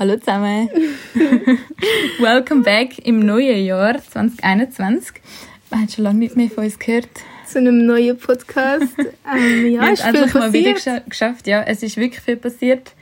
Hallo 0.00 0.16
zusammen. 0.16 0.70
Welcome 2.20 2.62
back 2.62 3.00
im 3.06 3.20
neuen 3.20 3.62
Jahr 3.66 4.02
2021. 4.02 5.20
Man 5.68 5.82
hat 5.82 5.92
schon 5.92 6.04
lange 6.04 6.20
nicht 6.20 6.36
mehr 6.36 6.48
von 6.48 6.64
uns 6.64 6.78
gehört. 6.78 7.10
Zu 7.46 7.58
einem 7.58 7.84
neuen 7.84 8.16
Podcast. 8.16 8.94
Ähm, 9.30 9.72
ja, 9.74 9.82
Wir 9.82 9.92
ist 9.92 10.02
endlich 10.02 10.32
mal 10.32 10.50
wieder 10.54 11.00
geschafft. 11.06 11.46
Ja, 11.46 11.64
es 11.64 11.82
ist 11.82 11.98
wirklich 11.98 12.22
viel 12.22 12.36
passiert. 12.36 12.92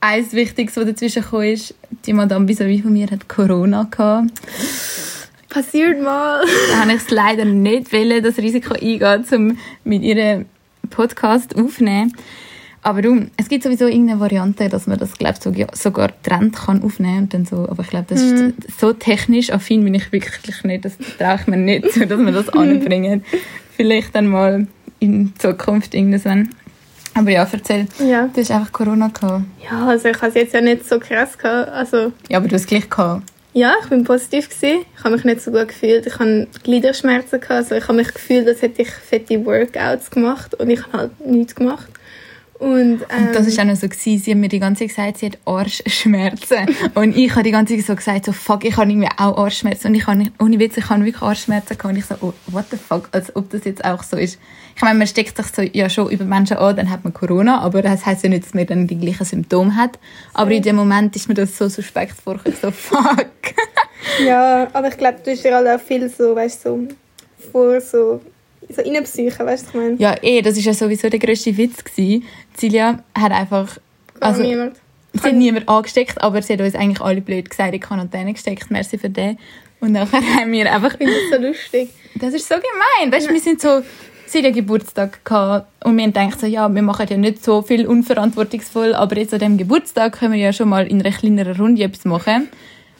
Eins 0.00 0.32
Wichtiges, 0.32 0.78
was 0.78 0.86
dazwischen 0.86 1.22
gekommen 1.24 1.52
ist, 1.52 1.74
die 2.06 2.14
Madame 2.14 2.48
vis 2.48 2.56
von 2.56 2.90
mir 2.90 3.10
hat 3.10 3.28
Corona 3.28 3.86
gehabt. 3.90 4.30
Passiert 5.50 6.00
mal. 6.00 6.42
Da 6.70 6.80
habe 6.80 6.92
ich 6.92 7.02
es 7.02 7.10
leider 7.10 7.44
nicht 7.44 7.92
wollen, 7.92 8.22
das 8.22 8.38
Risiko 8.38 8.72
eingehen, 8.72 9.26
um 9.30 9.58
mit 9.84 10.02
ihrem 10.02 10.46
Podcast 10.88 11.54
aufzunehmen. 11.54 12.14
Aber 12.84 13.00
du, 13.00 13.26
es 13.36 13.48
gibt 13.48 13.62
sowieso 13.62 13.86
irgendeine 13.86 14.18
Variante, 14.18 14.68
dass 14.68 14.88
man 14.88 14.98
das, 14.98 15.12
glaube 15.16 15.34
ich, 15.34 15.40
so, 15.40 15.52
sogar 15.72 16.08
getrennt 16.08 16.56
kann 16.56 16.82
aufnehmen 16.82 17.18
und 17.24 17.34
dann 17.34 17.44
so. 17.44 17.68
Aber 17.68 17.82
ich 17.82 17.90
glaube, 17.90 18.06
das 18.08 18.20
ist 18.20 18.54
so 18.80 18.92
technisch 18.92 19.50
affin 19.52 19.84
bin 19.84 19.94
ich 19.94 20.10
wirklich 20.10 20.64
nicht. 20.64 20.84
Das 20.84 20.94
traue 21.18 21.36
ich 21.40 21.46
mir 21.46 21.56
nicht 21.58 21.92
zu, 21.92 22.06
dass 22.06 22.18
wir 22.18 22.32
das 22.32 22.48
anbringen. 22.54 23.24
Vielleicht 23.76 24.14
dann 24.16 24.26
mal 24.26 24.66
in 24.98 25.32
Zukunft 25.38 25.94
irgendwann. 25.94 26.50
Aber 27.14 27.30
ja, 27.30 27.46
erzähl. 27.50 27.86
Ja. 28.00 28.28
Du 28.34 28.40
hast 28.40 28.50
einfach 28.50 28.72
Corona 28.72 29.08
gehabt. 29.08 29.44
Ja, 29.62 29.86
also 29.86 30.08
ich 30.08 30.16
habe 30.16 30.28
es 30.28 30.34
jetzt 30.34 30.54
ja 30.54 30.60
nicht 30.60 30.88
so 30.88 30.98
krass 30.98 31.36
gehabt. 31.38 31.68
Also, 31.70 32.12
Ja, 32.28 32.38
aber 32.38 32.48
du 32.48 32.54
hast 32.54 32.62
es 32.62 32.66
gleich 32.66 32.88
gehabt. 32.88 33.22
ja, 33.52 33.74
ich 33.82 33.88
bin 33.90 34.02
positiv 34.02 34.48
gewesen. 34.48 34.80
Ich 34.96 35.04
habe 35.04 35.14
mich 35.14 35.24
nicht 35.24 35.42
so 35.42 35.50
gut 35.52 35.68
gefühlt. 35.68 36.06
Ich 36.06 36.18
habe 36.18 36.48
Gliederschmerzen 36.64 37.38
gehabt. 37.40 37.50
Also 37.50 37.74
ich 37.76 37.84
habe 37.86 37.94
mich 37.98 38.12
gefühlt, 38.12 38.48
als 38.48 38.62
hätte 38.62 38.82
ich 38.82 38.90
fette 38.90 39.44
Workouts 39.44 40.10
gemacht 40.10 40.54
und 40.54 40.70
ich 40.70 40.82
habe 40.86 40.98
halt 40.98 41.26
nichts 41.26 41.54
gemacht. 41.54 41.86
Und, 42.62 43.00
ähm, 43.10 43.26
Und 43.26 43.34
das 43.34 43.48
ist 43.48 43.58
auch 43.58 43.64
noch 43.64 43.74
so 43.74 43.88
gewesen, 43.88 44.22
sie 44.22 44.30
hat 44.30 44.38
mir 44.38 44.48
die 44.48 44.60
ganze 44.60 44.86
Zeit 44.86 44.88
gesagt, 44.90 45.18
sie 45.18 45.26
hat 45.26 45.38
Arschschmerzen. 45.44 46.68
und 46.94 47.16
ich 47.16 47.32
habe 47.32 47.42
die 47.42 47.50
ganze 47.50 47.76
Zeit 47.76 47.84
so 47.84 47.96
gesagt, 47.96 48.24
so 48.26 48.30
fuck, 48.30 48.64
ich 48.64 48.76
habe 48.76 48.88
irgendwie 48.88 49.08
auch 49.18 49.36
Arschschmerzen. 49.36 49.88
Und 49.88 49.96
ich 49.96 50.06
habe 50.06 50.18
nicht, 50.18 50.32
ohne 50.38 50.60
Witz, 50.60 50.76
ich 50.76 50.88
habe 50.88 51.04
wirklich 51.04 51.22
Arschschmerzen 51.22 51.76
gehabt. 51.76 51.92
Und 51.92 51.98
ich 51.98 52.04
so, 52.04 52.14
oh, 52.20 52.32
what 52.52 52.66
the 52.70 52.76
fuck, 52.76 53.08
als 53.10 53.34
ob 53.34 53.50
das 53.50 53.64
jetzt 53.64 53.84
auch 53.84 54.04
so 54.04 54.16
ist. 54.16 54.38
Ich 54.76 54.82
meine, 54.82 54.96
man 54.96 55.08
steckt 55.08 55.36
sich 55.36 55.46
so 55.46 55.62
ja 55.62 55.90
schon 55.90 56.08
über 56.08 56.24
Menschen 56.24 56.56
an, 56.56 56.76
dann 56.76 56.88
hat 56.88 57.02
man 57.02 57.12
Corona, 57.12 57.60
aber 57.62 57.82
das 57.82 58.06
heisst 58.06 58.22
ja 58.22 58.28
nicht, 58.28 58.44
dass 58.44 58.54
man 58.54 58.64
dann 58.64 58.86
die 58.86 58.96
gleichen 58.96 59.24
Symptome 59.24 59.74
hat. 59.74 59.98
Aber 60.32 60.52
in 60.52 60.62
dem 60.62 60.76
Moment 60.76 61.16
ist 61.16 61.28
mir 61.28 61.34
das 61.34 61.58
so 61.58 61.68
suspekt 61.68 62.14
vorgekommen, 62.14 62.58
so 62.62 62.70
fuck. 62.70 63.26
Ja, 64.24 64.68
aber 64.72 64.88
ich 64.88 64.96
glaube, 64.96 65.18
du 65.24 65.32
hast 65.32 65.44
dir 65.44 65.56
halt 65.56 65.66
auch 65.66 65.84
viel 65.84 66.08
so, 66.08 66.36
weißt 66.36 66.64
du, 66.64 66.88
so 66.88 67.48
vor 67.50 67.80
so, 67.80 68.20
so 68.74 68.82
innenpsyche, 68.82 69.44
weißt 69.44 69.66
du, 69.66 69.68
ich 69.68 69.74
meine? 69.74 69.96
ja, 69.96 70.14
eh, 70.22 70.42
das 70.42 70.56
ist 70.56 70.64
ja 70.64 70.74
sowieso 70.74 71.08
der 71.08 71.18
grösste 71.18 71.56
Witz 71.56 71.84
gewesen. 71.84 72.24
Celia 72.56 73.02
hat 73.16 73.32
einfach, 73.32 73.78
also, 74.20 74.42
niemand. 74.42 74.76
Sie 75.14 75.20
hat 75.20 75.34
niemand 75.34 75.68
angesteckt, 75.68 76.22
aber 76.22 76.40
sie 76.40 76.54
hat 76.54 76.60
uns 76.60 76.74
eigentlich 76.74 77.00
alle 77.00 77.20
blöd 77.20 77.50
gesagt, 77.50 77.74
in 77.74 77.80
Quarantäne 77.80 78.32
gesteckt. 78.32 78.70
Merci 78.70 78.96
für 78.96 79.10
den. 79.10 79.38
Und 79.80 79.92
nachher 79.92 80.22
haben 80.36 80.52
wir 80.52 80.72
einfach... 80.72 80.94
Ich 80.94 80.98
finde 80.98 81.12
das 81.30 81.40
so 81.40 81.46
lustig. 81.46 81.90
Das 82.14 82.34
ist 82.34 82.48
so 82.48 82.54
gemein. 82.54 83.12
Weißt 83.12 83.28
du, 83.28 83.32
wir 83.32 83.40
sind 83.40 83.60
so... 83.60 83.82
Sie 84.26 84.38
hat 84.38 84.44
ja 84.46 84.50
Geburtstag 84.50 85.22
gehabt 85.26 85.66
und 85.84 85.94
wir 85.98 86.04
haben 86.04 86.12
gedacht 86.14 86.40
so, 86.40 86.46
ja, 86.46 86.74
wir 86.74 86.80
machen 86.80 87.06
ja 87.10 87.18
nicht 87.18 87.44
so 87.44 87.60
viel 87.60 87.86
unverantwortungsvoll, 87.86 88.94
aber 88.94 89.18
jetzt 89.18 89.34
an 89.34 89.40
dem 89.40 89.58
Geburtstag 89.58 90.18
können 90.18 90.32
wir 90.32 90.40
ja 90.40 90.54
schon 90.54 90.70
mal 90.70 90.86
in 90.86 91.02
einer 91.02 91.14
kleineren 91.14 91.54
Runde 91.54 91.82
etwas 91.82 92.06
machen. 92.06 92.48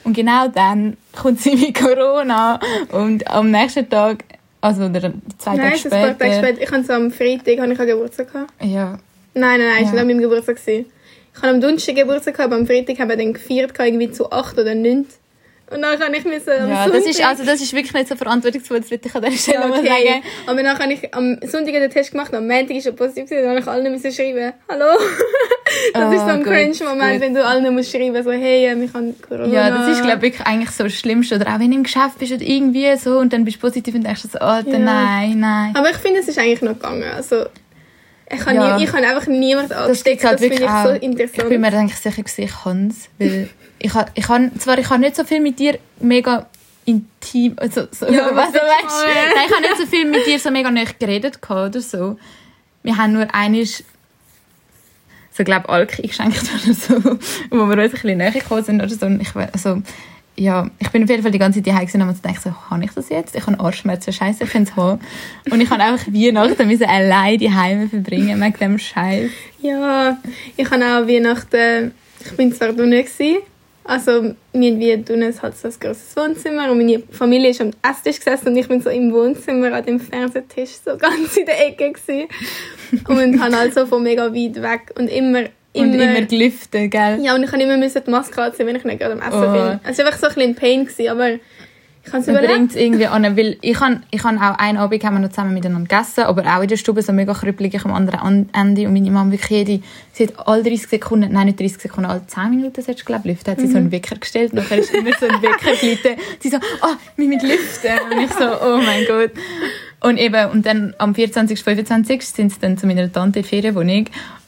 Und 0.05 0.15
genau 0.15 0.49
dann 0.49 0.99
kommt 1.17 1.41
sie 1.41 1.57
mit 1.57 1.75
Corona 1.75 2.61
und 2.91 3.31
am 3.31 3.51
nächsten 3.51 3.89
Tag, 3.89 4.25
also 4.63 4.85
oder 4.85 5.13
zwei 5.39 5.57
Nein, 5.57 5.65
Tage 5.65 5.75
es 5.75 5.85
ist 5.85 5.93
ein 5.93 6.01
paar 6.01 6.19
Tage 6.19 6.33
später, 6.33 6.47
später. 6.49 6.63
Ich 6.63 6.71
hatte 6.71 6.85
so 6.85 6.93
am 6.95 7.11
Freitag 7.11 7.59
habe 7.61 7.73
ich 7.75 7.81
auch 7.81 7.87
Geburtstag 7.87 8.33
gehabt. 8.33 8.51
ja, 8.63 8.99
Nein, 9.35 9.59
nein, 9.59 9.61
nein, 9.61 9.83
Ja. 9.83 9.87
es 9.89 9.93
war 9.93 10.01
an 10.01 10.07
meinem 10.07 10.21
Geburtstag. 10.21 10.57
gewesen. 10.57 10.87
Ich 11.35 11.43
hatte 11.43 11.55
am 11.55 11.61
Donnerstag 11.61 11.95
Geburtstag, 11.97 12.35
gehabt, 12.35 12.53
aber 12.53 12.61
am 12.61 12.67
Freitag 12.67 12.99
haben 12.99 13.09
wir 13.11 13.17
dann 13.17 13.33
gefeiert, 13.35 13.73
irgendwie 13.79 14.11
zu 14.11 14.31
acht 14.31 14.59
oder 14.59 14.75
neun. 14.75 15.07
Und 15.71 15.81
dann 15.81 15.99
kann 15.99 16.13
ich 16.13 16.25
müssen 16.25 16.51
am 16.51 16.69
ja, 16.69 16.85
Sonntag... 16.85 17.01
das 17.01 17.07
ist 17.11 17.25
also 17.25 17.45
das 17.45 17.63
ist 17.63 17.73
wirklich 17.73 17.95
nicht 17.95 18.09
so 18.09 18.15
verantwortungsvoll, 18.15 18.81
das 18.81 18.91
will 18.91 19.01
ich 19.03 19.15
an 19.15 19.23
dieser 19.23 19.39
Stelle 19.39 19.61
ja, 19.61 19.71
okay. 19.71 19.87
sagen. 19.89 20.23
Aber 20.47 20.63
dann 20.63 20.79
habe 20.79 20.93
ich 20.93 21.15
am 21.15 21.39
Sonntag 21.47 21.73
den 21.73 21.91
Test 21.91 22.11
gemacht 22.11 22.31
und 22.33 22.39
am 22.39 22.47
Montag 22.47 22.77
ist 22.77 22.85
er 22.87 22.93
positiv 22.93 23.25
gewesen. 23.25 23.43
Dann 23.45 23.51
habe 23.53 23.61
ich 23.61 23.67
allen 23.67 23.91
müssen 23.93 24.13
schreiben, 24.13 24.53
hallo. 24.69 24.85
Das 25.95 26.13
ist 26.15 26.21
so 26.21 26.27
Ah, 26.27 26.33
ein 26.33 26.43
gut, 26.43 26.53
cringe-Moment, 26.53 27.21
wenn 27.21 27.35
du 27.35 27.45
allen 27.45 27.75
musst 27.75 27.91
schreiben, 27.91 28.23
so, 28.23 28.31
hey, 28.33 28.67
ähm, 28.67 28.83
ich 28.83 28.93
habe 28.95 29.15
Corona. 29.29 29.47
Ja, 29.53 29.71
das 29.71 29.97
ist, 29.97 30.03
glaube 30.03 30.27
ich, 30.27 30.33
wirklich 30.35 30.47
eigentlich 30.47 30.71
so 30.71 30.85
das 30.85 30.95
Schlimmste. 30.95 31.37
Oder 31.37 31.49
auch 31.55 31.59
wenn 31.61 31.71
du 31.71 31.77
im 31.77 31.83
Geschäft 31.83 32.19
bist 32.19 32.33
oder 32.33 32.43
irgendwie 32.43 32.95
so 32.97 33.19
und 33.19 33.33
dann 33.33 33.45
bist 33.45 33.57
du 33.57 33.61
positiv 33.61 33.95
und 33.95 34.05
denkst 34.05 34.23
so, 34.33 34.39
Alter, 34.39 34.71
Ja. 34.71 34.79
nein, 34.79 35.41
nein. 35.41 35.75
Aber 35.77 35.91
ich 35.91 35.97
finde, 35.97 36.21
es 36.21 36.29
ist 36.29 36.39
eigentlich 36.39 36.63
noch 36.63 36.75
gegangen. 36.75 37.05
Also, 37.15 37.47
ich 38.31 38.41
habe 38.47 38.55
Ja. 38.55 38.77
nie, 38.79 38.85
ich 38.85 38.93
habe 38.93 39.07
einfach 39.07 39.27
niemanden 39.27 39.69
Das 39.71 39.79
angesteckt. 39.79 40.21
gibt's 40.21 40.25
halt 40.25 40.41
Das 40.41 40.47
finde 40.49 40.65
ich 40.65 40.71
auch. 40.71 40.85
so 40.87 40.93
Ich 40.95 41.03
interessant. 41.03 41.49
bin 41.49 41.61
mir 41.61 41.67
eigentlich 41.73 41.99
sicher, 41.99 42.23
ich 42.37 42.53
kann 42.63 42.89
es. 42.89 43.09
Weil 43.19 43.49
ich 43.79 43.95
habe, 43.95 44.11
ich 44.15 44.29
habe, 44.29 44.51
zwar, 44.59 44.79
ich 44.79 44.89
habe 44.91 45.01
nicht 45.01 45.17
so 45.17 45.25
viel 45.25 45.41
mit 45.41 45.59
dir 45.59 45.79
mega 46.01 46.47
intim, 46.85 47.55
also, 47.59 47.87
so, 47.91 48.07
Ja, 48.07 48.31
was 48.35 48.53
weißt. 48.53 49.07
Nein, 49.35 49.45
ich 49.47 49.53
habe 49.53 49.63
nicht 49.63 49.77
so 49.79 49.87
viel 49.87 50.05
mit 50.05 50.27
dir 50.27 50.39
so 50.39 50.51
mega 50.51 50.71
nicht 50.71 50.99
geredet 50.99 51.39
oder 51.51 51.81
so. 51.81 52.17
Wir 52.83 52.97
haben 52.97 53.13
nur 53.13 53.33
einiges 53.35 53.85
so, 55.33 55.45
glaube 55.45 55.69
Alk 55.69 55.99
eingeschenkt 55.99 56.43
oder 56.43 56.75
so, 56.75 56.95
wo 57.51 57.67
wir 57.67 57.79
uns 57.79 57.79
ein 57.79 57.91
bisschen 57.91 58.19
näher 58.19 58.33
gekommen 58.33 58.65
sind 58.65 58.81
oder 58.81 58.91
so. 58.91 59.07
Und 59.07 59.21
ich, 59.21 59.35
also, 59.35 59.83
ja, 60.37 60.71
ich 60.79 60.91
bin 60.91 61.05
auf 61.05 61.11
jeden 61.11 61.23
Fall 61.23 61.31
die 61.31 61.39
ganze 61.39 61.63
Zeit 61.63 61.73
daheim 61.73 61.87
gewesen 61.87 62.03
und 62.03 62.23
gedacht, 62.23 62.43
so, 62.43 62.55
kann 62.69 62.83
ich 62.83 62.91
das 62.93 63.09
jetzt? 63.09 63.37
Ich 63.37 63.47
habe 63.47 63.61
Arschschmerzen, 63.61 64.13
scheiße, 64.13 64.45
ich 64.45 64.51
kann 64.51 64.63
es 64.63 64.77
haben. 64.77 65.01
Und 65.51 65.61
ich 65.61 65.71
habe 65.71 65.83
einfach 65.83 66.07
Weihnachten 66.07 66.67
müssen 66.69 66.85
allein 66.85 67.39
die 67.39 67.53
Heime 67.53 67.89
verbringen 67.89 68.41
wegen 68.41 68.59
dem 68.59 68.79
Scheiß. 68.79 69.31
Ja, 69.61 70.19
ich 70.57 70.71
habe 70.71 70.85
auch 70.85 71.07
Weihnachten, 71.07 71.93
ich 72.25 72.37
bin 72.37 72.53
zwar 72.53 72.73
drinnen 72.73 73.05
gewesen, 73.05 73.39
also 73.85 74.35
wir 74.53 74.79
wie 74.79 75.03
drinnen 75.03 75.35
halt 75.43 75.57
so 75.57 75.69
ein 75.69 75.75
grosses 75.81 76.15
Wohnzimmer 76.17 76.71
und 76.71 76.79
meine 76.79 77.03
Familie 77.11 77.51
ist 77.51 77.61
am 77.61 77.71
Esstisch 77.89 78.19
gesessen 78.19 78.49
und 78.49 78.57
ich 78.57 78.69
bin 78.69 78.81
so 78.81 78.91
im 78.91 79.13
Wohnzimmer 79.13 79.73
an 79.73 79.85
dem 79.85 79.99
Fernsehtisch 80.01 80.71
so 80.85 80.97
ganz 80.97 81.37
in 81.37 81.47
der 81.47 81.67
Ecke 81.69 81.93
gewesen 81.93 82.29
und 83.09 83.41
habe 83.43 83.57
halt 83.57 83.75
so 83.75 83.87
von 83.87 84.03
mega 84.03 84.25
weit 84.33 84.63
weg 84.63 84.93
und 84.99 85.09
immer, 85.09 85.41
Und 85.75 85.95
immer, 85.95 86.05
immer 86.17 86.23
gelüftet, 86.27 86.91
gell? 86.91 87.19
ja 87.23 87.35
und 87.35 87.43
ich 87.43 87.51
habe 87.53 87.63
immer 87.63 87.79
die 87.89 88.11
Maske 88.11 88.43
anziehen, 88.43 88.67
wenn 88.67 88.77
ich 88.77 88.85
nicht 88.85 89.01
gerade 89.01 89.15
am 89.15 89.21
Essen 89.21 89.33
Oh. 89.49 89.53
bin. 89.53 89.81
Es 89.91 89.99
war 89.99 90.07
einfach 90.07 90.19
so 90.19 90.27
ein 90.27 90.35
bisschen 90.35 90.51
in 90.51 90.55
Pain 90.55 90.85
gewesen, 90.87 91.09
aber 91.09 91.29
es 91.31 91.39
Man 92.33 92.45
bringt 92.57 92.71
es 92.71 92.77
irgendwie 92.77 93.07
an, 93.07 93.37
weil 93.37 93.57
ich 93.61 93.81
han 93.81 94.03
ich 94.11 94.25
han 94.25 94.39
auch 94.39 94.59
einen 94.59 94.77
Abend 94.79 95.05
haben 95.05 95.15
wir 95.15 95.21
noch 95.21 95.29
zusammen 95.31 95.55
miteinander 95.55 95.89
gegessen, 95.89 96.25
aber 96.25 96.45
auch 96.57 96.61
in 96.63 96.69
der 96.69 96.77
Stube 96.77 97.01
so 97.01 97.13
mega 97.13 97.33
krüppelig 97.33 97.85
am 97.85 97.93
anderen 97.93 98.21
An- 98.21 98.49
Ende 98.53 98.87
und 98.89 98.93
meine 98.93 99.11
Mama 99.11 99.31
wirklich 99.31 99.51
jede, 99.51 99.83
sie 100.13 100.27
hat 100.27 100.49
alle 100.49 100.63
30 100.63 100.89
Sekunden, 100.89 101.33
nein 101.33 101.47
nicht 101.47 101.61
30 101.61 101.79
Sekunden, 101.83 102.11
alle 102.11 102.27
10 102.27 102.51
Minuten 102.51 102.85
hat 102.87 103.07
glaube 103.07 103.31
ich, 103.31 103.39
hat 103.47 103.61
sie 103.61 103.69
so 103.69 103.77
einen 103.77 103.93
Wecker 103.93 104.17
gestellt, 104.17 104.53
nachher 104.53 104.79
ist 104.79 104.93
immer 104.93 105.11
so 105.19 105.27
ein 105.27 105.41
Wecker 105.43 105.77
geläutet. 105.81 106.19
sie 106.41 106.49
so, 106.51 106.57
oh, 106.57 106.95
wir 107.17 107.29
mit 107.29 107.43
lüften 107.43 107.91
und 108.11 108.19
ich 108.25 108.33
so, 108.33 108.45
oh 108.45 108.79
mein 108.85 109.05
Gott. 109.07 109.31
Und 110.01 110.19
eben, 110.19 110.51
und 110.51 110.67
dann 110.67 110.95
am 110.99 111.15
24. 111.15 111.63
25. 111.63 112.23
sind 112.27 112.53
sie 112.53 112.59
dann 112.61 112.77
zu 112.77 112.89
meiner 112.89 113.11
Tante 113.13 113.39
in 113.39 113.43
die 113.45 113.49
Ferienwohnung 113.49 114.07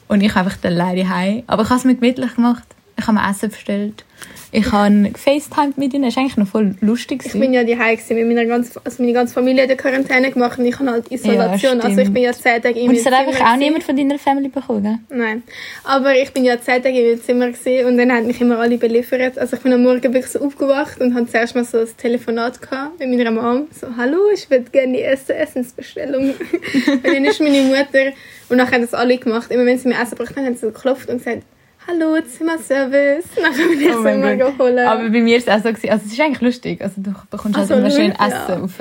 und 0.08 0.20
ich 0.20 0.34
einfach 0.34 0.56
dann 0.60 0.72
alleine 0.72 1.08
heim. 1.08 1.44
Aber 1.46 1.62
ich 1.62 1.68
habe 1.70 1.78
es 1.78 1.84
mir 1.84 1.94
gemütlich 1.94 2.34
gemacht. 2.34 2.64
Ich 2.96 3.06
habe 3.06 3.18
mir 3.18 3.28
Essen 3.28 3.50
bestellt. 3.50 4.04
Ich 4.52 4.70
habe 4.70 5.10
gefacetimed 5.12 5.76
mit 5.78 5.92
ihnen. 5.94 6.04
Das 6.04 6.16
war 6.16 6.22
eigentlich 6.22 6.36
noch 6.36 6.46
voll 6.46 6.76
lustig. 6.80 7.22
Ich 7.26 7.32
bin 7.32 7.52
ja 7.52 7.64
die 7.64 7.74
mit 7.74 8.26
meiner 8.28 8.44
ganzen, 8.44 8.80
also 8.84 9.02
meine 9.02 9.12
ganze 9.12 9.34
Familie 9.34 9.68
hat 9.68 9.76
Quarantäne 9.76 10.30
gemacht 10.30 10.58
und 10.58 10.66
ich 10.66 10.78
habe 10.78 10.90
halt 10.90 11.10
Isolation. 11.10 11.80
also 11.80 12.00
ich 12.00 12.12
bin 12.12 12.22
ja 12.22 12.32
zehn 12.32 12.62
Tage 12.62 12.78
in 12.78 12.88
Und 12.88 12.94
es 12.94 13.04
hat 13.04 13.14
einfach 13.14 13.34
auch 13.34 13.44
gewesen. 13.46 13.58
niemand 13.58 13.82
von 13.82 13.96
deiner 13.96 14.18
Family 14.18 14.48
bekommen? 14.48 15.04
Nein. 15.10 15.42
Aber 15.82 16.14
ich 16.14 16.32
bin 16.32 16.44
ja 16.44 16.60
zehn 16.60 16.82
Tage 16.82 17.00
in 17.00 17.08
meinem 17.08 17.22
Zimmer 17.22 17.50
gewesen 17.50 17.86
und 17.86 17.98
dann 17.98 18.12
haben 18.12 18.26
mich 18.28 18.40
immer 18.40 18.60
alle 18.60 18.78
beliefert. 18.78 19.38
Also 19.38 19.56
ich 19.56 19.62
bin 19.62 19.72
am 19.72 19.82
Morgen 19.82 20.02
wirklich 20.02 20.28
so 20.28 20.40
aufgewacht 20.40 21.00
und 21.00 21.14
hatte 21.14 21.26
zuerst 21.26 21.56
mal 21.56 21.64
so 21.64 21.78
ein 21.78 21.88
Telefonat 21.96 22.62
gehabt 22.62 23.00
mit 23.00 23.08
meiner 23.08 23.32
Mom. 23.32 23.66
So, 23.72 23.88
hallo, 23.96 24.18
ich 24.32 24.48
würde 24.48 24.70
gerne 24.70 24.92
die 24.92 25.00
erste 25.00 25.34
Essensbestellung. 25.34 26.30
und 26.86 27.04
dann 27.04 27.24
ist 27.24 27.40
meine 27.40 27.62
Mutter 27.62 28.12
und 28.48 28.58
nachher 28.58 28.74
haben 28.74 28.82
das 28.82 28.94
alle 28.94 29.18
gemacht. 29.18 29.50
Immer 29.50 29.66
wenn 29.66 29.78
sie 29.78 29.88
mir 29.88 30.00
Essen 30.00 30.16
gebracht 30.16 30.36
haben, 30.36 30.46
haben 30.46 30.54
sie 30.56 30.66
geklopft 30.66 31.08
und 31.08 31.18
gesagt, 31.18 31.42
hallo, 31.86 32.20
Zimmerservice. 32.22 33.26
Nachher 33.42 33.68
bin 33.68 33.80
ich 33.80 33.88
Oh 33.88 33.94
so 33.94 34.02
mein 34.02 34.16
immer 34.16 34.36
geholt. 34.36 34.78
Aber 34.78 35.08
bei 35.08 35.20
mir 35.20 35.36
ist 35.36 35.48
es 35.48 35.54
auch 35.54 35.62
so, 35.62 35.68
gewesen, 35.70 35.90
also 35.90 36.04
es 36.06 36.12
ist 36.12 36.20
eigentlich 36.20 36.40
lustig, 36.40 36.80
also 36.82 36.94
du 36.98 37.14
bekommst 37.30 37.58
halt 37.58 37.70
Also, 37.70 37.74
immer 37.74 37.90
schön 37.90 38.14
ja. 38.18 38.26
Essen 38.26 38.60
rauf. 38.60 38.78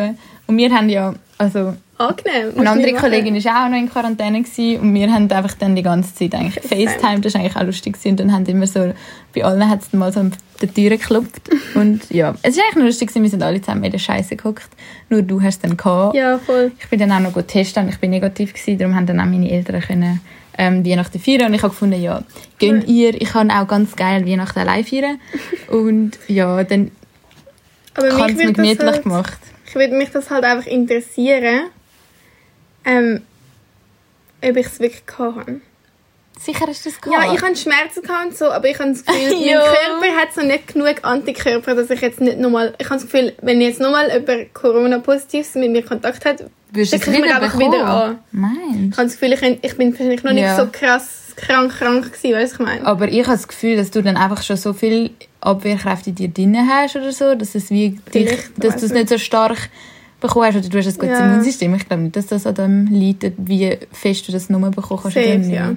Und 0.48 0.58
wir 0.58 0.72
haben 0.72 0.90
ja, 0.90 1.14
also 1.38 1.74
Angenehm. 1.98 2.58
Eine 2.58 2.70
andere. 2.72 2.94
Kollegin 2.94 3.36
war 3.46 3.66
auch 3.66 3.70
noch 3.70 3.78
in 3.78 3.90
Quarantäne 3.90 4.42
gewesen, 4.42 4.82
und 4.82 4.94
wir 4.96 5.14
haben 5.14 5.32
einfach 5.32 5.54
dann 5.54 5.76
die 5.76 5.84
ganze 5.84 6.14
Zeit 6.16 6.34
eigentlich 6.34 6.64
FaceTime, 6.64 7.22
das 7.22 7.34
war 7.36 7.42
eigentlich 7.42 7.56
auch 7.56 7.64
lustig 7.64 7.94
gewesen. 7.94 8.10
und 8.10 8.20
dann 8.20 8.32
haben 8.34 8.46
immer 8.46 8.68
so, 8.68 8.94
bei 9.34 9.46
allen 9.46 9.70
hat 9.70 9.82
es 9.82 9.94
mal 9.94 10.12
so 10.12 10.22
an 10.22 10.34
der 10.62 10.74
Tür 10.74 10.90
geklopft 10.90 11.50
und 11.76 12.10
ja, 12.10 12.34
es 12.42 12.58
war 12.58 12.64
eigentlich 12.64 12.76
noch 12.76 12.86
lustig 12.86 13.10
gewesen, 13.10 13.24
wir 13.24 13.30
sind 13.30 13.44
alle 13.44 13.62
zusammen 13.62 13.84
in 13.84 13.92
der 13.92 14.00
Scheiße 14.00 14.36
geguckt, 14.36 14.70
nur 15.10 15.22
du 15.22 15.42
hast 15.42 15.64
dann 15.64 15.78
gehabt. 15.78 16.16
Ja, 16.16 16.40
voll. 16.40 16.72
Ich 16.80 16.90
bin 16.90 17.00
dann 17.00 17.12
auch 17.12 17.20
noch 17.20 17.34
gut 17.34 17.48
testen 17.48 17.84
und 17.84 17.90
ich 17.90 18.00
bin 18.00 18.10
negativ 18.10 18.54
gewesen, 18.54 18.78
darum 18.80 18.96
haben 18.96 19.06
dann 19.06 19.20
auch 19.20 19.26
meine 19.26 19.50
Eltern 19.50 19.82
können 19.82 20.20
ähm, 20.58 20.86
Weihnachten 20.86 21.20
feiern 21.20 21.48
und 21.48 21.54
ich 21.54 21.64
habe 21.64 21.72
gefunden, 21.74 22.02
ja, 22.02 22.24
gönn 22.60 22.86
ihr, 22.86 23.20
ich 23.20 23.30
kann 23.30 23.50
auch 23.52 23.68
ganz 23.68 23.96
geil 23.96 24.26
Weihnachten 24.26 24.60
allein 24.60 24.84
feiern 24.86 25.20
und 25.70 26.12
ja, 26.28 26.64
dann 26.64 26.92
Aber 27.96 28.12
habe 28.14 28.34
mich 28.34 28.34
ich 28.34 28.40
es 28.40 28.46
mir 28.46 28.54
gemütlich 28.54 28.88
halt, 28.88 29.04
gemacht. 29.04 29.40
ich 29.66 29.76
würde 29.76 29.96
mich 29.96 30.12
das 30.12 30.30
halt 30.30 30.44
einfach 30.44 30.68
interessieren, 30.68 31.70
ähm, 32.86 33.22
ob 34.44 34.58
ich 34.58 34.66
es 34.68 34.80
wirklich 34.80 35.04
habe. 35.18 35.62
sicher 36.40 36.66
hast 36.68 36.86
du 36.86 36.90
das 36.90 37.02
gehabt. 37.02 37.24
Ja, 37.24 37.34
ich 37.34 37.42
hatte 37.42 37.56
Schmerzen 37.56 38.02
gehabt 38.02 38.26
und 38.28 38.38
so, 38.38 38.52
aber 38.52 38.68
ich 38.70 38.78
habe 38.78 38.92
das 38.92 39.06
Gefühl, 39.06 39.40
mein. 39.40 39.56
Körper 39.56 40.16
hat 40.22 40.34
so 40.34 40.42
nicht 40.42 40.68
genug 40.68 40.96
Antikörper, 41.02 41.76
dass 41.76 41.90
ich 41.90 42.02
jetzt 42.02 42.20
nicht 42.20 42.38
nochmal... 42.40 42.74
Ich 42.78 42.86
habe 42.90 42.96
das 43.02 43.10
Gefühl, 43.10 43.34
wenn 43.42 43.62
jetzt 43.62 43.80
nochmal 43.80 44.12
jemand 44.12 44.54
Corona-Positives 44.54 45.56
mit 45.56 45.72
mir 45.72 45.84
Kontakt 45.84 46.26
hat, 46.26 46.44
Würdest 46.74 46.94
du 46.94 46.98
es 46.98 47.08
wieder 47.08 47.36
einfach 47.36 47.54
bekommen? 47.58 47.74
wieder 47.74 47.86
an. 47.88 48.20
Meinst 48.32 48.58
Ich 48.92 48.98
habe 48.98 49.08
das 49.08 49.20
Gefühl, 49.20 49.34
ich, 49.34 49.60
ich 49.64 49.78
bin 49.78 49.94
vielleicht 49.94 50.24
noch 50.24 50.34
nicht 50.34 50.44
Ja. 50.44 50.56
so 50.58 50.68
krass 50.72 51.20
krank 51.36 51.72
krank 51.72 52.12
gewesen, 52.14 52.36
weißt 52.36 52.60
du, 52.60 52.64
ich 52.64 52.68
meine? 52.70 52.86
Aber 52.86 53.08
ich 53.08 53.20
habe 53.26 53.32
das 53.38 53.48
Gefühl, 53.48 53.76
dass 53.78 53.90
du 53.92 54.02
dann 54.04 54.18
einfach 54.18 54.44
schon 54.44 54.58
so 54.58 54.74
viel 54.74 55.12
Abwehrkräfte 55.42 56.10
in 56.12 56.16
dir 56.16 56.28
drin 56.30 56.58
hast 56.70 56.96
oder 56.96 57.12
so, 57.12 57.36
dass 57.36 57.56
es 57.56 57.70
wie 57.70 58.00
dich, 58.14 58.30
dass 58.58 58.76
du 58.78 58.86
es 58.86 58.92
nicht. 58.94 59.10
so 59.10 59.18
stark 59.18 59.70
bekommen 60.22 60.46
hast 60.46 60.56
oder 60.58 60.70
du 60.70 60.78
hast 60.78 60.88
ein 60.88 60.94
gutes 60.94 61.20
Ja. 61.20 61.26
Immunsystem. 61.26 61.74
Ich 61.76 61.88
glaube 61.88 62.04
nicht, 62.04 62.16
dass 62.16 62.28
das 62.28 62.46
an 62.48 62.56
dem 62.56 62.86
liegt, 62.88 63.32
wie 63.38 63.78
fest 63.92 64.28
du 64.28 64.32
das 64.32 64.50
nur 64.50 64.60
bekommen 64.72 65.00
kannst 65.02 65.16
Safe, 65.16 65.42
ja. 65.52 65.76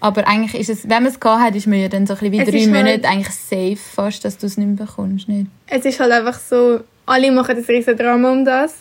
Aber 0.00 0.26
eigentlich 0.28 0.54
ist 0.60 0.68
es, 0.70 0.82
wenn 0.84 1.02
man 1.02 1.06
es 1.12 1.18
gehabt 1.20 1.42
hat, 1.42 1.56
ist 1.56 1.66
man 1.66 1.78
ja 1.80 1.88
dann 1.88 2.06
so 2.06 2.14
ein 2.14 2.18
bisschen 2.20 2.32
wie 2.32 2.38
Es 2.40 2.48
drei 2.50 2.56
ist 2.58 2.70
halt- 2.72 2.84
Monate 2.84 3.08
eigentlich 3.08 3.30
safe 3.34 3.76
fast, 3.76 4.24
dass 4.24 4.36
du 4.38 4.46
es 4.46 4.56
nicht 4.58 4.66
mehr 4.66 4.86
bekommst. 4.86 5.28
Nicht? 5.28 5.46
Es 5.66 5.84
ist 5.84 5.98
halt 5.98 6.12
einfach 6.12 6.38
so, 6.38 6.80
alle 7.06 7.32
machen 7.32 7.56
das 7.56 7.68
riesen 7.68 7.96
Drama 7.96 8.30
um 8.32 8.44
das. 8.44 8.74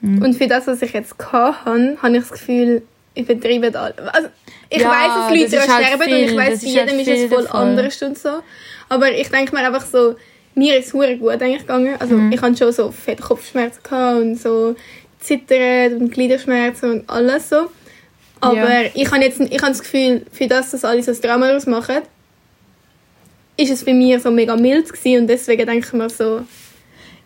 Mhm. 0.00 0.22
Und 0.22 0.34
für 0.34 0.46
das, 0.46 0.66
was 0.66 0.80
ich 0.82 0.92
jetzt 0.92 1.18
gehabt 1.18 1.64
habe, 1.64 1.96
habe 2.02 2.16
ich 2.16 2.22
das 2.22 2.32
Gefühl, 2.32 2.82
übertrieben 3.14 3.74
alle. 3.74 3.94
Also, 4.12 4.28
ich 4.70 4.80
Ja, 4.80 4.88
weiss, 4.88 5.40
dass 5.50 5.52
Leute 5.60 5.72
halt 5.72 5.84
sterben 5.86 6.02
viel, 6.04 6.14
und 6.14 6.40
ich 6.40 6.46
für 6.46 6.52
ist 6.52 6.62
jedem 6.62 6.88
halt 6.98 7.00
ist 7.00 7.08
es 7.24 7.28
voll 7.32 7.42
davon. 7.44 7.60
anders 7.60 8.02
und 8.02 8.18
so. 8.18 8.28
Aber 8.88 9.10
ich 9.12 9.28
denke 9.28 9.54
mir 9.54 9.66
einfach 9.66 9.84
so, 9.84 10.14
mir 10.54 10.78
ist 10.78 10.86
es 10.86 10.92
gut 10.92 11.04
eigentlich 11.04 11.58
gegangen. 11.60 11.96
Also 11.98 12.16
Mhm. 12.16 12.32
ich 12.32 12.40
hatte 12.40 12.56
schon 12.56 12.72
so 12.72 12.90
fette 12.90 13.22
Kopfschmerzen 13.22 13.82
gehabt 13.82 14.20
und 14.20 14.36
so 14.40 14.74
Zittern 15.20 15.96
und 16.00 16.12
Gliederschmerzen 16.12 16.90
und 16.92 17.10
alles 17.10 17.48
so. 17.50 17.66
Aber 18.40 18.56
Ja. 18.56 18.90
ich 18.94 19.10
habe 19.10 19.22
jetzt 19.22 19.38
ich 19.40 19.60
habe 19.60 19.72
das 19.72 19.80
Gefühl, 19.80 20.24
für 20.32 20.46
das, 20.46 20.70
dass 20.70 20.84
alle 20.84 21.02
so 21.02 21.10
ein 21.12 21.20
Drama 21.20 21.46
daraus 21.48 21.66
machen, 21.66 21.98
ist 23.56 23.70
es 23.70 23.84
bei 23.84 23.92
mir 23.92 24.18
so 24.20 24.30
mega 24.30 24.56
mild 24.56 24.90
gewesen 24.90 25.22
und 25.22 25.26
deswegen 25.26 25.66
denke 25.66 25.86
ich 25.86 25.92
mir 25.92 26.08
so, 26.08 26.42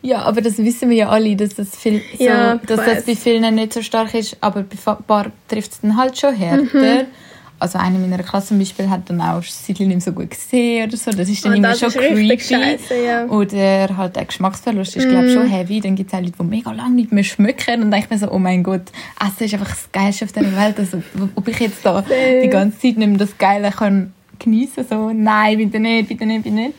Ja, 0.06 0.19
aber 0.23 0.43
das 0.43 0.59
wissen 0.59 0.91
wir 0.91 0.97
ja 0.97 1.09
alle, 1.09 1.35
dass 1.35 1.55
das, 1.55 1.75
viel, 1.75 2.03
so, 2.19 2.25
Ja, 2.25 2.56
ich 2.56 2.61
dass 2.69 2.85
das 2.85 3.05
bei 3.05 3.17
vielen 3.17 3.55
nicht 3.55 3.73
so 3.73 3.81
stark 3.83 4.12
ist, 4.15 4.37
aber 4.41 4.62
bei 4.62 4.93
ein 4.93 5.05
paar 5.05 5.27
trifft 5.49 5.73
es 5.73 5.81
dann 5.81 5.97
halt 5.97 6.19
schon 6.19 6.35
härter. 6.35 6.62
Mhm. 6.79 7.06
Also 7.59 7.79
eine 7.79 7.99
meiner 7.99 8.23
Klasse 8.23 8.49
zum 8.49 8.59
Beispiel 8.59 8.91
hat 8.91 9.09
dann 9.09 9.21
auch 9.23 9.43
Seitchen 9.43 9.89
nicht 9.89 10.03
so 10.03 10.12
gut 10.12 10.29
gesehen 10.29 10.87
oder 10.89 10.97
so. 10.99 11.11
Das 11.12 11.29
ist 11.29 11.43
dann 11.45 11.53
Ah, 11.53 11.56
immer 11.56 11.75
schon 11.75 11.89
creepy. 11.89 12.39
scheiße, 12.39 13.03
ja. 13.06 13.25
Oder 13.27 13.97
halt 13.97 14.17
der 14.17 14.27
Geschmacksverlust 14.27 14.97
ist, 14.97 15.09
glaube 15.09 15.27
ich, 15.29 15.35
Mhm. 15.35 15.41
schon 15.41 15.47
heavy. 15.49 15.81
Dann 15.81 15.95
gibt 15.95 16.12
es 16.12 16.19
auch 16.19 16.23
Leute, 16.23 16.35
die 16.39 16.45
mega 16.45 16.73
lange 16.73 16.97
nicht 16.97 17.12
mehr 17.12 17.25
schmecken 17.25 17.83
und 17.85 17.91
denke 17.91 18.09
mir 18.11 18.19
so, 18.19 18.31
oh 18.31 18.39
mein 18.39 18.62
Gott, 18.62 18.83
Essen 19.19 19.45
ist 19.47 19.55
einfach 19.55 19.71
das 19.71 19.89
Geilste 19.93 20.27
auf 20.27 20.33
dieser 20.33 20.55
Welt. 20.55 20.79
Also, 20.79 21.03
ob 21.37 21.49
ich 21.49 21.59
jetzt 21.61 21.87
da 21.87 22.05
die 22.43 22.49
ganze 22.51 22.79
Zeit 22.79 22.99
nicht 22.99 23.09
mehr 23.09 23.19
das 23.19 23.39
Geile 23.39 23.71
kann 23.71 24.12
geniessen 24.39 24.85
so, 24.91 25.11
nein, 25.15 25.56
bitte 25.56 25.79
nicht, 25.81 26.09
bitte 26.09 26.27
nicht, 26.27 26.43
bitte 26.43 26.55
nicht. 26.56 26.75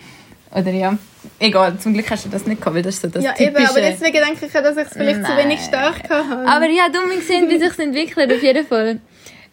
Oder 0.55 0.71
ja, 0.71 0.97
egal, 1.39 1.77
zum 1.79 1.93
Glück 1.93 2.09
hast 2.09 2.25
du 2.25 2.29
das 2.29 2.45
nicht 2.47 2.61
gehabt, 2.61 2.75
weil 2.75 2.81
das 2.81 2.95
ist 2.95 3.01
so 3.01 3.07
das 3.09 3.21
ja, 3.21 3.33
eben, 3.37 3.55
typische... 3.55 3.71
aber 3.71 3.81
deswegen 3.81 4.23
denke 4.25 4.45
ich 4.45 4.51
dass 4.53 4.77
ich 4.77 4.83
es 4.83 4.93
vielleicht 4.93 5.15
zu 5.17 5.21
Nein. 5.21 5.37
wenig 5.37 5.59
stark 5.59 6.09
habe. 6.09 6.47
Aber 6.47 6.65
ja, 6.69 6.87
dumm 6.87 7.09
gesehen, 7.13 7.49
wie 7.49 7.57
sich 7.57 7.77
entwickelt, 7.77 8.31
auf 8.31 8.41
jeden 8.41 8.65
Fall. 8.65 9.01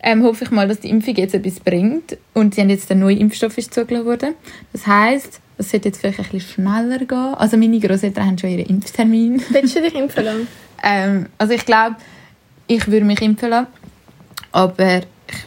Ähm, 0.00 0.22
hoffe 0.22 0.44
ich 0.44 0.50
mal, 0.52 0.69
dass 0.69 0.78
die 0.78 0.90
Impfung 0.90 1.16
jetzt 1.16 1.34
etwas 1.34 1.58
bringt. 1.58 2.16
Und 2.34 2.54
sie 2.54 2.60
haben 2.60 2.70
jetzt 2.70 2.88
der 2.88 2.96
neue 2.96 3.16
Impfstoff 3.16 3.58
ist 3.58 3.75
zugelassen 3.75 4.06
worden. 4.06 4.34
Das 4.72 4.87
heisst, 4.87 5.40
es 5.58 5.72
sollte 5.72 5.88
jetzt 5.88 6.00
vielleicht 6.00 6.20
ein 6.20 6.26
bisschen 6.31 6.40
schneller 6.40 6.99
gehen. 6.99 7.34
Also 7.34 7.56
meine 7.56 7.81
Großeltern 7.81 8.25
haben 8.25 8.38
schon 8.38 8.50
ihren 8.50 8.66
Impftermin. 8.66 9.43
Willst 9.50 9.75
du 9.75 9.82
dich 9.82 9.94
impfen 9.96 10.25
lassen? 10.25 10.49
Ähm, 10.84 11.26
also 11.38 11.52
ich 11.52 11.66
glaube, 11.66 11.96
ich 12.69 12.87
würde 12.87 13.06
mich 13.06 13.20
impfen 13.22 13.50
lassen. 13.50 13.66
Aber 14.52 15.00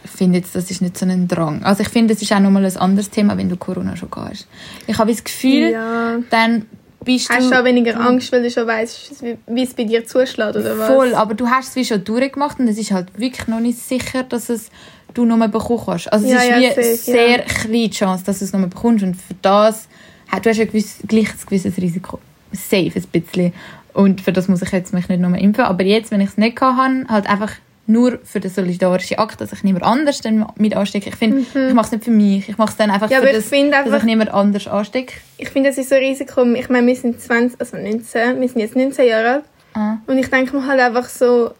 ich 0.04 0.10
finde 0.10 0.38
jetzt, 0.38 0.54
das 0.54 0.70
ist 0.70 0.80
nicht 0.82 0.96
so 0.98 1.06
ein 1.06 1.28
Drang. 1.28 1.62
Also 1.62 1.82
ich 1.82 1.88
finde, 1.88 2.14
es 2.14 2.22
ist 2.22 2.32
auch 2.32 2.40
nochmal 2.40 2.64
ein 2.64 2.76
anderes 2.76 3.10
Thema, 3.10 3.36
wenn 3.36 3.48
du 3.48 3.56
Corona 3.56 3.96
schon 3.96 4.10
gehabt 4.10 4.30
hast. 4.30 4.48
Ich 4.86 4.98
habe 4.98 5.10
das 5.12 5.22
Gefühl, 5.22 5.70
Ja. 5.72 6.16
dann 6.30 6.66
bist 7.04 7.30
Hast 7.30 7.46
du... 7.46 7.50
du 7.50 7.60
auch 7.60 7.64
weniger 7.64 8.00
Angst, 8.00 8.32
weil 8.32 8.42
du 8.42 8.50
schon 8.50 8.66
weißt, 8.66 9.22
wie- 9.46 9.62
es 9.62 9.74
bei 9.74 9.84
dir 9.84 10.04
zuschlägt, 10.04 10.56
oder 10.56 10.76
was? 10.78 10.88
Voll, 10.88 11.14
aber 11.14 11.34
du 11.34 11.46
hast 11.48 11.68
es 11.70 11.76
wie 11.76 11.84
schon 11.84 12.02
durchgemacht 12.02 12.58
und 12.58 12.66
es 12.68 12.78
ist 12.78 12.90
halt 12.90 13.16
wirklich 13.18 13.46
noch 13.46 13.60
nicht 13.60 13.78
sicher, 13.78 14.24
dass 14.24 14.48
es 14.48 14.70
du 15.14 15.24
bekommen 15.24 15.82
kannst. 15.86 16.12
Also 16.12 16.26
es 16.26 16.32
Ja, 16.32 16.38
ist 16.40 16.48
ja, 16.48 16.58
wie 16.58 16.82
safe, 16.82 16.96
sehr 16.96 17.30
ja. 17.30 17.38
klein 17.44 17.72
die 17.72 17.90
Chance, 17.90 18.24
dass 18.24 18.40
du 18.40 18.44
es 18.44 18.52
nur 18.52 18.66
bekommst 18.66 19.04
und 19.04 19.14
für 19.14 19.34
das 19.40 19.88
hast 20.28 20.44
du 20.44 20.50
hast 20.50 20.58
ein 20.60 20.66
gewiss, 20.66 20.98
gleich 21.06 21.28
ein 21.30 21.38
gewisses 21.46 21.76
Risiko. 21.76 22.18
Safe 22.52 22.92
ein 22.94 23.04
bisschen. 23.12 23.52
Und 23.92 24.20
für 24.20 24.32
das 24.32 24.48
muss 24.48 24.60
ich 24.62 24.72
jetzt 24.72 24.92
mich 24.92 25.08
nicht 25.08 25.20
nur 25.20 25.36
impfen. 25.38 25.64
Aber 25.64 25.84
jetzt, 25.84 26.10
wenn 26.10 26.20
ich 26.20 26.30
es 26.30 26.36
nicht 26.36 26.60
habe, 26.60 27.04
halt 27.08 27.28
einfach 27.28 27.52
nur 27.88 28.18
für 28.24 28.40
den 28.40 28.50
solidarischen 28.50 29.18
Akt, 29.18 29.40
dass 29.40 29.52
ich 29.52 29.62
niemand 29.62 29.84
anders 29.84 30.20
dann 30.20 30.46
mit 30.56 30.74
anstecke. 30.76 31.08
Ich 31.10 31.16
finde, 31.16 31.40
ich 31.40 31.74
mache 31.74 31.86
es 31.86 31.92
nicht 31.92 32.04
für 32.04 32.10
mich. 32.10 32.48
Ich 32.48 32.58
mache 32.58 32.70
es 32.70 32.76
dann 32.76 32.90
einfach 32.90 33.06
Mhm. 33.08 33.12
Ja, 33.12 33.18
für 33.18 33.22
aber 33.28 33.30
ich 33.30 33.36
das, 33.38 33.48
finde 33.48 33.70
dass 33.72 33.86
einfach- 33.86 33.98
ich 33.98 34.04
niemand 34.04 34.30
anders 34.34 34.66
anstecke. 34.68 35.14
Ich 35.38 35.48
finde, 35.50 35.70
das 35.70 35.78
ist 35.78 35.88
so 35.90 35.94
ein 35.94 36.02
Risiko. 36.02 36.42
Ich 36.54 36.68
meine, 36.68 36.86
wir 36.86 36.96
sind 36.96 37.20
20, 37.20 37.60
also 37.60 37.76
19, 37.76 38.40
wir 38.40 38.48
sind 38.48 38.60
jetzt 38.60 38.76
19 38.76 39.06
Jahre 39.08 39.28
alt. 39.34 39.44
Ah. 39.74 39.96
Und 40.06 40.18
ich 40.18 40.28
denke 40.30 40.56
mir 40.56 40.66
halt 40.66 40.80
einfach 40.80 41.08
so, 41.08 41.50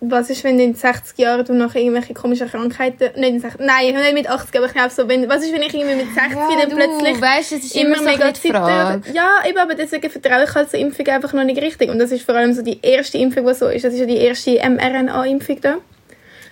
was 0.00 0.30
ist, 0.30 0.44
wenn 0.44 0.60
in 0.60 0.74
60 0.74 1.18
Jahren 1.18 1.44
du 1.44 1.54
noch 1.54 1.74
irgendwelche 1.74 2.14
komischen 2.14 2.48
Krankheiten, 2.48 3.18
nicht 3.18 3.30
in 3.30 3.40
60, 3.40 3.60
nein, 3.66 3.94
nicht 3.94 4.14
mit 4.14 4.30
80, 4.30 4.56
aber 4.56 4.66
ich 4.66 4.72
glaube 4.72 4.90
so, 4.90 5.08
wenn, 5.08 5.28
was 5.28 5.42
ist, 5.42 5.52
wenn 5.52 5.62
ich 5.62 5.74
irgendwie 5.74 5.96
mit 5.96 6.14
60 6.14 6.36
dann 6.60 6.68
plötzlich 6.70 7.20
weißt, 7.20 7.52
es 7.52 7.64
ist 7.64 7.76
immer, 7.76 7.96
immer 7.96 7.98
so 7.98 8.04
mega 8.04 8.34
zittert. 8.34 9.06
Ja, 9.12 9.38
eben, 9.48 9.58
aber 9.58 9.74
deswegen 9.74 10.08
vertraue 10.08 10.44
ich 10.44 10.54
halt 10.54 10.70
so 10.70 10.76
Impfung 10.76 11.06
einfach 11.08 11.32
noch 11.32 11.42
nicht 11.42 11.60
richtig. 11.60 11.90
Und 11.90 11.98
das 11.98 12.12
ist 12.12 12.24
vor 12.24 12.36
allem 12.36 12.52
so 12.52 12.62
die 12.62 12.78
erste 12.80 13.18
Impfung, 13.18 13.44
die 13.44 13.54
so 13.54 13.66
ist. 13.66 13.84
Das 13.84 13.92
ist 13.92 14.00
ja 14.00 14.06
die 14.06 14.18
erste 14.18 14.52
mRNA-Impfung 14.52 15.60
da. 15.60 15.78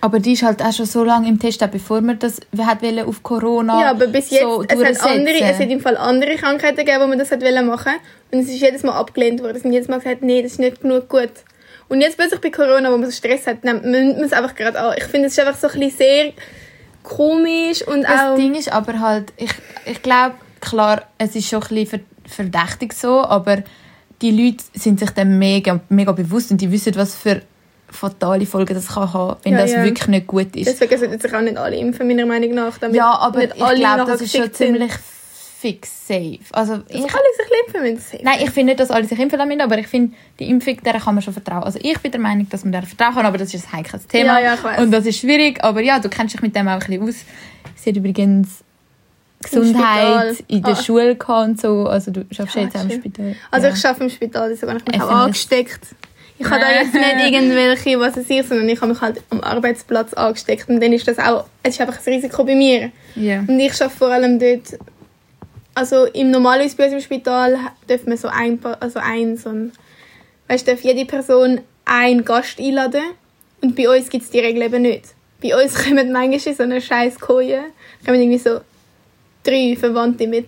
Aber 0.01 0.19
die 0.19 0.33
ist 0.33 0.43
halt 0.43 0.61
auch 0.61 0.73
schon 0.73 0.85
so 0.85 1.03
lange 1.03 1.27
im 1.27 1.39
Test, 1.39 1.65
bevor 1.71 2.01
man 2.01 2.19
das 2.19 2.39
wir 2.51 2.67
hat 2.67 2.81
wollen 2.81 2.99
auf 2.99 3.23
Corona 3.23 3.81
Ja, 3.81 3.89
aber 3.91 4.07
bis 4.07 4.29
jetzt, 4.29 4.43
so 4.43 4.63
es, 4.67 4.83
hat 4.83 5.09
andere, 5.09 5.39
es 5.41 5.57
hat 5.57 5.69
im 5.69 5.79
Fall 5.79 5.97
andere 5.97 6.35
Krankheiten 6.35 6.77
gegeben, 6.77 7.01
wo 7.01 7.07
man 7.07 7.17
das 7.17 7.31
hat 7.31 7.41
wollen 7.41 7.65
machen 7.65 7.93
Und 8.31 8.39
es 8.39 8.47
ist 8.47 8.59
jedes 8.59 8.83
Mal 8.83 8.93
abgelehnt 8.93 9.41
worden. 9.41 9.55
Es 9.55 9.63
sind 9.63 9.71
jedes 9.71 9.87
Mal 9.87 9.97
gesagt, 9.97 10.21
nee, 10.21 10.41
das 10.43 10.53
ist 10.53 10.59
nicht 10.59 10.81
genug 10.81 11.09
gut. 11.09 11.31
Und 11.89 12.01
jetzt 12.01 12.17
plötzlich 12.17 12.41
bei 12.41 12.49
Corona, 12.49 12.91
wo 12.91 12.97
man 12.97 13.09
so 13.09 13.15
Stress 13.15 13.47
hat, 13.47 13.63
nimmt 13.63 13.83
man 13.83 14.23
es 14.23 14.33
einfach 14.33 14.55
gerade 14.55 14.79
an. 14.79 14.95
Ich 14.97 15.05
finde, 15.05 15.27
es 15.27 15.37
ist 15.37 15.45
einfach 15.45 15.57
so 15.59 15.67
ein 15.67 15.79
bisschen 15.79 15.97
sehr 15.97 16.33
komisch 17.03 17.81
und 17.87 18.03
Das 18.03 18.21
auch... 18.21 18.35
Ding 18.35 18.55
ist 18.55 18.71
aber 18.71 18.99
halt, 18.99 19.31
ich, 19.37 19.51
ich 19.85 20.01
glaube, 20.01 20.35
klar, 20.59 21.03
es 21.17 21.35
ist 21.35 21.47
schon 21.47 21.61
ein 21.63 21.67
bisschen 21.69 21.87
ver- 21.87 22.05
verdächtig 22.29 22.93
so, 22.93 23.21
aber 23.23 23.63
die 24.21 24.31
Leute 24.31 24.63
sind 24.73 24.99
sich 24.99 25.11
dann 25.11 25.37
mega, 25.39 25.79
mega 25.89 26.11
bewusst 26.11 26.51
und 26.51 26.59
die 26.59 26.71
wissen, 26.71 26.95
was 26.95 27.15
für 27.15 27.41
fatale 27.89 28.45
Folgen 28.45 28.73
das 28.73 28.89
kann 28.89 29.13
haben, 29.13 29.37
wenn 29.43 29.53
Ja, 29.53 29.59
das 29.59 29.71
ja. 29.71 29.83
wirklich 29.83 30.07
nicht 30.09 30.27
gut 30.27 30.53
ist. 30.57 30.67
Deswegen 30.67 30.97
sollten 30.97 31.19
sich 31.21 31.33
auch 31.33 31.39
nicht 31.39 31.57
alle 31.57 31.77
impfen, 31.77 32.05
meiner 32.05 32.25
Meinung 32.25 32.53
nach. 32.53 32.77
Damit 32.79 32.97
ja, 32.97 33.11
aber 33.17 33.43
ich 33.45 33.53
glaube, 33.53 34.05
das 34.05 34.21
ist 34.21 34.35
schon 34.35 34.51
ziemlich 34.53 34.91
fix 35.59 36.07
safe. 36.07 36.39
Also 36.51 36.81
ich, 36.87 36.95
alle 36.97 37.07
sich 37.09 37.49
impfen 37.65 37.81
müssen. 37.81 37.99
safe. 37.99 38.23
Nein, 38.23 38.37
ich 38.43 38.49
finde 38.51 38.71
nicht, 38.73 38.79
dass 38.79 38.91
alle 38.91 39.05
sich 39.05 39.17
impfen 39.19 39.37
lassen 39.39 39.47
müssen, 39.49 39.61
aber 39.61 39.77
ich 39.79 39.87
finde, 39.87 40.15
die 40.39 40.49
Impfung, 40.49 40.77
der 40.83 40.93
kann 40.99 41.15
man 41.15 41.21
schon 41.23 41.33
vertrauen. 41.33 41.63
Also 41.63 41.79
ich 41.81 41.97
bin 41.99 42.11
der 42.11 42.21
Meinung, 42.21 42.47
dass 42.49 42.63
man 42.63 42.71
der 42.73 42.83
vertrauen 42.83 43.15
kann, 43.15 43.25
aber 43.25 43.37
das 43.37 43.53
ist 43.53 43.65
ein 43.67 43.77
heikles 43.79 44.05
Thema. 44.07 44.39
Ja, 44.39 44.45
ja, 44.45 44.53
ich 44.55 44.63
weiss. 44.63 44.79
Und 44.81 44.91
das 44.91 45.05
ist 45.05 45.19
schwierig, 45.19 45.63
aber 45.63 45.81
ja, 45.81 45.99
du 45.99 46.09
kennst 46.09 46.33
dich 46.35 46.41
mit 46.41 46.55
dem 46.55 46.67
auch 46.67 46.73
ein 46.73 46.79
bisschen 46.79 47.01
aus. 47.09 47.15
Sie 47.75 47.89
hat 47.89 47.97
übrigens 47.97 48.63
Gesundheit 49.41 50.43
in 50.47 50.63
der 50.63 50.73
Ah. 50.73 50.81
Schule 50.83 51.15
gehabt 51.15 51.47
und 51.49 51.61
so. 51.61 51.85
Also 51.87 52.11
du 52.11 52.25
schaffst 52.31 52.55
Ja, 52.55 52.63
jetzt 52.63 52.75
auch 52.75 52.83
im. 52.83 52.91
Spital. 52.91 53.35
Also 53.51 53.67
ich 53.67 53.85
arbeite 53.85 54.03
im 54.03 54.09
Spital, 54.09 54.49
deswegen 54.49 54.71
habe 54.71 54.79
ich 54.81 54.87
mich 54.87 54.95
Ich 54.95 55.01
auch 55.01 55.09
angesteckt. 55.11 55.79
Ich 56.39 56.45
habe 56.47 56.59
da 56.59 56.71
jetzt 56.71 56.93
nicht 56.93 57.33
irgendwelche, 57.33 57.99
was 57.99 58.15
es 58.17 58.29
ist, 58.29 58.49
sondern 58.49 58.69
ich 58.69 58.79
habe 58.79 58.91
mich 58.93 59.01
halt 59.01 59.23
am 59.31 59.41
Arbeitsplatz 59.41 60.13
angesteckt. 60.13 60.69
Und 60.69 60.79
dann 60.81 60.93
ist 60.93 61.07
das 61.07 61.17
auch, 61.17 61.45
es 61.63 61.73
ist 61.75 61.81
einfach 61.81 61.97
ein 61.97 62.13
Risiko 62.13 62.43
bei 62.43 62.53
mir. 62.55 62.91
Ja. 63.15 63.39
Und 63.39 63.59
ich 63.59 63.73
arbeite 63.81 63.89
vor 63.97 64.09
allem 64.11 64.37
dort, 64.37 64.77
also 65.77 66.05
im 66.05 66.31
normalerweise 66.31 66.75
bei 66.75 66.85
uns 66.85 66.93
im 66.93 67.01
Spital 67.01 67.55
dürfen 67.87 68.09
wir 68.09 68.17
so 68.17 68.29
ein, 68.29 68.59
also 68.79 68.99
ein, 68.99 69.37
so 69.37 69.49
ein, 69.49 69.71
weißt 70.47 70.67
darf 70.67 70.81
jede 70.81 71.05
Person 71.05 71.61
einen 71.85 72.25
Gast 72.25 72.59
einladen. 72.59 73.03
Und 73.61 73.75
bei 73.75 73.87
uns 73.87 74.09
gibt 74.09 74.23
es 74.23 74.31
die 74.31 74.39
Regel 74.39 74.63
eben 74.63 74.81
nicht. 74.81 75.13
Bei 75.39 75.55
uns 75.55 75.75
kommen 75.83 76.11
manchmal 76.11 76.33
in 76.33 76.55
so 76.55 76.63
eine 76.63 76.81
scheiß 76.81 77.19
Koje, 77.19 77.61
kommen 78.03 78.19
irgendwie 78.19 78.39
so 78.39 78.61
drei 79.43 79.77
Verwandte 79.79 80.25
mit. 80.25 80.47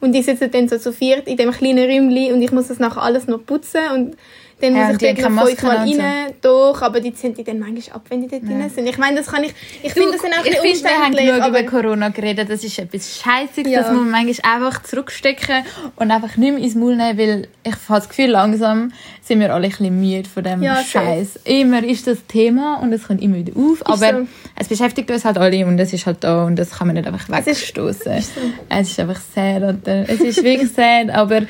Und 0.00 0.10
die 0.10 0.22
sitzen 0.22 0.50
dann 0.50 0.68
so 0.68 0.76
zu 0.76 0.92
viert 0.92 1.28
in 1.28 1.36
dem 1.36 1.52
kleinen 1.52 1.88
Räumchen 1.88 2.34
und 2.34 2.42
ich 2.42 2.50
muss 2.50 2.66
das 2.66 2.80
nachher 2.80 3.02
alles 3.02 3.28
noch 3.28 3.46
putzen 3.46 3.80
und 3.94 4.16
dann 4.60 4.76
Ja, 4.76 4.88
muss 4.88 4.98
die 4.98 5.06
ich 5.06 5.16
keine 5.16 5.40
fünfmal 5.40 5.76
rein, 5.78 6.32
doch, 6.40 6.80
aber 6.82 7.00
die 7.00 7.10
sind 7.12 7.36
die 7.36 7.44
dann 7.44 7.58
manchmal 7.58 7.96
ab, 7.96 8.06
wenn 8.08 8.22
die 8.22 8.28
dort 8.28 8.42
rein 8.44 8.70
sind. 8.70 8.86
Ich 8.88 8.98
meine, 8.98 9.16
das 9.16 9.26
kann 9.26 9.44
ich, 9.44 9.52
ich 9.82 9.92
finde 9.92 10.12
das 10.12 10.22
dann 10.22 10.32
auch 10.32 10.38
ein 10.38 10.46
ich 10.46 10.60
bisschen 10.60 10.62
finde, 10.76 10.84
wir 10.84 10.90
haben 10.90 11.02
umständlich, 11.06 11.26
genug 11.26 11.42
aber 11.42 11.60
über 11.60 11.70
Corona 11.70 12.08
geredet. 12.10 12.50
Das 12.50 12.64
ist 12.64 12.78
etwas 12.78 13.20
Scheißiges, 13.22 13.72
Ja. 13.72 13.82
das 13.82 13.92
muss 13.92 14.00
man 14.02 14.10
manchmal 14.10 14.54
einfach 14.56 14.82
zurückstecken 14.82 15.64
und 15.96 16.10
einfach 16.10 16.36
nicht 16.36 16.54
mehr 16.54 16.62
ins 16.62 16.74
Maul 16.74 16.96
nehmen, 16.96 17.18
weil 17.18 17.48
ich 17.62 17.72
habe 17.72 18.00
das 18.00 18.08
Gefühl, 18.08 18.26
langsam 18.30 18.92
sind 19.22 19.40
wir 19.40 19.52
alle 19.54 19.64
ein 19.66 19.70
bisschen 19.70 20.00
müde 20.00 20.28
von 20.28 20.44
dem 20.44 20.62
Ja, 20.62 20.76
Scheiß. 20.82 21.40
Immer 21.44 21.82
ist 21.82 22.06
das 22.06 22.18
Thema 22.26 22.78
und 22.82 22.92
es 22.92 23.06
kommt 23.06 23.22
immer 23.22 23.36
wieder 23.36 23.52
auf, 23.56 23.84
aber 23.86 24.20
so. 24.20 24.26
es 24.56 24.68
beschäftigt 24.68 25.10
uns 25.10 25.24
halt 25.24 25.38
alle 25.38 25.66
und 25.66 25.78
es 25.78 25.92
ist 25.92 26.04
halt 26.06 26.22
da 26.22 26.44
und 26.44 26.56
das 26.56 26.70
kann 26.72 26.86
man 26.88 26.96
nicht 26.96 27.06
einfach 27.06 27.28
ist- 27.28 27.46
wegstoßen. 27.46 28.12
ist 28.12 28.34
so. 28.34 28.40
Es 28.68 28.90
ist 28.90 29.00
einfach 29.00 29.20
sad, 29.34 29.62
oder? 29.62 30.08
es 30.08 30.20
ist 30.20 30.42
wirklich 30.44 30.70
sad, 30.76 31.10
aber 31.10 31.42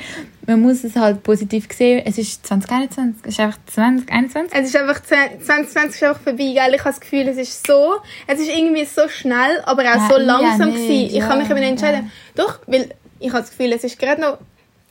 man 0.47 0.61
muss 0.61 0.83
es 0.83 0.95
halt 0.95 1.23
positiv 1.23 1.67
sehen. 1.71 2.03
Es 2.05 2.17
ist 2.17 2.45
2021, 2.45 3.21
es 3.23 3.33
ist 3.33 3.39
einfach 3.39 3.59
2021. 3.65 4.57
Es 4.57 4.67
ist 4.69 4.75
einfach 4.75 5.01
2020 5.01 5.95
ist 5.95 6.03
einfach 6.03 6.21
vorbei, 6.21 6.53
gell? 6.53 6.73
Ich 6.73 6.79
habe 6.79 6.89
das 6.89 6.99
Gefühl, 6.99 7.27
es 7.27 7.37
ist 7.37 7.65
so, 7.65 7.95
es 8.27 8.39
ist 8.39 8.49
irgendwie 8.49 8.85
so 8.85 9.07
schnell, 9.07 9.61
aber 9.65 9.83
auch 9.83 9.95
Ja, 9.95 10.07
so 10.09 10.17
ja, 10.17 10.23
langsam 10.23 10.69
nicht, 10.69 10.87
gewesen. 10.87 11.05
Ich 11.07 11.13
ja, 11.13 11.27
kann 11.27 11.39
mich 11.39 11.49
eben 11.49 11.59
nicht 11.59 11.69
entscheiden. 11.69 12.11
Doch, 12.35 12.59
weil 12.67 12.89
ich 13.19 13.29
habe 13.29 13.41
das 13.41 13.49
Gefühl, 13.51 13.71
es 13.73 13.83
ist 13.83 13.97
gerade 13.97 14.21
noch, 14.21 14.37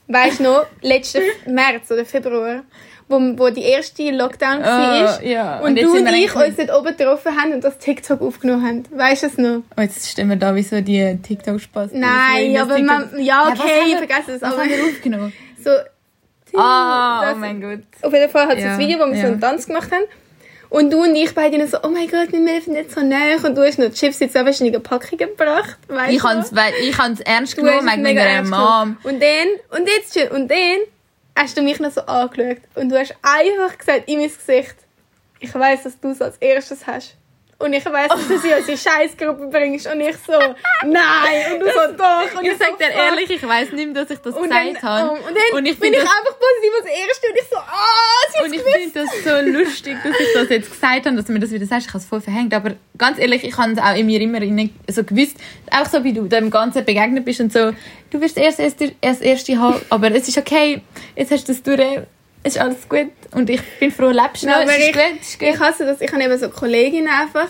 weißt 0.07 0.39
du 0.39 0.43
noch, 0.43 0.65
letzten 0.81 1.21
März 1.47 1.89
oder 1.91 2.05
Februar, 2.05 2.63
wo, 3.07 3.19
wo 3.37 3.49
die 3.49 3.63
erste 3.63 4.09
Lockdown 4.11 4.61
war. 4.61 5.19
Oh, 5.21 5.25
ja. 5.25 5.59
Und, 5.59 5.77
jetzt 5.77 5.85
du 5.85 5.97
und 5.97 6.07
ich 6.07 6.35
uns 6.35 6.55
dort 6.55 6.73
oben 6.73 6.97
getroffen 6.97 7.31
haben 7.39 7.53
und 7.53 7.63
das 7.63 7.77
TikTok 7.77 8.21
aufgenommen 8.21 8.65
haben. 8.65 8.83
Weißt 8.91 9.23
du 9.23 9.27
es 9.27 9.37
noch? 9.37 9.61
Oh, 9.77 9.81
jetzt 9.81 10.09
stehen 10.09 10.27
wir 10.27 10.37
da 10.37 10.55
wie 10.55 10.63
so 10.63 10.81
die 10.81 11.17
TikTok-Spaß. 11.21 11.91
Nein, 11.93 12.57
aber 12.57 12.79
man, 12.79 13.09
ja, 13.19 13.47
okay, 13.47 13.81
haben 13.81 13.89
ich 13.89 13.97
vergesse 13.97 14.31
es. 14.33 14.41
Was 14.41 14.53
Aber 14.53 14.63
haben 14.63 14.69
wir 14.69 14.83
aufgenommen? 14.85 15.33
So, 15.65 15.71
Ah, 16.57 17.33
oh 17.33 17.35
mein 17.35 17.61
Gott. 17.61 17.81
Auf 18.01 18.13
jeden 18.13 18.29
Fall 18.29 18.47
hat 18.47 18.57
es 18.57 18.63
Ja, 18.63 18.73
ein 18.73 18.79
Video, 18.79 18.99
wo 18.99 19.05
wir 19.05 19.15
so 19.15 19.21
ja. 19.21 19.27
einen 19.27 19.41
Tanz 19.41 19.67
gemacht 19.67 19.91
haben. 19.91 20.05
Und 20.69 20.91
du 20.91 21.03
und 21.03 21.15
ich 21.15 21.33
beide 21.33 21.67
so, 21.67 21.77
oh 21.83 21.89
mein 21.89 22.09
Gott, 22.09 22.31
wir 22.31 22.45
dürfen 22.45 22.73
nicht 22.73 22.91
so 22.91 23.01
näher. 23.01 23.43
Und 23.43 23.55
du 23.55 23.65
hast 23.65 23.77
noch 23.77 23.91
Chips 23.91 24.19
in 24.21 24.29
zwei 24.29 24.43
verschiedene 24.43 24.79
Packungen 24.79 25.17
gebracht. 25.17 25.77
Weißt 25.87 26.13
Ich 26.13 26.23
habe 26.97 27.13
es 27.13 27.19
ernst 27.21 27.57
Du 27.57 27.61
genommen 27.61 27.87
wegen 27.87 28.01
mega 28.01 28.23
meiner 28.23 28.43
Mom. 28.43 28.97
Und 29.03 29.21
dann, 29.21 29.47
und 29.69 29.87
jetzt 29.87 30.17
schon, 30.17 30.29
und 30.29 30.49
dann 30.49 30.79
hast 31.37 31.57
du 31.57 31.61
mich 31.61 31.79
noch 31.79 31.91
so 31.91 32.01
angeschaut. 32.01 32.57
Und 32.75 32.89
du 32.89 32.97
hast 32.97 33.15
einfach 33.21 33.77
gesagt 33.77 34.07
in 34.07 34.19
mein 34.19 34.29
Gesicht, 34.29 34.75
ich 35.39 35.53
weiß, 35.53 35.83
dass 35.83 35.99
du 35.99 36.09
es 36.09 36.21
als 36.21 36.37
erstes 36.37 36.87
hast. 36.87 37.15
Und 37.57 37.71
ich 37.71 37.85
weiß, 37.85 38.09
dass 38.09 38.27
du 38.27 38.37
sie 38.37 38.53
als 38.53 38.65
die 38.65 38.77
Scheißgruppe 38.77 39.47
bringst. 39.47 39.87
Und 39.87 40.01
ich 40.01 40.17
so, 40.27 40.33
nein. 40.83 41.53
Und 41.53 41.59
du 41.61 41.65
so, 41.67 41.95
doch. 41.97 42.39
Und 42.39 42.45
Ich 42.45 42.51
so, 42.51 42.57
sag 42.59 42.77
dir 42.77 42.87
fuck. 42.87 43.01
ehrlich, 43.01 43.29
ich 43.29 43.47
weiß 43.47 43.71
nicht 43.71 43.93
mehr, 43.93 44.03
dass 44.03 44.11
ich 44.11 44.19
das 44.19 44.35
Und 44.35 44.43
gesagt 44.49 44.83
habe. 44.83 45.09
oh, 45.11 45.13
und 45.13 45.23
dann 45.35 45.57
und 45.59 45.65
ich 45.65 45.79
bin 45.79 45.93
ich 45.93 45.99
das, 45.99 46.09
einfach 46.09 46.37
positiv 46.37 46.71
als 46.81 46.85
Erste. 47.07 47.27
Und 47.29 47.37
ich 47.37 47.49
so, 47.49 47.55
ah, 47.57 48.31
sie 48.33 48.43
und 48.43 48.53
ich 48.53 48.61
finde 48.61 48.99
das 48.99 49.23
so 49.23 49.57
lustig, 49.57 49.97
dass 50.03 50.19
ich 50.19 50.33
das 50.33 50.49
jetzt 50.49 50.69
gesagt 50.69 51.05
habe, 51.05 51.15
dass 51.15 51.25
du 51.25 51.31
mir 51.31 51.39
das 51.39 51.51
wieder 51.51 51.65
sagst. 51.65 51.87
Ich 51.87 51.93
habe 51.93 51.99
es 51.99 52.05
voll 52.05 52.19
verhängt. 52.21 52.53
Aber 52.53 52.73
ganz 52.97 53.19
ehrlich, 53.19 53.45
ich 53.45 53.57
habe 53.57 53.71
es 53.71 53.77
auch 53.79 53.95
in 53.95 54.05
mir 54.05 54.19
immer 54.19 54.41
so 54.89 55.03
gewusst, 55.05 55.37
auch 55.71 55.85
so 55.85 56.03
wie 56.03 56.11
du 56.11 56.23
dem 56.27 56.51
Ganzen 56.51 56.83
begegnet 56.83 57.23
bist 57.23 57.39
und 57.39 57.53
so, 57.53 57.71
du 58.11 58.19
wirst 58.21 58.37
erst 58.37 58.59
erst 58.59 58.81
erst 58.99 59.21
erste 59.21 59.57
haben, 59.59 59.81
aber 59.89 60.11
es 60.11 60.27
ist 60.27 60.37
okay, 60.37 60.81
jetzt 61.15 61.31
hast 61.31 61.47
du 61.47 61.53
das 61.53 61.63
durch, 61.63 62.01
es 62.45 62.55
ist 62.55 62.61
alles 62.61 62.87
gut 62.87 63.09
und 63.31 63.49
ich 63.49 63.61
bin 63.79 63.91
froh, 63.91 64.09
lebst 64.09 64.43
es 64.43 64.69
ist 64.69 64.87
ich- 64.87 64.93
gut, 64.93 65.01
es 65.21 65.27
ist 65.29 65.39
gut. 65.39 65.47
Ich 65.49 65.59
hasse 65.59 65.85
das. 65.85 65.99
Ich 66.01 66.11
habe 66.11 66.23
eben 66.23 66.37
so 66.37 66.49
Kolleginnen 66.49 67.09
einfach. 67.09 67.47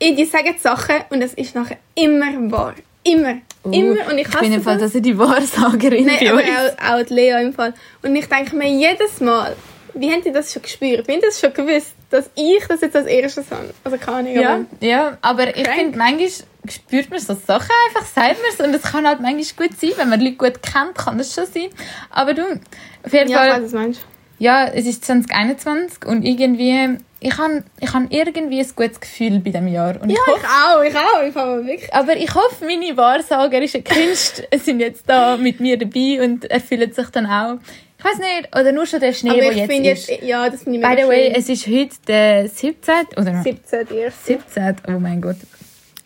Die 0.00 0.24
sagen 0.24 0.54
Sachen 0.58 0.96
und 1.10 1.22
es 1.22 1.34
ist 1.34 1.54
nachher 1.54 1.78
immer 1.94 2.50
wahr. 2.50 2.74
Immer. 3.02 3.38
Immer. 3.64 4.06
Und 4.10 4.18
ich 4.18 4.26
Uh, 4.26 4.28
ich 4.28 4.28
hasse 4.28 4.38
bin 4.40 4.52
im 4.52 4.62
Fall 4.62 4.74
das. 4.74 4.82
dass 4.92 4.94
ich 4.94 5.02
die 5.02 5.18
Wahrsagerin 5.18 6.06
Nein, 6.06 6.18
bei 6.20 6.30
aber 6.30 6.42
auch, 6.42 7.00
auch 7.00 7.06
die 7.06 7.14
Lea 7.14 7.42
im 7.42 7.52
Fall. 7.52 7.74
Und 8.02 8.14
ich 8.14 8.26
denke 8.26 8.54
mir 8.56 8.68
jedes 8.68 9.20
Mal, 9.20 9.56
wie 9.94 10.10
haben 10.12 10.22
die 10.22 10.30
das 10.32 10.52
schon 10.52 10.62
gespürt? 10.62 11.08
Wie 11.08 11.12
haben 11.14 11.22
das 11.22 11.40
schon 11.40 11.52
gewusst, 11.54 11.94
dass 12.10 12.30
ich 12.34 12.62
das 12.68 12.80
jetzt 12.82 12.94
als 12.94 13.06
erstes 13.06 13.50
habe? 13.50 13.72
Also 13.82 13.96
keine 13.98 14.16
Ahnung. 14.18 14.34
Ja, 14.34 14.54
aber- 14.54 14.64
ja, 14.80 15.18
aber 15.22 15.56
ich 15.56 15.66
finde, 15.68 15.96
manchmal 15.98 16.28
spürt 16.70 17.10
man 17.10 17.18
so 17.18 17.34
Sachen 17.34 17.70
einfach, 17.88 18.06
sagt 18.06 18.36
man 18.42 18.50
es 18.52 18.60
und 18.60 18.74
es 18.74 18.82
kann 18.92 19.06
halt 19.06 19.20
manchmal 19.20 19.68
gut 19.68 19.80
sein, 19.80 19.90
wenn 19.96 20.08
man 20.10 20.20
Leute 20.20 20.36
gut 20.36 20.62
kennt, 20.62 20.94
kann 20.96 21.16
das 21.18 21.34
schon 21.34 21.46
sein. 21.46 21.68
Aber 22.10 22.34
du, 22.34 22.42
auf 22.42 23.12
jeden 23.12 23.30
Ja, 23.30 23.44
ich 23.46 23.50
weiß, 23.50 23.52
Fall, 23.54 23.62
was 23.64 23.70
du 23.70 23.76
meinst. 23.78 24.00
Ja, 24.38 24.66
es 24.66 24.86
ist 24.86 25.04
2021 25.04 26.04
und 26.06 26.22
irgendwie, 26.22 26.98
ich 27.20 27.38
habe 27.38 27.64
ich 27.80 27.92
hab 27.92 28.12
irgendwie 28.12 28.60
ein 28.60 28.70
gutes 28.76 29.00
Gefühl 29.00 29.38
bei 29.40 29.50
diesem 29.50 29.68
Jahr. 29.68 30.00
Und 30.00 30.10
Ja, 30.10 30.16
ich 30.16 30.32
hoffe, 30.32 30.86
ich 30.86 30.94
auch, 30.96 31.22
ich 31.22 31.36
auch. 31.36 31.56
Ich 31.58 31.66
wirklich. 31.66 31.94
aber 31.94 32.16
ich 32.16 32.34
hoffe, 32.34 32.64
meine 32.64 32.96
wahrsagerischen 32.96 33.82
Künste 33.84 34.46
sind 34.58 34.80
jetzt 34.80 35.08
da 35.08 35.36
mit 35.36 35.60
mir 35.60 35.78
dabei 35.78 36.22
und 36.22 36.44
erfüllen 36.50 36.92
sich 36.92 37.08
dann 37.08 37.26
auch. 37.26 37.56
Ich 37.98 38.04
weiß 38.04 38.18
nicht, 38.18 38.54
oder 38.54 38.72
nur 38.72 38.84
schon 38.86 39.00
der 39.00 39.14
Schnee, 39.14 39.30
Aber 39.30 39.40
der 39.40 39.50
ich 39.52 39.56
jetzt 39.56 39.72
finde 39.72 39.90
ist. 39.90 40.08
jetzt, 40.10 40.22
ja, 40.22 40.50
das 40.50 40.62
finde 40.64 40.78
ich 40.78 40.84
By 40.84 41.02
the 41.02 41.08
way, 41.08 41.24
schön. 41.26 41.34
es 41.34 41.48
ist 41.48 41.66
heute 41.66 41.96
der 42.06 42.48
17. 42.48 42.94
oder 43.16 43.42
17 43.42 43.86
erst. 43.96 44.26
17. 44.26 44.76
Oh 44.88 44.98
mein 45.00 45.20
Gott. 45.22 45.36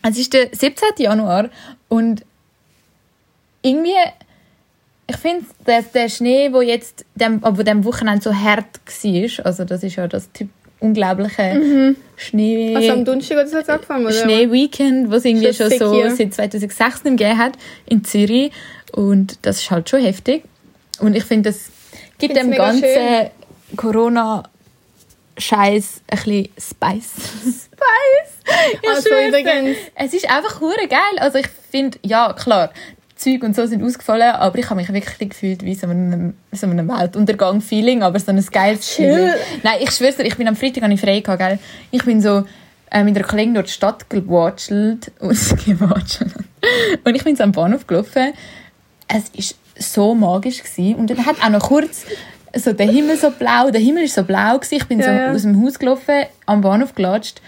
Es 0.03 0.17
ist 0.17 0.33
der 0.33 0.49
17. 0.53 0.89
Januar 0.99 1.51
und 1.89 2.25
irgendwie, 3.63 3.93
ich 5.11 5.17
finde, 5.17 5.45
dass 5.65 5.91
der 5.93 6.09
Schnee, 6.09 6.53
wo 6.53 6.61
jetzt 6.61 7.05
dem, 7.17 7.45
aber 7.45 7.65
dem 7.65 7.85
Wochenende 7.85 8.23
so 8.23 8.33
hart 8.35 8.81
war, 8.87 9.47
also 9.47 9.65
das 9.65 9.83
ist 9.83 9.97
ja 9.97 10.07
das 10.07 10.31
typ 10.33 10.49
unglaubliche 10.79 11.97
Schnee... 12.17 12.77
Also 12.77 12.93
am 12.93 13.05
Donnerstag 13.05 13.39
hat 13.39 13.47
es 13.47 13.69
angefangen, 13.69 14.07
oder? 14.07 14.15
Schnee-Weekend, 14.15 15.11
was 15.11 15.19
es 15.19 15.25
irgendwie 15.27 15.53
Schon 15.53 15.69
so 15.71 16.01
ja. 16.01 16.11
seit 16.11 16.33
2016 16.33 17.17
gegeben 17.17 17.39
hat 17.39 17.55
in 17.87 18.05
Zürich. 18.05 18.53
Und 18.93 19.39
das 19.43 19.59
ist 19.59 19.71
halt 19.71 19.91
schon 19.91 20.01
heftig. 20.01 20.45
Und 21.01 21.17
ich 21.17 21.25
finde, 21.25 21.51
das 21.51 21.71
gibt 22.19 22.35
Find's 22.35 22.49
dem 22.49 22.57
ganzen 22.57 22.85
schön. 22.85 23.31
Corona-Scheiß 23.77 26.03
ein 26.09 26.17
bisschen 26.17 26.49
Spice. 26.59 27.11
Spice! 27.43 27.69
Ja, 28.83 28.95
Also 28.95 29.09
Es 29.95 30.13
ist 30.13 30.29
einfach 30.29 30.61
hure 30.61 30.89
geil. 30.89 31.19
Also 31.19 31.39
ich 31.39 31.47
finde, 31.71 32.01
ja, 32.03 32.33
klar, 32.33 32.73
Züg 33.21 33.43
und 33.43 33.55
so 33.55 33.67
sind 33.67 33.83
ausgefallen, 33.83 34.31
aber 34.33 34.59
ich 34.59 34.71
habe 34.71 34.81
mich 34.81 34.93
wirklich 34.93 35.31
gefühlt 35.31 35.63
wie 35.65 35.75
so 35.75 35.87
einem, 35.87 36.35
so 36.53 36.67
einem 36.67 36.89
Weltuntergang-Feeling, 36.89 38.03
aber 38.03 38.19
so 38.19 38.31
ein 38.33 38.45
geiles 38.51 38.89
Chill. 38.95 39.13
Feeling. 39.15 39.33
Nein, 39.63 39.75
ich 39.81 39.91
schwör's 39.91 40.17
dir, 40.17 40.25
ich 40.25 40.37
bin 40.37 40.49
am 40.49 40.57
Freitag 40.57 40.83
habe 40.83 40.93
ich 40.95 41.01
frei 41.01 41.21
gehabt, 41.21 41.39
gell? 41.41 41.59
Ich 41.91 42.05
bin 42.05 42.21
so 42.21 42.45
äh, 42.91 43.05
mit 43.05 43.17
einer 43.17 43.27
Kollegin 43.27 43.55
durch 43.55 43.67
die 43.67 43.73
Stadt 43.73 44.09
gewatschelt 44.11 45.13
und 45.21 45.39
gewatschelt. 45.67 46.33
Und 47.05 47.15
ich 47.15 47.25
bin 47.25 47.37
so 47.37 47.45
am 47.45 47.53
Bahnhof 47.53 47.87
gelaufen. 47.87 48.33
Es 49.09 49.29
ist 49.37 49.57
so 49.79 50.15
magisch 50.15 50.63
gewesen. 50.63 50.95
und 50.97 51.11
dann 51.11 51.25
hat 51.27 51.37
auch 51.45 51.51
noch 51.51 51.69
kurz 51.69 52.05
so 52.55 52.73
der 52.73 52.91
Himmel 52.91 53.17
so 53.17 53.31
blau, 53.31 53.71
der 53.71 53.81
Himmel 53.81 54.05
ist 54.05 54.15
so 54.15 54.25
blau 54.25 54.57
gewesen. 54.59 54.75
Ich 54.77 54.87
bin 54.89 55.01
so 55.01 55.09
Ja, 55.09 55.27
ja. 55.27 55.33
aus 55.33 55.43
dem 55.43 55.63
Haus 55.65 55.79
gelaufen, 55.79 56.25
am 56.47 56.61
Bahnhof 56.63 56.95
gelatscht 56.95 57.41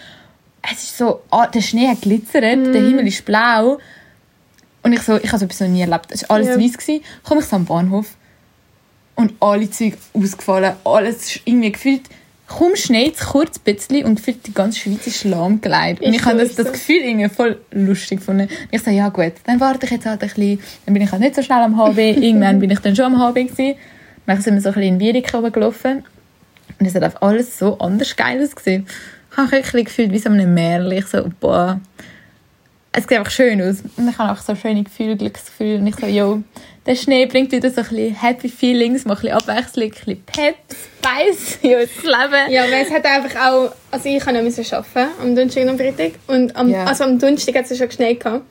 es 0.65 0.85
ist 0.85 0.97
so, 0.99 1.23
ah, 1.31 1.49
der 1.49 1.61
Schnee 1.61 1.89
hat 1.89 2.03
glitzert, 2.03 2.57
Mhm. 2.57 2.73
der 2.73 2.83
Himmel 2.83 3.09
ist 3.09 3.25
blau. 3.25 3.79
Und 4.83 4.93
ich 4.93 5.03
so, 5.03 5.17
ich 5.17 5.29
habe 5.29 5.39
so 5.39 5.45
etwas 5.45 5.61
noch 5.61 5.69
nie 5.69 5.81
erlebt. 5.83 6.07
Es 6.11 6.23
war 6.29 6.37
alles 6.37 6.49
Ja. 6.49 6.59
weiss. 6.59 6.77
Gewesen. 6.77 7.03
Komme 7.23 7.41
ich 7.41 7.47
so 7.47 7.57
am 7.57 7.65
Bahnhof 7.65 8.07
und 9.15 9.35
alle 9.41 9.71
Züge 9.71 9.97
ausgefallen. 10.13 10.73
Alles 10.85 11.41
irgendwie 11.45 11.73
gefühlt, 11.73 12.03
kaum 12.47 12.75
schneit 12.77 13.15
es 13.15 13.27
kurz 13.27 13.59
ein 13.59 13.75
bisschen 13.75 14.05
und 14.05 14.17
gefühlt 14.17 14.47
die 14.47 14.55
ganze 14.55 14.81
Schweiz 14.81 15.07
ist 15.07 15.25
lahmgelegt. 15.25 16.03
Und 16.03 16.13
ich 16.15 16.25
habe 16.25 16.39
das, 16.39 16.55
das. 16.55 16.73
Gefühl 16.73 16.97
irgendwie 17.03 17.29
voll 17.29 17.61
lustig 17.71 18.19
gefunden. 18.19 18.49
Ich 18.71 18.83
so, 18.83 18.91
ja 18.91 19.09
gut, 19.09 19.35
dann 19.45 19.61
warte 19.61 19.87
ich 19.87 19.93
jetzt 19.93 20.07
halt 20.07 20.23
ein 20.23 20.29
bisschen. 20.29 20.59
Dann 20.85 20.95
bin 20.95 21.03
ich 21.03 21.13
halt 21.13 21.23
nicht 21.23 21.35
so 21.35 21.43
schnell 21.43 21.61
am 21.61 21.77
HB. 21.77 21.99
Irgendwann 22.21 22.59
bin 22.59 22.71
ich 22.71 22.81
dann 22.81 22.97
schon 22.97 23.07
am 23.07 23.19
HB 23.19 23.35
gewesen. 23.49 23.75
Dann 24.27 24.41
sind 24.41 24.55
wir 24.55 24.61
so 24.61 24.71
ein 24.71 24.99
bisschen 24.99 25.01
in 25.01 25.35
oben 25.35 25.53
gelaufen. 25.53 26.05
Und 26.79 26.87
es 26.87 26.95
hat 26.95 27.03
einfach 27.03 27.23
alles 27.23 27.59
so 27.59 27.79
anders 27.79 28.17
geil 28.17 28.43
ausgesehen. 28.43 28.87
Ich 29.31 29.37
habe 29.37 29.57
mich 29.57 29.65
wirklich 29.65 29.85
gefühlt 29.87 30.13
wie 30.13 30.19
so 30.19 30.31
ein 30.31 30.55
Märchen. 30.55 30.93
Ich 30.93 31.07
so, 31.07 31.31
boah. 31.41 31.81
Es 32.95 33.05
sieht 33.05 33.13
einfach 33.19 33.33
schön 33.33 33.61
aus. 33.63 33.77
Und 33.97 34.09
ich 34.09 34.19
habe 34.19 34.33
auch 34.33 34.43
so 34.43 34.55
schöne 34.55 34.83
Gefühle, 34.85 35.17
Glücksgefühle. 35.17 35.79
Und 35.79 35.87
ich 35.87 35.97
so, 35.97 36.07
jo, 36.07 36.43
der 36.85 36.95
Schnee 36.95 37.25
bringt 37.27 37.51
wieder 37.53 37.71
so 37.71 37.81
ein 37.81 37.89
bisschen 37.89 38.15
Happy 38.15 38.49
Feelings, 38.49 39.05
mal 39.05 39.15
ein 39.15 39.21
bisschen 39.23 39.37
Abwechslung, 39.37 39.85
ein 39.87 39.91
bisschen 39.91 40.25
Pep, 40.27 40.57
Spice, 40.69 41.59
ja, 41.63 41.79
das 41.81 42.03
Leben. 42.03 42.53
Ja, 42.53 42.65
weil 42.65 42.85
es 42.85 42.91
hat 42.91 43.05
einfach 43.07 43.41
auch, 43.49 43.73
also 43.91 44.09
ich 44.09 44.19
kann 44.23 44.35
ja 44.35 44.43
müssen 44.43 44.65
arbeiten 44.75 45.11
am 45.21 45.35
Donnerstag 45.35 45.63
und 45.65 45.69
am 45.71 45.79
Freitag 45.79 46.13
und 46.27 46.55
am, 46.57 46.69
Ja. 46.71 46.85
also 46.85 47.05
am 47.05 47.19
Donnerstag 47.19 47.55
hat 47.55 47.71
es 47.71 47.79
schon 47.79 47.89
geschneit 47.89 48.21
gehabt. 48.21 48.45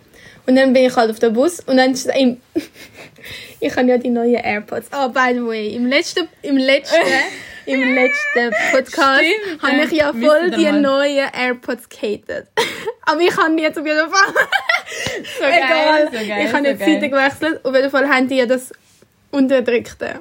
und 0.48 0.56
dann 0.56 0.74
bin 0.74 0.86
ich 0.86 0.96
halt 0.96 1.12
auf 1.12 1.20
dem 1.20 1.34
Bus 1.34 1.60
und 1.60 1.78
dann 1.78 1.92
ist 1.92 2.08
es 2.08 2.16
im, 2.16 2.38
ich 3.60 3.76
habe 3.76 3.88
ja 3.90 3.98
die 3.98 4.10
neuen 4.10 4.34
AirPods. 4.36 4.88
Oh, 4.92 5.10
by 5.10 5.34
the 5.34 5.46
way, 5.46 5.76
im 5.76 5.86
letzten, 5.88 6.28
im 6.42 6.58
letzten, 6.58 6.96
im 7.66 7.94
letzten 7.94 8.52
Podcast 8.72 9.22
Stimmt, 9.24 9.62
habe 9.64 9.84
ich 9.84 9.92
ja 9.92 10.12
müssen 10.14 10.28
voll 10.28 10.52
die 10.52 10.72
neuen 10.72 11.30
AirPods 11.34 11.90
gehatet. 11.90 12.48
Aber 13.06 13.20
ich 13.22 13.36
habe 13.36 13.56
die 13.56 13.64
jetzt 13.64 13.78
auf 13.80 13.86
jeden 13.86 14.10
Fall. 14.10 14.34
So 15.40 15.46
Egal. 15.46 16.10
so 16.12 16.18
geil, 16.18 16.46
ich 16.46 16.54
habe 16.54 16.64
so 16.64 16.70
jetzt 16.70 16.80
Seite 16.80 17.00
geil. 17.00 17.10
gewechselt. 17.10 17.66
Auf 17.66 17.74
jeden 17.74 17.90
Fall 17.90 18.10
haben 18.10 18.28
die 18.28 18.36
ja 18.36 18.46
das 18.46 18.74
Unterdrückte. 19.32 20.20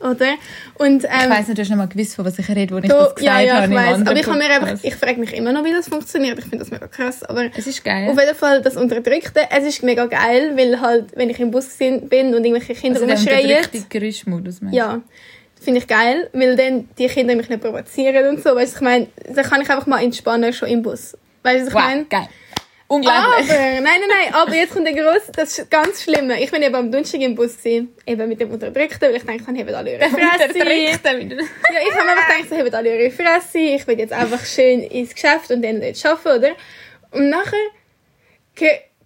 Oder? 0.00 0.34
Und, 0.74 1.04
ähm, 1.04 1.10
Ich 1.24 1.30
weiss 1.30 1.46
du 1.46 1.52
hast 1.52 1.68
nicht 1.68 1.76
mal 1.76 1.88
gewusst, 1.88 2.16
von 2.16 2.24
was 2.26 2.38
ich 2.38 2.48
rede, 2.48 2.74
wo 2.74 2.78
ich 2.78 2.88
das 2.88 3.14
gesagt 3.14 3.20
ja, 3.22 3.40
ja, 3.40 3.54
habe. 3.62 3.66
ich 3.66 3.78
weiß. 3.78 3.94
anderen 3.94 4.08
Aber 4.08 4.18
ich, 4.18 4.26
habe 4.26 4.38
mir 4.38 4.50
einfach, 4.50 4.78
ich 4.84 4.94
frage 4.94 5.18
mich 5.20 5.34
immer 5.34 5.52
noch, 5.52 5.64
wie 5.64 5.72
das 5.72 5.88
funktioniert. 5.88 6.38
Ich 6.38 6.44
finde 6.44 6.58
das 6.58 6.70
mega 6.70 6.86
krass. 6.86 7.22
Aber 7.24 7.46
Es 7.56 7.66
ist 7.66 7.82
geil. 7.84 8.08
auf 8.10 8.18
jeden 8.18 8.34
Fall 8.34 8.60
das 8.62 8.76
Unterdrückte, 8.76 9.40
es 9.50 9.64
ist 9.64 9.82
mega 9.82 10.04
geil, 10.06 10.52
weil 10.54 10.80
halt, 10.80 11.16
wenn 11.16 11.30
ich 11.30 11.40
im 11.40 11.50
Bus 11.50 11.68
bin 11.76 12.34
und 12.34 12.44
irgendwelche 12.44 12.74
Kinder 12.74 13.00
also 13.00 13.10
rumschreien, 13.10 13.48
unterdrückte 13.58 13.98
Geräuschmodus, 13.98 14.60
meinst 14.60 14.74
du? 14.74 14.78
ja, 14.78 15.00
finde 15.66 15.80
ich 15.80 15.86
geil, 15.86 16.30
weil 16.32 16.56
dann 16.56 16.88
die 16.96 17.06
Kinder 17.08 17.34
mich 17.36 17.50
nicht 17.50 17.60
provozieren 17.62 18.28
und 18.28 18.42
so. 18.42 18.54
Weißt 18.56 18.72
du, 18.72 18.76
ich 18.78 18.82
meine, 18.82 19.06
dann 19.28 19.44
kann 19.44 19.60
ich 19.60 19.68
einfach 19.68 19.86
mal 19.86 20.02
entspannen 20.02 20.52
schon 20.54 20.68
im 20.68 20.82
Bus. 20.82 21.16
Weißt 21.42 21.64
du, 21.64 21.68
ich 21.68 21.74
Wow, 21.74 21.82
meine? 21.82 22.04
geil. 22.06 22.28
Aber, 22.88 22.94
Unglaublich. 22.94 23.48
nein, 23.48 23.82
nein, 23.82 24.00
nein, 24.08 24.32
aber 24.34 24.54
jetzt 24.54 24.72
kommt 24.72 24.86
der 24.86 24.94
Gross, 24.94 25.22
das 25.34 25.58
ist 25.58 25.68
ganz 25.70 26.04
Schlimme. 26.04 26.40
Ich 26.40 26.52
bin 26.52 26.62
eben 26.62 26.74
am 26.74 26.90
Donnerstag 26.92 27.20
im 27.20 27.34
Bus 27.34 27.56
gewesen, 27.58 27.92
eben 28.06 28.28
mit 28.28 28.40
dem 28.40 28.50
Unterdrückten, 28.52 29.00
weil 29.08 29.16
ich 29.16 29.24
denke, 29.24 29.44
dann 29.44 29.58
haben 29.58 29.74
alle 29.74 29.92
ihre 29.94 30.08
Fresse. 30.08 30.22
Ja, 30.62 31.80
ich 31.82 31.94
habe 31.94 32.10
einfach 32.10 32.28
gedacht, 32.28 32.48
so, 32.48 32.56
haben 32.56 32.74
alle 32.74 32.96
ihre 33.02 33.10
Fresse, 33.10 33.58
ich 33.58 33.86
will 33.88 33.98
jetzt 33.98 34.12
einfach 34.12 34.44
schön 34.46 34.82
ins 34.84 35.12
Geschäft 35.12 35.50
und 35.50 35.62
dann 35.62 35.80
dort 35.80 36.06
arbeiten, 36.06 36.38
oder? 36.38 36.50
Und 37.10 37.28
nachher 37.28 37.58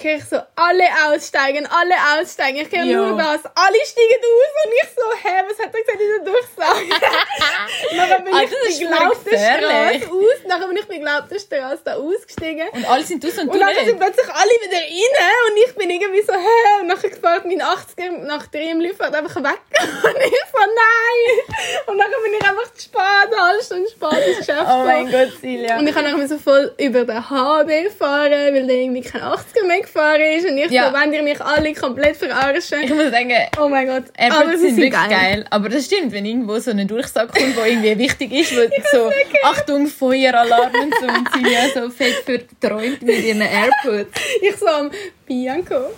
höre 0.05 0.17
ich 0.17 0.25
so, 0.25 0.37
alle 0.57 0.85
aussteigen, 1.09 1.67
alle 1.67 1.95
aussteigen. 2.21 2.59
Ich 2.61 2.71
höre 2.77 2.85
nur 2.85 3.17
das, 3.17 3.41
alle 3.55 3.81
steigen 3.85 4.21
aus 4.25 4.53
und 4.65 4.73
ich 4.73 4.89
so, 4.97 5.29
hä, 5.29 5.35
was 5.49 5.59
hat 5.59 5.75
er 5.75 5.81
gesagt 5.81 6.01
in 6.01 6.25
der 6.25 6.33
Durchsage? 6.33 6.89
Nachher 7.97 8.21
bin 8.21 8.35
Ah, 8.35 8.43
ich. 8.43 8.77
Straße 8.77 10.11
aus, 10.11 10.47
nachher 10.47 10.67
bin 10.69 10.77
ich 10.77 10.87
bei 10.89 10.99
glaubter 10.99 11.39
Straße 11.39 11.81
da 11.85 11.95
ausgestiegen. 11.97 12.69
Und 12.73 12.89
alle 12.89 13.05
sind 13.05 13.25
aus 13.25 13.39
und 13.39 13.49
du 13.49 13.53
Und 13.53 13.61
dann 13.61 13.85
sind 13.85 13.99
plötzlich 13.99 14.29
alle 14.29 14.51
wieder 14.63 14.77
rein 14.77 15.51
und 15.51 15.57
ich 15.67 15.75
bin 15.75 15.91
irgendwie 15.91 16.23
so, 16.23 16.33
hä? 16.33 16.81
Und 16.81 16.87
nachher 16.89 17.11
fährt 17.11 17.45
mein 17.45 17.61
80er 17.63 18.11
nach 18.27 18.47
Dremli 18.47 18.95
fährt 18.95 19.15
einfach 19.15 19.37
weg. 19.37 19.59
Und 19.81 20.17
ich 20.17 20.45
so, 20.53 20.59
nein! 20.59 21.85
Und 21.87 21.99
dann 21.99 22.11
bin 22.25 22.35
ich 22.39 22.43
einfach 22.49 22.73
zu 22.75 22.85
spät, 22.85 23.01
eine 23.33 23.37
halbe 23.43 23.63
Stunde 23.65 23.91
spät 23.91 24.27
ins 24.29 24.39
Geschäft 24.39 24.63
Oh 24.67 24.85
mein. 24.85 25.11
Gott, 25.11 25.33
Silja. 25.41 25.79
Und 25.79 25.87
ich 25.89 25.95
habe 25.95 26.09
nachher 26.11 26.29
so 26.29 26.39
voll 26.39 26.73
über 26.79 27.05
den 27.05 27.31
HB 27.31 27.91
fahren, 27.99 28.31
weil 28.55 28.67
der 28.67 28.77
irgendwie 28.77 29.03
kein 29.03 29.23
80er 29.23 29.65
mehr 29.67 29.81
gefahren 29.93 30.21
ist. 30.21 30.49
Und 30.49 30.57
ich 30.59 30.71
Ja. 30.71 30.89
so, 30.89 30.95
wenn 30.99 31.13
ihr 31.13 31.23
mich 31.23 31.41
alle 31.41 31.73
komplett 31.75 32.17
verarschen. 32.17 32.81
Ich 32.83 32.91
muss 32.91 33.11
sagen, 33.11 33.33
Oh 33.61 33.69
mein 33.69 33.87
Gott. 33.87 34.05
Airpods 34.17 34.61
sie 34.61 34.69
sind 34.71 34.77
wirklich 34.79 35.09
geil. 35.09 35.45
Aber 35.51 35.69
das 35.69 35.87
stimmt, 35.87 36.13
wenn 36.13 36.25
irgendwo 36.25 36.59
so 36.59 36.71
eine 36.71 36.87
Durchsage 36.87 37.33
kommt, 37.33 37.57
wo 37.57 37.63
irgendwie 37.63 37.99
wichtig 37.99 38.33
ist, 38.33 38.55
wo 38.57 38.61
so, 38.93 39.11
Achtung, 39.45 39.87
Feueralarm 39.87 40.73
und 40.83 40.95
so, 41.01 41.07
und 41.07 41.29
sie 41.35 41.53
ja 41.53 41.69
so 41.75 41.91
fett 41.91 42.25
verträumt 42.25 43.03
mit 43.03 43.25
ihren 43.25 43.41
Airpods. 43.43 44.11
Ich 44.43 44.57
so 44.57 44.67
am 44.67 44.91
Bianco. 45.27 45.91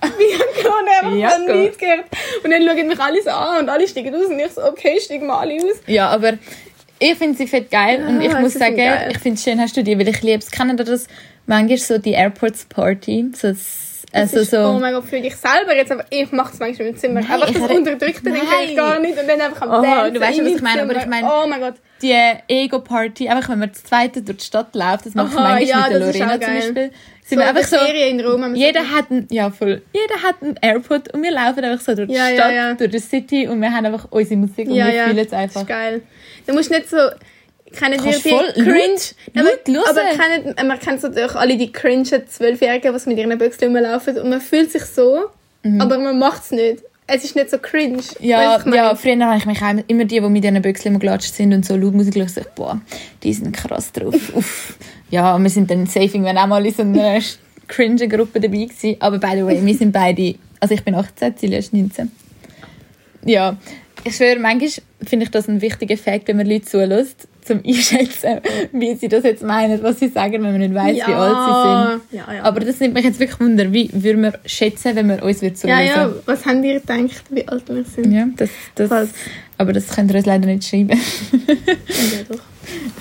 Bianco 0.00 0.78
und 0.78 1.20
er 1.22 1.30
von 1.30 1.60
nichts 1.60 1.78
gehört. 1.78 2.04
Und 2.42 2.50
dann 2.50 2.62
schauen 2.66 2.86
mich 2.86 3.00
alle 3.00 3.22
so 3.22 3.30
an 3.30 3.62
und 3.62 3.68
alle 3.68 3.88
steigen 3.88 4.14
aus. 4.14 4.26
Und 4.26 4.38
ich 4.38 4.52
so, 4.52 4.62
okay, 4.64 4.98
steigen 5.00 5.26
wir 5.26 5.38
alle 5.38 5.56
aus. 5.56 5.80
Ja, 5.86 6.08
aber 6.08 6.34
ich 6.98 7.14
finde 7.16 7.36
sie 7.36 7.46
fett 7.46 7.70
geil 7.70 8.04
und 8.06 8.20
ich 8.20 8.32
muss 8.38 8.54
sagen, 8.54 8.76
geil. 8.76 9.08
ich 9.10 9.18
finde 9.18 9.36
es 9.36 9.44
schön, 9.44 9.60
hast 9.60 9.76
du 9.76 9.82
die, 9.82 9.98
weil 9.98 10.08
ich 10.08 10.22
liebe 10.22 10.38
es. 10.38 10.50
Kennen 10.50 10.76
das 10.76 11.06
manchmal 11.46 11.78
so 11.78 11.98
die 11.98 12.12
Airports 12.12 12.64
Party? 12.66 13.30
So, 13.34 13.48
das- 13.48 13.90
also 14.12 14.36
Das 14.36 14.42
ist, 14.44 14.54
Oh 14.54 14.74
so, 14.74 14.78
mein 14.78 14.94
Gott, 14.94 15.06
für 15.06 15.20
dich 15.20 15.34
selber 15.34 15.74
jetzt, 15.74 15.90
aber 15.90 16.04
ich 16.08 16.30
mache 16.30 16.52
es 16.54 16.60
manchmal 16.60 16.86
im 16.88 16.96
Zimmer. 16.96 17.20
Nein, 17.20 17.32
einfach 17.32 17.48
ich 17.48 17.58
das 17.58 17.68
Unterdrückte, 17.70 18.22
den 18.22 18.34
ich 18.68 18.76
gar 18.76 19.00
nicht. 19.00 19.18
Und 19.18 19.26
dann 19.28 19.40
einfach 19.40 19.62
am 19.62 19.70
Oh, 19.70 19.82
Dancen 19.82 20.14
du 20.14 20.20
weißt 20.20 20.36
schon, 20.36 20.44
was 20.46 20.52
ich 20.54 20.62
meine, 20.62 20.82
aber 20.82 20.96
ich 20.96 21.06
meine- 21.06 21.26
Oh 21.28 21.46
mein 21.48 21.60
Gott. 21.60 21.74
die 22.00 22.14
Ego-Party, 22.46 23.28
einfach 23.28 23.48
wenn 23.50 23.58
man 23.58 23.70
das 23.72 23.82
zweite 23.82 24.22
durch 24.22 24.38
die 24.38 24.44
Stadt 24.44 24.72
läuft, 24.74 25.06
das 25.06 25.14
mache 25.14 25.28
ich 25.32 25.34
Aha, 25.36 25.42
manchmal 25.54 25.62
ja, 25.68 25.76
mit 25.82 25.90
der 25.90 25.98
das 26.00 26.16
Lorena 26.18 26.40
zum. 26.40 26.54
Beispiel. 26.54 26.90
So 27.24 27.28
Sind 27.30 27.38
wir 27.38 27.44
in 27.50 27.56
einfach 27.56 27.68
so, 27.68 27.76
Ferien 27.78 28.20
in 28.20 28.26
Rom. 28.26 28.40
wir 28.54 28.66
jeder 28.66 28.82
so- 28.82 28.90
hat 28.90 29.10
einen, 29.10 29.26
ja 29.30 29.50
voll, 29.50 29.82
jeder 29.92 30.22
hat 30.22 30.36
einen 30.42 30.58
Airport 30.62 31.12
und 31.14 31.22
wir 31.22 31.30
laufen 31.32 31.64
einfach 31.64 31.84
so 31.84 31.94
durch 31.96 32.08
die 32.08 32.14
Ja, 32.14 32.28
ja, 32.28 32.34
Stadt, 32.36 32.52
ja. 32.54 32.74
durch 32.74 32.90
die 32.92 32.98
City 33.00 33.48
und 33.48 33.60
wir 33.60 33.72
haben 33.72 33.86
einfach 33.86 34.06
unsere 34.10 34.36
Musik 34.38 34.68
und 34.68 34.74
wir 34.76 34.84
fühlen 34.84 35.18
es 35.18 35.28
das 35.30 35.38
einfach. 35.40 35.62
ist 35.62 35.66
geil. 35.66 36.02
Du 36.46 36.52
musst 36.52 36.70
nicht 36.70 36.88
so... 36.88 36.98
Kennen 37.78 37.98
Kannst 38.02 38.24
die 38.24 38.28
voll 38.30 38.52
cringe... 38.52 38.98
laut- 39.34 39.68
laut 39.68 39.86
hören. 39.86 39.98
aber 39.98 40.00
kennen, 40.54 40.68
man 40.68 40.78
kennt 40.78 41.02
durch 41.02 41.34
alle 41.34 41.56
die 41.56 41.72
cringe 41.72 42.24
Zwölfjährigen, 42.26 42.94
die 42.96 43.08
mit 43.08 43.18
ihren 43.18 43.38
Büchsen 43.38 43.74
rumlaufen 43.76 44.18
und 44.18 44.30
man 44.30 44.40
fühlt 44.40 44.70
sich 44.72 44.84
so, 44.84 45.24
aber 45.78 45.98
man 45.98 46.18
macht 46.18 46.44
es 46.44 46.50
nicht. 46.50 46.82
Es 47.06 47.22
ist 47.22 47.36
nicht 47.36 47.50
so 47.50 47.58
cringe. 47.58 47.96
Mhm. 47.98 48.02
Ja, 48.20 48.58
ja, 48.66 48.94
früher 48.94 49.18
habe 49.26 49.36
ich 49.36 49.44
mich 49.44 49.60
auch 49.60 49.74
immer 49.88 50.04
die, 50.06 50.20
die 50.20 50.28
mit 50.28 50.42
diesen 50.42 50.62
Büchsen 50.62 50.88
immer 50.88 50.98
gelatscht 50.98 51.34
sind 51.34 51.52
und 51.52 51.66
so 51.66 51.76
laut 51.76 51.92
Musik 51.94 52.14
hören, 52.16 52.30
ich, 52.34 52.46
boah, 52.54 52.80
die 53.22 53.32
sind 53.34 53.54
krass 53.54 53.92
drauf. 53.92 54.14
Uff. 54.34 54.78
Ja, 55.10 55.38
wir 55.38 55.50
sind 55.50 55.70
dann 55.70 55.84
safe 55.86 56.06
irgendwann 56.06 56.38
auch 56.38 56.46
mal 56.46 56.64
in 56.64 56.72
so 56.72 56.82
einer 56.82 57.20
cringe 57.68 58.08
Gruppe 58.08 58.40
dabei 58.40 58.64
gewesen. 58.64 58.96
Aber 59.00 59.18
by 59.18 59.32
the 59.34 59.44
way, 59.44 59.64
wir 59.64 59.74
sind 59.74 59.92
beide, 59.92 60.36
also 60.60 60.74
ich 60.74 60.82
bin 60.82 60.94
18, 60.94 61.34
Silja 61.36 61.58
ist 61.58 61.72
19. 61.74 62.10
Ja, 63.26 63.56
ich 64.04 64.16
schwöre, 64.16 64.38
manchmal 64.38 64.70
finde 65.06 65.24
ich 65.24 65.30
das 65.30 65.48
ein 65.48 65.60
wichtiger 65.60 65.96
Fakt, 65.96 66.28
wenn 66.28 66.36
man 66.38 66.46
Leute 66.46 66.64
zulässt, 66.64 67.28
zum 67.44 67.60
einschätzen, 67.66 68.40
wie 68.72 68.94
sie 68.94 69.08
das 69.08 69.24
jetzt 69.24 69.42
meinen, 69.42 69.82
was 69.82 69.98
sie 70.00 70.08
sagen, 70.08 70.32
wenn 70.34 70.42
man 70.42 70.58
nicht 70.58 70.74
weiß, 70.74 70.96
wie 70.96 71.02
alt 71.02 72.00
sie 72.00 72.10
sind. 72.10 72.20
Ja, 72.20 72.34
ja. 72.34 72.42
Aber 72.42 72.60
das 72.60 72.80
nimmt 72.80 72.94
mich 72.94 73.04
jetzt 73.04 73.20
wirklich 73.20 73.38
Wunder, 73.40 73.72
wie 73.72 73.90
würden 73.92 74.22
wir 74.22 74.32
schätzen, 74.46 74.96
wenn 74.96 75.08
wir 75.08 75.22
uns 75.22 75.40
wieder 75.42 75.52
ja, 75.52 75.56
zuhören? 75.56 75.86
ja, 75.86 76.14
was 76.26 76.44
haben 76.46 76.64
ihr 76.64 76.80
gedacht, 76.80 77.24
wie 77.30 77.46
alt 77.46 77.68
wir 77.68 77.84
sind? 77.84 78.12
Ja, 78.12 78.26
das, 78.36 78.50
das, 78.74 78.88
Falls- 78.88 79.10
aber 79.58 79.72
das 79.72 79.88
könnt 79.88 80.10
ihr 80.10 80.16
uns 80.16 80.26
leider 80.26 80.46
nicht 80.46 80.64
schreiben. 80.64 80.90
Ja, 80.90 82.24
doch. 82.28 82.40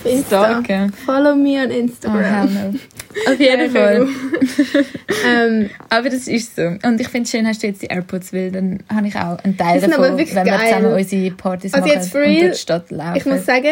Auf 0.04 0.12
Insta. 0.12 0.46
Stalken. 0.46 0.92
Follow 1.06 1.36
me 1.36 1.58
on 1.64 1.72
Oh, 1.72 1.74
Instagram. 1.80 2.54
no. 2.54 2.80
Auf 3.32 3.40
jeden 3.40 3.72
Fall. 3.72 4.08
ähm, 5.26 5.70
Aber 5.90 6.10
das 6.10 6.28
ist 6.28 6.56
so. 6.58 6.64
Und 6.84 7.00
ich 7.00 7.08
finde 7.08 7.24
es 7.24 7.32
schön, 7.32 7.48
hast 7.48 7.64
du 7.64 7.68
jetzt 7.68 7.82
die 7.82 7.86
AirPods, 7.88 8.34
weil 8.34 8.52
dann 8.52 8.80
habe 8.94 9.08
ich 9.08 9.16
auch 9.16 9.38
einen 9.44 9.56
Teil 9.56 9.80
davon, 9.80 10.04
wenn 10.04 10.18
wir 10.18 10.26
geil. 10.26 10.60
zusammen 10.68 10.94
unsere 10.94 11.32
Partys 11.32 11.74
Also 11.74 11.88
machen 11.88 11.96
jetzt 11.98 12.12
for 12.12 12.22
und 12.22 12.28
real, 12.28 12.39
durch 12.41 12.52
die 12.54 12.60
Stadt 12.60 12.91
laufen. 12.91 13.17
ich 13.17 13.26
muss 13.26 13.46
sagen, 13.46 13.67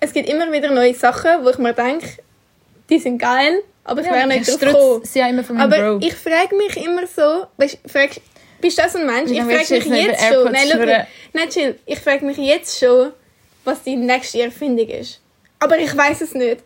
es 0.00 0.12
gibt 0.12 0.28
immer 0.28 0.50
wieder 0.52 0.70
neue 0.70 0.94
Sachen, 0.94 1.44
wo 1.44 1.50
ich 1.50 1.58
mir 1.58 1.72
denke, 1.74 2.06
die 2.88 2.98
sind 2.98 3.18
geil, 3.18 3.60
aber 3.84 4.00
ich 4.00 4.06
ja, 4.06 4.12
wäre 4.14 4.28
nicht 4.28 4.48
ich 4.48 4.56
drauf 4.56 4.60
gekommen. 4.60 5.00
sie 5.04 5.20
immer 5.20 5.44
von 5.44 5.58
Aber 5.60 5.76
Bro. 5.96 6.06
ich 6.06 6.14
frage 6.14 6.54
mich 6.56 6.76
immer 6.76 7.06
so, 7.06 7.46
weißt, 7.56 7.78
frag, 7.86 8.10
bist 8.60 8.78
du 8.78 8.82
das 8.82 8.92
so 8.92 8.98
ein 8.98 9.06
Mensch? 9.06 9.30
Ich 9.30 9.40
frage 9.40 9.88
mich 9.90 10.04
jetzt 10.06 10.24
schon, 10.24 10.52
nein, 10.52 10.66
schnurren? 10.68 11.06
nein, 11.32 11.48
chill, 11.48 11.78
ich 11.86 11.98
frage 12.00 12.24
mich 12.24 12.36
jetzt 12.38 12.78
schon, 12.78 13.12
was 13.64 13.82
die 13.82 13.96
nächste 13.96 14.42
Erfindung 14.42 14.88
ist. 14.88 15.20
Aber 15.58 15.78
ich 15.78 15.94
weiß 15.96 16.20
es 16.22 16.34
nicht. 16.34 16.58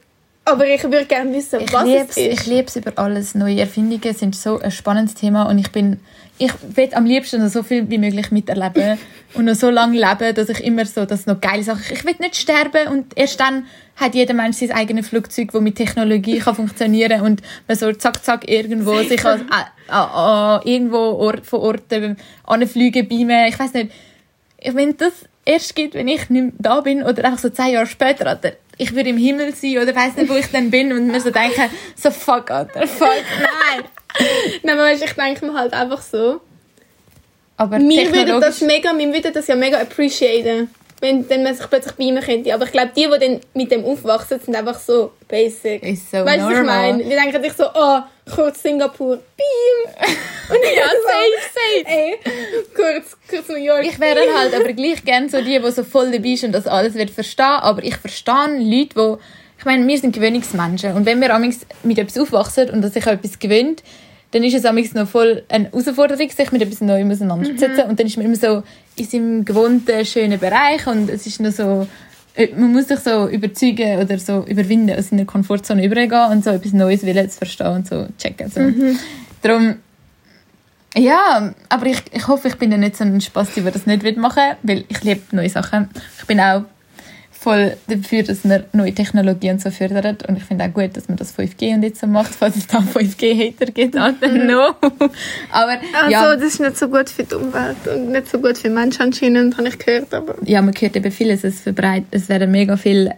Aber 0.45 0.67
ich 0.67 0.83
würde 0.83 1.05
gerne 1.07 1.33
wissen, 1.33 1.61
Ich 1.61 1.73
was 1.73 1.85
liebe 1.85 2.01
es 2.01 2.11
es, 2.11 2.17
ich 2.17 2.33
ist. 2.33 2.47
liebe 2.47 2.67
es 2.67 2.75
über 2.77 2.93
alles. 2.97 3.35
Neue 3.37 3.61
Erfindungen 3.61 4.13
sind 4.15 4.35
so 4.35 4.59
ein 4.59 4.73
spannendes 4.73 5.15
Thema 5.15 5.45
und 5.45 5.57
ich 5.59 5.71
bin, 5.71 6.01
ich 6.45 6.53
will 6.77 6.89
am 6.95 7.05
liebsten 7.05 7.43
noch 7.43 7.51
so 7.51 7.63
viel 7.63 7.89
wie 7.89 7.99
möglich 7.99 8.31
miterleben 8.31 8.99
und 9.35 9.45
noch 9.45 9.55
so 9.55 9.71
lange 9.71 9.99
leben, 9.99 10.35
dass 10.35 10.49
ich 10.49 10.65
immer 10.65 10.85
so, 10.85 11.05
dass 11.05 11.27
noch 11.27 11.41
geile 11.41 11.63
Sachen, 11.63 11.83
ich 11.93 12.05
will 12.05 12.15
nicht 12.19 12.37
sterben 12.37 12.89
und 12.89 13.17
erst 13.17 13.39
dann 13.41 13.67
hat 13.97 14.15
jeder 14.15 14.35
Mensch 14.35 14.57
sein 14.57 14.73
eigenes 14.73 15.09
Flugzeug, 15.09 15.53
das 15.53 15.61
mit 15.61 15.77
Technologie 15.77 16.39
kann 16.39 16.55
funktionieren 16.55 17.21
und 17.23 17.43
man 17.69 17.77
so 17.77 17.93
zack 17.93 18.25
zack 18.25 18.49
irgendwo 18.49 18.97
sich 19.03 19.25
als, 19.25 19.43
äh, 19.43 19.91
äh, 19.91 19.95
äh, 19.95 20.75
irgendwo 20.75 20.99
Ort, 20.99 21.47
von 21.47 21.61
Orten 21.61 22.17
anfliegen, 22.45 23.07
beamen, 23.07 23.47
ich 23.49 23.59
weiß 23.59 23.75
nicht, 23.75 23.93
ich 24.59 24.75
wenn 24.75 24.97
das 24.97 25.13
erst 25.45 25.75
gibt, 25.75 25.95
wenn 25.95 26.09
ich 26.09 26.31
nicht 26.31 26.55
da 26.59 26.81
bin 26.81 27.03
oder 27.03 27.25
einfach 27.25 27.39
so 27.39 27.51
zehn 27.51 27.73
Jahre 27.73 27.87
später, 27.87 28.39
ich 28.83 28.95
würde 28.95 29.11
im 29.11 29.17
Himmel 29.17 29.55
sein 29.55 29.79
oder 29.79 29.95
weiß 29.95 30.17
nicht, 30.17 30.29
wo 30.29 30.35
ich 30.35 30.51
dann 30.51 30.71
bin 30.71 30.93
und 30.93 31.07
mir 31.07 31.21
so 31.21 31.31
denken, 31.31 31.71
so 31.97 32.11
fuck, 32.11 32.51
Alter, 32.51 32.87
fuck, 32.87 33.09
nein. 33.09 33.85
Nein, 34.63 34.79
aber 34.79 34.89
weißt, 34.89 35.03
ich 35.03 35.13
denke 35.13 35.47
mir 35.47 35.55
halt 35.55 35.73
einfach 35.73 36.03
so, 36.03 36.43
Aber 37.57 37.79
wir 37.79 37.89
würden 37.89 38.13
technologisch, 38.13 38.49
das 38.49 38.61
mega, 38.61 38.91
wir 38.97 39.11
würden 39.11 39.33
das 39.33 39.47
ja 39.47 39.55
mega 39.55 39.81
appreciaten, 39.81 40.69
wenn, 41.01 41.27
wenn 41.31 41.43
man 41.43 41.55
sich 41.55 41.67
plötzlich 41.71 41.95
beamen 41.95 42.23
könnte. 42.23 42.53
Aber 42.53 42.67
ich 42.67 42.73
glaube, 42.73 42.91
die, 42.95 43.09
die 43.09 43.19
dann 43.19 43.41
mit 43.55 43.71
dem 43.71 43.87
aufwachsen, 43.87 44.39
sind 44.39 44.55
einfach 44.55 44.79
so 44.79 45.13
basic. 45.29 45.83
ist 45.83 46.11
so 46.11 46.19
weißt 46.19 46.41
du, 46.41 46.45
was 46.45 46.59
ich 46.59 46.67
meine? 46.67 47.05
Die 47.05 47.09
denken 47.09 47.43
sich 47.43 47.53
so, 47.55 47.65
oh, 47.75 48.01
kurz 48.31 48.63
Singapur, 48.63 49.17
beam. 49.37 49.95
Und 50.49 50.59
ich 50.63 50.77
Ja, 50.77 50.85
safe, 50.85 51.43
safe. 51.53 51.87
Ey, 51.87 52.19
kurz, 52.75 53.17
kurz 53.29 53.49
New 53.49 53.57
York. 53.57 53.85
Ich 53.85 53.99
wäre 53.99 54.17
dann 54.17 54.39
halt 54.39 54.55
aber 54.61 54.73
gleich 54.73 55.05
gerne 55.05 55.29
so 55.29 55.41
die, 55.41 55.59
die 55.59 55.71
so 55.71 55.85
voll 55.85 56.11
dabei 56.11 56.35
sind 56.37 56.49
und 56.49 56.53
das 56.53 56.67
alles 56.67 56.95
wird 56.95 57.11
verstehen. 57.11 57.45
Aber 57.45 57.83
ich 57.83 57.97
verstehe 57.97 58.59
Leute, 58.59 58.95
die, 58.95 59.17
ich 59.59 59.65
meine, 59.65 59.87
wir 59.87 59.99
sind 59.99 60.15
Gewöhnungsmenschen. 60.15 60.95
Und 60.95 61.07
wenn 61.07 61.21
wir 61.21 61.39
mit 61.83 61.99
etwas 61.99 62.19
aufwachsen 62.19 62.71
und 62.71 62.83
sich 62.93 63.07
an 63.07 63.15
etwas 63.15 63.39
gewöhnt, 63.39 63.83
dann 64.33 64.45
ist 64.45 64.55
es 64.55 64.65
amigs 64.65 64.95
noch 64.95 65.07
voll 65.07 65.45
eine 65.49 65.67
Herausforderung, 65.67 66.31
sich 66.31 66.53
mit 66.53 66.63
etwas 66.63 66.81
Neuem 66.81 67.11
auseinanderzusetzen. 67.11 67.85
Und 67.85 68.01
dann 68.01 68.07
ist 68.07 68.17
man 68.17 68.27
immer 68.27 68.37
so 68.37 68.63
in 68.97 69.05
seinem 69.05 69.45
gewohnten, 69.45 70.05
schönen 70.05 70.39
Bereich 70.39 70.87
und 70.87 71.11
es 71.11 71.27
ist 71.27 71.41
noch 71.41 71.53
so, 71.53 71.87
man 72.57 72.73
muss 72.73 72.89
sich 72.89 73.01
so 73.01 73.29
überzeugen 73.29 74.01
oder 74.01 74.19
so 74.19 74.45
überwinden, 74.47 74.97
aus 74.99 75.11
seiner 75.11 75.25
Komfortzone 75.25 75.85
übergehen 75.85 76.31
und 76.31 76.45
so 76.45 76.51
etwas 76.51 76.73
Neues 76.73 77.05
wollen 77.05 77.29
zu 77.29 77.39
verstehen 77.39 77.67
und 77.67 77.87
so 77.87 78.07
checken. 78.19 78.51
So. 78.51 78.61
Darum, 79.43 79.77
ja, 80.95 81.55
aber 81.69 81.87
ich, 81.87 82.03
ich 82.13 82.29
hoffe, 82.29 82.49
ich 82.49 82.57
bin 82.57 82.71
ja 82.71 82.79
nicht 82.79 82.97
so 82.97 83.05
ein 83.05 83.21
Spasti, 83.21 83.63
der 83.63 83.73
das 83.73 83.87
nicht 83.87 84.03
will 84.03 84.17
machen 84.17 84.57
will, 84.63 84.77
weil 84.77 84.85
ich 84.89 85.03
liebe 85.03 85.23
neue 85.33 85.49
Sachen. 85.49 85.89
Ich 86.19 86.27
bin 86.27 86.41
auch 86.41 86.65
voll 87.43 87.77
dafür, 87.89 88.23
dass 88.23 88.45
man 88.45 88.65
neue 88.73 88.95
Technologien 88.95 89.55
und 89.55 89.63
so 89.63 89.71
fördert 89.71 90.29
und 90.29 90.37
ich 90.37 90.45
finde 90.45 90.65
auch 90.65 90.73
gut, 90.73 90.97
dass 90.97 91.09
man 91.09 91.17
das 91.17 91.37
5G 91.37 91.75
und 91.75 91.83
jetzt 91.83 92.01
so 92.01 92.07
macht, 92.07 92.33
falls 92.33 92.57
es 92.57 92.69
da 92.69 92.79
5G-Hater 92.95 93.67
gibt, 93.73 93.97
Alter, 93.97 94.29
no. 94.29 94.75
aber 95.51 95.79
Also, 95.93 96.11
ja, 96.11 96.37
das 96.37 96.45
ist 96.45 96.61
nicht 96.61 96.79
so 96.79 96.89
gut 96.89 97.11
für 97.11 97.25
die 97.25 97.35
Umwelt 97.35 97.77
und 97.93 98.13
nicht 98.13 98.31
so 98.31 98.39
gut 98.39 98.59
für 98.59 98.71
Menschen 98.71 99.03
anscheinend, 99.03 99.57
habe 99.57 99.69
ich 99.69 99.79
gehört. 99.79 100.15
Aber 100.15 100.37
ja, 100.45 100.63
man 100.63 100.75
hört 100.79 100.95
eben 100.95 101.11
vieles, 101.11 101.43
es, 101.43 101.67
es 101.67 102.29
werden 102.29 102.51
mega 102.51 102.77
viele 102.77 103.17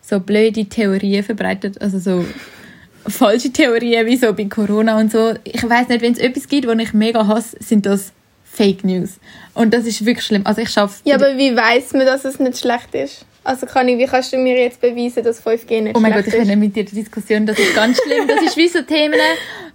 so 0.00 0.20
blöde 0.20 0.64
Theorien 0.64 1.24
verbreitet, 1.24 1.80
also 1.80 1.98
so 1.98 2.24
falsche 3.08 3.50
Theorien, 3.50 4.06
wie 4.06 4.16
so 4.16 4.32
bei 4.32 4.44
Corona 4.44 4.98
und 4.98 5.10
so. 5.10 5.34
Ich 5.42 5.68
weiß 5.68 5.88
nicht, 5.88 6.02
wenn 6.02 6.12
es 6.12 6.18
etwas 6.18 6.46
gibt, 6.46 6.66
was 6.68 6.78
ich 6.78 6.94
mega 6.94 7.26
hasse, 7.26 7.56
sind 7.60 7.86
das 7.86 8.12
Fake 8.44 8.84
News. 8.84 9.18
Und 9.54 9.74
das 9.74 9.84
ist 9.84 10.04
wirklich 10.04 10.24
schlimm. 10.24 10.42
Also 10.44 10.62
ich 10.62 10.70
schaffe 10.70 11.00
ja, 11.04 11.16
aber 11.16 11.36
wie 11.36 11.54
weiß 11.54 11.92
man, 11.94 12.06
dass 12.06 12.24
es 12.24 12.38
nicht 12.38 12.58
schlecht 12.58 12.94
ist? 12.94 13.24
Also 13.48 13.64
kann 13.64 13.88
ich, 13.88 13.96
wie 13.96 14.04
kannst 14.04 14.30
du 14.30 14.36
mir 14.36 14.60
jetzt 14.60 14.78
beweisen, 14.78 15.24
dass 15.24 15.42
5G 15.42 15.80
nicht 15.80 15.96
Oh 15.96 16.00
mein 16.00 16.12
Gott, 16.12 16.26
ich 16.26 16.34
nicht 16.34 16.56
mit 16.56 16.76
dir 16.76 16.84
die 16.84 16.96
Diskussion, 16.96 17.46
das 17.46 17.58
ist 17.58 17.74
ganz 17.74 17.98
schlimm. 18.02 18.28
Das 18.28 18.42
ist 18.42 18.58
wie 18.58 18.68
so 18.68 18.82
Themen, 18.82 19.18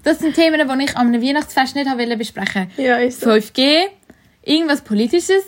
das 0.04 0.20
sind 0.20 0.36
Themen, 0.36 0.62
die 0.68 0.84
ich 0.84 0.96
am 0.96 1.12
Weihnachtsfest 1.12 1.76
nicht 1.76 1.88
wollen 1.88 2.20
besprechen 2.20 2.70
Ja, 2.78 2.98
ist 2.98 3.22
so. 3.22 3.32
5G, 3.32 3.86
irgendwas 4.44 4.82
Politisches 4.82 5.44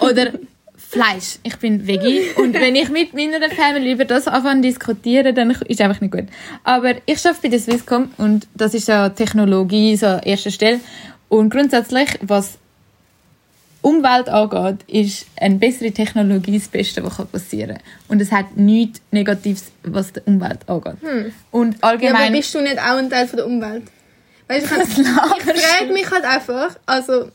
oder 0.00 0.32
Fleisch. 0.76 1.38
Ich 1.44 1.56
bin 1.58 1.86
Veggie. 1.86 2.22
Und 2.34 2.54
wenn 2.54 2.74
ich 2.74 2.88
mit 2.88 3.14
meiner 3.14 3.48
Family 3.48 3.92
über 3.92 4.06
das 4.06 4.26
anfange 4.26 4.62
diskutieren, 4.62 5.32
dann 5.32 5.52
ist 5.52 5.62
es 5.68 5.80
einfach 5.80 6.00
nicht 6.00 6.10
gut. 6.10 6.24
Aber 6.64 6.94
ich 7.06 7.24
arbeite 7.24 7.42
bei 7.42 7.48
der 7.48 7.60
Swisscom 7.60 8.10
und 8.18 8.48
das 8.56 8.74
ist 8.74 8.88
ja 8.88 9.08
Technologie 9.10 9.94
so 9.96 10.06
an 10.06 10.22
erster 10.24 10.50
Stelle. 10.50 10.80
Und 11.28 11.50
grundsätzlich, 11.50 12.08
was 12.22 12.58
Umwelt 13.80 14.28
angeht, 14.28 14.78
ist 14.88 15.26
eine 15.40 15.54
bessere 15.56 15.92
Technologie 15.92 16.58
das 16.58 16.68
Beste, 16.68 17.02
was 17.04 17.16
passieren 17.26 17.76
kann. 17.76 17.82
Und 18.08 18.20
es 18.22 18.32
hat 18.32 18.56
nichts 18.56 19.00
Negatives, 19.12 19.70
was 19.84 20.12
die 20.12 20.20
Umwelt 20.26 20.68
angeht. 20.68 20.96
Und 21.50 21.72
Ja, 21.74 21.78
aber 21.82 21.88
allgemein... 21.88 22.32
bist 22.32 22.54
du 22.54 22.60
nicht 22.60 22.78
auch 22.78 22.96
ein 22.96 23.08
Teil 23.08 23.28
von 23.28 23.36
der 23.36 23.46
Umwelt? 23.46 23.84
Weißt, 24.48 24.70
du, 24.70 24.80
ich, 24.80 24.98
ich 24.98 25.06
frage 25.06 25.92
mich 25.92 26.10
halt 26.10 26.24
einfach, 26.24 26.76
also 26.86 27.28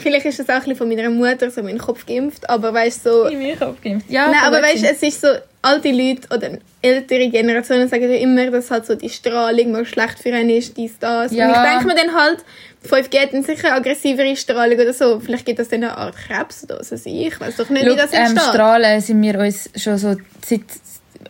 vielleicht 0.00 0.26
ist 0.26 0.38
das 0.38 0.48
auch 0.48 0.54
ein 0.54 0.60
bisschen 0.60 0.76
von 0.76 0.88
meiner 0.88 1.10
Mutter 1.10 1.50
so 1.50 1.60
in 1.60 1.66
meinen 1.66 1.78
Kopf 1.78 2.06
geimpft, 2.06 2.48
aber 2.48 2.72
weißt 2.72 3.04
du, 3.04 3.10
so, 3.10 3.24
in 3.26 3.40
meinen 3.40 3.58
Kopf 3.58 3.80
geimpft. 3.82 4.08
Ja, 4.10 4.28
Nein, 4.30 4.40
aber 4.44 4.62
weißt 4.62 4.82
sein. 4.82 4.94
es 4.94 5.02
ist 5.02 5.20
so, 5.20 5.28
alte 5.68 5.90
Leute 5.90 6.28
oder 6.34 6.58
ältere 6.82 7.28
Generationen 7.28 7.88
sagen 7.88 8.10
ja 8.10 8.16
immer, 8.16 8.50
dass 8.50 8.70
halt 8.70 8.86
so 8.86 8.94
die 8.94 9.08
Strahlung 9.08 9.72
mal 9.72 9.84
schlecht 9.84 10.18
für 10.18 10.32
einen 10.32 10.50
ist, 10.50 10.76
dies, 10.76 10.98
das. 10.98 11.32
Ja. 11.32 11.48
Und 11.48 11.56
ich 11.56 11.70
denke 11.70 11.86
mir 11.86 11.94
dann 11.94 12.14
halt, 12.14 12.44
5G 12.88 13.22
hat 13.22 13.32
dann 13.32 13.42
sicher 13.42 13.74
aggressivere 13.74 14.36
Strahlung 14.36 14.78
oder 14.78 14.92
so. 14.92 15.20
Vielleicht 15.20 15.46
gibt 15.46 15.58
das 15.58 15.68
dann 15.68 15.82
eine 15.82 15.96
Art 15.96 16.14
Krebs 16.16 16.64
oder 16.64 16.78
weiß 16.78 17.06
ich. 17.06 17.40
Weiß 17.40 17.56
doch 17.56 17.68
nicht, 17.70 17.84
Schau, 17.84 17.92
wie 17.92 17.96
das 17.96 18.12
ähm, 18.12 18.20
entsteht. 18.20 18.42
Strahlen 18.42 19.00
sind 19.00 19.22
wir 19.22 19.38
uns 19.38 19.70
schon 19.76 19.98
so 19.98 20.16
seit 20.46 20.62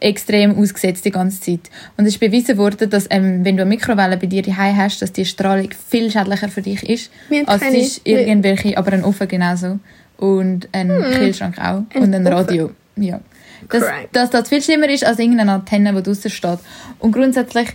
extrem 0.01 0.59
ausgesetzt 0.59 1.05
die 1.05 1.11
ganze 1.11 1.40
Zeit. 1.40 1.70
Und 1.96 2.07
es 2.07 2.14
ist 2.14 2.20
bewiesen 2.20 2.57
worden, 2.59 2.90
dass 2.90 3.07
ähm, 3.11 3.44
wenn 3.44 3.57
du 3.57 3.62
eine 3.62 3.68
Mikrowelle 3.68 4.16
bei 4.16 4.27
dir 4.27 4.42
daheim 4.42 4.77
hast, 4.77 5.03
dass 5.03 5.12
die 5.12 5.24
Strahlung 5.24 5.70
viel 5.88 6.11
schädlicher 6.11 6.48
für 6.48 6.62
dich 6.62 6.88
ist. 6.88 7.11
Als 7.46 7.62
ist 7.62 8.01
irgendwelche, 8.05 8.77
aber 8.77 8.92
ein 8.92 9.05
Ofen 9.05 9.29
genauso. 9.29 9.79
Und 10.18 10.68
ein 10.72 10.88
Kühlschrank 11.14 11.59
auch. 11.59 11.83
Ein 11.94 12.03
und 12.03 12.14
ein 12.14 12.27
Ofen. 12.27 12.35
Radio. 12.35 12.70
Ja. 12.96 13.20
Dass, 13.68 13.85
dass 14.12 14.31
das 14.31 14.49
viel 14.49 14.62
schlimmer 14.62 14.88
ist 14.88 15.05
als 15.05 15.18
irgendeine 15.18 15.53
Antenne, 15.53 15.92
die 15.94 16.03
draussen 16.03 16.31
steht. 16.31 16.59
Und 16.99 17.12
grundsätzlich, 17.12 17.68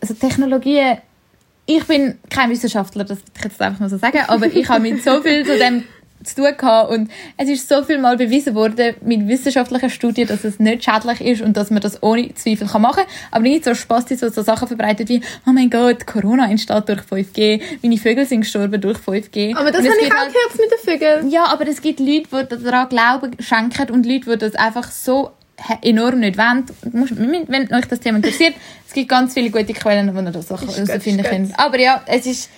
also 0.00 0.14
Technologien, 0.14 0.98
ich 1.66 1.84
bin 1.84 2.18
kein 2.30 2.50
Wissenschaftler, 2.50 3.04
das 3.04 3.18
will 3.18 3.24
ich 3.36 3.44
jetzt 3.44 3.60
einfach 3.60 3.80
mal 3.80 3.88
so 3.88 3.96
sagen, 3.96 4.20
aber 4.26 4.46
ich 4.46 4.68
habe 4.68 4.80
mit 4.80 5.02
so 5.02 5.22
viel 5.22 5.44
zu 5.46 5.58
dem 5.58 5.84
zu 6.24 6.36
tun 6.36 6.56
gehabt 6.56 6.90
und 6.90 7.10
es 7.36 7.48
ist 7.48 7.68
so 7.68 7.82
viel 7.82 7.98
mal 7.98 8.16
bewiesen 8.16 8.54
worden 8.54 8.94
mit 9.02 9.28
wissenschaftlichen 9.28 9.90
Studien, 9.90 10.26
dass 10.26 10.44
es 10.44 10.58
nicht 10.58 10.84
schädlich 10.84 11.20
ist 11.20 11.42
und 11.42 11.56
dass 11.56 11.70
man 11.70 11.80
das 11.80 12.02
ohne 12.02 12.34
Zweifel 12.34 12.66
kann 12.66 12.82
machen 12.82 13.04
kann. 13.04 13.12
Aber 13.30 13.42
nicht 13.42 13.64
so 13.64 13.74
Spaß, 13.74 14.06
so, 14.08 14.28
so 14.28 14.42
Sachen 14.42 14.68
verbreitet 14.68 15.08
wie, 15.08 15.20
oh 15.46 15.52
mein 15.52 15.70
Gott, 15.70 16.06
Corona 16.06 16.50
entsteht 16.50 16.88
durch 16.88 17.00
5G, 17.02 17.60
meine 17.82 17.96
Vögel 17.96 18.26
sind 18.26 18.42
gestorben 18.42 18.80
durch 18.80 18.98
5G. 18.98 19.56
aber 19.56 19.70
das 19.70 19.86
habe 19.86 19.96
ich 20.00 20.12
auch 20.12 20.16
halt- 20.16 20.32
gehört 20.32 20.58
mit 20.58 20.70
den 20.70 20.78
Vögeln. 20.92 21.30
ja, 21.30 21.44
aber 21.46 21.66
es 21.68 21.80
gibt 21.80 22.00
Leute, 22.00 22.46
die 22.56 22.64
daran 22.64 22.88
Glauben 22.88 23.36
schenken 23.40 23.90
und 23.90 24.06
Leute, 24.06 24.30
die 24.30 24.38
das 24.38 24.54
einfach 24.54 24.90
so 24.90 25.30
enorm 25.82 26.20
nicht 26.20 26.36
wollen. 26.36 26.64
Wenn 27.48 27.72
euch 27.72 27.86
das 27.86 28.00
Thema 28.00 28.16
interessiert, 28.16 28.54
es 28.86 28.92
gibt 28.92 29.08
ganz 29.08 29.34
viele 29.34 29.50
gute 29.50 29.72
Quellen, 29.72 30.14
wo 30.14 30.20
ihr 30.20 30.30
das 30.30 30.50
herausfinden 30.50 31.22
könnt. 31.22 31.58
Aber 31.58 31.78
ja, 31.78 32.02
es 32.06 32.26
ist... 32.26 32.50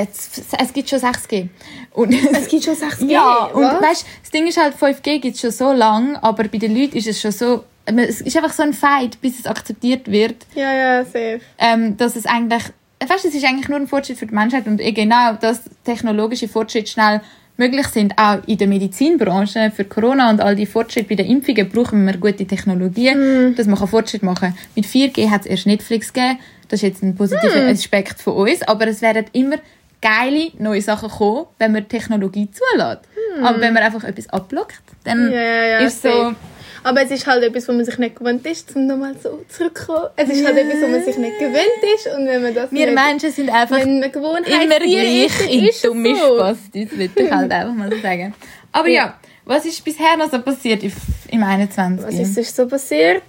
Es, 0.00 0.30
es 0.56 0.72
gibt 0.72 0.88
schon 0.88 1.00
6G. 1.00 1.48
Und 1.92 2.12
Es 2.32 2.46
gibt 2.48 2.62
schon 2.64 2.74
6G. 2.76 3.10
ja, 3.10 3.46
und 3.52 3.62
was? 3.64 3.82
weißt, 3.82 4.06
das 4.22 4.30
Ding 4.30 4.46
ist 4.46 4.56
halt, 4.56 4.76
5G 4.76 5.18
gibt 5.18 5.34
es 5.34 5.40
schon 5.40 5.50
so 5.50 5.72
lange, 5.72 6.22
aber 6.22 6.44
bei 6.44 6.58
den 6.58 6.76
Leuten 6.76 6.96
ist 6.96 7.06
es 7.08 7.20
schon 7.20 7.32
so... 7.32 7.64
Es 7.86 8.20
ist 8.20 8.36
einfach 8.36 8.52
so 8.52 8.62
ein 8.62 8.74
Fight, 8.74 9.20
bis 9.20 9.40
es 9.40 9.46
akzeptiert 9.46 10.10
wird 10.10 10.46
Ja, 10.54 10.72
ja, 10.72 11.04
safe. 11.04 11.40
ähm, 11.58 11.96
dass 11.96 12.16
es 12.16 12.26
eigentlich, 12.26 12.62
weißt, 13.00 13.24
es 13.24 13.34
ist 13.34 13.44
eigentlich 13.44 13.68
nur 13.68 13.78
ein 13.78 13.88
Fortschritt 13.88 14.18
für 14.18 14.26
die 14.26 14.34
Menschheit 14.34 14.66
und 14.66 14.80
eh 14.80 14.92
genau, 14.92 15.32
dass 15.40 15.62
technologische 15.84 16.48
Fortschritte 16.48 16.90
schnell 16.90 17.22
möglich 17.56 17.86
sind, 17.88 18.12
auch 18.18 18.38
in 18.46 18.58
der 18.58 18.68
Medizinbranche 18.68 19.72
für 19.74 19.84
Corona 19.84 20.30
und 20.30 20.40
all 20.40 20.54
die 20.54 20.66
Fortschritte 20.66 21.08
bei 21.08 21.14
den 21.16 21.26
Impfungen 21.26 21.68
brauchen 21.70 22.04
wir 22.06 22.16
gute 22.18 22.46
Technologien, 22.46 23.54
dass 23.56 23.66
man 23.66 23.78
kann 23.78 23.88
Fortschritt 23.88 24.22
machen 24.22 24.50
kann. 24.54 24.58
Mit 24.76 24.84
4G 24.84 25.30
hat 25.30 25.40
es 25.40 25.46
erst 25.46 25.66
Netflix 25.66 26.12
gegeben, 26.12 26.38
das 26.68 26.80
ist 26.80 26.88
jetzt 26.88 27.02
ein 27.02 27.16
positiver 27.16 27.66
Aspekt 27.66 28.20
von 28.20 28.34
uns, 28.34 28.62
aber 28.62 28.86
es 28.86 29.00
werden 29.00 29.24
immer 29.32 29.56
geile 30.00 30.50
neue 30.58 30.80
Sachen 30.82 31.08
kommen, 31.10 31.46
wenn 31.58 31.72
man 31.72 31.88
Technologie 31.88 32.48
zulässt. 32.50 33.00
Aber 33.42 33.60
wenn 33.60 33.72
man 33.74 33.82
einfach 33.82 34.04
etwas 34.04 34.28
abblockt, 34.30 34.80
dann 35.04 35.30
ja, 35.30 35.40
ja, 35.40 35.78
ist 35.78 36.02
so... 36.02 36.08
safe. 36.10 36.36
Aber 36.84 37.02
es 37.02 37.10
ist 37.10 37.26
halt 37.26 37.42
etwas, 37.42 37.66
wo 37.68 37.72
man 37.72 37.84
sich 37.84 37.98
nicht 37.98 38.16
gewöhnt 38.16 38.46
ist, 38.46 38.74
um 38.76 38.86
nochmal 38.86 39.14
so 39.20 39.44
zurückzukommen. 39.48 40.06
Es 40.16 40.28
ist 40.30 40.46
halt 40.46 40.56
Ja. 40.56 40.62
etwas, 40.62 40.80
wo 40.82 40.86
man 40.86 41.04
sich 41.04 41.18
nicht 41.18 41.38
gewöhnt 41.38 41.82
ist 41.96 42.06
und 42.16 42.26
wenn 42.26 42.42
man 42.42 42.54
das 42.54 42.70
Wir 42.70 42.86
nicht, 42.86 42.94
Menschen 42.94 43.32
sind 43.32 43.50
einfach 43.50 43.78
immer 43.78 44.08
gleich 44.08 45.50
in 45.50 45.64
ist, 45.64 45.84
dumme 45.84 46.12
es 46.12 46.18
so. 46.20 46.36
Spaß. 46.36 46.56
Das 46.72 46.98
will 46.98 47.10
ich 47.14 47.30
halt 47.32 47.50
einfach 47.52 47.74
mal 47.74 47.90
so 47.92 47.98
sagen. 48.00 48.32
Aber 48.72 48.88
ja, 48.88 48.94
Ja. 49.06 49.14
was 49.44 49.64
ist 49.66 49.84
bisher 49.84 50.16
noch 50.16 50.30
so 50.30 50.40
passiert 50.40 50.82
im- 50.84 50.92
im 51.30 51.42
21? 51.42 52.06
Was 52.06 52.36
ist 52.36 52.56
so 52.56 52.66
passiert? 52.68 53.24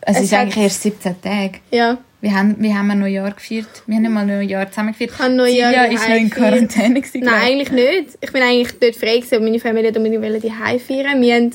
Es 0.00 0.16
es 0.18 0.24
ist 0.24 0.34
eigentlich 0.34 0.64
erst 0.64 0.82
17 0.82 1.20
Tage. 1.20 1.60
Ja, 1.70 1.98
Wir 2.22 2.34
haben, 2.34 2.54
wir 2.60 2.78
haben 2.78 2.88
ein 2.88 3.00
Neujahr 3.00 3.32
gefeiert. 3.32 3.82
Wir 3.86 3.96
haben 3.96 4.02
nicht 4.02 4.12
mal 4.12 4.20
ein 4.20 4.28
Neujahr 4.28 4.70
zusammen 4.70 4.92
gefeiert. 4.92 5.10
Ich 5.12 5.18
habe 5.18 5.34
Neujahr 5.34 5.72
Silja 5.72 5.84
ist 5.86 6.08
noch 6.08 6.16
in. 6.16 6.30
Quarantäne. 6.30 7.00
gewesen, 7.00 7.20
Nein, 7.20 7.34
glaub 7.34 7.42
eigentlich 7.42 7.72
nicht. 7.72 8.18
Ich 8.20 8.32
bin 8.32 8.42
eigentlich 8.42 8.78
dort 8.78 8.94
frei 8.94 9.16
gewesen, 9.16 9.38
und 9.38 9.44
meine 9.44 9.58
Familie 9.58 9.88
hat 9.88 9.96
unbedingt 9.96 10.44
die 10.44 10.52
Heim 10.52 10.78
feiern. 10.78 11.20
Wir 11.20 11.34
haben 11.34 11.50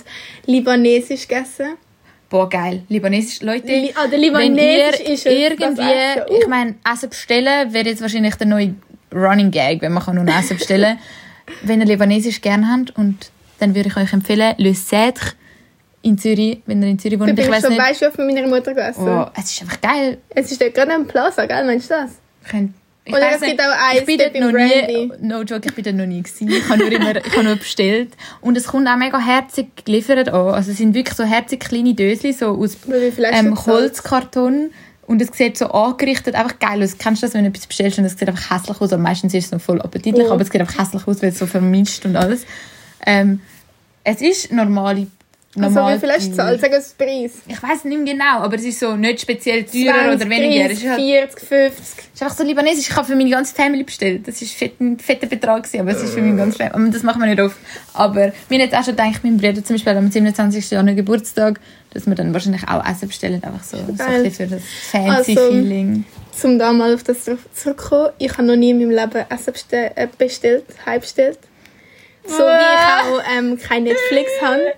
Libanesisch 0.46 1.26
gegessen. 1.26 1.78
Boah, 2.30 2.50
geil. 2.50 2.84
Libanesisch. 2.90 3.42
Leute, 3.42 3.68
Li 3.68 3.94
ah, 3.96 4.08
der 4.08 4.20
wenn 4.20 4.22
Libanesisch 4.22 5.00
ihr 5.00 5.14
ist 5.14 5.26
irgendwie. 5.26 5.82
Uh. 5.82 6.38
ich 6.38 6.48
meine, 6.48 6.76
Essen 6.92 7.10
bestellen 7.10 7.74
wäre 7.74 7.88
jetzt 7.88 8.02
wahrscheinlich 8.02 8.36
der 8.36 8.48
neue 8.48 8.76
Running 9.14 9.52
Gag, 9.52 9.82
wenn 9.82 9.94
man 9.94 10.04
kann 10.04 10.16
nur 10.16 10.28
Essen 10.28 10.58
bestellen 10.58 11.00
Wenn 11.64 11.80
ihr 11.80 11.88
Libanesisch 11.88 12.42
gerne 12.42 12.68
habt, 12.68 12.94
und 12.98 13.32
dann 13.60 13.74
würde 13.74 13.88
ich 13.88 13.96
euch 13.96 14.12
empfehlen, 14.12 14.54
Le 14.58 14.72
Cèdre 14.72 15.32
in 16.02 16.18
Zürich, 16.18 16.62
wenn 16.66 16.82
ihr 16.82 16.90
in 16.90 17.00
Zürich 17.00 17.18
Da 17.20 17.26
wohnt. 17.26 17.36
bin 17.36 17.46
Ich 17.46 17.50
ich 17.50 17.56
weiß 17.56 17.62
schon 17.70 17.78
weißt, 17.78 18.04
oft 18.04 18.18
mit 18.20 18.34
meiner 18.36 18.48
Mutter 18.48 18.74
gegessen. 18.74 19.08
Oh, 19.08 19.26
es 19.38 19.52
ist 19.52 19.62
einfach 19.62 19.82
geil. 19.82 20.18
Es 20.30 20.52
ist 20.52 20.62
dort 20.62 20.74
gerade 20.74 20.94
am 20.94 21.06
Plaza, 21.08 21.46
gell? 21.46 21.66
Meinst 21.66 21.90
du 21.90 21.96
das? 21.96 22.12
Könnt- 22.50 22.74
Ich 23.06 23.14
Oder 23.14 23.32
es 23.36 23.42
gibt 23.42 23.62
auch 23.62 23.66
eins 23.90 24.00
ich 24.02 24.06
bin 24.06 24.18
dort 24.18 24.36
noch 24.36 24.50
im 24.50 24.56
nie, 24.56 25.08
Brandy. 25.08 25.12
no 25.28 25.42
joke, 25.42 25.68
ich 25.70 25.74
bin 25.76 25.84
dort 25.86 25.96
noch 25.96 26.06
nie 26.06 26.22
gewesen. 26.22 26.50
Ich 26.50 26.68
habe 26.70 26.78
nur 26.80 26.92
immer, 26.92 27.16
ich 27.16 27.32
habe 27.34 27.44
nur 27.46 27.56
bestellt. 27.56 28.10
Und 28.42 28.58
es 28.58 28.66
kommt 28.68 28.88
auch 28.88 28.98
mega 28.98 29.18
herzig 29.18 29.68
geliefert 29.86 30.28
an. 30.30 30.54
Also 30.54 30.72
es 30.72 30.78
sind 30.78 30.94
wirklich 30.94 31.16
so 31.16 31.24
herzig 31.24 31.62
kleine 31.62 31.94
Döschen, 31.94 32.34
so 32.34 32.48
aus 32.48 32.78
ähm? 33.32 33.66
Holzkarton. 33.66 34.72
Und 35.06 35.22
es 35.22 35.30
sieht 35.38 35.58
so 35.58 35.68
angerichtet 35.68 36.36
einfach 36.36 36.60
geil 36.60 36.84
aus. 36.84 36.98
Kennst 36.98 37.22
du 37.24 37.28
das, 37.28 37.34
wenn 37.34 37.44
du 37.46 37.50
etwas 37.50 37.66
bestellst 37.68 37.98
und 37.98 38.04
es 38.04 38.18
sieht 38.18 38.28
einfach 38.28 38.52
hässlich 38.52 38.82
aus? 38.82 38.92
Und 38.92 39.02
meistens 39.02 39.34
ist 39.34 39.46
es 39.46 39.52
noch 39.54 39.62
voll 39.62 39.82
appetitlich, 39.82 40.28
Oh. 40.28 40.34
aber 40.34 40.42
es 40.42 40.50
sieht 40.50 40.60
einfach 40.60 40.78
hässlich 40.78 41.08
aus, 41.08 41.22
weil 41.22 41.30
es 41.30 41.40
so 41.40 41.46
vermischt 41.46 42.06
und 42.06 42.18
alles. 42.18 42.46
Ähm, 43.06 43.40
es 44.04 44.20
ist 44.22 44.52
normale, 44.52 45.08
Also 45.64 45.76
normal 45.76 45.96
wie 45.96 46.00
viel 46.00 46.12
hast 46.12 46.26
du 46.26 46.30
gezahlt? 46.30 46.62
Sag 46.62 46.74
uns 46.74 46.96
den 46.96 47.08
Preis. 47.08 47.32
Ich 47.48 47.64
weiß 47.64 47.84
nicht 47.86 47.98
mehr 48.04 48.14
genau, 48.14 48.40
aber 48.40 48.56
es 48.56 48.64
ist 48.64 48.80
so 48.80 48.96
nicht 48.96 49.22
speziell 49.22 49.64
teurer 49.64 50.16
20, 50.18 50.22
oder 50.22 50.30
weniger. 50.30 50.66
Es 50.72 50.80
30, 50.80 50.84
ist 50.84 50.90
halt 50.90 51.00
40, 51.02 51.40
50. 51.48 51.80
es 51.82 52.14
ist 52.14 52.22
einfach 52.24 52.38
so 52.38 52.44
libanesisch. 52.44 52.90
Ich 52.90 52.96
habe 52.96 53.08
für 53.08 53.16
meine 53.16 53.30
ganze 53.30 53.56
Family 53.56 53.84
bestellt. 53.84 54.28
Das 54.28 54.42
war 54.42 54.70
ein 54.80 55.00
fetter 55.00 55.28
Betrag, 55.28 55.64
gewesen, 55.64 55.82
aber 55.82 55.92
es 55.92 56.04
ist 56.04 56.14
für 56.14 56.22
meine 56.22 56.36
ganze 56.38 56.58
Family. 56.58 56.92
Das 56.92 57.04
machen 57.04 57.22
wir 57.22 57.28
nicht 57.28 57.42
oft. 57.42 57.56
Aber 57.94 58.16
wir 58.16 58.58
haben 58.58 58.60
jetzt 58.60 58.76
auch 58.76 58.84
schon 58.84 58.96
gedacht, 58.96 59.20
mein 59.24 59.38
Bruder 59.38 59.64
zum 59.64 59.76
Beispiel 59.76 59.94
am 59.98 60.12
27. 60.12 60.70
Januar 60.72 60.96
Geburtstag, 60.96 61.60
dass 61.94 62.06
wir 62.06 62.16
dann 62.16 62.34
wahrscheinlich 62.34 62.68
auch 62.68 62.86
Essen 62.86 63.08
bestellen. 63.08 63.42
Einfach 63.44 63.64
so, 63.64 63.78
so 63.78 63.84
ein 63.84 63.98
Geil. 63.98 64.24
bisschen 64.24 64.50
für 64.50 64.56
das 64.56 64.64
fancy 64.92 65.38
Also, 65.38 65.52
Feeling. 65.52 66.06
Um 66.44 66.60
da 66.60 66.72
mal 66.72 66.94
auf 66.94 67.02
das 67.04 67.24
zurück- 67.24 67.40
zurückzukommen, 67.56 68.10
ich 68.20 68.32
habe 68.34 68.44
noch 68.44 68.56
nie 68.56 68.70
in 68.70 68.78
meinem 68.78 68.92
Leben 68.92 69.26
Essen 69.30 69.54
bestell, 69.54 69.92
äh, 69.96 70.08
bestellt, 70.18 70.66
bestellt. 71.00 71.40
So 72.28 72.40
wie 72.40 72.42
ich 72.44 73.24
auch 73.24 73.38
ähm, 73.38 73.58
kein 73.58 73.84
Netflix 73.84 74.30
habe. 74.42 74.74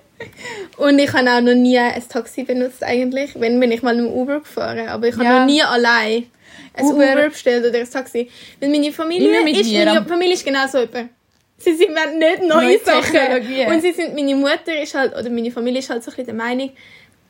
Und 0.77 0.99
ich 0.99 1.11
habe 1.13 1.29
auch 1.31 1.41
noch 1.41 1.53
nie 1.53 1.77
ein 1.77 2.03
Taxi 2.07 2.43
benutzt 2.43 2.83
eigentlich. 2.83 3.31
Wenn, 3.39 3.59
bin 3.59 3.71
ich 3.71 3.81
mal 3.81 3.97
im 3.97 4.07
Uber 4.07 4.39
gefahren. 4.39 4.87
Aber 4.87 5.07
ich 5.07 5.13
habe 5.15 5.23
Ja. 5.23 5.39
noch 5.39 5.45
nie 5.45 5.61
allein 5.61 6.25
ein 6.73 6.85
Uber- 6.85 7.11
Uber, 7.13 7.29
bestellt 7.29 7.65
oder 7.65 7.79
ein 7.79 7.89
Taxi. 7.89 8.29
Weil 8.59 8.69
meine 8.69 8.91
Familie 8.91 9.29
ist, 9.49 9.71
mir. 9.71 9.85
meine 9.85 10.05
Familie 10.05 10.33
ist 10.33 10.45
genau 10.45 10.67
so 10.67 10.79
jemand. 10.79 11.09
Sie 11.57 11.75
sind 11.75 11.89
wollen 11.89 12.19
nicht 12.19 12.41
neue 12.43 12.65
Neue 12.67 12.79
Sachen. 12.79 13.71
Und 13.73 13.81
sie 13.81 13.91
sind, 13.91 14.15
meine 14.15 14.33
Mutter 14.35 14.81
ist 14.81 14.95
halt, 14.95 15.13
oder 15.13 15.29
meine 15.29 15.51
Familie 15.51 15.79
ist 15.79 15.89
halt 15.89 16.03
so 16.03 16.09
ein 16.11 16.15
bisschen 16.15 16.37
der 16.37 16.45
Meinung, 16.45 16.71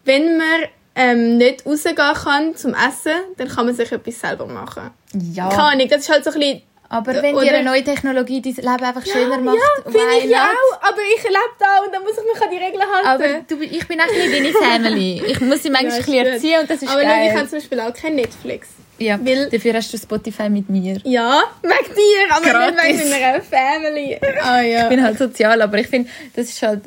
wenn 0.06 0.38
man 0.38 0.62
ähm, 0.96 1.38
nicht 1.38 1.66
rausgehen 1.66 1.96
kann 1.96 2.56
zum 2.56 2.74
Essen, 2.74 3.14
dann 3.38 3.48
kann 3.48 3.66
man 3.66 3.74
sich 3.76 3.92
etwas 3.92 4.20
selber 4.20 4.46
machen. 4.46 4.92
Ja. 5.34 5.50
Keine 5.50 5.64
Ahnung, 5.64 5.88
das 5.90 6.02
ist 6.02 6.10
halt 6.10 6.24
so 6.24 6.32
ein 6.32 6.40
bisschen... 6.40 6.62
Aber 6.92 7.14
wenn 7.22 7.36
Oder- 7.36 7.46
dir 7.46 7.54
eine 7.56 7.64
neue 7.70 7.84
Technologie 7.84 8.42
dein 8.42 8.56
Leben 8.56 8.84
einfach 8.84 9.06
schöner 9.06 9.38
macht, 9.38 9.58
ja, 9.58 9.92
finde 9.92 10.00
ich 10.24 10.26
ja 10.32 10.48
auch, 10.50 10.82
aber 10.82 10.98
ich 11.16 11.22
lebe 11.24 11.54
da 11.60 11.86
und 11.86 11.94
dann 11.94 12.02
muss 12.02 12.14
ich 12.18 12.24
mich 12.34 12.42
an 12.44 12.50
die 12.50 12.58
Regeln 12.58 12.82
halten. 12.82 13.08
Aber 13.08 13.42
du, 13.48 13.62
ich 13.64 13.88
bin 13.88 14.02
auch 14.02 14.06
ein 14.06 14.14
bisschen 14.16 14.32
deine 14.44 14.52
Family. 14.54 15.22
Ich 15.28 15.40
muss 15.42 15.62
sie 15.62 15.70
manchmal 15.70 15.92
Ja, 15.92 15.98
ein 15.98 16.04
bisschen 16.06 16.26
erziehen 16.26 16.60
und 16.62 16.70
das 16.70 16.82
ist 16.82 16.90
aber 16.90 17.02
schau, 17.02 17.08
ich 17.08 17.14
geil. 17.30 17.38
habe 17.38 17.48
zum 17.50 17.60
Beispiel 17.60 17.80
auch 17.80 17.94
kein 17.94 18.16
Netflix. 18.16 18.70
ja, 18.98 19.20
weil- 19.24 19.50
dafür 19.52 19.74
hast 19.76 19.94
du 19.94 19.98
Spotify 20.00 20.50
mit 20.50 20.68
mir. 20.70 20.98
Ja, 21.04 21.44
wegen 21.62 21.96
dir, 21.96 22.36
aber 22.36 22.50
Gratis. 22.50 22.84
nicht 22.84 23.00
wegen 23.00 23.10
meiner 23.22 23.42
Family. 23.42 24.20
Ah 24.42 24.62
ja. 24.62 24.84
Ich 24.84 24.90
bin 24.90 25.04
halt 25.04 25.18
sozial, 25.20 25.62
aber 25.62 25.78
ich 25.78 25.88
finde, 25.88 26.10
das 26.36 26.48
ist 26.50 26.62
halt, 26.64 26.82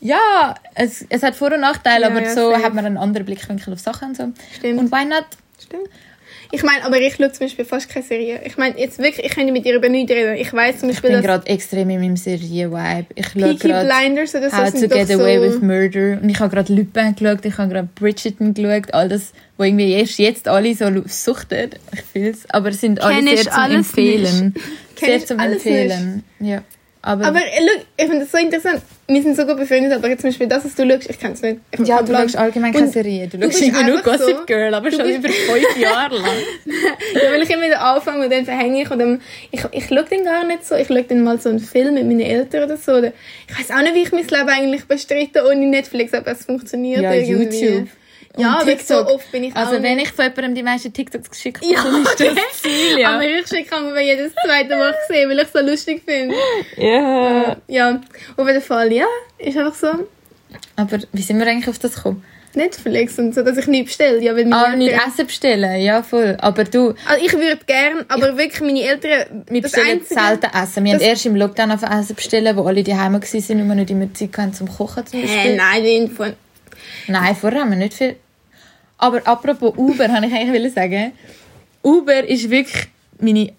ja, 0.00 0.54
es, 0.76 1.04
es 1.08 1.22
hat 1.24 1.34
Vor- 1.34 1.52
und 1.52 1.60
Nachteile, 1.62 2.02
Ja, 2.02 2.10
aber 2.10 2.22
ja, 2.22 2.30
so 2.32 2.52
safe. 2.52 2.62
hat 2.64 2.74
man 2.74 2.86
einen 2.86 2.96
anderen 2.96 3.26
Blickwinkel 3.26 3.72
auf 3.72 3.80
Sachen 3.80 4.10
und 4.10 4.16
so. 4.16 4.28
Stimmt. 4.56 4.78
Und 4.78 4.92
why 4.92 5.04
not? 5.04 5.24
Stimmt. 5.60 5.88
Ich 6.50 6.62
meine, 6.62 6.82
aber 6.84 6.98
ich 6.98 7.16
schaue 7.16 7.30
zum 7.30 7.46
Beispiel 7.46 7.64
fast 7.66 7.90
keine 7.90 8.04
Serie. 8.04 8.40
Ich 8.44 8.56
meine, 8.56 8.78
jetzt 8.78 8.98
wirklich, 8.98 9.26
ich 9.26 9.32
kann 9.32 9.52
mit 9.52 9.66
dir 9.66 9.74
über 9.74 9.88
nichts 9.88 10.10
reden. 10.10 10.34
Ich 10.36 10.50
weiß 10.50 10.80
zum 10.80 10.88
Ich 10.88 10.96
Beispiel, 10.96 11.10
bin 11.10 11.22
dass 11.22 11.26
gerade 11.26 11.46
extrem 11.46 11.90
in 11.90 12.00
meinem 12.00 12.16
Serien-Vibe. 12.16 13.06
Ich 13.14 13.28
schaue 13.28 13.54
gerade 13.56 13.86
Blinders 13.86 14.34
oder 14.34 14.48
so 14.48 14.56
How 14.56 14.70
to 14.72 14.88
Get 14.88 15.08
so... 15.08 15.20
Away 15.20 15.42
with 15.42 15.60
Murder. 15.60 16.18
Und 16.22 16.28
ich 16.30 16.40
habe 16.40 16.54
gerade 16.54 16.72
Lupin 16.72 17.14
geschaut, 17.14 17.44
ich 17.44 17.58
habe 17.58 17.72
gerade 17.72 17.88
Bridgerton 17.94 18.54
geschaut. 18.54 18.94
All 18.94 19.08
das, 19.10 19.32
wo 19.58 19.64
irgendwie 19.64 19.92
erst 19.92 20.18
jetzt 20.18 20.48
alle 20.48 20.74
so 20.74 20.86
suchten. 21.06 21.70
Ich 21.92 22.02
fühle 22.02 22.30
es. 22.30 22.48
Aber 22.48 22.70
es 22.70 22.80
sind 22.80 23.02
alle 23.02 23.22
sehr 23.22 23.34
ich 23.34 23.42
zum 23.42 23.52
alles 23.52 23.76
Empfehlen. 23.76 24.54
Kenn 24.96 25.08
Sehr 25.08 25.16
ich 25.16 25.26
zum 25.26 25.40
alles 25.40 25.56
Empfehlen. 25.56 26.24
Ja. 26.40 26.62
Aber, 27.02 27.26
Aber 27.26 27.40
look, 27.40 27.84
ich 27.96 28.06
finde 28.06 28.20
das 28.20 28.32
so 28.32 28.38
interessant. 28.38 28.82
Wir 29.10 29.22
sind 29.22 29.36
so 29.36 29.46
gut 29.46 29.56
befreundet, 29.56 29.90
aber 29.94 30.08
jetzt 30.10 30.20
zum 30.20 30.28
Beispiel 30.28 30.46
das, 30.48 30.66
was 30.66 30.74
du 30.74 30.86
schaust, 30.86 31.08
ich 31.08 31.18
kann 31.18 31.32
es 31.32 31.40
nicht. 31.40 31.60
Ich 31.72 31.80
ja, 31.88 32.02
du 32.02 32.12
schaust 32.12 32.36
allgemein 32.36 32.74
keine 32.74 32.88
Serie. 32.88 33.26
Du 33.26 33.40
schaust 33.40 33.62
irgendwie 33.62 33.84
nur 33.84 34.02
Gossip 34.02 34.36
so- 34.40 34.44
Girl, 34.44 34.74
aber 34.74 34.90
schon 34.90 35.08
über 35.08 35.28
fünf 35.30 35.78
Jahre 35.78 36.16
lang. 36.16 36.26
Ja, 37.14 37.32
weil 37.32 37.42
ich 37.42 37.48
immer 37.50 37.64
wieder 37.64 37.80
anfange 37.80 38.24
und 38.24 38.30
dann 38.32 38.44
verhänge 38.44 38.82
ich 38.82 38.90
und 38.90 38.98
dann, 38.98 39.20
ich, 39.50 39.60
ich 39.72 39.86
schaue 39.86 40.04
den 40.04 40.24
gar 40.24 40.44
nicht 40.44 40.66
so. 40.66 40.74
Ich 40.74 40.88
schaue 40.88 41.02
dann 41.04 41.22
mal 41.24 41.40
so 41.40 41.48
einen 41.48 41.58
Film 41.58 41.94
mit 41.94 42.04
meinen 42.06 42.20
Eltern 42.20 42.64
oder 42.64 42.76
so. 42.76 42.92
Oder 42.92 43.12
ich 43.48 43.58
weiß 43.58 43.70
auch 43.76 43.80
nicht, 43.82 43.94
wie 43.94 44.02
ich 44.02 44.12
mein 44.12 44.26
Leben 44.26 44.48
eigentlich 44.48 44.84
bestreite 44.84 45.42
ohne 45.46 45.66
Netflix, 45.66 46.12
aber 46.12 46.32
es 46.32 46.44
funktioniert 46.44 47.00
Ja, 47.00 47.12
irgendwie. 47.14 47.60
YouTube. 47.60 47.88
Ja, 48.38 48.52
aber 48.60 48.60
so 48.62 48.66
TikTok. 48.70 49.08
oft 49.08 49.32
bin 49.32 49.44
ich 49.44 49.56
Also 49.56 49.76
auch 49.76 49.82
wenn 49.82 49.98
ich 49.98 50.08
von 50.10 50.24
jemandem 50.24 50.54
die 50.54 50.62
meisten 50.62 50.92
TikToks 50.92 51.30
geschickt 51.30 51.62
Ja, 51.64 51.82
bekomme, 51.82 52.02
ist 52.04 52.20
das 52.20 52.62
Ziel, 52.62 52.98
ja. 52.98 53.14
Aber 53.14 53.24
ich 53.24 53.46
schicke 53.46 53.80
mir 53.80 54.02
jedes 54.04 54.32
zweite 54.44 54.76
Mal 54.76 54.94
sehen, 55.08 55.28
weil 55.30 55.38
ich 55.38 55.44
es 55.46 55.52
so 55.52 55.60
lustig 55.60 56.02
finde. 56.06 56.34
ja. 56.76 57.56
Ja, 57.66 58.00
auf 58.36 58.46
jeden 58.46 58.62
Fall, 58.62 58.92
ja. 58.92 59.06
Ist 59.38 59.56
einfach 59.56 59.74
so 59.74 60.06
Aber 60.76 60.98
wie 61.12 61.22
sind 61.22 61.38
wir 61.38 61.46
eigentlich 61.46 61.68
auf 61.68 61.78
das 61.78 61.94
gekommen? 61.96 62.24
Netflix 62.54 63.18
und 63.18 63.34
so, 63.34 63.42
dass 63.42 63.58
ich 63.58 63.66
nicht 63.66 63.84
bestelle. 63.86 64.20
Ja, 64.22 64.34
weil 64.34 64.50
Ah, 64.52 64.74
nicht 64.74 64.92
Essen 64.92 65.26
bestellen, 65.26 65.80
ja 65.80 66.02
voll. 66.02 66.36
Aber 66.40 66.64
du, 66.64 66.94
Also 67.06 67.24
ich 67.24 67.32
würde 67.32 67.58
gern, 67.66 68.04
aber 68.08 68.36
wirklich 68.38 68.60
meine 68.62 68.82
Eltern... 68.82 69.44
wir 69.48 69.62
bestellen 69.62 70.00
Einzige- 70.00 70.18
selten 70.20 70.46
Essen. 70.56 70.84
Wir 70.84 70.94
haben 70.94 71.00
erst 71.00 71.26
im 71.26 71.36
Lockdown 71.36 71.70
auf 71.72 71.82
Essen 71.82 72.16
bestellen, 72.16 72.56
wo 72.56 72.64
alle 72.64 72.82
daheim 72.82 73.12
waren 73.12 73.22
und 73.22 73.68
wir 73.68 73.74
nicht 73.74 73.90
immer 73.90 74.12
Zeit 74.14 74.30
hatten 74.38 74.54
zum 74.54 74.68
Kochen 74.68 75.06
zum 75.06 75.20
Beispiel. 75.20 75.52
Äh, 75.52 75.56
nein, 75.56 76.10
von... 76.10 76.32
Nein, 77.06 77.36
vorher 77.36 77.60
haben 77.60 77.70
wir 77.70 77.76
nicht 77.78 77.94
viel. 77.94 78.16
Aber 78.98 79.26
apropos 79.26 79.74
Uber, 79.76 80.08
habe 80.12 80.26
ich 80.26 80.34
eigentlich 80.34 80.74
sagen. 80.74 81.12
Uber 81.82 82.24
ist 82.28 82.50
wirklich 82.50 82.88
meine 83.20 83.52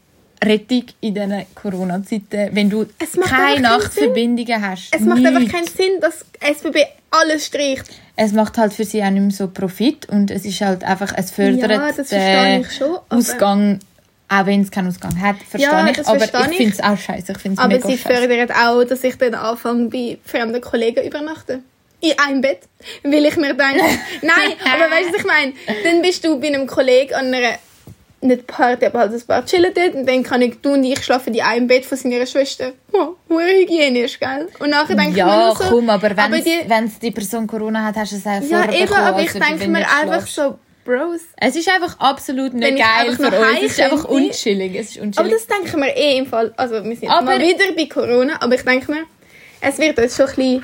Rettung 0.43 0.84
in 1.02 1.13
diesen 1.13 1.45
Corona-Zeiten, 1.56 2.49
wenn 2.54 2.69
du 2.69 2.86
keine 3.21 3.45
einfach 3.45 3.60
Nachtverbindungen 3.60 4.62
hast. 4.62 4.89
Es 4.93 5.02
macht 5.02 5.25
einfach 5.25 5.39
Nichts. 5.39 5.54
keinen 5.54 5.67
Sinn, 5.67 5.99
dass 5.99 6.25
SBB 6.39 6.86
alles 7.12 7.45
streicht. 7.45 7.86
Es 8.15 8.32
macht 8.34 8.58
halt 8.58 8.73
für 8.73 8.86
sie 8.86 9.04
auch 9.04 9.10
nicht 9.10 9.21
mehr 9.21 9.32
so 9.32 9.47
Profit 9.47 10.08
und 10.10 10.32
es 10.32 10.45
ist 10.45 10.62
halt 10.62 10.84
einfach, 10.84 11.13
es 11.15 11.32
fördert 11.32 11.69
Ja, 11.69 11.91
den 11.91 12.62
ich 12.62 12.71
schon, 12.71 12.97
Ausgang, 13.10 13.80
auch 14.28 14.45
wenn 14.45 14.62
es 14.62 14.71
keinen 14.71 14.88
Ausgang 14.88 15.19
hat, 15.19 15.38
verstehe 15.38 15.71
Ja, 15.71 15.88
ich. 15.89 16.08
Aber 16.08 16.19
verstehe 16.19 16.52
ich 16.52 16.58
finde 16.58 16.73
es 16.73 16.84
auch 16.84 16.97
scheiße. 16.97 17.34
Ich 17.34 17.60
Aber 17.60 17.67
mega 17.67 17.88
sie 17.88 17.97
fördern 17.97 18.52
auch, 18.52 18.84
dass 18.84 19.04
ich 19.04 19.15
dann 19.17 19.36
anfange, 19.36 19.89
bei 19.89 20.17
fremden 20.23 20.62
Kollegen 20.62 21.06
übernachte. 21.06 21.62
In 22.01 22.13
einem 22.19 22.41
Bett. 22.41 22.62
Weil 23.03 23.25
ich 23.25 23.35
mir 23.35 23.53
denke, 23.53 23.83
nein, 24.21 24.53
aber 24.63 24.89
weißt 24.91 25.09
du, 25.09 25.13
was 25.13 25.19
ich 25.19 25.25
meine? 25.25 25.53
Dann 25.83 26.01
bist 26.01 26.23
du 26.23 26.39
bei 26.39 26.47
einem 26.47 26.65
Kollegen 26.65 27.13
an 27.13 27.33
einer, 27.33 27.55
nicht 28.21 28.47
Party, 28.47 28.85
aber 28.85 28.99
halt 28.99 29.13
ein 29.13 29.21
paar 29.21 29.45
chillen 29.45 29.73
dort 29.73 29.93
und 29.95 30.05
dann 30.05 30.23
kann 30.23 30.41
ich, 30.41 30.59
du 30.62 30.73
und 30.73 30.83
ich 30.83 31.03
schlafen 31.03 31.33
in 31.33 31.41
einem 31.41 31.67
Bett 31.67 31.85
von 31.85 31.97
seiner 31.97 32.25
Schwester. 32.25 32.71
Oh, 32.91 33.15
hure 33.29 33.47
hygienisch, 33.47 34.19
gell? 34.19 34.47
Und 34.59 34.69
nachher 34.71 34.95
denke 34.95 35.09
ich 35.12 35.15
mir 35.15 35.19
Ja, 35.19 35.53
so, 35.57 35.63
komm, 35.69 35.89
aber 35.89 36.09
wenn 36.09 36.19
aber 36.19 36.38
die- 36.39 36.63
wenn's 36.67 36.99
die 36.99 37.12
Person 37.12 37.47
Corona 37.47 37.83
hat, 37.85 37.95
hast 37.95 38.12
du 38.12 38.15
es 38.17 38.25
auch 38.25 38.41
Ja, 38.49 38.69
eben, 38.71 38.93
aber 38.93 39.21
ich 39.21 39.33
wenn 39.33 39.41
denke 39.41 39.67
mir 39.69 39.85
einfach 39.89 40.25
so, 40.27 40.57
Bros. 40.85 41.21
Es 41.38 41.55
ist 41.55 41.69
einfach 41.69 41.99
absolut 41.99 42.51
Wenn 42.53 42.59
nicht 42.73 42.79
ich 42.79 42.79
geil 42.79 43.15
für 43.15 43.27
uns. 43.39 43.57
Es 43.63 43.71
ist 43.73 43.79
einfach 43.81 44.07
könnte. 44.07 44.23
unchillig. 44.23 44.75
Es 44.75 44.89
ist 44.91 44.97
Aber 44.97 45.05
unchillig. 45.07 45.33
das 45.33 45.47
denke 45.47 45.67
ich 45.67 45.75
mir 45.75 45.95
eh 45.95 46.17
im 46.17 46.25
Fall. 46.25 46.53
Also, 46.57 46.83
wir 46.83 46.95
sind 46.95 47.09
Aber- 47.09 47.25
mal 47.25 47.39
wieder 47.39 47.73
bei 47.75 47.85
Corona, 47.85 48.41
aber 48.41 48.55
ich 48.55 48.63
denke 48.63 48.89
mir, 48.91 49.03
es 49.62 49.77
wird 49.77 49.99
uns 49.99 50.15
schon 50.15 50.27
ein 50.29 50.35
bisschen 50.35 50.63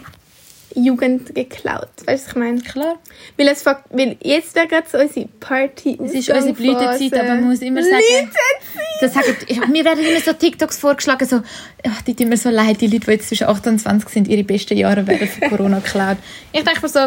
Jugend 0.76 1.34
geklaut. 1.34 1.90
Weißt 2.06 2.08
du, 2.08 2.12
was 2.12 2.28
ich 2.28 2.36
meine? 2.36 2.62
Klar. 2.62 3.00
Weil, 3.38 3.48
es, 3.48 3.66
weil 3.66 4.18
jetzt 4.22 4.56
wäre 4.56 4.68
gerade 4.68 4.88
so 4.92 4.98
unsere 4.98 5.28
Party. 5.40 5.98
Es 6.04 6.14
ist 6.14 6.30
unsere 6.30 6.54
Blütezeit, 6.54 7.14
aber 7.14 7.36
man 7.36 7.44
muss 7.46 7.62
immer 7.62 7.82
sagen... 7.82 8.32
Das 9.02 9.14
sagen, 9.14 9.36
ich, 9.48 9.68
mir 9.68 9.84
werden 9.84 10.06
immer 10.06 10.22
so 10.22 10.32
TikToks 10.34 10.78
vorgeschlagen, 10.78 11.28
so, 11.28 11.42
ach, 11.88 12.02
die 12.04 12.16
tun 12.16 12.30
mir 12.30 12.38
so 12.38 12.50
leid, 12.50 12.80
die 12.80 12.88
Leute, 12.88 13.06
die 13.06 13.12
jetzt 13.12 13.28
zwischen 13.28 13.48
8 13.48 13.68
und 13.68 13.80
20 13.80 14.10
sind, 14.10 14.28
ihre 14.28 14.44
besten 14.44 14.78
Jahre 14.78 15.06
werden 15.06 15.28
von 15.28 15.50
Corona 15.50 15.80
geklaut. 15.80 16.18
Ich 16.54 16.64
denke 16.64 16.82
mir 16.82 16.90
so, 16.90 17.00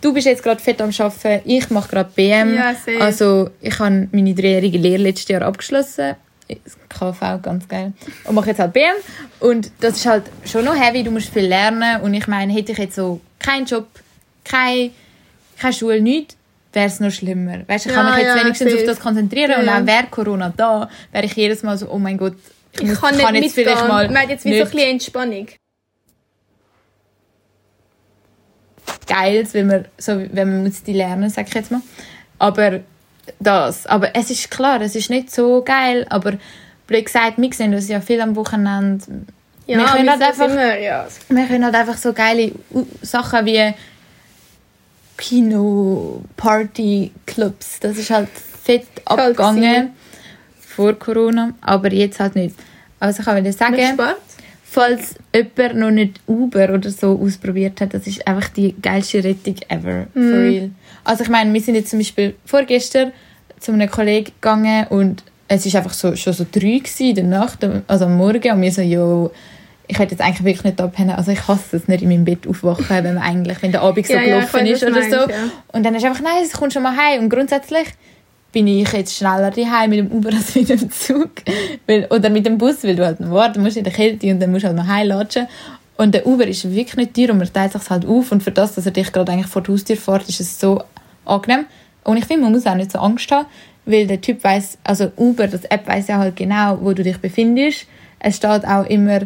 du 0.00 0.14
bist 0.14 0.26
jetzt 0.26 0.42
gerade 0.42 0.62
fett 0.62 0.80
am 0.80 0.90
Arbeiten, 0.96 1.48
ich 1.48 1.68
mache 1.70 1.90
gerade 1.90 2.10
BM. 2.14 2.54
Ja, 2.54 2.74
safe. 2.74 3.00
also 3.00 3.50
ich 3.60 3.78
habe 3.78 4.08
meine 4.12 4.34
dreijährige 4.34 4.78
Lehre 4.78 5.02
letztes 5.02 5.28
Jahr 5.28 5.42
abgeschlossen. 5.42 6.16
KV, 6.88 7.40
ganz 7.42 7.66
geil. 7.68 7.92
Und 8.24 8.34
mache 8.34 8.48
jetzt 8.50 8.58
halt 8.60 8.72
BM. 8.72 8.94
Und 9.40 9.70
das 9.80 9.96
ist 9.96 10.06
halt 10.06 10.24
schon 10.44 10.64
noch 10.64 10.74
heavy, 10.76 11.02
du 11.02 11.10
musst 11.10 11.28
viel 11.30 11.46
lernen. 11.46 12.00
Und 12.02 12.14
ich 12.14 12.26
meine, 12.28 12.52
hätte 12.52 12.72
ich 12.72 12.78
jetzt 12.78 12.94
so 12.96 13.20
keinen 13.38 13.66
Job, 13.66 13.86
keine, 14.44 14.90
keine 15.58 15.72
Schule, 15.72 16.00
nichts, 16.00 16.36
wäre 16.72 16.86
es 16.86 17.00
noch 17.00 17.10
schlimmer. 17.10 17.66
Weißt, 17.66 17.86
ich 17.86 17.92
Ja, 17.92 18.02
kann 18.02 18.14
mich 18.14 18.24
jetzt 18.24 18.36
ja, 18.36 18.42
wenigstens 18.44 18.70
safe. 18.70 18.82
auf 18.82 18.86
das 18.88 19.00
konzentrieren 19.00 19.50
Ja, 19.50 19.58
und 19.60 19.66
ja. 19.66 19.80
auch 19.80 19.86
wäre 19.86 20.06
Corona 20.10 20.52
da, 20.56 20.88
wäre 21.12 21.24
ich 21.24 21.34
jedes 21.34 21.62
Mal 21.62 21.76
so, 21.76 21.88
oh 21.90 21.98
mein 21.98 22.16
Gott, 22.18 22.34
ich, 22.74 22.82
Ich 22.82 22.88
muss, 22.88 23.00
kann 23.00 23.16
nicht 23.32 23.42
jetzt 23.44 23.54
vielleicht 23.54 23.88
mal 23.88 24.06
Man 24.08 24.18
hat 24.22 24.28
jetzt 24.28 24.44
wie 24.44 24.58
so 24.58 24.64
ein 24.64 24.70
bisschen 24.70 24.90
Entspannung. 24.90 25.46
Geiles, 29.08 29.54
wenn 29.54 29.66
man, 29.66 29.84
so, 29.98 30.12
wenn 30.32 30.48
man 30.50 30.64
muss 30.64 30.82
die 30.82 30.92
lernen, 30.92 31.30
sag 31.30 31.48
ich 31.48 31.54
jetzt 31.54 31.70
mal. 31.70 31.80
Aber 32.38 32.80
das, 33.38 33.86
aber 33.86 34.14
es 34.14 34.30
ist 34.30 34.50
klar, 34.50 34.80
es 34.80 34.94
ist 34.94 35.10
nicht 35.10 35.34
so 35.34 35.62
geil, 35.62 36.06
aber 36.08 36.34
blöd 36.86 37.06
gesagt, 37.06 37.38
wir 37.38 37.52
sehen 37.52 37.74
uns 37.74 37.88
ja 37.88 38.00
viel 38.00 38.20
am 38.20 38.36
Wochenende. 38.36 39.04
Ja, 39.66 39.78
wir 39.78 39.86
können 39.86 40.10
halt 40.10 40.22
einfach, 40.22 40.48
immer, 40.48 40.78
ja. 40.78 41.06
wir 41.28 41.46
können 41.46 41.64
halt 41.64 41.74
einfach 41.74 41.96
so 41.96 42.12
geile 42.12 42.52
Sachen 43.02 43.46
wie 43.46 43.74
Kino, 45.16 46.22
Party, 46.36 47.10
Clubs, 47.26 47.80
das 47.80 47.98
ist 47.98 48.10
halt 48.10 48.28
fett 48.28 48.86
halt 49.06 49.20
abgegangen 49.36 49.92
vor 50.58 50.94
Corona, 50.94 51.54
aber 51.62 51.92
jetzt 51.92 52.20
halt 52.20 52.36
nicht. 52.36 52.54
Also 53.00 53.20
ich 53.20 53.26
wollte 53.26 53.52
sagen, 53.52 53.98
falls 54.62 55.14
jemand 55.34 55.76
noch 55.76 55.90
nicht 55.90 56.20
Uber 56.26 56.72
oder 56.74 56.90
so 56.90 57.18
ausprobiert 57.18 57.80
hat, 57.80 57.94
das 57.94 58.06
ist 58.06 58.26
einfach 58.26 58.48
die 58.50 58.74
geilste 58.80 59.24
Rettung 59.24 59.56
ever. 59.68 60.06
For 60.12 60.22
real. 60.22 60.70
Also 61.06 61.22
ich 61.22 61.28
meine, 61.28 61.52
wir 61.52 61.60
sind 61.60 61.76
jetzt 61.76 61.90
zum 61.90 62.00
Beispiel 62.00 62.34
vorgestern 62.44 63.12
zu 63.60 63.72
einem 63.72 63.90
Kollegen 63.90 64.32
gegangen 64.40 64.86
und 64.88 65.22
es 65.48 65.64
ist 65.64 65.76
einfach 65.76 65.92
so, 65.92 66.16
schon 66.16 66.32
so 66.32 66.44
drei 66.50 66.82
in 66.98 67.14
der 67.14 67.24
Nacht, 67.24 67.66
also 67.86 68.06
am 68.06 68.16
Morgen 68.16 68.52
und 68.52 68.60
wir 68.60 68.72
so, 68.72 68.82
jo, 68.82 69.30
ich 69.86 69.98
hätte 69.98 70.12
jetzt 70.12 70.20
eigentlich 70.20 70.44
wirklich 70.44 70.64
nicht 70.64 70.80
abpennen. 70.80 71.14
Also 71.14 71.30
ich 71.30 71.46
hasse 71.46 71.76
es 71.76 71.86
nicht 71.86 72.02
in 72.02 72.08
meinem 72.08 72.24
Bett 72.24 72.46
aufwachen, 72.48 72.86
wenn 72.88 73.14
man 73.14 73.18
eigentlich, 73.18 73.62
wenn 73.62 73.70
der 73.70 73.82
Abend 73.82 74.04
so 74.04 74.14
Ja, 74.14 74.20
ja, 74.20 74.38
gelaufen 74.38 74.60
weiß, 74.60 74.70
ist 74.70 74.82
oder 74.82 74.92
du 74.92 75.02
so. 75.02 75.16
meinst, 75.16 75.30
ja. 75.30 75.36
Und 75.72 75.86
dann 75.86 75.94
ist 75.94 76.04
einfach, 76.04 76.22
nein, 76.22 76.42
es 76.42 76.52
kommt 76.52 76.72
schon 76.72 76.82
mal 76.82 76.96
heim. 76.96 77.22
Und 77.22 77.28
grundsätzlich 77.28 77.86
bin 78.50 78.66
ich 78.66 78.92
jetzt 78.92 79.14
schneller 79.16 79.52
daheim 79.52 79.90
mit 79.90 79.98
dem 80.00 80.10
Uber 80.10 80.30
als 80.34 80.56
mit 80.56 80.68
dem 80.68 80.90
Zug. 80.90 81.30
Weil, 81.86 82.06
oder 82.06 82.30
mit 82.30 82.46
dem 82.46 82.58
Bus, 82.58 82.82
weil 82.82 82.96
du 82.96 83.04
halt 83.06 83.20
noch 83.20 83.30
warten 83.30 83.62
musst 83.62 83.76
in 83.76 83.84
der 83.84 83.92
Kälte 83.92 84.28
und 84.32 84.40
dann 84.40 84.50
musst 84.50 84.64
du 84.64 84.68
halt 84.68 84.76
noch 84.76 84.88
heimlatschen. 84.88 85.46
Und 85.96 86.14
der 86.14 86.26
Uber 86.26 86.46
ist 86.46 86.68
wirklich 86.68 86.96
nicht 86.96 87.14
teuer 87.14 87.30
und 87.30 87.38
man 87.38 87.52
teilt 87.52 87.72
sich 87.72 87.88
halt 87.88 88.04
auf. 88.06 88.32
Und 88.32 88.42
für 88.42 88.50
das, 88.50 88.74
dass 88.74 88.86
er 88.86 88.92
dich 88.92 89.12
gerade 89.12 89.30
eigentlich 89.30 89.46
vor 89.46 89.62
die 89.62 89.70
Haustür 89.70 89.96
fährt, 89.96 90.28
ist 90.28 90.40
es 90.40 90.58
so 90.58 90.82
angenehm. 91.26 91.66
Und 92.04 92.16
ich 92.16 92.24
finde, 92.24 92.44
man 92.44 92.52
muss 92.52 92.66
auch 92.66 92.74
nicht 92.74 92.92
so 92.92 92.98
Angst 92.98 93.30
haben, 93.30 93.46
weil 93.84 94.06
der 94.06 94.20
Typ 94.20 94.42
weiß, 94.42 94.78
also 94.84 95.10
Uber, 95.16 95.48
das 95.48 95.64
App 95.64 95.86
weiß 95.86 96.08
ja 96.08 96.18
halt 96.18 96.36
genau, 96.36 96.78
wo 96.80 96.92
du 96.92 97.02
dich 97.02 97.18
befindest. 97.18 97.86
Es 98.18 98.36
steht 98.36 98.66
auch 98.66 98.86
immer, 98.86 99.20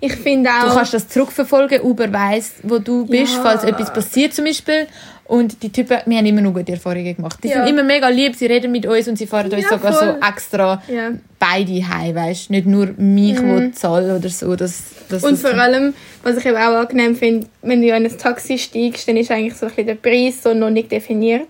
Ich 0.00 0.14
finde 0.16 0.50
auch... 0.50 0.68
Du 0.68 0.74
kannst 0.74 0.92
das 0.94 1.08
zurückverfolgen. 1.08 1.80
Uber 1.80 2.12
weiss, 2.12 2.54
wo 2.62 2.78
du 2.78 3.06
bist, 3.06 3.34
Ja. 3.36 3.42
falls 3.42 3.64
etwas 3.64 3.92
passiert 3.92 4.34
zum 4.34 4.44
Beispiel. 4.44 4.86
Und 5.26 5.62
die 5.62 5.70
Typen, 5.72 5.98
wir 6.04 6.18
haben 6.18 6.26
immer 6.26 6.42
noch 6.42 6.52
gute 6.52 6.72
Erfahrungen 6.72 7.16
gemacht. 7.16 7.38
Die 7.42 7.48
Ja. 7.48 7.64
sind 7.64 7.68
immer 7.68 7.82
mega 7.82 8.08
lieb, 8.08 8.34
sie 8.36 8.44
reden 8.46 8.70
mit 8.72 8.84
uns 8.84 9.08
und 9.08 9.16
sie 9.16 9.26
fahren 9.26 9.50
uns 9.50 9.62
Ja, 9.62 9.70
sogar 9.70 9.92
voll. 9.94 10.18
so 10.20 10.26
extra 10.28 10.82
ja. 10.86 11.12
beide 11.38 11.88
heim, 11.88 12.14
weißt 12.14 12.50
Nicht 12.50 12.66
nur 12.66 12.88
mich, 12.98 13.40
mhm. 13.40 13.72
zahle 13.72 14.16
oder 14.16 14.28
so. 14.28 14.54
Das, 14.54 14.82
das, 15.08 15.22
Und 15.24 15.38
vor 15.38 15.54
allem, 15.54 15.94
was 16.22 16.36
ich 16.36 16.44
eben 16.44 16.56
auch 16.58 16.74
angenehm 16.76 17.16
finde, 17.16 17.46
wenn 17.62 17.80
du 17.80 17.88
in 17.88 17.94
ein 17.94 18.18
Taxi 18.18 18.58
steigst, 18.58 19.08
dann 19.08 19.16
ist 19.16 19.30
eigentlich 19.30 19.54
so 19.54 19.64
ein 19.66 19.70
bisschen 19.72 19.86
der 19.86 19.94
Preis 19.94 20.42
so 20.42 20.52
noch 20.52 20.70
nicht 20.70 20.92
definiert. 20.92 21.48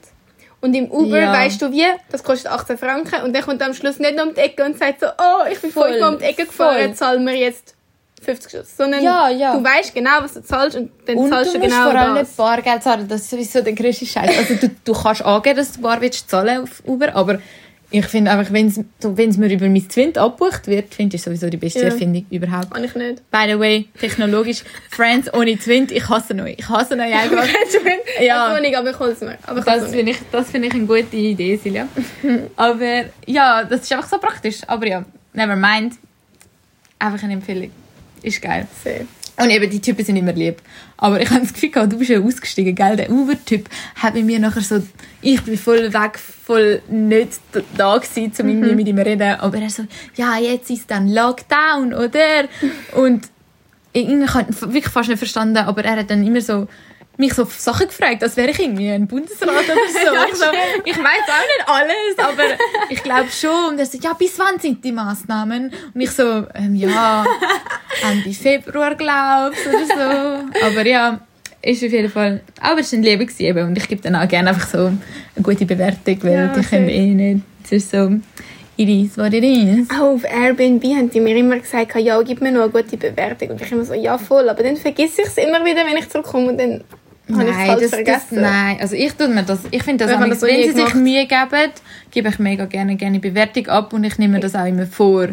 Und 0.60 0.72
im 0.74 0.90
Uber 0.90 1.20
Ja. 1.20 1.32
weißt 1.32 1.60
du 1.60 1.72
wie, 1.72 1.84
das 2.10 2.22
kostet 2.22 2.50
18 2.52 2.78
Franken 2.78 3.22
und 3.24 3.34
dann 3.34 3.42
kommt 3.42 3.60
am 3.60 3.74
Schluss 3.74 3.98
nicht 3.98 4.16
noch 4.16 4.26
um 4.26 4.34
die 4.34 4.40
Ecke 4.40 4.64
und 4.64 4.78
sagt 4.78 5.00
so, 5.00 5.06
oh, 5.08 5.46
ich 5.52 5.58
bin 5.60 5.70
Voll. 5.72 5.90
fünfmal 5.90 6.12
um 6.14 6.18
die 6.20 6.24
Ecke 6.24 6.46
gefahren, 6.46 6.84
Voll. 6.86 6.94
zahlen 6.94 7.26
wir 7.26 7.34
jetzt 7.34 7.73
50 8.24 8.50
Schuss. 8.50 8.76
Sondern 8.76 9.02
Ja, 9.02 9.28
ja. 9.28 9.56
du 9.56 9.62
weißt 9.64 9.94
genau, 9.94 10.10
was 10.20 10.34
du 10.34 10.42
zahlst 10.42 10.76
und 10.76 10.90
dann 11.06 11.16
und 11.16 11.28
zahlst 11.30 11.54
du 11.54 11.58
du 11.58 11.64
musst 11.64 11.76
genau 11.76 11.90
vor 11.90 12.00
allem 12.00 12.14
das. 12.14 12.28
nicht 12.28 12.36
Bargeld 12.36 12.82
zahlen. 12.82 13.08
Das 13.08 13.20
ist 13.22 13.30
sowieso 13.30 13.60
der 13.62 13.72
grösste 13.72 14.06
Scheiß. 14.06 14.36
Also 14.38 14.54
du, 14.54 14.70
du 14.84 14.92
kannst 14.92 15.22
angeben, 15.24 15.56
dass 15.56 15.72
du 15.72 15.80
bar 15.80 16.00
willst 16.00 16.28
zahlen 16.28 16.62
auf 16.62 16.82
Uber, 16.86 17.14
aber 17.14 17.38
Ich 17.90 18.06
finde 18.06 18.32
einfach, 18.32 18.52
wenn 18.52 18.66
es 18.66 18.80
so, 18.98 19.10
mir 19.10 19.52
über 19.52 19.68
mein 19.68 19.88
Twint 19.88 20.18
abgebucht 20.18 20.66
wird, 20.66 20.92
finde 20.92 21.14
ich 21.14 21.22
sowieso 21.22 21.48
die 21.48 21.58
beste 21.58 21.78
Ja. 21.80 21.86
Erfindung 21.86 22.26
überhaupt. 22.28 22.72
Kann 22.72 22.82
ich 22.82 22.94
nicht. 22.96 23.30
By 23.30 23.44
the 23.48 23.58
way, 23.58 23.88
technologisch, 24.00 24.64
Friends 24.90 25.32
ohne 25.32 25.56
Twint, 25.56 25.92
ich 25.92 26.08
hasse 26.08 26.34
euch. 26.42 26.56
Ich 26.58 26.68
hasse 26.68 26.94
euch 26.94 27.14
einfach. 27.14 27.46
ja. 28.20 28.56
Ich 28.56 28.62
nicht, 28.62 28.76
aber 28.76 28.90
ich 28.90 28.98
hole 28.98 29.12
es 29.12 29.20
mir. 29.20 29.38
Aber 29.46 29.60
ich 29.60 29.64
Das 29.64 29.90
finde 29.90 30.10
ich, 30.10 30.18
das 30.32 30.50
finde 30.50 30.68
ich 30.68 30.74
eine 30.74 30.86
gute 30.86 31.16
Idee, 31.16 31.54
Silja. 31.56 31.86
Aber 32.56 33.04
ja, 33.26 33.62
das 33.62 33.82
ist 33.82 33.92
einfach 33.92 34.08
so 34.08 34.18
praktisch. 34.18 34.58
Aber 34.66 34.86
ja, 34.88 35.04
never 35.32 35.54
mind. 35.54 35.94
Einfach 36.98 37.22
eine 37.22 37.34
Empfehlung. 37.34 37.70
Ist 38.24 38.42
geil. 38.42 38.66
nicht. 38.84 39.06
Und 39.36 39.50
eben, 39.50 39.68
die 39.68 39.80
Typen 39.80 40.04
sind 40.04 40.16
immer 40.16 40.32
lieb. 40.32 40.62
Aber 40.96 41.20
ich 41.20 41.28
habe 41.30 41.40
das 41.40 41.52
Gefühl 41.52 41.70
gehabt, 41.70 41.92
du 41.92 41.98
bist 41.98 42.10
ja 42.10 42.20
ausgestiegen, 42.20 42.74
gell? 42.74 42.96
Der 42.96 43.10
Uber-Typ 43.10 43.68
hat 43.96 44.14
bei 44.14 44.22
mir 44.22 44.38
nachher 44.38 44.62
so... 44.62 44.80
Ich 45.22 45.42
bin 45.42 45.58
voll 45.58 45.92
weg, 45.92 46.18
voll 46.18 46.80
nicht 46.88 47.40
da- 47.76 47.98
gewesen, 47.98 48.32
um 48.40 48.48
irgendwie 48.48 48.74
mit 48.76 48.86
ihm 48.86 48.96
zu 48.96 49.04
reden. 49.04 49.34
Aber 49.40 49.58
er 49.58 49.70
so, 49.70 49.84
ja, 50.14 50.38
jetzt 50.38 50.70
ist 50.70 50.88
dann 50.88 51.08
Lockdown, 51.08 51.94
oder? 51.94 52.44
Und 52.92 53.28
irgendwie 53.92 54.28
habe 54.28 54.46
ich 54.50 54.60
wirklich 54.60 54.88
fast 54.88 55.08
nicht 55.08 55.18
verstanden, 55.18 55.58
aber 55.58 55.84
er 55.84 55.96
hat 55.96 56.10
dann 56.10 56.24
immer 56.24 56.40
so 56.40 56.68
mich 57.16 57.34
so 57.34 57.44
Sachen 57.44 57.86
gefragt, 57.86 58.22
als 58.22 58.36
wäre 58.36 58.50
ich 58.50 58.58
irgendwie 58.58 58.90
ein 58.90 59.06
Bundesrat 59.06 59.48
oder 59.48 59.64
so. 59.64 60.32
ich, 60.32 60.36
so 60.36 60.44
ich 60.84 60.98
weiß 60.98 61.24
auch 61.28 61.46
nicht 61.56 61.68
alles, 61.68 62.18
aber 62.18 62.58
ich 62.88 63.02
glaube 63.02 63.28
schon. 63.30 63.72
Und 63.72 63.78
er 63.78 63.86
so, 63.86 63.98
ja, 63.98 64.12
bis 64.14 64.38
wann 64.38 64.58
sind 64.58 64.84
die 64.84 64.92
Maßnahmen? 64.92 65.72
Und 65.94 66.00
ich 66.00 66.10
so, 66.10 66.46
ähm, 66.54 66.74
ja, 66.74 67.24
Ende 68.02 68.32
Februar, 68.32 68.94
glaubst 68.94 69.66
oder 69.66 69.86
so. 69.86 70.66
Aber 70.66 70.86
ja, 70.86 71.20
ist 71.62 71.84
auf 71.84 71.92
jeden 71.92 72.10
Fall, 72.10 72.40
aber 72.60 72.80
es 72.80 72.92
war 72.92 72.98
ein 72.98 73.02
Leben 73.02 73.28
eben. 73.38 73.68
und 73.68 73.78
ich 73.78 73.88
gebe 73.88 74.02
dann 74.02 74.16
auch 74.16 74.28
gerne 74.28 74.50
einfach 74.50 74.68
so 74.68 74.86
eine 74.86 75.42
gute 75.42 75.64
Bewertung, 75.64 76.18
weil 76.22 76.32
Ja, 76.32 76.48
die 76.48 76.62
können 76.62 76.88
eh 76.88 77.14
nicht. 77.14 77.44
Es 77.64 77.72
ist 77.72 77.90
so, 77.90 78.10
it 78.76 78.88
is 78.88 79.16
what 79.16 79.32
it 79.32 79.44
is. 79.44 79.88
Auch 79.90 80.14
auf 80.14 80.24
Airbnb 80.24 80.84
haben 80.94 81.10
die 81.10 81.20
mir 81.20 81.36
immer 81.36 81.58
gesagt, 81.58 81.94
ja, 81.96 82.20
gib 82.22 82.42
mir 82.42 82.52
noch 82.52 82.62
eine 82.62 82.70
gute 82.70 82.96
Bewertung. 82.96 83.50
Und 83.50 83.62
ich 83.62 83.72
immer 83.72 83.84
so, 83.84 83.94
ja, 83.94 84.18
voll. 84.18 84.48
Aber 84.48 84.62
dann 84.62 84.76
vergesse 84.76 85.22
ich 85.22 85.28
es 85.28 85.38
immer 85.38 85.64
wieder, 85.64 85.86
wenn 85.86 85.96
ich 85.96 86.08
zurückkomme 86.08 86.48
und 86.48 86.58
dann 86.58 86.84
Nein, 87.26 87.66
das, 87.68 87.80
das, 87.80 87.90
vergessen. 87.90 88.40
nein, 88.42 88.76
also 88.80 88.94
ich 88.94 89.12
tue 89.14 89.28
mir 89.28 89.44
das, 89.44 89.60
ich 89.70 89.82
finde 89.82 90.04
das, 90.04 90.20
Wenn 90.20 90.28
das 90.28 90.40
so 90.40 90.46
wenn 90.46 90.56
nie 90.56 90.70
sie 90.70 90.72
sich. 90.72 90.94
Mühe 90.94 91.26
geben, 91.26 91.72
gebe 92.10 92.28
ich 92.28 92.38
mega 92.38 92.66
gerne 92.66 92.96
gerne 92.96 93.18
Bewertung 93.18 93.66
ab 93.68 93.92
und 93.94 94.04
ich 94.04 94.18
nehme 94.18 94.34
mir 94.34 94.40
das 94.40 94.54
auch 94.54 94.66
immer 94.66 94.86
vor, 94.86 95.28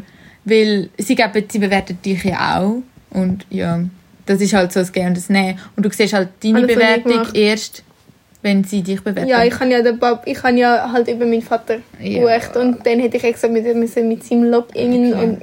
weil 0.46 0.90
sie 0.98 1.16
geben, 1.16 1.46
sie 1.50 1.60
bewerten 1.60 2.02
dich 2.02 2.24
ja 2.24 2.60
auch 2.62 2.82
und 3.10 3.46
ja, 3.50 3.82
das 4.26 4.40
ist 4.40 4.54
halt 4.54 4.72
so 4.72 4.80
das 4.80 4.94
Gehen 4.94 5.08
und 5.08 5.18
das 5.18 5.30
Nehmen 5.30 5.60
und 5.76 5.86
du 5.86 5.92
siehst 5.92 6.14
halt 6.14 6.30
deine 6.42 6.66
Bewertung 6.66 7.28
erst, 7.34 7.84
wenn 8.44 8.64
sie 8.64 8.82
dich 8.82 9.02
bewerten. 9.04 9.28
Ja, 9.30 9.44
ich 9.44 9.54
habe 9.60 9.70
ja, 9.70 9.82
den 9.82 10.00
Bob, 10.00 10.24
ich 10.26 10.42
habe 10.42 10.58
ja 10.58 10.92
halt 10.92 11.08
über 11.08 11.26
meinen 11.26 11.42
Vater 11.44 11.78
Ja. 12.00 12.38
gebucht 12.38 12.58
und 12.58 12.86
dann 12.86 13.00
hätte 13.00 13.18
ich 13.18 13.24
extra 13.24 13.48
mit, 13.48 13.64
müssen 13.76 14.08
mit 14.08 14.24
seinem 14.24 14.46
Login 14.46 15.14
Okay. 15.14 15.24
und 15.24 15.42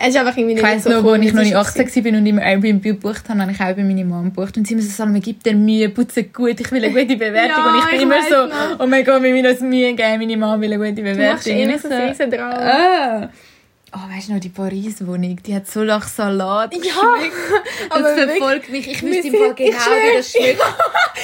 es 0.00 0.08
ist 0.08 0.16
einfach 0.16 0.36
irgendwie 0.36 0.54
Ich 0.54 0.62
nicht 0.62 0.72
weiss 0.74 0.84
so 0.84 0.90
noch, 0.90 1.04
cool, 1.04 1.12
als 1.14 1.24
ich 1.26 1.32
noch 1.34 1.42
nicht 1.42 1.52
es 1.54 1.56
18 1.78 2.04
war 2.04 2.18
und 2.18 2.26
immer 2.26 2.42
Airbnb 2.42 2.82
gebucht 2.82 3.28
habe, 3.28 3.40
habe 3.42 3.52
ich 3.52 3.60
auch 3.60 3.72
bei 3.76 3.84
meiner 3.84 4.04
Mom 4.04 4.24
gebucht. 4.24 4.56
Und 4.56 4.66
sie 4.66 4.74
immer 4.74 4.82
so, 4.82 4.90
Salome, 4.90 5.20
gib 5.20 5.42
dir 5.44 5.54
Mühe, 5.54 5.88
putze 5.88 6.24
gut, 6.24 6.58
ich 6.60 6.70
will 6.72 6.84
eine 6.84 6.92
gute 6.92 7.16
Bewertung. 7.16 7.64
Ja, 7.64 7.72
und 7.72 7.78
ich 7.78 7.84
bin 7.86 7.94
ich 7.96 8.02
immer 8.02 8.22
so, 8.28 8.46
noch. 8.46 8.80
oh 8.80 8.86
mein 8.88 9.04
Gott, 9.04 9.22
wir 9.22 9.30
müssen 9.32 9.46
uns 9.46 9.60
Mühe 9.60 9.94
geben, 9.94 10.18
meine 10.18 10.36
Mom 10.36 10.60
will 10.60 10.72
eine 10.72 10.82
gute 10.84 11.00
Du 11.00 11.02
machst 11.02 11.44
Bewertung. 11.44 11.52
eh 11.52 11.74
ich 11.74 11.80
so 11.80 11.88
so. 11.88 12.36
Ah. 12.38 13.28
Oh, 13.94 13.98
weißt 14.16 14.28
du 14.28 14.32
noch, 14.32 14.40
die 14.40 14.48
Paris-Wohnung, 14.48 15.36
die 15.42 15.54
hat 15.54 15.66
so 15.66 15.80
nach 15.80 16.08
Salat 16.08 16.70
geschmeckt. 16.70 16.96
aber 17.90 18.02
Das 18.02 18.14
verfolgt 18.30 18.70
mich. 18.70 18.88
Ich 18.88 19.02
wüsste 19.02 19.28
im 19.28 19.34
Fall 19.34 19.54
genau, 19.54 19.68
ich 19.68 19.74
wie 19.76 20.16
das 20.16 20.32
schmeckt. 20.32 20.62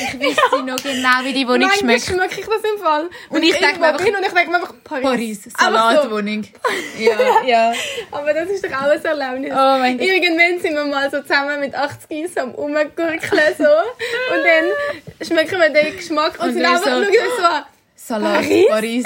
Ich 0.00 0.20
wüsste 0.20 0.62
noch 0.64 0.76
genau, 0.76 1.08
wie 1.24 1.32
die 1.32 1.48
Wohnung 1.48 1.60
Nein, 1.70 1.78
schmeckt. 1.78 2.02
das 2.06 2.14
schmecke 2.14 2.40
ich 2.40 2.46
das 2.46 2.70
im 2.74 2.78
Fall. 2.80 3.04
Und 3.04 3.12
Wenn 3.30 3.42
ich 3.42 3.56
denke 3.56 3.80
mir 3.80 3.86
einfach- 3.86 4.04
bin 4.04 4.14
und 4.14 4.22
ich 4.22 4.32
denke 4.32 4.50
mir 4.50 4.56
einfach 4.56 4.74
Paris. 4.84 5.02
Paris, 5.02 5.44
Einfach 5.46 5.64
so. 5.66 5.96
Salatwohnung. 5.96 6.44
Ja, 6.98 7.42
ja. 7.46 7.72
Aber 8.10 8.34
das 8.34 8.50
ist 8.50 8.62
doch 8.64 8.70
auch 8.70 8.82
ein 8.90 9.02
Erlebnis. 9.04 9.52
Oh 9.52 9.78
mein 9.78 9.96
Gott. 9.98 10.06
Irgendwann 10.06 10.60
sind 10.60 10.74
wir 10.74 10.84
mal 10.84 11.10
so 11.10 11.22
zusammen 11.22 11.60
mit 11.60 11.74
80 11.74 12.30
so 12.34 12.40
am 12.40 12.50
Rumgurkeln 12.50 13.18
so. 13.56 13.64
und 13.64 14.44
dann 14.44 15.26
schmecken 15.26 15.58
wir 15.58 15.70
den 15.70 15.96
Geschmack 15.96 16.34
und, 16.38 16.48
Und 16.48 16.52
sind 16.54 16.64
einfach 16.66 16.84
so- 16.84 16.90
schauen 16.90 17.12
so 17.38 17.44
an. 17.44 17.64
Salat, 17.96 18.34
Paris? 18.42 18.66
Paris. 18.68 19.04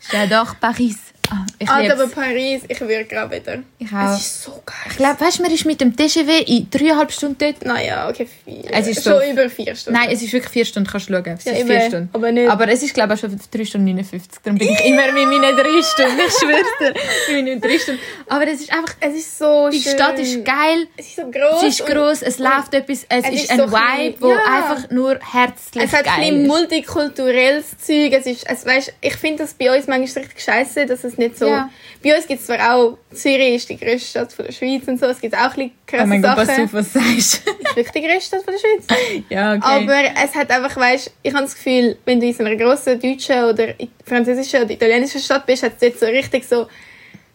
J'adore 0.10 0.54
Paris. 0.60 0.96
Ah, 1.30 1.44
ich 1.58 1.68
Alter, 1.68 1.94
aber. 1.94 2.06
Paris, 2.08 2.62
ich 2.68 2.80
würde 2.80 3.04
gerade 3.04 3.34
wieder. 3.36 3.58
Ich 3.78 3.92
auch. 3.92 4.14
Es 4.14 4.20
ist 4.20 4.42
so 4.44 4.50
geil. 4.64 4.76
Ich 4.90 4.96
glaube, 4.96 5.20
weißt 5.20 5.38
du, 5.38 5.42
man 5.42 5.50
ist 5.52 5.64
mit 5.64 5.80
dem 5.80 5.96
TGV 5.96 6.28
in 6.46 6.68
dreieinhalb 6.70 7.10
Stunden 7.10 7.36
dort. 7.38 7.64
Naja, 7.64 8.08
okay, 8.08 8.28
vier. 8.44 8.64
Es 8.70 8.86
ist 8.86 9.02
schon 9.02 9.14
so- 9.20 9.30
über 9.32 9.48
vier 9.50 9.74
Stunden. 9.74 9.98
Nein, 9.98 10.10
es 10.12 10.22
ist 10.22 10.32
wirklich 10.32 10.52
vier 10.52 10.64
Stunden, 10.64 10.88
kannst 10.88 11.08
du 11.08 11.14
schauen. 11.14 11.26
Es 11.38 11.44
Ja, 11.44 11.52
ist 11.52 11.66
vier 11.66 11.80
Stunden. 11.88 12.10
aber 12.12 12.32
nicht- 12.32 12.50
Aber 12.50 12.68
es 12.68 12.82
ist, 12.82 12.94
glaube 12.94 13.14
ich, 13.14 13.20
schon 13.20 13.40
3 13.50 13.64
Stunden 13.64 13.84
59. 13.86 14.40
Darum 14.42 14.58
bin 14.58 14.68
ich 14.68 14.84
immer 14.84 15.12
mit 15.12 15.26
meinen 15.26 15.56
drei 15.56 15.82
Stunden. 15.82 16.20
Ich 16.26 16.32
schwör's 16.34 16.66
dir. 16.80 16.94
Mit 17.34 17.44
meinen 17.44 17.60
drei 17.60 17.78
Stunden. 17.78 18.00
Aber 18.28 18.46
es 18.48 18.60
ist 18.60 18.72
einfach, 18.72 18.94
Es 19.00 19.14
ist 19.14 19.38
so 19.38 19.68
die 19.70 19.80
schön. 19.82 19.92
Stadt 19.94 20.18
ist 20.18 20.44
geil. 20.44 20.86
Es 20.96 21.06
ist 21.08 21.16
so 21.16 21.30
gross. 21.30 21.62
Es 21.62 21.80
ist 21.80 21.86
gross, 21.86 22.22
es 22.22 22.38
läuft 22.38 22.74
etwas, 22.74 23.04
es, 23.08 23.24
es 23.24 23.28
ist, 23.34 23.42
ist 23.44 23.50
ein 23.50 23.58
so 23.58 23.66
Vibe, 23.66 23.72
klein. 23.76 24.14
wo 24.20 24.30
Ja. 24.30 24.38
einfach 24.44 24.90
nur 24.90 25.18
herzlich 25.32 25.84
Es 25.84 25.92
hat 25.92 26.04
geil 26.04 26.14
ein 26.16 26.20
bisschen 26.20 26.42
ist. 26.42 26.48
multikulturelles 26.48 27.78
Zeug. 27.78 28.12
Es 28.12 28.26
ist, 28.26 28.48
es, 28.48 28.64
weißt, 28.66 28.92
ich 29.00 29.16
finde 29.16 29.42
das 29.42 29.54
bei 29.54 29.74
uns 29.76 29.86
manchmal 29.86 30.24
richtig 30.24 30.40
scheiße, 30.42 30.86
dass 30.86 31.04
es 31.04 31.15
nicht 31.18 31.38
so. 31.38 31.46
Ja. 31.46 31.70
Bei 32.02 32.16
uns 32.16 32.26
gibt 32.26 32.40
es 32.40 32.46
zwar 32.46 32.74
auch, 32.74 32.98
Zürich 33.12 33.54
ist 33.56 33.68
die 33.68 33.76
grösste 33.76 34.08
Stadt 34.08 34.32
von 34.32 34.44
der 34.44 34.52
Schweiz 34.52 34.86
und 34.86 34.98
so, 35.00 35.06
es 35.06 35.20
gibt 35.20 35.34
auch 35.34 35.40
ein 35.40 35.48
bisschen 35.50 35.72
krasse 35.86 36.04
Oh 36.04 36.06
mein 36.06 36.22
Gott, 36.22 36.36
pass 36.36 36.48
auf, 36.50 36.72
was 36.72 36.92
du 36.92 36.98
sagst. 37.00 37.42
Es 37.46 37.70
ist 37.70 37.76
wirklich 37.76 37.90
die 37.90 38.02
grösste 38.02 38.36
Stadt 38.36 38.44
von 38.44 38.54
der 38.54 38.60
Schweiz. 38.60 39.22
ja, 39.28 39.54
okay. 39.54 39.62
Aber 39.62 40.02
es 40.24 40.34
hat 40.34 40.50
einfach, 40.50 40.76
weißt, 40.76 41.10
ich 41.22 41.32
habe 41.34 41.44
das 41.44 41.54
Gefühl, 41.54 41.96
wenn 42.04 42.20
du 42.20 42.26
in 42.26 42.32
so 42.34 42.44
einer 42.44 42.56
grossen 42.56 43.00
deutschen 43.00 43.44
oder 43.44 43.68
französischen 44.04 44.62
oder 44.62 44.70
italienischen 44.70 45.20
Stadt 45.20 45.46
bist, 45.46 45.62
hat 45.62 45.72
es 45.74 45.80
dort 45.80 45.98
so 45.98 46.06
richtig 46.06 46.44
so 46.44 46.66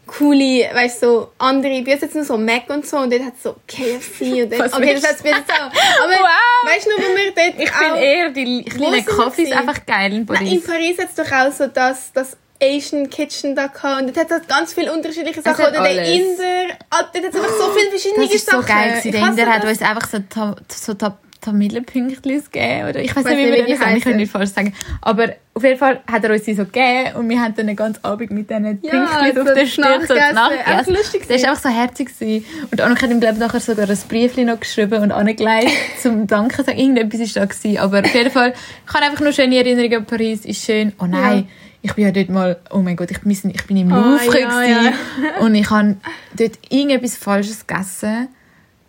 coole, 0.07 0.69
weißt 0.73 0.99
so 0.99 1.31
andere, 1.37 1.81
bei 1.83 1.93
uns 1.93 2.01
jetzt 2.01 2.15
nur 2.15 2.25
so 2.25 2.37
Mac 2.37 2.69
und 2.69 2.85
so 2.85 2.97
und 2.97 3.11
dort 3.13 3.23
hat 3.23 3.33
es 3.37 3.43
so 3.43 3.55
KFC 3.67 4.21
und 4.43 4.59
Was 4.59 4.73
okay, 4.73 4.95
das 4.95 5.07
hat 5.07 5.15
es 5.15 5.23
bei 5.23 5.29
uns 5.31 5.49
auch. 5.49 6.03
Aber 6.03 6.13
Wow. 6.13 6.73
weißt 6.73 6.85
du, 6.85 6.89
wenn 6.97 7.15
wir 7.15 7.31
dort 7.33 7.63
ich 7.63 7.71
finde 7.71 7.99
eher 7.99 8.29
die 8.29 8.65
kleinen 8.65 9.05
Kaffees 9.05 9.51
einfach 9.51 9.85
geil 9.85 10.13
in 10.13 10.25
Nein, 10.25 10.45
in 10.47 10.61
Paris. 10.61 10.67
Paris 10.67 10.97
hat 10.99 11.09
es 11.09 11.15
doch 11.15 11.31
auch 11.31 11.51
so 11.51 11.67
das, 11.67 12.11
das 12.13 12.37
Asian 12.61 13.09
Kitchen 13.09 13.55
da 13.55 13.67
gehabt 13.67 14.01
und 14.01 14.15
dort 14.15 14.29
hat 14.31 14.41
es 14.41 14.47
ganz 14.47 14.73
viele 14.73 14.93
unterschiedliche 14.93 15.41
Sachen. 15.41 15.61
Oder 15.65 15.71
der 15.71 15.81
alles. 15.81 16.07
Inder, 16.09 16.75
ah, 16.89 17.03
dort 17.13 17.25
hat 17.25 17.33
es 17.33 17.35
einfach 17.35 17.57
so 17.57 17.71
viele 17.71 17.89
verschiedene 17.89 18.25
Das 18.25 18.35
ist 18.35 18.45
so 18.45 18.51
Sachen. 18.61 18.65
geil 18.67 18.89
gewesen. 18.89 19.11
Der 19.11 19.27
Inder 19.27 19.45
hat 19.47 19.65
uns 19.65 19.81
einfach 19.81 20.07
so, 20.07 20.19
Ta 20.29 20.55
so 20.69 20.93
Ta 20.93 21.17
Tamillenpünktchen 21.41 22.21
gegeben. 22.21 22.89
Oder 22.89 22.99
ich 22.99 23.15
weiß 23.15 23.25
Weiss 23.25 23.33
nicht, 23.35 23.47
wie 23.47 23.51
wir 23.51 23.65
das 23.67 23.79
sagen. 23.79 23.97
Ich 23.97 24.03
kann 24.03 24.15
nicht 24.15 24.31
falsch 24.31 24.51
sagen. 24.51 24.75
Aber 25.01 25.29
auf 25.55 25.63
jeden 25.63 25.77
Fall 25.79 26.01
hat 26.09 26.23
er 26.23 26.31
uns 26.31 26.43
die 26.43 26.53
so 26.53 26.65
gegeben 26.65 27.15
und 27.15 27.27
wir 27.29 27.41
haben 27.41 27.55
dann 27.55 27.65
den 27.65 27.75
ganzen 27.75 28.03
Abend 28.05 28.29
mit 28.29 28.47
diesen 28.49 28.79
Ja, 28.83 28.91
Pünktchen 28.91 29.39
auf 29.39 29.45
der 29.45 29.55
das 29.55 29.69
Stirn 29.71 30.07
so 30.07 30.13
Nachgegessen. 30.13 30.93
lustig 30.93 31.27
Das 31.27 31.41
war 31.41 31.49
einfach 31.49 31.63
so 31.63 31.69
herzig. 31.69 32.09
Gewesen. 32.15 32.45
Und 32.71 32.79
Annika 32.81 33.01
hat 33.03 33.09
ihm, 33.11 33.19
glaube 33.19 33.33
ich, 33.35 33.39
nachher 33.39 33.59
sogar 33.59 33.89
ein 33.89 33.97
Briefchen 34.07 34.45
noch 34.45 34.59
geschrieben 34.59 35.01
und 35.01 35.11
angelegt 35.11 35.71
zum 36.01 36.27
Danken 36.27 36.63
sagen. 36.63 36.77
Irgendetwas 36.77 37.35
war 37.35 37.41
da. 37.41 37.45
Gewesen. 37.51 37.77
Aber 37.79 37.99
auf 38.01 38.13
jeden 38.13 38.31
Fall, 38.31 38.53
ich 38.87 38.93
habe 38.93 39.05
einfach 39.05 39.21
nur 39.21 39.31
schöne 39.33 39.57
Erinnerungen 39.57 39.97
an 39.97 40.05
Paris. 40.05 40.45
Ist 40.45 40.63
schön. 40.63 40.93
Oh 41.01 41.05
nein. 41.07 41.49
Ich 41.83 41.93
bin 41.93 42.05
ja 42.05 42.11
dort 42.11 42.29
mal, 42.29 42.59
oh 42.69 42.79
mein 42.79 42.95
Gott, 42.95 43.09
ich, 43.11 43.19
bin- 43.21 43.31
ich 43.31 43.65
bin 43.65 43.77
im 43.77 43.89
Louvre 43.89 44.39
ja, 44.39 44.63
ja. 44.65 44.93
und 45.39 45.55
ich 45.55 45.69
habe 45.69 45.97
dort 46.37 46.59
irgendetwas 46.69 47.15
Falsches 47.17 47.65
gegessen. 47.65 48.27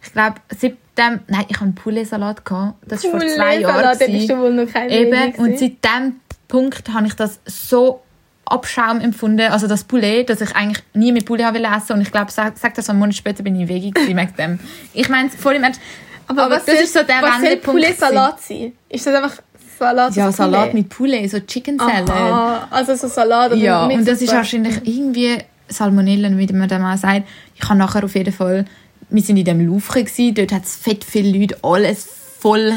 Ich 0.04 0.12
glaube, 0.12 0.34
seit 0.50 0.72
dem, 0.98 1.20
nein, 1.28 1.44
ich 1.48 1.56
habe 1.56 1.64
einen 1.66 1.74
Poulet-Salat 1.74 2.44
gehabt. 2.44 2.74
Das 2.86 3.02
war 3.04 3.12
vor 3.12 3.20
zwei 3.20 3.60
Jahren. 3.60 3.96
Poulet-Salat, 3.96 4.28
du 4.28 4.38
wohl 4.38 4.52
noch 4.52 4.70
kein 4.72 4.90
Eben, 4.90 5.32
und 5.36 5.58
seit 5.58 5.82
dem 5.84 6.16
Punkt 6.48 6.92
habe 6.92 7.06
ich 7.06 7.14
das 7.14 7.40
so 7.46 8.02
Abschaum 8.44 9.00
empfunden, 9.00 9.50
also 9.50 9.66
das 9.68 9.84
Poulet, 9.84 10.28
dass 10.28 10.42
ich 10.42 10.54
eigentlich 10.54 10.82
nie 10.92 11.12
mit 11.12 11.24
Poulet 11.24 11.46
habe 11.46 11.60
essen 11.64 11.94
und 11.94 12.02
ich 12.02 12.10
glaube, 12.12 12.30
sag, 12.30 12.58
sag 12.58 12.74
das 12.74 12.90
einen 12.90 12.98
Monat 12.98 13.14
später 13.14 13.42
bin 13.42 13.58
ich 13.58 13.66
Veggie 13.68 13.92
gewesen 13.92 14.16
wegen 14.18 14.36
dem. 14.36 14.58
Ich 14.92 15.08
meine, 15.08 15.30
voll 15.30 15.54
im 15.54 15.62
Ernst, 15.64 15.80
aber, 16.26 16.50
was 16.50 16.66
das 16.66 16.74
soll- 16.74 16.84
ist 16.84 16.92
so 16.92 17.02
der 17.04 17.22
was 17.22 17.34
soll 17.36 17.42
Wendepunkt. 17.44 17.64
Poulet-Salat 17.64 18.40
sein? 18.42 18.72
Ist 18.90 19.06
das 19.06 19.14
einfach 19.14 19.42
Salat 19.82 20.14
Ja, 20.14 20.30
Salat 20.30 20.60
Poulet? 20.70 20.74
mit 20.74 20.88
Poulet, 20.88 21.28
so 21.30 21.40
Chicken 21.40 21.76
Salad. 21.78 22.08
Aha, 22.08 22.68
also 22.70 22.94
so 22.94 23.08
Salat 23.08 23.54
Ja, 23.56 23.86
und 23.86 24.06
das 24.06 24.22
ist 24.22 24.32
wahrscheinlich 24.32 24.76
irgendwie 24.84 25.38
Salmonellen, 25.68 26.38
wie 26.38 26.46
man 26.52 26.68
dem 26.68 26.84
auch 26.84 26.96
sagt. 26.96 27.26
Ich 27.56 27.68
habe 27.68 27.78
nachher 27.78 28.04
auf 28.04 28.14
jeden 28.14 28.32
Fall, 28.32 28.64
wir 29.10 29.22
sind 29.22 29.38
in 29.38 29.44
dem 29.44 29.66
Louvre 29.66 30.04
gewesen, 30.04 30.34
dort 30.34 30.52
hat 30.52 30.64
es 30.64 30.76
fett 30.76 31.02
viele 31.04 31.36
Leute, 31.36 31.56
alles 31.62 32.06
voll 32.38 32.74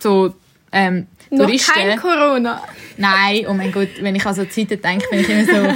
so 0.00 0.34
ähm, 0.72 1.06
Noch 1.30 1.46
Touristen. 1.46 1.72
kein 1.72 1.98
Corona. 1.98 2.60
Nein, 2.98 3.46
oh 3.48 3.54
mein 3.54 3.72
Gott, 3.72 3.88
wenn 4.00 4.14
ich 4.14 4.26
an 4.26 4.34
so 4.34 4.44
Zeiten 4.44 4.80
denke, 4.82 5.06
bin 5.10 5.20
ich 5.20 5.28
immer 5.28 5.44
so, 5.44 5.72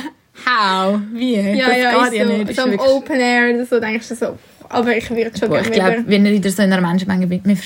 how, 0.47 1.01
wie, 1.13 1.37
Ja, 1.37 1.69
das 1.69 1.77
ja, 1.79 2.05
geht 2.05 2.13
ja 2.21 2.27
so, 2.27 2.33
nicht. 2.33 2.55
So 2.57 2.65
wirklich- 2.67 2.81
Open 2.91 3.21
Air 3.21 3.65
so 3.67 3.81
denkst 3.81 4.09
du 4.09 4.15
so, 4.15 4.39
aber 4.69 4.97
ich 4.97 5.09
würde 5.11 5.31
schon 5.39 5.49
Boah, 5.49 5.61
ich 5.61 5.71
gerne 5.71 5.95
glaube, 5.97 6.11
wenn 6.11 6.27
ich 6.27 6.33
wieder 6.33 6.51
so 6.51 6.63
in 6.63 6.73
einer 6.73 6.87
Menschenmenge 6.87 7.27
bin, 7.27 7.41
wir 7.45 7.57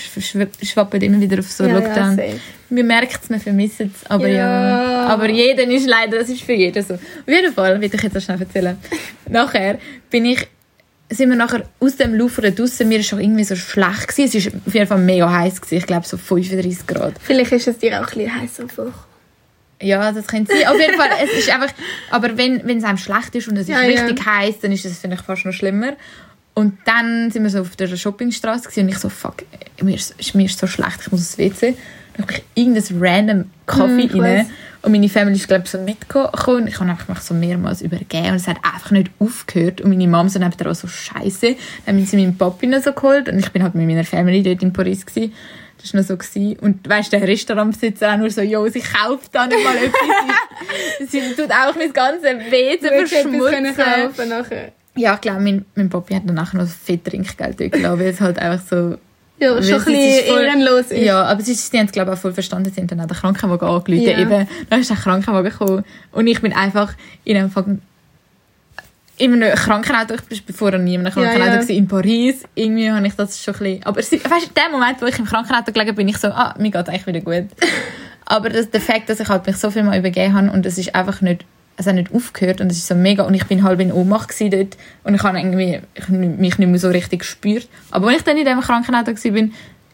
schwappen 0.63 1.01
immer 1.03 1.21
wieder 1.21 1.39
auf 1.39 1.51
so 1.51 1.65
Ja, 1.65 1.71
ja, 1.71 1.79
Lockdown. 1.79 2.17
safe. 2.17 2.41
wir 2.71 2.85
merken 2.85 3.17
es, 3.23 3.31
wir 3.31 3.41
vermissen 3.41 3.95
es, 3.95 4.11
aber 4.11 4.29
ja. 4.29 4.69
Ja. 4.69 5.07
Aber 5.09 5.29
jeder 5.29 5.65
ist 5.65 5.87
leider, 5.87 6.19
das 6.19 6.29
ist 6.29 6.43
für 6.43 6.53
jeden 6.53 6.83
so. 6.85 6.95
Auf 6.95 7.01
jeden 7.27 7.53
Fall, 7.53 7.81
will 7.81 7.91
ich 7.93 8.03
jetzt 8.03 8.17
auch 8.17 8.21
schnell 8.21 8.41
erzählen. 8.41 8.77
nachher 9.29 9.79
bin 10.11 10.25
ich, 10.27 10.47
sind 11.11 11.29
wir 11.29 11.37
nachher 11.37 11.65
aus 11.81 11.97
dem 11.97 12.15
Louvre 12.15 12.53
draussen, 12.53 12.89
mir 12.89 12.99
war 12.99 13.03
schon 13.05 13.21
irgendwie 13.21 13.45
so 13.45 13.57
schlecht 13.57 14.09
gewesen. 14.09 14.39
Es 14.39 14.47
war 14.47 14.61
auf 14.67 14.75
jeden 14.75 14.87
Fall 14.87 14.99
mega 14.99 15.31
heiß 15.31 15.61
gewesen. 15.61 15.79
Ich 15.79 15.87
glaube 15.87 16.07
so 16.07 16.17
35 16.17 16.87
Grad. 16.87 17.15
Vielleicht 17.21 17.53
ist 17.53 17.67
es 17.69 17.79
dir 17.79 18.01
auch 18.01 18.07
ein 18.13 18.19
bisschen 18.19 18.41
heiß 18.41 18.61
auf 18.61 18.93
Ja, 19.83 20.13
das 20.13 20.27
könnte 20.27 20.53
sein. 20.57 20.69
Auf 20.69 20.79
jeden 20.79 20.95
Fall, 20.95 21.09
es 21.25 21.33
ist 21.39 21.51
einfach, 21.51 21.73
aber 22.11 22.37
wenn, 22.37 22.65
wenn 22.67 22.79
es 22.79 22.85
einem 22.85 22.99
schlecht 22.99 23.35
ist 23.35 23.49
und 23.49 23.57
es 23.57 23.63
ist 23.63 23.71
Ja, 23.71 23.83
ja. 23.83 24.03
richtig 24.05 24.25
heiß, 24.25 24.61
dann 24.61 24.71
ist 24.73 24.85
es, 24.85 24.99
finde 24.99 25.17
ich, 25.17 25.23
fast 25.23 25.45
noch 25.45 25.53
schlimmer. 25.53 25.95
Und 26.61 26.77
dann 26.85 27.31
sind 27.31 27.43
wir 27.43 27.49
so 27.49 27.61
auf 27.61 27.75
der 27.75 27.89
Shoppingstraße 27.89 28.69
und 28.83 28.89
ich 28.91 28.99
so, 28.99 29.09
fuck, 29.09 29.45
mir 29.81 29.95
ist, 29.95 30.35
mir 30.35 30.45
ist 30.45 30.59
so 30.59 30.67
schlecht, 30.67 30.99
ich 31.01 31.11
muss 31.11 31.21
ins 31.21 31.39
WC. 31.39 31.75
Dann 32.13 32.27
habe 32.27 32.35
ich 32.35 32.43
irgendein 32.55 33.03
random 33.03 33.51
Kaffee 33.65 33.87
Hm, 33.87 33.99
ich 34.01 34.15
rein. 34.21 34.51
Und 34.83 34.93
meine 34.93 35.09
Family 35.09 35.37
ist, 35.37 35.49
glaube 35.49 35.63
ich, 35.65 35.71
so 35.71 35.79
mitgekommen. 35.79 36.67
Ich 36.67 36.79
habe 36.79 36.91
einfach 36.91 37.09
mich 37.09 37.21
so 37.21 37.33
mehrmals 37.33 37.81
übergeben 37.81 38.29
und 38.29 38.35
es 38.35 38.47
hat 38.47 38.59
einfach 38.63 38.91
nicht 38.91 39.11
aufgehört. 39.19 39.81
Und 39.81 39.89
meine 39.89 40.07
Mom 40.07 40.29
so 40.29 40.39
neben 40.39 40.67
auch 40.67 40.75
so 40.75 40.87
scheiße. 40.87 41.57
Dann 41.87 41.97
haben 41.97 42.05
sie 42.05 42.19
meinen 42.19 42.37
Papi 42.37 42.67
noch 42.67 42.83
so 42.83 42.93
geholt 42.93 43.31
und 43.31 43.39
ich 43.39 43.51
bin 43.53 43.63
halt 43.63 43.75
mit 43.75 43.87
meiner 43.87 44.05
Family 44.05 44.43
dort 44.43 44.63
in 44.63 44.75
Paris 44.75 45.07
gewesen. 45.07 45.33
Das 45.81 45.95
war 45.95 46.01
noch 46.03 46.09
so. 46.09 46.19
Gewesen. 46.19 46.59
Und 46.59 46.87
weißt 46.87 47.11
du, 47.11 47.19
der 47.19 47.27
Restaurantbesitzer 47.27 48.13
auch 48.13 48.19
nur 48.19 48.29
so, 48.29 48.43
jo, 48.43 48.69
sie 48.69 48.83
kauft 48.83 49.35
da 49.35 49.47
nicht 49.47 49.65
mal 49.65 49.77
etwas. 49.77 51.09
sie, 51.11 51.21
tut 51.35 51.51
auch 51.53 51.75
mein 51.75 51.91
ganzes 51.95 52.23
Wesen 52.51 52.89
etwas 52.91 53.11
können 53.11 53.75
verschmutzen. 53.75 53.77
kaufen 53.77 54.29
nachher. 54.29 54.73
Ja, 54.97 55.15
ich 55.15 55.21
glaube, 55.21 55.41
mein, 55.41 55.65
mein 55.75 55.89
Papi 55.89 56.15
hat 56.15 56.23
dann 56.27 56.35
nachher 56.35 56.59
noch 56.59 56.69
fett 56.69 57.05
Trinkgeld 57.05 57.57
gelassen, 57.59 57.99
weil 58.01 58.09
es 58.09 58.21
halt 58.21 58.39
einfach 58.39 58.65
so... 58.67 58.97
Ja, 59.39 59.55
weil 59.55 59.63
schon 59.63 59.75
ein 59.75 59.79
es 59.79 59.85
bisschen 59.87 60.19
ist 60.19 60.29
voll- 60.29 60.43
ehrenlos 60.43 60.87
ist. 60.91 61.03
Ja, 61.03 61.23
aber 61.25 61.41
sie, 61.43 61.55
sie 61.55 61.79
haben 61.79 61.87
es, 61.87 61.93
glaube 61.93 62.11
ich, 62.11 62.17
auch 62.19 62.21
voll 62.21 62.33
verstanden. 62.35 62.71
Sie 62.75 62.81
haben 62.81 62.89
dann 62.89 63.01
auch 63.01 63.07
den 63.07 63.17
Krankenwagen 63.17 63.67
angerufen. 63.69 64.03
Ja. 64.03 64.19
Eben, 64.19 64.47
dann 64.69 64.81
ist 64.81 64.91
der 64.91 64.97
Krankenwagen 64.99 65.51
gekommen. 65.51 65.85
Und 66.13 66.27
ich 66.27 66.41
bin 66.43 66.53
einfach 66.53 66.93
in 67.25 67.37
einem 67.39 67.51
in 69.17 69.35
einem 69.35 69.55
Krankenauto, 69.55 70.15
ich 70.31 70.49
war 70.49 70.55
vorher 70.55 70.79
nie 70.79 70.95
in 70.95 71.01
einem 71.01 71.07
Ja, 71.09 71.13
Krankenauto 71.13 71.51
ja. 71.51 71.57
gewesen, 71.57 71.77
in 71.77 71.89
Paris. 71.89 72.43
Irgendwie 72.55 72.91
habe 72.91 73.07
ich 73.07 73.15
das 73.15 73.43
schon 73.43 73.55
ein 73.55 73.59
bisschen... 73.61 73.85
Aber 73.87 74.01
es- 74.01 74.13
weißt 74.13 74.49
in 74.49 74.55
dem 74.55 74.73
Moment, 74.73 75.01
wo 75.03 75.07
ich 75.07 75.19
im 75.19 75.27
Krankenauto 75.27 75.73
gelegen 75.73 75.95
bin, 75.95 76.09
ich 76.09 76.19
so, 76.19 76.29
ah, 76.29 76.55
mir 76.59 76.71
geht 76.71 76.89
eigentlich 76.89 77.07
wieder 77.07 77.21
gut. 77.21 77.49
aber 78.25 78.49
das, 78.51 78.71
der 78.71 78.81
Fakt, 78.81 79.09
dass 79.11 79.21
ich 79.21 79.29
halt 79.29 79.47
mich 79.47 79.57
so 79.57 79.71
viel 79.71 79.83
mal 79.83 79.99
übergeben 79.99 80.35
habe 80.35 80.51
und 80.51 80.65
es 80.67 80.79
ist 80.79 80.95
einfach 80.95 81.21
nicht, 81.21 81.45
es 81.81 81.87
hat 81.87 81.95
nicht 81.95 82.13
aufgehört 82.15 82.61
und 82.61 82.71
es 82.71 82.79
ist 82.79 82.87
so 82.87 82.95
mega 82.95 83.25
und 83.25 83.35
ich 83.35 83.47
bin 83.47 83.63
halb 83.63 83.81
in 83.81 83.91
Ohnmacht 83.91 84.35
dort 84.39 84.77
und 85.03 85.15
ich 85.15 85.23
habe 85.23 85.39
irgendwie 85.39 85.81
ich, 85.95 86.09
mich 86.09 86.59
nicht 86.59 86.69
mehr 86.69 86.79
so 86.79 86.89
richtig 86.89 87.21
gespürt. 87.21 87.69
Aber 87.91 88.09
als 88.09 88.19
ich 88.19 88.23
dann 88.23 88.37
in 88.37 88.45
diesem 88.45 88.61
Krankenauto 88.61 89.13
war, 89.13 89.49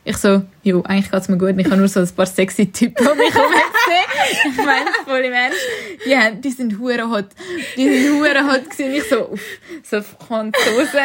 ich 0.05 0.17
so, 0.19 0.43
jo, 0.63 0.83
eigentlich 0.83 1.11
geht 1.11 1.21
es 1.21 1.29
mir 1.29 1.39
gut 1.39 1.55
ich 1.59 1.67
habe 1.67 1.77
nur 1.77 1.89
so 1.89 2.01
ein 2.01 2.09
paar 2.11 2.27
sexy 2.27 2.71
Typen 2.71 3.07
um 3.07 3.17
mich 3.17 3.33
herum. 3.33 3.53
Ich 4.45 4.57
meine 4.57 4.91
voll 5.05 5.21
im 5.21 5.33
Ernst. 5.33 5.59
Die, 6.05 6.41
die 6.41 6.51
sind 6.51 6.81
hure 6.81 7.09
hot. 7.09 7.27
Die 7.77 7.89
sind 7.89 8.19
hure 8.19 8.45
hot 8.51 8.69
gewesen. 8.69 8.95
Ich 8.95 9.05
so, 9.05 9.31
uff, 9.31 9.41
so 9.85 10.03
Franzosen. 10.03 11.01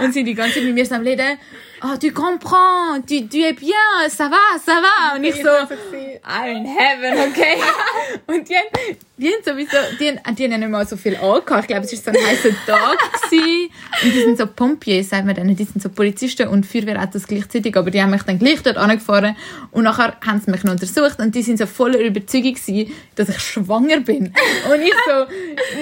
Und 0.00 0.14
sie 0.14 0.22
die 0.22 0.34
ganze 0.34 0.54
Zeit 0.54 0.64
mit 0.64 0.74
mir 0.74 0.92
am 0.92 1.02
Reden. 1.02 1.38
Ah, 1.82 1.96
tu 1.96 2.12
comprends, 2.12 3.00
tu, 3.06 3.26
tu 3.26 3.42
es 3.42 3.54
bien, 3.54 3.72
ça 4.08 4.28
va, 4.28 4.58
ça 4.62 4.82
va. 4.82 5.16
Und 5.16 5.24
ich 5.24 5.36
so. 5.36 5.48
I'm 5.48 6.56
in 6.56 6.66
heaven, 6.66 7.30
okay? 7.30 7.56
Und 8.26 8.46
die 8.46 8.54
haben, 8.54 8.96
die 9.16 9.28
haben 9.28 9.42
sowieso, 9.42 9.76
die 9.98 10.08
haben, 10.08 10.36
die 10.36 10.44
haben 10.44 10.60
nicht 10.60 10.68
mal 10.68 10.86
so 10.86 10.98
viel 10.98 11.16
angehabt. 11.16 11.62
Ich 11.62 11.66
glaube, 11.68 11.86
es 11.86 11.92
war 11.92 12.12
so 12.12 12.18
ein 12.18 12.26
heißer 12.26 12.50
Tag. 12.66 12.98
Gewesen. 13.22 13.70
Und 14.04 14.14
die 14.14 14.20
sind 14.20 14.38
so 14.38 14.46
Pompiers, 14.46 15.08
sagt 15.08 15.24
man 15.24 15.34
denen. 15.34 15.56
Die 15.56 15.64
sind 15.64 15.82
so 15.82 15.88
Polizisten 15.88 16.48
und 16.48 16.66
Feuerwehrautos 16.66 17.26
gleichzeitig. 17.26 17.74
Aber 17.74 17.90
die 17.90 18.02
haben 18.02 18.10
mich 18.10 18.22
dann 18.24 18.38
gleich 18.38 18.62
dort 18.62 18.76
angefahren. 18.76 19.34
Und 19.70 19.84
nachher 19.84 20.16
haben 20.26 20.40
sie 20.44 20.50
mich 20.50 20.62
noch 20.64 20.72
untersucht. 20.72 21.18
Und 21.18 21.34
die 21.34 21.42
sind 21.42 21.58
so 21.58 21.64
voller 21.64 21.98
Überzeugung 21.98 22.54
gewesen, 22.54 22.92
dass 23.14 23.30
ich 23.30 23.38
schwanger 23.40 24.00
bin. 24.00 24.34
Und 24.70 24.82
ich 24.82 24.94
so, 25.06 25.24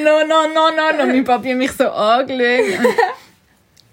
no, 0.04 0.24
no, 0.26 0.46
no, 0.54 0.70
no, 0.70 0.96
no. 0.96 1.06
Mein 1.06 1.24
Papi 1.24 1.50
hat 1.50 1.58
mich 1.58 1.72
so 1.72 1.88
angeschaut. 1.88 2.78
Und 2.80 3.27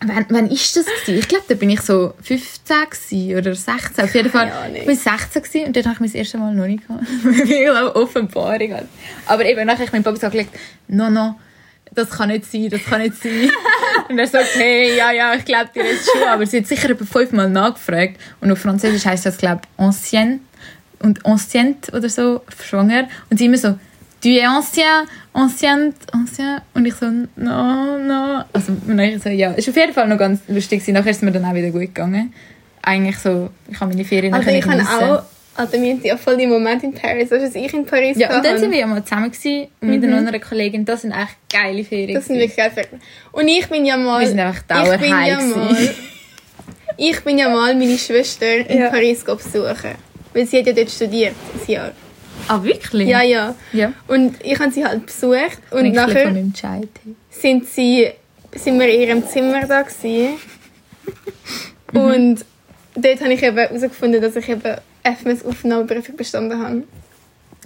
Wann, 0.08 0.26
wann 0.30 0.50
ist 0.50 0.76
das 0.76 0.86
gewesen? 0.86 1.20
Ich 1.20 1.28
glaube, 1.28 1.46
da 1.48 1.56
bin 1.56 1.70
ich 1.70 1.82
so 1.82 2.14
15 2.22 2.76
gewesen 2.90 3.38
oder 3.38 3.56
16. 3.56 4.04
Auf 4.04 4.16
jeden 4.16 4.30
Fall. 4.30 4.52
Ahnung. 4.52 4.76
Ich 4.76 4.86
bin 4.86 4.96
16 4.96 5.42
gewesen 5.42 5.68
und 5.68 5.76
dort 5.76 5.86
habe 5.86 5.96
ich 5.96 6.00
mein 6.00 6.12
erstes 6.12 6.40
Mal 6.40 6.54
noch 6.54 6.68
nicht 6.68 6.88
gehabt. 6.88 7.04
ich 7.44 7.66
glaube, 7.66 7.96
Offenbarung 7.96 8.74
halt. 8.74 8.88
Aber 9.26 9.46
eben, 9.46 9.66
nachher 9.66 9.80
habe 9.80 9.86
ich 9.86 9.92
meinem 9.92 10.04
Papa 10.04 10.18
so 10.18 10.30
gesagt, 10.30 10.50
no, 10.88 11.10
no, 11.10 11.36
das 11.94 12.10
kann 12.10 12.30
nicht 12.30 12.52
sein, 12.52 12.70
das 12.70 12.84
kann 12.84 13.02
nicht 13.02 13.16
sein. 13.16 13.50
und 14.10 14.20
er 14.20 14.28
sagt, 14.28 14.56
hey, 14.56 14.98
ja, 14.98 15.12
ja, 15.12 15.34
ich 15.34 15.46
glaube 15.46 15.70
dir 15.74 15.86
jetzt 15.86 16.10
schon. 16.12 16.28
Aber 16.28 16.46
sie 16.46 16.58
hat 16.58 16.68
sicher 16.68 16.90
etwa 16.90 17.06
fünfmal 17.06 17.50
nachgefragt. 17.50 18.18
Und 18.42 18.52
auf 18.52 18.60
Französisch 18.60 19.06
heisst 19.06 19.26
das, 19.26 19.38
glaube 19.38 19.62
ich, 19.64 19.84
ancienne 19.84 20.40
und 21.00 21.26
ancienne 21.26 21.76
oder 21.94 22.10
so, 22.10 22.42
schwanger. 22.64 23.08
Und 23.30 23.38
sie 23.38 23.46
immer 23.46 23.58
so, 23.58 23.78
tu 24.26 24.32
es 24.32 24.44
ancien, 24.44 25.08
ancien, 25.34 25.94
ancien. 26.12 26.62
Und 26.74 26.86
ich 26.86 26.96
so, 26.96 27.06
no, 27.36 27.98
no. 28.00 28.44
Also, 28.54 28.72
und 28.88 29.00
ich 29.00 29.22
so, 29.22 29.30
ja. 29.30 29.52
Ist 29.52 29.70
auf 29.70 29.76
jeden 29.76 29.94
Fall 29.94 30.08
noch 30.08 30.18
ganz 30.18 30.42
lustig 30.48 30.80
gewesen. 30.80 30.94
Nachher 30.94 31.12
ist 31.12 31.18
es 31.18 31.22
mir 31.24 31.32
dann 31.32 31.46
auch 31.46 31.54
wieder 31.54 31.70
gut 31.70 31.82
gegangen. 31.82 32.34
Eigentlich 32.82 33.18
so, 33.18 33.50
ich 33.70 33.80
habe 33.80 33.92
meine 33.92 34.06
Ferien 34.06 34.34
Also 34.34 34.46
können 34.46 34.58
ich 34.60 34.66
habe 34.66 34.78
geniessen. 34.78 35.04
auch, 35.04 35.24
also 35.56 35.74
wir 35.74 35.94
hatten 35.94 36.06
ja 36.06 36.18
voll 36.18 36.38
die 36.38 36.48
Momente 36.48 36.86
in 36.88 36.94
Paris, 36.94 37.32
weißt 37.32 37.42
du, 37.42 37.46
als 37.46 37.56
ich 37.56 37.74
in 37.74 37.86
Paris 37.86 38.18
Ja, 38.18 38.36
und 38.36 38.44
dann 38.46 38.54
war. 38.54 38.60
sind 38.60 38.72
wir 38.72 38.80
ja 38.80 38.88
mal 38.88 39.04
zusammen 39.04 39.32
gewesen, 39.32 39.68
mit 39.82 40.04
einer 40.04 40.18
anderen 40.18 40.42
Kollegin. 40.42 40.86
Das 40.86 41.02
sind 41.04 41.12
echt 41.12 41.38
geile 41.52 41.84
Ferien. 41.84 42.10
Mhm. 42.12 42.14
Das 42.16 42.26
sind 42.26 42.38
wirklich 42.38 42.58
geil. 42.58 42.72
Und 43.32 43.48
ich 43.48 43.68
bin 43.70 43.86
ja 43.86 43.96
mal... 43.98 44.22
Wir 44.22 44.28
sind 44.28 44.40
einfach 44.40 44.64
ich 44.94 45.00
bin 45.00 45.10
ja. 45.10 45.40
Ich 46.98 47.20
bin 47.24 47.38
ja 47.38 47.50
mal 47.50 47.76
meine 47.76 47.98
Schwester 47.98 48.56
in 48.70 48.80
Ja. 48.80 48.90
Paris 48.90 49.24
besuchen. 49.24 49.92
Weil 50.34 50.46
sie 50.46 50.60
hat 50.60 50.68
ja 50.68 50.74
dort 50.74 50.90
studiert, 50.90 51.34
ein 51.68 51.72
Jahr. 51.72 51.92
Ah, 52.48 52.64
wirklich? 52.64 53.08
Ja, 53.08 53.22
ja. 53.22 53.56
Ja. 53.74 53.94
Und 54.08 54.36
ich 54.44 54.60
habe 54.60 54.72
sie 54.72 54.86
halt 54.86 55.06
besucht 55.06 55.60
und 55.72 55.92
nachher... 55.94 56.32
sind 57.30 57.68
sie 57.68 58.12
sind 58.56 58.80
wir 58.80 58.88
in 58.88 59.02
ihrem 59.02 59.28
Zimmer 59.28 59.68
da 59.68 59.82
gewesen. 59.82 60.36
Mhm. 61.92 62.00
und 62.00 62.46
dort 62.96 63.22
habe 63.22 63.34
ich 63.34 63.44
eben 63.44 63.58
herausgefunden, 63.58 64.22
dass 64.22 64.36
ich 64.36 64.50
eben 64.50 64.78
FMS 65.04 65.46
Aufnahmeprüfung 65.46 66.16
bestanden 66.16 66.62
habe. 66.62 66.84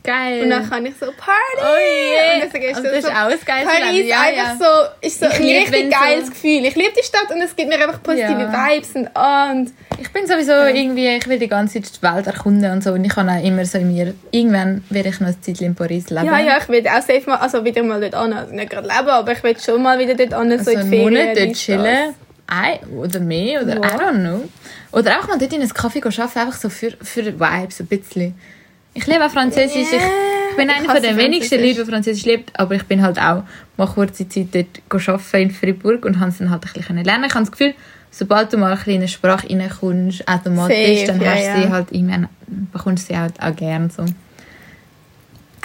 Geil. 0.03 0.43
Und 0.43 0.49
dann 0.49 0.69
kann 0.69 0.85
ich 0.85 0.93
so 0.99 1.07
Party. 1.07 1.59
Oh 1.61 1.77
je. 1.77 2.35
Und 2.35 2.43
Also 2.43 2.83
das, 2.83 2.93
ist 2.93 3.03
so, 3.03 3.09
ein 3.09 3.39
geiles 3.45 3.69
Paris. 3.71 4.05
Ja, 4.07 4.21
einfach 4.21 4.43
ja. 4.45 4.57
so 4.59 5.07
ist 5.07 5.19
so 5.19 5.25
Ich 5.29 5.33
ein 5.33 5.41
liebe, 5.43 5.59
richtig 5.59 5.73
wenn 5.73 5.91
so- 5.91 5.97
geiles 5.99 6.29
Gefühl. 6.29 6.65
Ich 6.65 6.75
liebe 6.75 6.91
die 6.99 7.03
Stadt 7.05 7.31
und 7.31 7.41
es 7.41 7.55
gibt 7.55 7.69
mir 7.69 7.75
einfach 7.75 8.01
positive 8.01 8.31
Ja. 8.41 8.67
Vibes 8.69 8.89
und 8.95 9.09
und 9.15 9.73
Ich 9.99 10.11
bin 10.13 10.25
sowieso 10.27 10.53
irgendwie, 10.53 11.07
ich 11.07 11.27
will 11.27 11.39
die 11.39 11.47
ganze 11.49 11.81
Zeit 11.81 11.91
die 11.97 12.01
Welt 12.01 12.27
erkunden 12.27 12.71
und 12.71 12.83
so. 12.83 12.91
Und 12.93 13.03
ich 13.03 13.15
habe 13.15 13.29
auch 13.29 13.43
immer 13.43 13.65
so 13.65 13.77
in 13.77 13.93
mir, 13.93 14.13
irgendwann 14.31 14.83
werde 14.89 15.09
ich 15.09 15.19
noch 15.19 15.27
ein 15.27 15.41
Zeitchen 15.41 15.65
in 15.67 15.75
Paris 15.75 16.09
leben. 16.09 16.25
ja, 16.25 16.39
ja, 16.39 16.57
ich 16.59 16.69
will 16.69 16.87
auch 16.87 17.01
safe 17.01 17.23
mal, 17.25 17.35
also 17.37 17.63
wieder 17.65 17.83
mal 17.83 17.99
dort 17.99 18.15
an, 18.15 18.31
also 18.33 18.53
nicht 18.53 18.69
gerade 18.69 18.87
leben, 18.87 19.09
aber 19.09 19.31
ich 19.33 19.43
will 19.43 19.57
schon 19.59 19.81
mal 19.83 19.99
wieder 19.99 20.15
dort 20.15 20.33
an, 20.33 20.49
so 20.51 20.57
Also 20.57 20.71
in 20.71 20.81
die 20.91 20.97
Ferien. 20.97 21.13
Monat 21.27 21.37
dort 21.37 21.53
chillen. 21.55 22.15
Ein, 22.47 22.79
oder 22.97 23.19
mehr, 23.19 23.61
oder 23.61 23.73
Ja. 23.75 23.79
I 23.79 23.99
don't 23.99 24.19
know. 24.21 24.49
Oder 24.91 25.19
auch 25.19 25.27
mal 25.27 25.37
dort 25.37 25.53
in 25.53 25.61
einen 25.61 25.69
Kaffee 25.73 25.99
arbeiten, 26.01 26.21
einfach 26.39 26.53
so 26.53 26.69
für, 26.69 26.91
für 27.03 27.25
Vibes 27.39 27.79
ein 27.81 27.85
bisschen. 27.87 28.39
Ich 28.99 29.07
liebe 29.07 29.25
auch 29.25 29.31
Französisch. 29.31 29.93
Ich, 29.93 29.93
ich 29.93 30.57
bin 30.57 30.69
einer 30.69 30.83
von 30.83 31.01
den 31.01 31.15
wenigsten. 31.15 31.61
Leuten, 31.61 31.85
die 31.85 31.89
Französisch 31.89 32.25
lebt, 32.25 32.59
aber 32.59 32.75
ich 32.75 32.83
bin 32.83 33.01
halt 33.01 33.17
auch 33.17 33.43
mal 33.77 33.87
kurze 33.87 34.27
Zeit 34.27 34.47
dort 34.51 35.07
arbeiten 35.07 35.37
in 35.37 35.51
Fribourg 35.51 36.03
und 36.03 36.19
habe 36.19 36.31
es 36.31 36.39
dann 36.39 36.49
halt 36.49 36.65
ein 36.65 36.73
bisschen 36.73 36.97
lernen. 36.97 37.23
Ich 37.25 37.33
habe 37.33 37.45
das 37.45 37.51
Gefühl, 37.51 37.75
sobald 38.11 38.51
du 38.51 38.57
mal 38.57 38.71
ein 38.71 38.77
bisschen 38.77 38.95
in 38.95 38.99
eine 38.99 39.07
Sprache 39.07 39.47
reinkommst, 39.49 40.27
automatisch, 40.27 40.99
Safe, 40.99 41.05
dann 41.07 41.25
hast 41.25 41.43
du 41.43 41.47
ja. 41.47 41.61
sie 41.61 41.69
halt 41.69 41.91
irgendwann, 41.93 42.27
bekommst 42.73 43.09
du 43.09 43.13
sie 43.13 43.19
halt 43.19 43.41
auch 43.41 43.55
gern 43.55 43.89
so. 43.89 44.03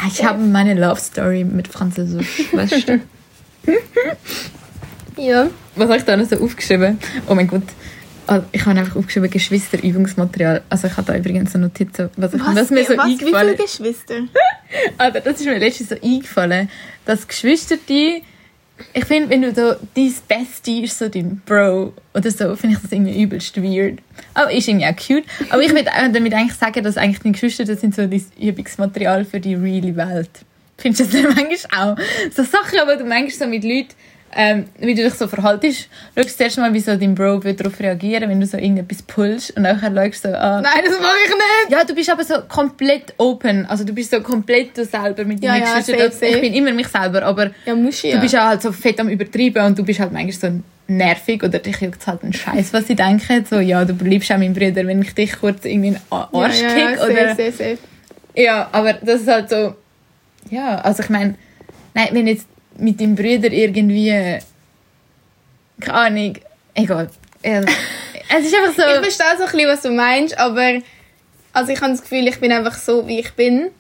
Ich 0.06 0.24
habe 0.24 0.38
meine 0.40 0.74
Love 0.74 1.00
Story 1.00 1.42
mit 1.42 1.66
Französisch, 1.66 2.44
weißt 2.52 2.88
du? 2.88 3.00
Ja. 5.16 5.48
Was 5.74 5.88
habe 5.88 5.98
ich 5.98 6.04
da 6.04 6.16
noch 6.16 6.28
so 6.28 6.36
aufgeschrieben? 6.36 7.00
Oh 7.26 7.34
mein 7.34 7.48
Gott. 7.48 7.64
Ah, 8.26 8.40
Ich 8.52 8.64
habe 8.64 8.78
einfach 8.78 8.96
aufgeschrieben 8.96 9.30
Geschwisterübungsmaterial. 9.30 10.62
Also 10.68 10.86
ich 10.86 10.96
habe 10.96 11.12
da 11.12 11.18
übrigens 11.18 11.54
eine 11.54 11.66
Notiz, 11.66 11.98
was, 12.16 12.34
ich, 12.34 12.40
was 12.40 12.70
mir 12.70 12.84
so 12.84 12.96
was, 12.96 13.06
wie 13.06 13.12
eingefallen 13.12 13.56
viele 13.56 13.66
Geschwister? 13.66 14.14
Alter, 14.98 15.20
das 15.20 15.40
ist 15.40 15.46
mir 15.46 15.58
letztens 15.58 15.90
so 15.90 15.96
eingefallen, 16.02 16.70
dass 17.04 17.28
Geschwister 17.28 17.76
die 17.88 18.22
ich 18.92 19.04
finde, 19.04 19.30
wenn 19.30 19.42
du 19.42 19.54
so 19.54 19.76
dein 19.94 20.14
Bestie 20.26 20.82
ist 20.82 20.98
so 20.98 21.08
dein 21.08 21.40
Bro 21.46 21.92
oder 22.12 22.30
so, 22.30 22.56
finde 22.56 22.76
ich 22.76 22.82
das 22.82 22.90
irgendwie 22.90 23.22
übelst 23.22 23.56
weird. 23.62 24.00
Aber 24.34 24.50
ist 24.52 24.66
irgendwie 24.66 24.86
auch 24.86 24.96
cute. 24.96 25.24
Aber 25.50 25.62
ich 25.62 25.70
würde 25.70 25.84
damit 26.12 26.34
eigentlich 26.34 26.58
sagen, 26.58 26.82
dass 26.82 26.96
eigentlich 26.96 27.20
deine 27.20 27.32
Geschwister 27.32 27.64
das 27.64 27.80
sind 27.80 27.94
so 27.94 28.06
dein 28.06 28.24
Übungsmaterial 28.40 29.24
für 29.24 29.38
die 29.38 29.54
reale 29.54 29.94
Welt. 29.96 30.30
Findest 30.76 31.12
du 31.12 31.22
das 31.22 31.34
manchmal 31.34 31.92
auch? 31.92 31.96
So 32.34 32.42
Sachen, 32.42 32.80
aber 32.80 32.96
du 32.96 33.04
manchmal 33.04 33.30
so 33.30 33.46
mit 33.46 33.62
Leuten, 33.62 33.94
ähm, 34.36 34.64
wie 34.78 34.94
du 34.94 35.02
dich 35.04 35.14
so 35.14 35.26
verhaltest, 35.28 35.88
schaust 36.14 36.30
du 36.30 36.36
zuerst 36.36 36.58
mal, 36.58 36.72
wie 36.74 36.80
so 36.80 36.96
dein 36.96 37.14
Bro 37.14 37.44
wird 37.44 37.60
darauf 37.60 37.78
reagieren, 37.80 38.28
wenn 38.28 38.40
du 38.40 38.46
so 38.46 38.56
irgendetwas 38.56 39.02
pullst 39.02 39.56
und 39.56 39.62
nachher 39.62 39.92
schaust 39.94 40.24
du 40.24 40.28
so, 40.30 40.34
ah, 40.36 40.60
Nein, 40.60 40.82
das 40.84 41.00
mache 41.00 41.14
ich 41.24 41.30
nicht. 41.30 41.70
ja, 41.70 41.84
du 41.84 41.94
bist 41.94 42.10
aber 42.10 42.24
so 42.24 42.34
komplett 42.48 43.14
open. 43.18 43.66
Also 43.66 43.84
du 43.84 43.92
bist 43.92 44.10
so 44.10 44.20
komplett 44.20 44.76
du 44.76 44.84
selber 44.84 45.24
mit 45.24 45.42
Ja, 45.42 45.52
deinen 45.52 45.62
ja, 45.64 45.78
Geschwistern. 45.78 46.10
safe, 46.10 46.12
safe. 46.12 46.26
Ich 46.36 46.40
bin 46.40 46.54
immer 46.54 46.72
mich 46.72 46.88
selber, 46.88 47.22
aber 47.22 47.50
Ja, 47.64 47.74
musst 47.74 48.02
du 48.02 48.08
ja. 48.08 48.16
du 48.16 48.20
bist 48.22 48.34
ja 48.34 48.48
halt 48.48 48.62
so 48.62 48.72
fett 48.72 48.98
am 49.00 49.08
Übertreiben 49.08 49.64
und 49.64 49.78
du 49.78 49.84
bist 49.84 50.00
halt 50.00 50.12
manchmal 50.12 50.32
so 50.52 50.60
nervig 50.86 51.42
oder 51.42 51.58
dich 51.60 51.80
juckt 51.80 52.06
halt 52.06 52.22
ein 52.24 52.32
Scheiß, 52.32 52.72
was 52.72 52.86
sie 52.86 52.94
denken. 52.94 53.44
So, 53.48 53.58
ja, 53.60 53.84
du 53.84 53.94
bleibst 53.94 54.30
auch 54.32 54.38
mein 54.38 54.52
Bruder, 54.52 54.86
wenn 54.86 55.00
ich 55.02 55.14
dich 55.14 55.32
kurz 55.40 55.64
irgendwie 55.64 55.88
in 55.88 55.94
den 55.94 56.02
Arsch 56.10 56.60
ja, 56.60 56.68
kick. 56.74 56.98
ja, 56.98 57.04
oder, 57.04 57.28
safe, 57.28 57.34
safe, 57.36 57.52
safe. 57.52 57.78
ja, 58.36 58.68
aber 58.72 58.92
das 58.94 59.22
ist 59.22 59.28
halt 59.28 59.48
so, 59.48 59.74
ja, 60.50 60.76
also 60.80 61.02
ich 61.02 61.08
meine, 61.08 61.36
nein, 61.94 62.08
wenn 62.12 62.26
jetzt 62.26 62.46
mit 62.78 63.00
deinem 63.00 63.14
Bruder 63.14 63.52
irgendwie, 63.52 64.38
keine 65.80 65.94
Ahnung, 65.94 66.34
egal. 66.74 67.08
Es 67.42 68.46
ist 68.46 68.54
einfach 68.54 68.74
so, 68.74 68.82
Ich 68.82 69.16
verstehe 69.16 69.36
so 69.36 69.44
ein 69.44 69.50
bisschen, 69.50 69.68
was 69.68 69.82
du 69.82 69.90
meinst, 69.90 70.38
aber 70.38 70.80
also 71.52 71.72
ich 71.72 71.80
habe 71.80 71.92
das 71.92 72.02
Gefühl, 72.02 72.26
ich 72.26 72.40
bin 72.40 72.52
einfach 72.52 72.76
so, 72.76 73.06
wie 73.06 73.20
ich 73.20 73.32
bin. 73.32 73.70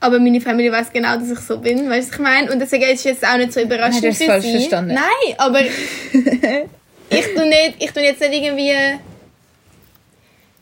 Aber 0.00 0.18
meine 0.18 0.40
Familie 0.40 0.72
weiß 0.72 0.92
genau, 0.92 1.16
dass 1.16 1.30
ich 1.30 1.38
so 1.38 1.58
bin, 1.58 1.88
weißt 1.88 2.08
du, 2.08 2.12
was 2.12 2.18
ich 2.18 2.18
meine? 2.18 2.52
Und 2.52 2.58
deswegen 2.58 2.84
ist 2.84 3.00
es 3.00 3.04
jetzt 3.04 3.26
auch 3.26 3.36
nicht 3.36 3.52
so 3.52 3.60
überraschend 3.60 4.02
Nein, 4.02 4.02
du 4.02 4.08
hast 4.08 4.18
für 4.18 4.26
falsch 4.26 4.50
verstanden. 4.50 4.94
Nein, 4.94 5.34
aber 5.38 5.60
ich 7.10 7.34
tu 7.34 7.44
nicht, 7.44 7.74
ich 7.78 7.92
tu 7.92 8.00
jetzt 8.00 8.20
nicht 8.20 8.42
irgendwie... 8.42 8.74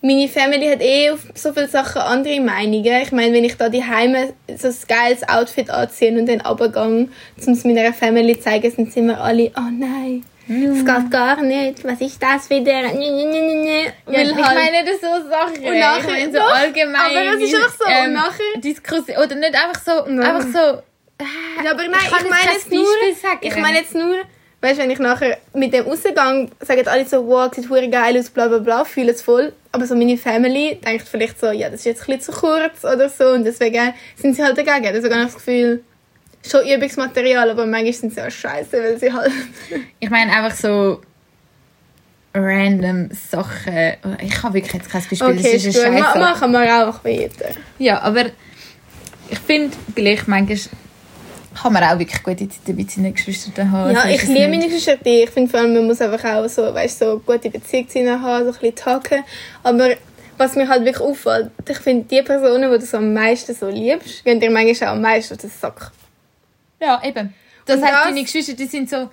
Meine 0.03 0.29
Family 0.29 0.67
hat 0.67 0.81
eh 0.81 1.11
auf 1.11 1.21
so 1.35 1.53
viele 1.53 1.69
Sachen 1.69 2.01
andere 2.01 2.41
Meinungen. 2.41 3.03
Ich 3.03 3.13
meine, 3.13 3.35
wenn 3.35 3.45
ich 3.45 3.57
da 3.57 3.69
die 3.69 3.85
Heime 3.85 4.33
so 4.57 4.69
ein 4.69 4.75
geiles 4.89 5.29
Outfit 5.29 5.69
anziehe 5.69 6.19
und 6.19 6.27
dann 6.27 6.41
runtergehe, 6.41 6.83
um 6.83 7.09
es 7.37 7.65
meiner 7.65 7.93
Family 7.93 8.35
zu 8.37 8.45
zeigen, 8.45 8.71
sind 8.71 8.93
sie 8.93 9.01
immer 9.01 9.21
alle, 9.21 9.53
oh 9.59 9.71
nein, 9.71 10.25
das 10.49 10.79
geht 10.85 11.11
gar 11.11 11.43
nicht, 11.43 11.85
was 11.85 12.01
ist 12.01 12.21
das 12.23 12.49
wieder? 12.49 12.81
Ja, 12.81 12.91
ich 12.95 14.35
halt- 14.35 14.55
meine 14.55 14.85
das 14.87 15.01
so 15.03 15.29
Sachen. 15.29 15.65
Und 15.65 15.79
nachher- 15.79 15.99
ich 16.01 16.07
meine 16.07 16.33
so 16.33 16.39
doch, 16.39 16.55
allgemein. 16.57 16.95
aber 17.17 17.35
es 17.37 17.43
ist 17.43 17.55
einfach 17.55 17.75
so, 17.79 17.85
und 18.05 18.13
nachher- 18.15 18.61
Diskussion. 18.61 19.17
Oder 19.19 19.35
nicht 19.35 19.55
einfach 19.55 19.83
so. 19.85 20.11
Nein. 20.11 20.21
Einfach 20.37 20.49
so. 20.49 20.83
Ja, 21.63 21.73
aber 21.73 21.83
nein, 21.83 22.01
Ich 22.01 22.07
ich, 22.07 22.31
meine 22.31 22.53
jetzt 22.55 22.73
nur, 22.73 22.87
ich 23.43 23.57
meine 23.57 23.79
jetzt 23.79 23.95
nur, 23.95 24.17
weißt 24.63 24.79
du, 24.79 24.83
wenn 24.83 24.91
ich 24.91 24.99
nachher 24.99 25.37
mit 25.53 25.75
dem 25.75 25.85
rausgehe, 25.85 26.15
sagen 26.15 26.89
alle 26.89 27.05
so, 27.07 27.27
wow, 27.27 27.53
sieht 27.55 27.69
geil 27.93 28.19
aus, 28.19 28.31
bla 28.31 28.49
bla 28.49 28.59
bla, 28.59 28.85
fühlen 28.85 29.11
es 29.11 29.21
voll. 29.21 29.53
Aber 29.73 29.87
so 29.87 29.95
meine 29.95 30.17
Family 30.17 30.81
denkt 30.85 31.09
vielleicht 31.09 31.39
so, 31.39 31.51
ja, 31.51 31.71
das 31.71 31.81
ist 31.81 31.87
jetzt 31.87 32.09
ein 32.09 32.19
bisschen 32.19 32.35
zu 32.35 32.41
kurz 32.41 32.85
oder 32.85 33.09
so 33.09 33.29
und 33.29 33.45
deswegen 33.45 33.93
sind 34.17 34.35
sie 34.35 34.43
halt 34.43 34.59
dagegen. 34.59 34.93
Deswegen 34.93 35.15
habe 35.15 35.27
ich 35.27 35.33
das 35.33 35.37
Gefühl, 35.37 35.85
schon 36.49 36.67
Übungsmaterial, 36.67 37.51
aber 37.51 37.67
manchmal 37.67 37.93
sind 37.93 38.15
sie 38.15 38.23
auch 38.23 38.31
scheiße, 38.31 38.73
weil 38.73 38.99
sie 38.99 39.13
halt... 39.13 39.31
Ich 40.01 40.11
meine 40.11 40.33
einfach 40.33 40.57
so. 40.57 41.01
Random 42.33 43.09
Sachen. 43.11 43.97
Ich 44.21 44.43
habe 44.43 44.55
wirklich 44.55 44.73
jetzt 44.73 44.89
kein 44.89 45.03
Beispiel. 45.03 45.21
Okay, 45.21 45.53
das 45.53 45.65
ist 45.65 45.79
eine 45.81 45.99
Scheiße. 45.99 46.19
machen 46.19 46.53
wir 46.53 46.89
auch 46.89 47.05
weiter. 47.05 47.51
Ja, 47.79 48.01
aber 48.03 48.27
ich 49.29 49.39
finde 49.41 49.77
gleich 49.95 50.27
manchmal 50.29 50.59
kann 51.63 51.73
man 51.73 51.83
auch 51.85 51.99
wirklich 51.99 52.23
gute 52.23 52.49
Zeit 52.49 52.75
mit 52.77 52.91
seinen 52.91 53.13
Geschwistern 53.15 53.71
haben. 53.71 53.93
Ja, 53.95 54.03
So 54.03 54.09
ist 54.09 54.23
ich 54.23 54.29
liebe 54.29 54.49
meine 54.49 54.65
Geschwister. 54.69 54.99
Ich 55.07 55.31
finde 55.31 55.51
vor 55.51 55.61
allem, 55.61 55.75
man 55.75 55.87
muss 55.87 56.01
einfach 56.01 56.25
auch 56.37 56.49
so, 56.49 56.63
weißt, 56.75 56.99
so 56.99 57.19
gute 57.25 57.51
Beziehung 57.51 57.89
zu 57.89 57.99
ihnen 57.99 58.21
haben, 58.23 58.45
so 58.45 58.51
ein 58.51 58.59
bisschen 58.59 58.75
talken. 58.77 59.25
Aber 59.63 59.91
was 60.39 60.57
mir 60.57 60.69
halt 60.69 60.85
wirklich 60.85 61.01
auffällt, 61.07 61.51
ich 61.69 61.79
finde, 61.79 62.05
die 62.05 62.23
Personen, 62.23 62.71
die 62.73 62.79
du 62.79 62.85
so 62.87 62.97
am 62.97 63.13
meisten 63.13 63.55
so 63.55 63.69
liebst, 63.69 64.25
gehen 64.25 64.41
dir 64.41 64.51
manchmal 64.51 64.91
auch 64.91 64.95
am 64.95 65.03
meisten 65.03 65.35
auf 65.35 65.41
den 65.41 65.51
Sack. 65.51 65.91
Ja, 66.81 67.01
eben. 67.05 67.35
Das 67.67 67.77
Und 67.77 67.83
heißt, 67.85 67.95
das- 67.95 68.05
deine 68.05 68.23
Geschwister, 68.23 68.53
die 68.55 68.67
sind 68.67 68.89
so. 68.89 69.11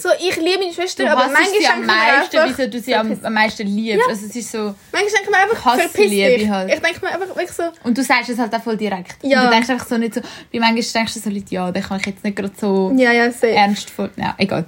So, 0.00 0.08
ich 0.18 0.36
liebe 0.36 0.58
meine 0.60 0.72
Schwester, 0.72 1.04
Du 1.04 1.10
aber 1.10 1.22
hast 1.24 1.32
manchmal 1.32 1.60
sie 1.60 1.66
am 1.66 1.80
ich 1.80 1.86
meisten, 1.86 2.36
einfach, 2.38 2.58
wieso 2.58 2.70
du 2.70 2.80
sie 2.80 2.94
am, 2.94 3.18
am 3.22 3.32
meisten 3.34 3.66
liebst. 3.66 4.08
Also 4.08 4.26
es 4.26 4.36
ist 4.36 4.52
so. 4.52 4.58
Manchmal 4.58 5.02
denke 5.02 5.22
ich 5.24 5.30
mir 5.30 5.36
einfach, 5.38 5.78
verpiss 5.78 6.10
dich. 6.10 6.48
halt. 6.48 6.72
Ich 6.74 6.80
denke 6.80 7.00
mir 7.04 7.12
einfach 7.12 7.28
wirklich 7.28 7.50
so, 7.50 7.62
Und 7.84 7.98
du 7.98 8.02
sagst 8.02 8.30
es 8.30 8.38
halt 8.38 8.54
auch 8.54 8.62
voll 8.62 8.76
direkt. 8.76 9.16
Ja. 9.22 9.40
Und 9.40 9.46
du 9.46 9.50
denkst 9.52 9.70
einfach 9.70 9.86
so 9.86 9.98
nicht 9.98 10.14
so. 10.14 10.20
Wie 10.50 10.58
manchmal 10.60 10.82
denkst 10.82 11.14
du 11.14 11.20
so 11.20 11.30
Leute, 11.30 11.46
ja, 11.50 11.70
den 11.72 11.82
kann 11.82 11.98
ich 12.00 12.06
jetzt 12.06 12.24
nicht 12.24 12.36
gerade 12.36 12.52
so 12.60 12.92
ja, 12.96 13.12
ja, 13.12 13.30
safe. 13.30 13.50
ernst 13.50 13.90
vor. 13.90 14.08
Ja, 14.16 14.34
egal. 14.38 14.64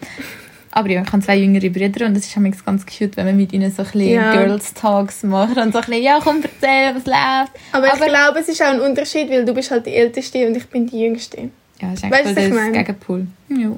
Aber 0.73 0.89
ja, 0.89 1.03
ich 1.03 1.13
habe 1.13 1.21
zwei 1.23 1.37
jüngere 1.37 1.69
Brüder 1.69 2.07
und 2.07 2.17
es 2.17 2.27
ist 2.27 2.37
manchmal 2.37 2.65
ganz 2.65 2.87
cute, 2.87 3.17
wenn 3.17 3.27
man 3.27 3.37
mit 3.37 3.53
ihnen 3.53 3.71
so 3.73 3.83
ein 3.83 3.89
bisschen 3.91 4.09
Ja. 4.11 4.33
Girls 4.33 4.73
Talks 4.73 5.25
macht 5.25 5.57
und 5.57 5.73
so 5.73 5.79
ein 5.81 5.85
bisschen, 5.85 6.03
ja, 6.03 6.21
komm, 6.23 6.43
erzähl, 6.43 6.95
was 6.95 7.07
läuft. 7.07 7.53
Aber, 7.73 7.87
ich 7.89 7.93
aber- 7.95 8.07
glaube, 8.07 8.39
es 8.39 8.49
ist 8.49 8.63
auch 8.63 8.67
ein 8.67 8.81
Unterschied, 8.81 9.29
weil 9.31 9.45
du 9.45 9.53
bist 9.53 9.71
halt 9.73 9.85
die 9.87 9.95
Älteste 9.95 10.47
und 10.47 10.57
ich 10.57 10.67
bin 10.69 10.87
die 10.87 11.01
Jüngste. 11.01 11.51
Ja, 11.81 11.93
ist 11.93 12.03
Weißt 12.05 12.13
eigentlich 12.15 12.27
was 12.27 12.33
voll 12.35 12.43
ich 12.45 12.49
das 12.51 12.59
meine? 12.59 12.73
Gegenpool. 12.73 13.27
Ja. 13.49 13.71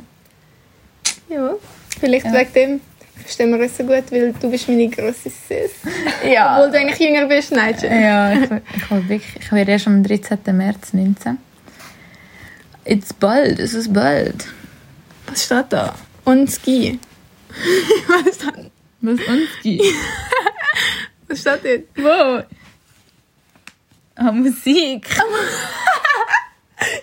Ja, 1.33 1.55
vielleicht 2.01 2.27
Ja. 2.27 2.33
wegen 2.33 2.53
dem 2.53 2.81
verstehen 3.21 3.51
wir 3.53 3.61
uns 3.63 3.77
so 3.77 3.85
gut, 3.85 4.11
weil 4.11 4.33
du 4.33 4.51
bist 4.51 4.69
meine 4.69 4.89
grosse 4.89 5.31
Sis. 5.31 5.73
Ja. 6.25 6.57
Obwohl 6.59 6.73
du 6.73 6.79
eigentlich 6.79 6.99
jünger 6.99 7.27
bist, 7.27 7.53
nein. 7.53 7.75
Ja, 7.83 8.33
ich, 8.33 8.51
ich, 8.51 8.91
wirklich, 8.91 9.37
ich 9.41 9.53
werde 9.53 9.73
erst 9.73 9.87
am 9.87 10.03
13. 10.03 10.39
März 10.57 10.93
19. 10.93 11.39
It's 12.85 13.13
bald, 13.13 13.59
es 13.61 13.75
ist 13.75 13.93
bald. 13.93 14.47
Was 15.29 15.45
steht 15.45 15.67
da? 15.71 15.95
On 16.27 16.47
Ski. 16.49 16.99
was, 18.09 18.35
steht, 18.37 18.71
Was 19.01 19.21
uns 19.29 19.49
gibt. 19.63 19.85
was 21.29 21.41
steht 21.41 21.65
dort? 21.65 22.05
Wow. 22.05 22.45
Ah, 24.17 24.33
Musik. 24.33 25.07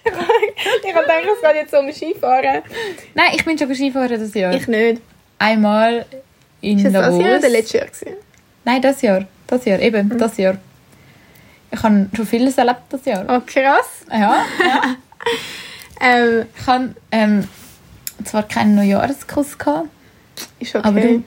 Ich 0.06 0.94
habe 0.94 1.02
gedacht, 1.04 1.24
es 1.36 1.42
geht 1.48 1.56
jetzt 1.56 1.74
um 1.74 1.92
Skifahren. 1.92 2.62
Nein, 3.16 3.32
ich 3.36 3.46
bin 3.46 3.58
schon 3.58 3.74
Skifahren 3.74 4.20
das 4.20 4.34
Jahr. 4.34 4.54
Ich 4.54 4.68
nicht. 4.68 5.02
Einmal 5.38 6.06
in 6.62 6.78
Ist 6.78 6.86
das 6.88 6.94
das 6.94 7.06
Davos. 7.06 7.24
Jahr 7.24 7.38
oder 7.40 7.50
letztes 7.50 7.74
Jahr? 7.74 7.86
Gewesen? 7.88 8.18
Nein, 8.66 8.82
das 8.82 9.02
Jahr. 9.02 9.26
Das 9.48 9.66
Jahr, 9.66 9.80
eben, 9.80 10.08
Mhm. 10.10 10.18
das 10.18 10.38
Jahr. 10.38 10.58
Ich 11.72 11.82
habe 11.84 12.10
schon 12.16 12.26
vieles 12.26 12.58
erlebt 12.58 12.82
das 12.90 13.06
Jahr. 13.06 13.26
Oh, 13.28 13.40
krass. 13.46 14.06
Ja, 14.12 14.46
ja. 14.60 14.96
Ähm, 16.02 16.46
Ich 16.58 16.66
habe 16.68 16.96
ähm, 17.12 17.48
zwar 18.24 18.44
keinen 18.48 18.76
Neujahrskuss 18.76 19.58
gehabt, 19.58 19.90
ist 20.60 20.74
okay. 20.74 20.88
aber 20.88 21.02
du, 21.02 21.24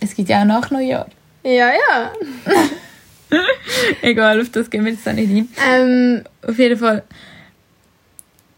es 0.00 0.14
gibt 0.14 0.28
ja 0.28 0.40
auch 0.42 0.44
nach 0.44 0.70
Neujahr. 0.70 1.06
Ja, 1.42 1.70
ja. 1.72 2.12
Egal, 4.02 4.40
auf 4.40 4.50
das 4.50 4.70
gehen 4.70 4.84
wir 4.84 4.92
jetzt 4.92 5.08
auch 5.08 5.12
nicht 5.12 5.30
ein. 5.30 5.48
Ähm, 5.68 6.22
Auf 6.46 6.58
jeden 6.58 6.78
Fall 6.78 7.02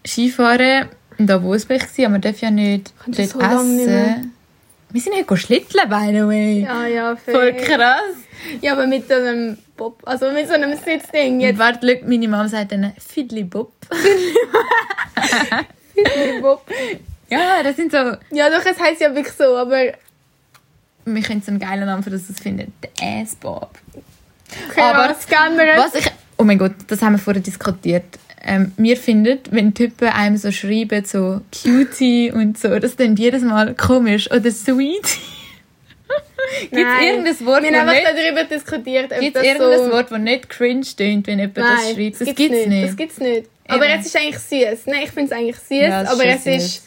Skifahren 0.06 0.88
in 1.18 1.26
Davos 1.26 1.68
war 1.68 1.76
ich, 1.76 1.82
gewesen, 1.82 2.04
aber 2.04 2.12
man 2.12 2.20
darf 2.20 2.40
ja 2.40 2.50
nicht 2.50 2.92
Ich 3.06 3.16
dort 3.16 3.30
so 3.30 3.62
nicht 3.62 3.86
essen. 3.86 4.32
Wir 4.90 5.00
sind 5.00 5.14
heute 5.16 5.36
schlitteln, 5.36 5.88
by 5.88 6.12
the 6.12 6.26
way. 6.26 6.62
ja, 6.62 6.86
ja, 6.86 7.16
fair. 7.16 7.34
Voll 7.34 7.52
krass. 7.54 8.14
Ja, 8.60 8.72
aber 8.72 8.86
mit 8.86 9.08
so 9.08 9.14
einem 9.14 9.58
Bob, 9.76 10.00
also 10.04 10.30
mit 10.30 10.46
so 10.46 10.54
einem 10.54 10.76
Sitzding. 10.76 11.40
Jetzt 11.40 11.58
warte, 11.58 12.00
meine 12.06 12.28
Mama 12.28 12.48
sagt 12.48 12.72
dann 12.72 12.92
Fiddly 12.98 13.44
Bob. 13.44 13.72
Bob. 16.40 16.66
Ja, 17.28 17.62
das 17.62 17.76
sind 17.76 17.90
so... 17.90 17.98
Ja, 18.30 18.50
doch, 18.50 18.64
es 18.64 18.78
heisst 18.78 19.00
ja 19.00 19.14
wirklich 19.14 19.34
so, 19.34 19.56
aber 19.56 19.92
Wir 21.06 21.22
können 21.22 21.42
so 21.42 21.50
einen 21.50 21.58
geilen 21.58 21.86
Namen 21.86 22.02
für 22.02 22.10
das 22.10 22.22
finden. 22.40 22.72
Der 22.82 23.22
Ass 23.22 23.34
Bob. 23.34 23.70
krass 24.68 24.94
Aber 24.94 25.16
geändert. 25.28 25.78
Was 25.78 25.94
ich... 25.96 26.06
Oh 26.36 26.44
mein 26.44 26.58
Gott, 26.58 26.74
das 26.86 27.02
haben 27.02 27.14
wir 27.14 27.18
vorher 27.18 27.42
diskutiert. 27.42 28.04
Ähm, 28.46 28.72
wir 28.76 28.96
finden, 28.96 29.38
wenn 29.50 29.72
Typen 29.72 30.08
einem 30.08 30.36
so 30.36 30.52
schreiben, 30.52 31.04
so 31.04 31.40
Cutie 31.62 32.30
und 32.30 32.58
so, 32.58 32.78
das 32.78 32.96
dann 32.96 33.16
jedes 33.16 33.42
Mal 33.42 33.74
komisch. 33.74 34.30
Oder 34.30 34.50
Sweetie. 34.50 35.00
Gibt 36.70 36.74
es 36.74 37.02
irgendein 37.02 37.46
Wort, 37.46 37.62
Wir 37.62 37.80
haben 37.80 37.88
nicht... 37.88 38.04
darüber 38.04 38.44
diskutiert, 38.44 39.12
ob 39.12 39.20
Gibt 39.20 39.36
das 39.36 39.42
es 39.42 39.48
irgendein 39.48 39.78
so... 39.78 39.92
Wort, 39.92 40.10
das 40.10 40.18
nicht 40.18 40.50
cringe 40.50 40.84
tönt, 40.96 41.26
wenn 41.26 41.38
jemand 41.38 41.56
das 41.56 41.64
Nein, 41.64 41.94
schreibt? 41.94 42.20
Das 42.20 42.26
gibt's 42.26 42.36
gibt 42.36 42.54
es 42.54 42.66
nicht. 42.66 42.88
Das 42.88 42.96
gibt's 42.96 43.18
nicht. 43.18 43.48
Aber 43.66 43.86
Eben. 43.88 44.00
es 44.00 44.06
ist 44.06 44.16
eigentlich 44.16 44.38
süß. 44.38 44.86
Nein, 44.86 45.00
ich 45.04 45.10
finde 45.10 45.24
es 45.24 45.32
eigentlich 45.32 45.56
süß, 45.56 45.78
Ja, 45.78 46.00
aber 46.10 46.26
es 46.26 46.46
ist 46.46 46.86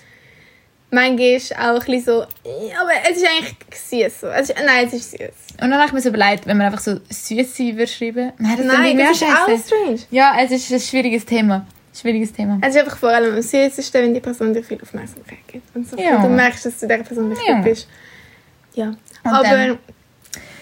manchmal 0.91 1.37
auch 1.59 1.79
ein 1.81 1.85
bisschen 1.85 2.03
so... 2.03 2.21
Aber 2.21 2.91
es 3.09 3.17
ist 3.17 3.25
eigentlich 3.27 3.55
süß. 3.73 4.21
So. 4.21 4.27
Es 4.27 4.49
ist, 4.49 4.55
nein, 4.65 4.87
es 4.87 4.93
ist 4.93 5.11
süß. 5.11 5.19
Und 5.61 5.71
dann 5.71 5.75
habe 5.75 5.87
ich 5.87 5.93
mir 5.93 6.01
so 6.01 6.09
überlegt, 6.09 6.45
wenn 6.45 6.57
man 6.57 6.67
einfach 6.67 6.79
so 6.79 6.99
Süße 7.09 7.75
würde 7.75 7.87
schreiben. 7.87 8.31
Nein, 8.37 8.57
das, 8.57 8.65
Nein, 8.65 8.99
ist 8.99 9.21
das 9.21 9.21
ist 9.21 9.23
auch 9.23 9.67
strange. 9.77 9.99
Ja, 10.11 10.35
es 10.41 10.51
ist 10.51 10.71
ein 10.71 10.79
schwieriges 10.79 11.25
Thema. 11.25 11.65
Schwieriges 11.99 12.31
Thema. 12.31 12.59
Es 12.61 12.75
ist 12.75 12.81
einfach 12.81 12.97
vor 12.97 13.09
allem 13.09 13.33
am 13.35 13.41
süßesten, 13.41 14.03
wenn 14.03 14.13
die 14.13 14.19
Person 14.19 14.53
dir 14.53 14.63
viel 14.63 14.79
Aufmerksamkeit 14.81 15.39
gibt. 15.47 15.75
Und 15.75 15.89
so 15.89 15.97
Ja. 15.97 16.21
du 16.21 16.29
merkst, 16.29 16.65
dass 16.67 16.79
du 16.79 16.87
dieser 16.87 17.03
Person 17.03 17.31
wichtig 17.31 17.47
Ja. 17.47 17.61
bist. 17.61 17.87
Ja. 18.75 18.85
Und 18.87 18.97
aber 19.23 19.43
dann- 19.43 19.79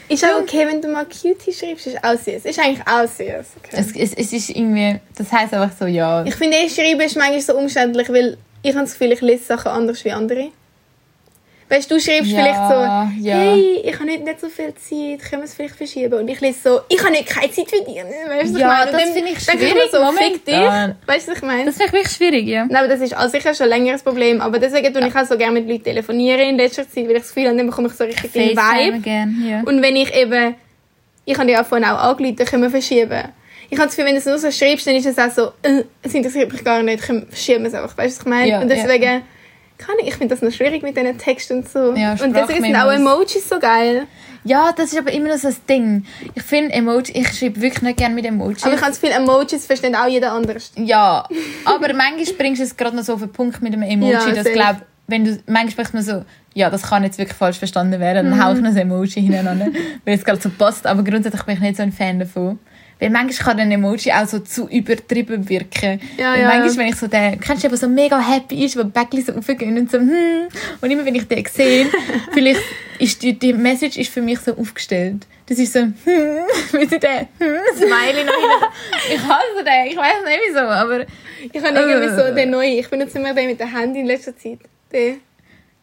ist 0.07 0.23
auch 0.23 0.39
okay, 0.39 0.65
wenn 0.67 0.81
du 0.81 0.87
mal 0.87 1.05
Cutie 1.05 1.51
schreibst, 1.51 1.87
ist 1.87 2.01
auch 2.03 2.17
süß. 2.17 2.45
Ist 2.45 2.59
eigentlich 2.59 2.87
auch 2.87 3.01
süß. 3.07 3.17
Okay. 3.57 3.71
Es, 3.71 3.87
es, 3.95 4.13
es 4.13 4.31
ist 4.33 4.49
irgendwie, 4.51 4.99
das 5.17 5.31
heisst 5.31 5.53
einfach 5.53 5.75
so, 5.77 5.87
ja. 5.87 6.23
Ich 6.23 6.35
finde, 6.35 6.57
eh, 6.57 6.69
schreiben 6.69 7.01
ist 7.01 7.17
manchmal 7.17 7.41
so 7.41 7.57
umständlich, 7.57 8.07
weil 8.09 8.37
ich 8.69 8.75
habe 8.75 8.85
das 8.85 8.93
Gefühl, 8.93 9.11
ich 9.11 9.21
lese 9.21 9.43
Sachen 9.43 9.71
anders 9.71 10.03
wie 10.05 10.11
andere. 10.11 10.49
Weißt 11.67 11.89
du, 11.89 11.95
du 11.95 12.01
schreibst 12.01 12.29
Ja, 12.29 12.37
vielleicht 12.37 13.19
so, 13.19 13.27
ja. 13.27 13.37
hey, 13.37 13.81
ich 13.83 13.99
habe 13.99 14.11
heute 14.11 14.23
nicht 14.23 14.39
so 14.39 14.49
viel 14.49 14.71
Zeit, 14.75 15.27
können 15.27 15.41
wir 15.41 15.45
es 15.45 15.55
vielleicht 15.55 15.75
verschieben? 15.75 16.13
Und 16.19 16.27
ich 16.27 16.39
lese 16.39 16.59
so, 16.63 16.81
ich 16.89 16.99
habe 16.99 17.09
nicht 17.11 17.25
keine 17.25 17.49
Zeit 17.51 17.67
für 17.67 17.83
dich. 17.83 17.95
Weißt 17.95 18.49
du, 18.49 18.53
was 18.53 18.59
Ja, 18.61 18.85
ich 18.85 18.85
meine? 18.85 18.85
Und 18.85 18.93
das 18.93 19.09
finde 19.09 19.31
ich 19.31 19.39
schwierig 19.39 19.91
so, 19.91 20.11
fick 20.11 20.45
dich. 20.45 20.55
Weißt 21.07 21.27
du, 21.27 21.31
was 21.31 21.37
ich 21.37 21.41
meine? 21.43 21.65
Das 21.65 21.75
ist 21.75 21.79
wirklich 21.81 22.07
schwierig, 22.09 22.47
ja. 22.47 22.65
Nein, 22.65 22.75
aber 22.77 22.87
das 22.87 23.01
ist 23.01 23.15
also 23.15 23.31
sicher 23.31 23.55
schon 23.55 23.63
ein 23.65 23.69
längeres 23.81 24.03
Problem. 24.03 24.41
Aber 24.41 24.59
deswegen 24.59 24.93
tue 24.93 25.07
ich 25.07 25.15
auch 25.15 25.25
so 25.25 25.37
gerne 25.37 25.59
mit 25.59 25.67
Leuten 25.67 25.83
telefonieren 25.85 26.49
in 26.49 26.57
letzter 26.57 26.87
Zeit, 26.87 27.05
weil 27.07 27.15
ich 27.15 27.23
das 27.23 27.29
Gefühl 27.33 27.47
habe, 27.47 27.57
dann 27.57 27.65
bekomme 27.67 27.87
ich 27.87 27.93
so 27.95 28.03
richtig 28.03 28.31
den 28.31 28.49
Vibe. 28.51 28.97
again, 28.97 29.43
ja. 29.49 29.61
Und 29.65 29.81
wenn 29.81 29.95
ich 29.95 30.13
eben, 30.15 30.53
ich 31.25 31.35
habe 31.35 31.49
ja 31.49 31.63
auch 31.63 31.65
vorhin 31.65 31.87
auch 31.87 31.97
angerufen, 31.97 32.35
dann 32.35 32.45
können 32.45 32.61
wir 32.63 32.69
verschieben. 32.69 33.23
Ich 33.69 33.77
habe 33.77 33.87
das 33.87 33.95
Gefühl, 33.95 34.05
wenn 34.05 34.13
du 34.15 34.19
es 34.19 34.25
nur 34.25 34.37
so 34.37 34.51
schreibst, 34.51 34.85
dann 34.87 34.95
ist 34.95 35.05
es 35.05 35.17
auch 35.17 35.31
so, 35.31 35.47
äh, 35.63 35.83
es 36.01 36.13
interessiert 36.13 36.51
mich 36.51 36.63
gar 36.63 36.81
nicht, 36.83 37.03
verschieben 37.03 37.65
es 37.65 37.73
einfach. 37.73 37.97
Weißt 37.97 38.17
du, 38.17 38.19
was 38.21 38.25
ich 38.25 38.29
meine? 38.29 38.47
Ja, 38.49 38.61
und 38.61 38.69
deswegen, 38.69 39.21
kann 39.77 39.95
ich, 40.01 40.07
ich 40.07 40.15
finde 40.15 40.33
das 40.35 40.41
noch 40.41 40.51
schwierig 40.51 40.83
mit 40.83 40.95
diesen 40.95 41.17
Texten 41.17 41.57
und 41.59 41.69
so. 41.69 41.93
Ja, 41.95 42.11
und 42.13 42.35
deswegen 42.35 42.63
sind 42.63 42.75
auch. 42.75 42.91
Emojis 42.91 43.49
so 43.49 43.59
geil. 43.59 44.07
Ja, 44.45 44.71
das 44.77 44.93
ist 44.93 44.99
aber 44.99 45.11
immer 45.11 45.29
noch 45.29 45.37
so 45.37 45.47
ein 45.47 45.55
Ding. 45.67 46.05
Ich 46.35 46.43
finde 46.43 46.71
Emoji, 46.73 47.11
ich 47.13 47.27
schreibe 47.37 47.59
wirklich 47.61 47.81
nicht 47.81 47.97
gerne 47.97 48.13
mit 48.13 48.25
Emojis. 48.25 48.63
Aber 48.63 48.75
ich 48.75 48.79
habe 48.81 48.91
das 48.91 49.01
Gefühl, 49.01 49.15
Emojis 49.17 49.65
versteht 49.65 49.95
auch 49.95 50.07
jeder 50.07 50.31
anders. 50.33 50.71
Ja, 50.77 51.27
aber 51.65 51.93
manchmal 51.93 52.35
bringst 52.37 52.61
du 52.61 52.65
es 52.65 52.77
gerade 52.77 52.95
noch 52.95 53.03
so 53.03 53.13
auf 53.15 53.21
den 53.21 53.31
Punkt 53.31 53.61
mit 53.63 53.73
einem 53.73 53.81
Emoji, 53.81 54.11
Ja, 54.13 54.19
dass 54.27 54.37
safe. 54.43 54.51
glaub, 54.51 54.75
wenn 55.07 55.25
du, 55.25 55.31
manchmal 55.47 55.71
sprichst 55.71 55.93
man 55.95 56.03
so, 56.03 56.25
ja, 56.53 56.69
das 56.69 56.83
kann 56.83 57.03
jetzt 57.03 57.17
wirklich 57.17 57.35
falsch 57.35 57.57
verstanden 57.57 57.99
werden, 57.99 58.27
Mhm. 58.27 58.31
dann 58.37 58.45
hau 58.45 58.53
ich 58.53 58.61
noch 58.61 58.69
ein 58.69 58.77
Emoji 58.77 59.21
hineinander, 59.23 59.67
weil 60.05 60.13
es 60.15 60.23
gerade 60.23 60.39
so 60.39 60.49
passt, 60.51 60.85
aber 60.85 61.03
grundsätzlich 61.03 61.41
bin 61.43 61.55
ich 61.55 61.61
nicht 61.61 61.77
so 61.77 61.83
ein 61.83 61.91
Fan 61.91 62.19
davon. 62.19 62.59
Weil 62.99 63.09
manchmal 63.09 63.45
kann 63.55 63.59
ein 63.59 63.71
Emoji 63.71 64.11
auch 64.13 64.25
so 64.25 64.39
zu 64.39 64.69
übertrieben 64.69 65.49
wirken. 65.49 65.99
Ja, 66.17 66.31
Weil 66.33 66.41
ja. 66.41 66.47
Manchmal, 66.47 66.77
wenn 66.77 66.87
ich 66.93 66.95
so 66.95 67.07
den, 67.07 67.39
kennst 67.41 67.63
du, 67.63 67.67
der 67.67 67.77
so 67.77 67.89
mega 67.89 68.19
happy 68.19 68.63
ist, 68.63 68.77
wo 68.77 68.83
die 68.83 68.89
Bäckchen 68.89 69.25
so 69.25 69.33
aufgehen 69.33 69.77
und 69.77 69.91
so, 69.91 69.97
hm. 69.97 70.47
Und 70.81 70.91
immer, 70.91 71.03
wenn 71.05 71.15
ich 71.15 71.27
den 71.27 71.43
sehe, 71.45 71.87
vielleicht 72.33 72.61
ist 72.99 73.21
die, 73.21 73.37
die 73.37 73.51
Message 73.53 73.97
ist 73.97 74.11
für 74.13 74.21
mich 74.21 74.39
so 74.39 74.55
aufgestellt. 74.55 75.27
Das 75.47 75.59
ist 75.59 75.73
so, 75.73 75.79
hm, 75.79 75.93
wie 76.05 76.85
sie 76.87 76.97
den, 76.99 77.27
hm, 77.37 77.57
Smiley 77.75 78.23
noch. 78.23 78.71
Ich 79.13 79.19
hasse 79.19 79.63
den, 79.63 79.87
ich 79.91 79.97
weiß 79.97 80.23
nicht 80.25 80.39
wieso, 80.47 80.59
aber 80.59 81.01
Ich 81.51 81.61
habe 81.63 81.77
irgendwie 81.77 82.15
so 82.15 82.21
Äh. 82.21 82.33
den 82.33 82.49
neuen, 82.51 82.79
ich 82.79 82.87
benutze 82.89 83.19
immer 83.19 83.33
den 83.33 83.47
mit 83.47 83.59
dem 83.59 83.67
Handy 83.75 83.99
in 83.99 84.05
letzter 84.05 84.35
Zeit. 84.37 84.59
Den. 84.93 85.17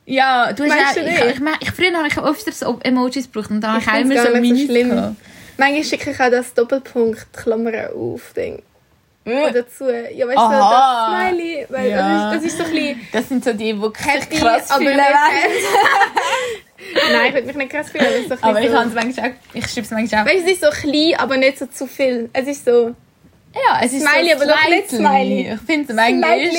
ja, 0.07 0.53
du 0.53 0.65
hast 0.65 0.73
auch, 0.73 0.95
du 0.95 1.09
ich, 1.09 1.37
ich, 1.37 1.43
ich, 1.61 1.71
früher 1.73 1.93
habe 1.97 2.09
ich 2.09 2.19
öfters 2.19 2.61
so 2.61 2.81
Emojis 2.83 3.31
gebraucht 3.31 3.51
und 3.51 3.61
dann 3.61 3.73
habe 3.73 3.81
Ich 3.81 3.87
ich 3.87 3.93
auch 4.21 4.25
immer 4.35 4.45
so 4.47 4.57
so 4.57 4.67
schlimm. 4.67 4.91
gehabt. 4.91 5.17
Manchmal 5.59 5.85
schicke 5.85 6.11
ich 6.11 6.21
auch 6.21 6.31
das 6.31 6.55
Doppelpunkt 6.55 7.33
Klammer 7.33 7.91
auf 7.95 8.33
Ding. 8.35 8.63
Oder 9.25 9.53
dazu. 9.53 9.85
Ja, 9.89 10.27
weißt 10.27 10.37
du, 10.37 10.41
Aha. 10.43 11.21
das 11.21 11.31
Smiley. 11.31 11.67
Weil 11.69 11.91
Ja. 11.91 12.33
das, 12.33 12.43
ist, 12.43 12.45
das 12.45 12.53
ist 12.53 12.59
so 12.59 12.65
ein 12.65 12.71
bisschen 12.73 13.01
Das 13.13 13.29
sind 13.29 13.45
so 13.45 13.53
die, 13.53 13.73
die 13.73 13.91
happy, 14.05 14.37
krass 14.37 14.71
aber 14.71 14.81
fühlen. 14.83 14.97
Nein, 17.13 17.27
ich 17.29 17.35
würde 17.35 17.47
mich 17.47 17.57
nicht 17.57 17.71
krass 17.71 17.91
fühlen. 17.91 18.07
aber 18.07 18.37
so 18.37 18.43
Aber 18.45 18.61
ich 18.61 18.71
so, 18.71 18.77
es 18.77 18.95
manchmal 18.95 19.31
auch, 19.31 19.35
ich 19.55 19.65
schreibe 19.67 19.81
es 19.83 19.91
manchmal 19.93 20.23
auch. 20.23 20.27
Weißt 20.27 20.47
du, 20.47 20.51
es 20.51 20.53
ist 20.53 20.65
so 20.65 20.71
klein, 20.71 21.15
aber 21.19 21.37
nicht 21.37 21.59
so 21.59 21.67
zu 21.67 21.87
viel. 21.87 22.29
Es 22.33 22.49
ist 22.49 22.65
so. 22.65 22.95
Ja, 23.55 23.81
es 23.83 23.93
ist 23.93 24.03
Smiley, 24.07 24.31
so 24.31 24.37
aber 24.37 24.47
doch 24.47 24.69
nicht. 24.69 24.91
Smiley. 24.91 25.53
Ich 25.55 25.61
finde 25.61 25.93
es 25.93 25.99
Smiley. 25.99 26.51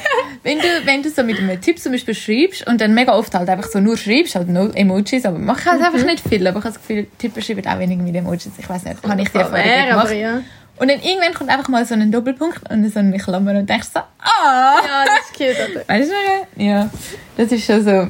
wenn 0.42 0.58
du, 0.58 0.64
wenn 0.84 1.02
du 1.02 1.10
so 1.10 1.22
mit 1.22 1.38
einem 1.38 1.60
Typ 1.60 1.78
zum 1.78 1.92
Beispiel 1.92 2.14
schreibst 2.14 2.66
und 2.66 2.80
dann 2.80 2.92
mega 2.94 3.14
oft 3.14 3.34
halt 3.34 3.48
einfach 3.48 3.68
so 3.70 3.80
nur 3.80 3.96
schreibst, 3.96 4.34
halt 4.34 4.48
no 4.48 4.68
Emojis, 4.68 5.24
aber 5.24 5.38
mach 5.38 5.64
halt 5.64 5.80
Mhm. 5.80 5.86
einfach 5.86 6.04
nicht 6.04 6.28
viel. 6.28 6.46
Aber 6.46 6.58
ich 6.58 6.64
habe 6.64 6.74
das 6.74 6.82
Gefühl, 6.86 7.06
Typen 7.18 7.42
schreiben 7.42 7.66
auch 7.66 7.78
weniger 7.78 8.02
mit 8.02 8.14
Emojis. 8.14 8.50
Ich 8.58 8.68
weiß 8.68 8.84
nicht, 8.84 8.96
habe 9.06 9.22
ich 9.22 9.28
die 9.30 9.38
Erfahrung 9.38 9.64
gemacht. 9.64 10.06
aber 10.06 10.12
ja. 10.12 10.42
Und 10.76 10.90
dann 10.90 11.00
irgendwann 11.00 11.32
kommt 11.34 11.50
einfach 11.50 11.68
mal 11.68 11.84
so 11.86 11.94
ein 11.94 12.10
Doppelpunkt 12.10 12.70
und 12.70 12.92
so 12.92 12.98
eine 12.98 13.16
Klammer 13.18 13.52
und 13.52 13.68
denkst 13.68 13.88
so, 13.94 14.00
ah! 14.00 14.74
Ja, 14.84 15.04
das 15.04 15.30
ist 15.30 15.36
cute. 15.38 15.70
Oder? 15.70 15.88
Weißt 16.00 16.10
du, 16.10 16.62
ja, 16.62 16.90
das 17.36 17.52
ist 17.52 17.64
schon 17.64 17.84
so. 17.84 18.08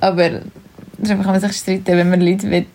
Aber 0.00 0.30
darüber 0.98 1.22
kann 1.24 1.32
man 1.32 1.40
sich 1.40 1.52
streiten, 1.56 1.96
wenn 1.96 2.10
man 2.10 2.20
Leute 2.20 2.50
will 2.50 2.66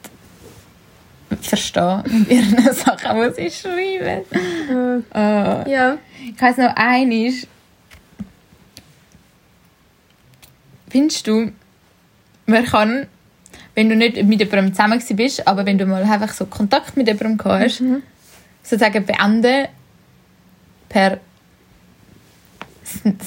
verstehen 1.41 2.03
in 2.05 2.29
ihren 2.29 2.73
Sachen, 2.73 3.33
die 3.37 3.49
sie 3.49 3.51
schreiben. 3.51 5.05
Ah. 5.11 5.65
Ja. 5.67 5.97
Ich 6.23 6.41
weiss 6.41 6.57
noch, 6.57 6.75
ein 6.75 7.11
ist. 7.11 7.47
Findest 10.89 11.27
du, 11.27 11.51
man 12.45 12.65
kann, 12.65 13.07
wenn 13.75 13.89
du 13.89 13.95
nicht 13.95 14.23
mit 14.23 14.39
jemandem 14.39 14.73
zusammen 14.73 15.01
bist, 15.11 15.47
aber 15.47 15.65
wenn 15.65 15.77
du 15.77 15.85
mal 15.85 16.03
einfach 16.03 16.33
so 16.33 16.45
Kontakt 16.45 16.97
mit 16.97 17.07
jemandem 17.07 17.39
hast, 17.45 17.83
sozusagen 18.63 19.05
beenden 19.05 19.67
per 20.89 21.19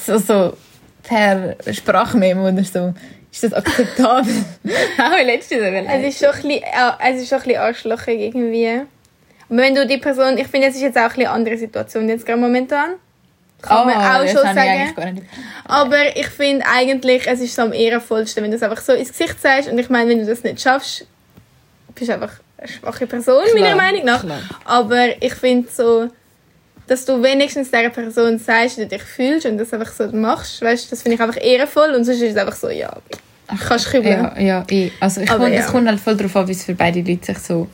so, 0.04 0.18
so 0.18 0.56
per 1.02 1.56
Sprachmemo 1.72 2.48
oder 2.48 2.64
so. 2.64 2.94
Ist 3.32 3.42
das 3.44 3.52
akzeptabel? 3.54 4.32
Auch 4.98 5.24
letztes 5.24 5.58
Mal. 5.58 5.86
Es 5.88 6.06
ist 6.14 6.18
schon 6.20 6.34
ein 6.34 6.42
bisschen, 6.42 6.62
ja, 6.72 6.98
es 7.02 7.22
ist 7.22 7.28
schon 7.30 7.38
ein 7.38 7.44
bisschen 7.44 7.60
arschlochig 7.60 8.20
irgendwie. 8.20 8.68
Aber 9.48 9.58
wenn 9.58 9.74
du 9.74 9.86
die 9.86 9.96
Person, 9.98 10.36
ich 10.38 10.46
finde, 10.48 10.68
es 10.68 10.74
ist 10.76 10.82
jetzt 10.82 10.96
auch 10.98 11.02
ein 11.02 11.08
bisschen 11.08 11.22
eine 11.26 11.30
andere 11.30 11.56
Situation 11.58 12.08
jetzt 12.08 12.24
gerade 12.26 12.38
momentan. 12.40 12.90
Kann 13.62 13.86
man 13.86 13.94
auch 13.96 14.22
Oh, 14.24 14.26
schon 14.26 14.46
ich 14.48 14.54
sagen. 14.54 15.26
Aber 15.66 16.16
ich 16.16 16.26
finde 16.28 16.64
eigentlich, 16.66 17.26
es 17.26 17.40
ist 17.40 17.54
so 17.54 17.62
am 17.62 17.72
ehrenvollsten, 17.72 18.42
wenn 18.42 18.50
du 18.50 18.56
es 18.56 18.62
einfach 18.62 18.80
so 18.82 18.92
ins 18.92 19.08
Gesicht 19.10 19.40
sagst. 19.40 19.68
Und 19.68 19.78
ich 19.78 19.88
meine, 19.88 20.10
wenn 20.10 20.18
du 20.18 20.26
das 20.26 20.42
nicht 20.42 20.60
schaffst, 20.60 21.06
bist 21.94 22.08
du 22.10 22.14
einfach 22.14 22.32
eine 22.58 22.68
schwache 22.68 23.06
Person, 23.06 23.44
Klar, 23.44 23.60
meiner 23.62 23.76
Meinung 23.76 24.04
nach. 24.04 24.22
klar. 24.24 24.40
Aber 24.64 25.22
ich 25.22 25.34
finde 25.34 25.68
so, 25.70 26.08
dass 26.92 27.06
du 27.06 27.22
wenigstens 27.22 27.70
dieser 27.70 27.88
Person 27.88 28.38
sagst, 28.38 28.76
wie 28.76 28.82
du 28.82 28.88
dich 28.88 29.02
fühlst 29.02 29.46
und 29.46 29.56
das 29.56 29.72
einfach 29.72 29.90
so 29.92 30.06
machst, 30.08 30.60
weißt, 30.60 30.92
das 30.92 31.00
finde 31.00 31.14
ich 31.14 31.22
einfach 31.22 31.42
ehrenvoll. 31.42 31.94
Und 31.94 32.04
sonst 32.04 32.20
ist 32.20 32.32
es 32.32 32.36
einfach 32.36 32.54
so, 32.54 32.68
ja, 32.68 32.94
kannst 33.66 33.86
kribbeln. 33.86 34.30
Ja, 34.36 34.38
ja, 34.38 34.64
eh. 34.68 34.90
Also 35.00 35.22
ich 35.22 35.30
finde, 35.30 35.54
ja. 35.54 35.60
es 35.60 35.68
kommt 35.68 35.88
halt 35.88 35.98
voll 35.98 36.16
darauf 36.16 36.36
an, 36.36 36.48
wie 36.48 36.52
es 36.52 36.64
für 36.64 36.74
beide 36.74 37.00
Leute 37.00 37.24
sich 37.24 37.38
so 37.38 37.66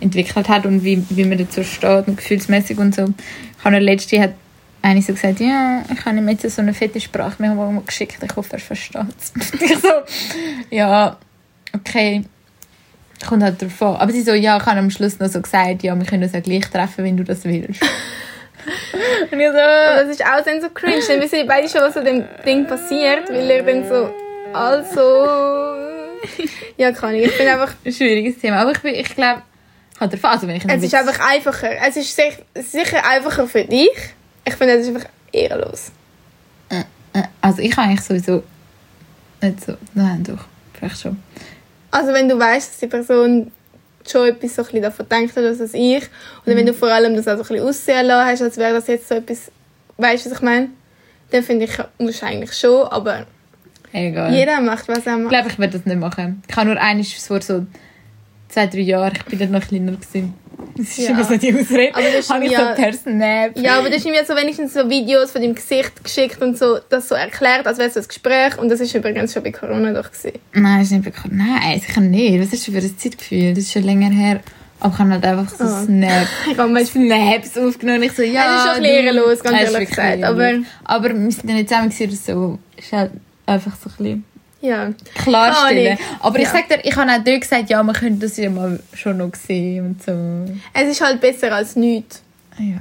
entwickelt 0.00 0.48
hat 0.48 0.64
und 0.64 0.82
wie, 0.82 1.04
wie 1.10 1.24
man 1.24 1.36
dazu 1.36 1.62
steht 1.62 2.08
und 2.08 2.16
gefühlsmäßig 2.16 2.78
und 2.78 2.94
so. 2.94 3.04
Ich 3.58 3.64
habe 3.64 3.78
letzte 3.78 4.18
hat 4.18 4.32
eine 4.80 5.02
so 5.02 5.12
gesagt, 5.12 5.40
ja, 5.40 5.82
ich 5.92 6.04
habe 6.06 6.16
ihm 6.16 6.28
jetzt 6.30 6.48
so 6.48 6.62
eine 6.62 6.72
fette 6.72 6.98
Sprachmemo 6.98 7.82
geschickt, 7.86 8.22
ich 8.22 8.36
hoffe, 8.36 8.54
er 8.54 8.58
versteht 8.58 9.02
es. 9.20 9.52
ich 9.60 9.78
so, 9.78 9.88
ja, 10.70 11.18
okay, 11.74 12.24
kommt 13.28 13.42
halt 13.42 13.60
drauf 13.60 13.82
an. 13.82 13.96
Aber 13.96 14.12
sie 14.12 14.22
so, 14.22 14.32
ja, 14.32 14.56
ich 14.56 14.64
habe 14.64 14.78
am 14.78 14.90
Schluss 14.90 15.18
noch 15.18 15.28
so 15.28 15.42
gesagt, 15.42 15.82
ja, 15.82 15.94
wir 15.94 16.06
können 16.06 16.22
uns 16.22 16.32
ja 16.32 16.40
gleich 16.40 16.70
treffen, 16.70 17.04
wenn 17.04 17.18
du 17.18 17.22
das 17.22 17.44
willst. 17.44 17.84
und 19.30 19.40
ich 19.40 19.46
so, 19.48 19.58
Aber 19.58 20.04
das 20.04 20.08
ist 20.08 20.24
auch 20.24 20.44
dann 20.44 20.60
so 20.60 20.68
cringe. 20.70 21.00
Dann 21.06 21.20
wissen 21.20 21.32
wir 21.38 21.46
beide 21.46 21.68
schon, 21.68 21.80
was 21.80 21.96
an 21.96 22.04
dem 22.04 22.24
Ding 22.46 22.66
passiert, 22.66 23.28
weil 23.30 23.50
er 23.50 23.62
dann 23.62 23.88
so, 23.88 24.12
also... 24.52 25.76
Ja, 26.76 26.92
kann 26.92 27.14
ich. 27.14 27.24
Ich 27.26 27.32
finde 27.32 27.52
einfach, 27.52 27.74
ein 27.84 27.92
schwieriges 27.92 28.38
Thema. 28.38 28.58
Aber 28.58 28.72
ich, 28.72 28.78
bin- 28.80 28.94
ich 28.94 29.14
glaube, 29.14 29.42
drauf 29.98 30.24
an, 30.24 30.30
also 30.30 30.46
wenn 30.48 30.56
ich 30.56 30.64
es 30.66 30.82
ist 30.82 30.94
einfach 30.94 31.18
einfacher. 31.28 31.70
Es 31.86 31.96
ist 31.96 32.14
sich- 32.14 32.38
sicher 32.54 33.04
einfacher 33.08 33.46
für 33.48 33.64
dich. 33.64 33.90
Ich 34.44 34.54
finde, 34.54 34.74
es 34.74 34.86
ist 34.86 34.94
einfach 34.94 35.08
ehrenlos. 35.32 35.90
Äh, 36.70 37.22
Also 37.40 37.60
ich 37.62 37.72
habe 37.76 37.88
eigentlich 37.88 38.02
sowieso 38.02 38.42
nicht 39.40 39.64
so... 39.64 39.74
Nein, 39.94 40.22
doch. 40.24 40.44
Vielleicht 40.74 41.00
schon. 41.00 41.20
Also 41.90 42.12
wenn 42.12 42.28
du 42.28 42.38
weißt, 42.38 42.70
dass 42.72 42.78
die 42.78 42.86
Person 42.86 43.52
schon 44.10 44.28
etwas 44.28 44.54
so 44.56 44.62
ein 44.62 44.66
bisschen 44.66 44.82
davon 44.82 45.08
denkt 45.08 45.36
hat, 45.36 45.44
als 45.44 45.60
ich. 45.74 46.02
Oder 46.44 46.54
Mhm. 46.54 46.58
wenn 46.58 46.66
du 46.66 46.74
vor 46.74 46.88
allem 46.92 47.14
das 47.14 47.26
auch 47.28 47.36
so 47.36 47.42
ein 47.42 47.48
bisschen 47.48 47.66
aussehen 47.68 48.06
lassen 48.06 48.28
hast, 48.30 48.42
als 48.42 48.56
wäre 48.56 48.74
das 48.74 48.86
jetzt 48.86 49.08
so 49.08 49.14
etwas... 49.16 49.50
Weißt 49.98 50.26
du, 50.26 50.30
was 50.30 50.38
ich 50.38 50.42
meine? 50.44 50.68
Dann 51.30 51.42
finde 51.42 51.64
ich, 51.66 51.72
musst 51.98 52.22
du 52.22 52.26
eigentlich 52.26 52.52
schon, 52.52 52.86
aber 52.88 53.26
Egal. 53.92 54.32
jeder 54.34 54.60
macht, 54.60 54.88
was 54.88 55.06
er 55.06 55.16
Ich 55.16 55.22
macht. 55.22 55.30
glaube, 55.30 55.48
ich 55.50 55.58
werde 55.58 55.78
das 55.78 55.86
nicht 55.86 55.98
machen. 56.00 56.42
Ich 56.48 56.56
habe 56.56 56.68
nur 56.70 56.80
eines 56.80 57.12
vor 57.26 57.40
so 57.40 57.66
zwei, 58.48 58.66
drei 58.66 58.80
Jahren, 58.80 59.14
ich 59.16 59.24
bin 59.24 59.38
dann 59.38 59.50
noch 59.52 59.66
kleiner 59.66 59.92
gewesen. 59.92 60.34
Das 60.76 60.88
ist 60.88 60.98
Ja. 60.98 61.10
immer 61.10 61.24
so 61.24 61.36
die 61.36 61.52
Ausrede. 61.54 61.94
Aber 61.94 62.04
das 62.16 62.30
habe 62.30 62.44
ich 62.44 62.52
ja- 62.52 62.74
so 62.74 62.82
per 62.82 62.92
Snap. 62.92 63.56
Ja, 63.58 63.78
aber 63.78 63.88
das 63.90 63.98
ist 63.98 64.06
mir 64.06 64.24
so 64.24 64.34
wenigstens 64.34 64.74
so 64.74 64.88
Videos 64.88 65.30
von 65.32 65.42
deinem 65.42 65.54
Gesicht 65.54 66.02
geschickt 66.02 66.40
und 66.42 66.58
so, 66.58 66.78
das 66.88 67.08
so 67.08 67.14
erklärt, 67.14 67.66
als 67.66 67.78
wäre 67.78 67.88
es 67.88 67.94
so 67.94 68.00
ein 68.00 68.06
Gespräch. 68.08 68.58
Und 68.58 68.68
das 68.70 68.80
ist 68.80 68.94
übrigens 68.94 69.32
schon 69.32 69.42
bei 69.42 69.52
Corona 69.52 69.92
doch 69.92 70.10
gewesen. 70.10 70.38
Nein, 70.54 70.82
ist 70.82 70.92
nicht 70.92 71.04
bekannt. 71.04 71.34
Nein, 71.36 71.80
sicher 71.80 72.00
nicht. 72.00 72.40
Was 72.40 72.52
ist 72.52 72.66
das 72.68 72.74
für 72.74 72.80
ein 72.80 72.98
Zeitgefühl? 72.98 73.50
Das 73.54 73.64
ist 73.64 73.72
schon 73.72 73.82
länger 73.82 74.10
her. 74.10 74.40
Aber 74.80 74.92
ich 74.94 74.98
habe 74.98 75.10
halt 75.10 75.24
einfach 75.24 75.48
so 75.56 75.64
Oh. 75.64 75.84
Snap, 75.84 76.26
Ich 76.50 76.58
habe 76.58 76.72
mal 76.72 76.84
Snaps 76.84 77.56
aufgenommen. 77.56 78.02
Ich 78.02 78.12
so, 78.12 78.22
ja, 78.22 78.56
Es 78.56 78.64
ist 78.64 78.68
schon 78.74 78.84
ein 78.84 78.84
ehrenlos, 78.84 79.40
ganz 79.42 79.60
Es 79.62 79.72
ehrlich 79.72 79.88
gesagt, 79.90 80.22
aber-. 80.24 80.54
Aber 80.84 81.08
wir 81.10 81.30
sind 81.30 81.48
ja 81.48 81.54
nicht 81.54 81.68
zusammen 81.68 81.90
gewesen 81.90 82.18
so. 82.26 82.58
Ist 82.76 82.92
halt 82.92 83.12
einfach 83.46 83.72
so 83.76 83.90
ein 83.90 83.96
bisschen... 83.96 84.24
Ja. 84.62 84.90
klarstellen. 85.22 85.98
Aber 86.20 86.38
ich 86.38 86.44
Ja. 86.44 86.50
sag 86.50 86.68
dir, 86.68 86.78
ich 86.82 86.96
habe 86.96 87.10
auch 87.12 87.24
dort 87.24 87.40
gesagt, 87.40 87.68
ja, 87.68 87.82
man 87.82 87.94
könnte 87.94 88.26
das 88.26 88.36
ja 88.38 88.48
mal 88.48 88.80
schon 88.94 89.18
noch 89.18 89.34
sehen 89.34 89.84
und 89.86 90.02
so. 90.02 90.54
Es 90.72 90.88
ist 90.88 91.00
halt 91.00 91.20
besser 91.20 91.52
als 91.52 91.76
nichts. 91.76 92.22
Ja. 92.58 92.78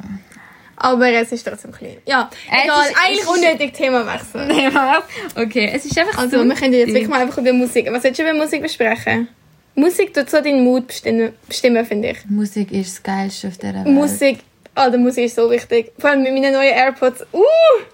Aber 0.78 1.10
es 1.12 1.32
ist 1.32 1.44
trotzdem 1.46 1.72
klein. 1.72 1.98
Ja, 2.08 2.30
Es 2.50 2.64
egal. 2.66 2.86
ist- 2.90 2.96
eigentlich 3.04 3.28
unnötig 3.28 3.74
Themawechsel. 3.74 4.50
okay, 5.36 5.72
es 5.76 5.86
ist 5.86 5.98
einfach 5.98 6.18
Also, 6.18 6.40
so. 6.40 6.46
wir 6.46 6.56
können 6.56 6.74
jetzt 6.74 6.88
wirklich 6.90 7.08
mal 7.08 7.22
einfach 7.22 7.38
über 7.38 7.54
Musik. 7.54 7.88
Was 7.92 8.04
willst 8.04 8.20
du 8.20 8.24
über 8.24 8.34
Musik 8.34 8.62
besprechen? 8.64 9.28
Musik 9.76 10.14
tut 10.14 10.30
so 10.30 10.42
deinen 10.42 10.64
Mut 10.64 10.88
bestimmen, 10.88 11.34
bestimmen 11.48 11.86
finde 11.86 12.10
ich. 12.12 12.18
Musik 12.28 12.72
ist 12.72 12.96
das 12.96 13.04
Geilste 13.04 13.48
auf 13.48 13.58
dieser 13.58 13.74
Welt. 13.76 13.88
Musik, 13.88 14.40
ah, 14.76 14.90
die 14.90 14.98
Musik 14.98 15.26
ist 15.26 15.36
so 15.36 15.50
wichtig. 15.50 15.92
Vor 15.98 16.10
allem 16.10 16.24
mit 16.24 16.34
meinen 16.34 16.54
neuen 16.54 16.74
AirPods. 16.74 17.26
Uh! 17.34 17.44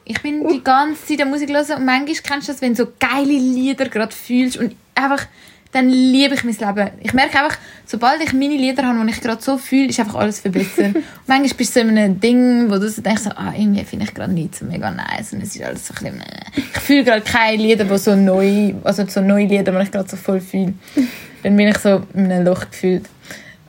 Ich 0.06 0.22
bin 0.22 0.48
die 0.48 0.64
ganze 0.64 1.06
Zeit 1.06 1.22
an 1.22 1.30
Musik 1.30 1.50
hören 1.50 1.78
und 1.78 1.86
manchmal 1.86 2.16
kennst 2.24 2.48
du 2.48 2.52
das, 2.52 2.62
wenn 2.62 2.74
du 2.74 2.84
so 2.84 2.92
geile 3.00 3.26
Lieder 3.26 3.90
gerade 3.90 4.16
fühlst 4.16 4.58
und 4.58 4.76
einfach, 4.96 5.26
dann 5.72 5.90
liebe 5.90 6.34
ich 6.34 6.44
mein 6.44 6.56
Leben. 6.56 6.92
Ich 7.02 7.14
merke 7.14 7.40
einfach, 7.40 7.58
sobald 7.86 8.22
ich 8.24 8.34
meine 8.34 8.56
Lieder 8.56 8.84
habe, 8.84 9.06
die 9.06 9.12
ich 9.12 9.22
gerade 9.22 9.42
so 9.42 9.58
fühle, 9.58 9.90
ist 9.90 10.00
einfach 10.00 10.16
alles 10.16 10.40
viel 10.40 10.52
besser. 10.52 10.86
und 10.96 11.04
manchmal 11.28 11.54
bist 11.58 11.76
du 11.76 11.82
so 11.82 11.88
in 11.88 11.98
einem 11.98 12.20
Ding, 12.20 12.70
wo 12.70 12.78
du 12.78 12.90
so 12.90 13.02
denkst, 13.02 13.24
ah, 13.36 13.54
irgendwie 13.56 13.84
finde 13.84 14.06
ich 14.06 14.14
gerade 14.14 14.32
nicht 14.32 14.56
so 14.56 14.66
mega 14.66 14.90
nice 14.92 15.34
und 15.34 15.44
es 15.44 15.56
ist 15.56 15.64
alles 15.64 15.88
so 15.88 15.94
ein 15.96 16.04
bisschen, 16.04 16.22
äh. 16.22 16.42
Ich 16.56 16.80
fühle 16.80 17.04
gerade 17.04 17.22
keine 17.22 17.62
Lieder, 17.62 17.84
die 17.84 17.98
so 17.98 18.16
neu, 18.16 18.76
also 18.84 19.06
so 19.08 19.22
neue 19.22 19.46
Lieder, 19.46 19.72
die 19.72 19.84
ich 19.84 19.92
gerade 19.92 20.10
so 20.10 20.16
voll 20.16 20.40
fühle. 20.40 20.74
Dann 21.44 21.56
bin 21.56 21.68
ich 21.68 21.78
so 21.78 22.02
in 22.14 22.32
einem 22.32 22.46
Loch 22.46 22.70
gefühlt. 22.70 23.06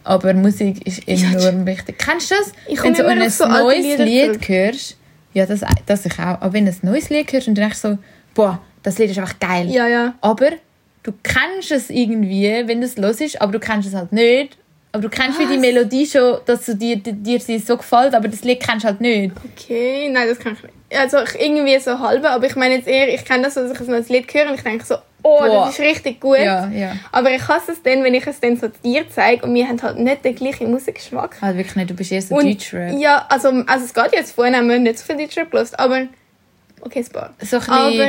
Aber 0.09 0.33
Musik 0.33 0.87
ist 0.87 1.07
enorm 1.07 1.67
wichtig. 1.67 1.99
Kennst 1.99 2.31
du 2.31 2.37
das? 2.37 2.53
Ich 2.67 2.83
wenn 2.83 2.95
du 2.95 3.03
immer 3.03 3.23
ein 3.23 3.29
so 3.29 3.47
neues 3.47 3.99
Lied 3.99 4.33
zurück. 4.33 4.49
hörst, 4.49 4.97
ja, 5.35 5.45
das, 5.45 5.61
das 5.85 6.07
ich 6.07 6.15
auch. 6.15 6.41
Aber 6.41 6.55
wenn 6.55 6.65
du 6.65 6.71
ein 6.71 6.79
neues 6.81 7.11
Lied 7.11 7.31
hörst 7.31 7.47
und 7.47 7.57
du 7.57 7.61
denkst 7.61 7.77
so, 7.77 7.99
boah, 8.33 8.59
das 8.83 8.97
Lied 8.97 9.11
ist 9.11 9.19
einfach 9.19 9.39
geil. 9.39 9.69
Ja, 9.69 9.87
ja. 9.87 10.15
Aber 10.23 10.53
du 11.03 11.13
kennst 11.23 11.73
es 11.73 11.91
irgendwie, 11.91 12.51
wenn 12.65 12.83
es 12.83 12.97
hörst, 12.97 13.43
aber 13.43 13.53
du 13.53 13.61
kennst 13.61 13.87
es 13.87 13.95
halt 13.95 14.11
nicht. 14.11 14.57
Aber 14.93 15.03
du 15.03 15.11
kennst 15.11 15.39
wie 15.39 15.47
die 15.47 15.59
Melodie 15.59 16.07
schon, 16.07 16.39
dass 16.47 16.65
du 16.65 16.75
dir, 16.75 16.97
dir, 16.97 17.13
dir 17.13 17.39
sie 17.39 17.59
so 17.59 17.77
gefällt, 17.77 18.15
aber 18.15 18.29
das 18.29 18.45
Lied 18.45 18.61
kennst 18.61 18.85
du 18.85 18.89
halt 18.89 19.03
nicht. 19.03 19.35
Okay, 19.53 20.09
nein, 20.11 20.27
das 20.27 20.39
kann 20.39 20.55
ich 20.55 20.63
nicht. 20.63 20.75
Also 20.99 21.19
ich 21.19 21.39
irgendwie 21.39 21.79
so 21.81 21.99
halbe, 21.99 22.31
aber 22.31 22.47
ich 22.47 22.57
meine 22.57 22.77
jetzt 22.77 22.89
eher, 22.89 23.13
ich 23.13 23.27
kenne 23.27 23.43
das, 23.43 23.55
so, 23.55 23.61
dass 23.61 23.79
ich 23.79 23.87
so 23.87 23.93
ein 23.93 24.07
Lied 24.09 24.33
höre 24.33 24.49
und 24.49 24.55
ich 24.55 24.63
denke 24.63 24.87
so, 24.87 24.97
oh, 25.23 25.39
Boah. 25.39 25.67
das 25.67 25.71
ist 25.79 25.81
richtig 25.81 26.21
gut. 26.21 26.39
Ja, 26.39 26.69
ja. 26.69 26.93
Aber 27.13 27.31
ich 27.31 27.47
hasse 27.47 27.73
es 27.73 27.83
dann, 27.83 28.03
wenn 28.05 28.15
ich 28.15 28.27
es 28.27 28.41
dann 28.41 28.57
so 28.57 28.69
dir 28.85 29.05
zeige 29.11 29.45
und 29.47 29.55
wir 29.55 29.67
haben 29.69 29.81
halt 29.83 29.99
nicht 29.99 30.25
den 30.25 30.35
gleichen 30.35 30.71
Musikgeschmack. 30.71 31.41
Halt 31.43 31.57
wirklich 31.57 31.77
nicht, 31.77 31.91
du 31.91 31.95
bist 31.95 32.13
eher 32.13 32.23
so 32.23 32.35
Und, 32.37 32.45
Deutschrap. 32.47 32.99
ja, 32.99 33.27
also, 33.29 33.49
also 33.67 33.85
es 33.85 33.93
geht 33.95 34.13
jetzt 34.13 34.33
vorhin, 34.33 34.55
haben 34.57 34.69
wir 34.69 34.79
nicht 34.79 34.99
so 34.99 35.05
viel 35.07 35.17
Deutschrap 35.17 35.51
gehört, 35.51 35.79
aber 35.79 36.07
okay, 36.81 37.01
es 37.01 37.11
paar. 37.11 37.35
So 37.43 37.57
ein 37.59 37.63
Aber 37.69 38.05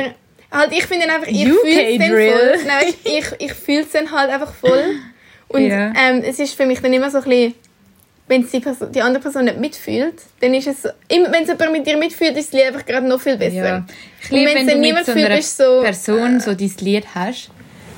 halt, 0.52 0.72
ich 0.72 0.86
finde 0.86 1.06
einfach, 1.12 1.28
ich 1.28 1.44
fühle 1.44 1.84
es 1.84 1.98
dann 1.98 2.08
voll. 2.10 2.66
Nein, 2.66 2.94
ich, 3.04 3.26
ich 3.38 3.52
fühle 3.54 3.80
es 3.82 3.90
dann 3.90 4.10
halt 4.10 4.30
einfach 4.30 4.52
voll. 4.52 4.84
Und 5.48 5.66
Ja. 5.66 5.92
ähm, 6.00 6.22
es 6.24 6.38
ist 6.38 6.54
für 6.54 6.64
mich 6.66 6.80
dann 6.80 6.92
immer 6.92 7.10
so 7.10 7.18
ein 7.18 7.24
bisschen, 7.24 7.54
wenn 8.30 8.42
es 8.44 8.50
die, 8.52 8.60
Person, 8.60 8.92
die 8.92 9.02
andere 9.02 9.20
Person 9.20 9.44
nicht 9.44 9.58
mitfühlt, 9.58 10.14
dann 10.40 10.54
ist 10.54 10.68
es 10.68 10.84
wenn 11.08 11.24
es 11.42 11.48
jemand 11.48 11.72
mit 11.72 11.84
dir 11.84 11.96
mitfühlt, 11.96 12.36
ist 12.36 12.52
das 12.54 12.60
Lied 12.60 12.68
einfach 12.68 12.86
gerade 12.86 13.06
noch 13.08 13.20
viel 13.20 13.36
besser. 13.36 13.56
Ja. 13.56 13.86
Ich 14.22 14.30
liebe, 14.30 14.54
wenn 14.54 14.66
dann 14.68 14.80
du 14.80 14.92
mit 14.92 15.04
so 15.04 15.12
fühlt, 15.12 15.26
einer 15.26 15.38
ist 15.38 15.56
so, 15.56 15.80
Person 15.82 16.38
so 16.38 16.54
dein 16.54 16.70
Lied 16.80 17.04
hast 17.12 17.50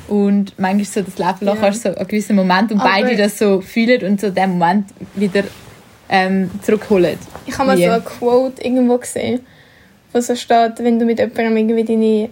und 0.09 0.59
manchmal 0.59 0.85
so 0.87 1.03
das 1.03 1.19
Leben 1.19 1.55
Ja. 1.55 1.61
hast, 1.61 1.83
so 1.83 1.91
einen 1.95 2.09
gewissen 2.09 2.35
Moment 2.35 2.73
und 2.73 2.81
Aber- 2.81 2.89
beide 2.91 3.15
das 3.15 3.39
so 3.39 3.61
fühlen 3.61 4.03
und 4.05 4.21
so 4.23 4.31
den 4.31 4.51
Moment 4.59 4.87
wieder 5.15 5.45
ähm, 6.09 6.51
zurückholen. 6.63 7.19
Ich 7.47 7.57
habe 7.59 7.69
mal 7.69 7.77
Wie? 7.79 7.85
so 7.85 7.91
eine 7.91 8.01
Quote 8.03 8.63
irgendwo 8.65 8.97
gesehen, 8.97 9.41
wo 10.15 10.21
so 10.21 10.35
steht, 10.35 10.73
wenn 10.79 10.99
du 10.99 11.05
mit 11.05 11.19
jemandem 11.19 11.57
irgendwie 11.59 11.85
deine 11.85 12.29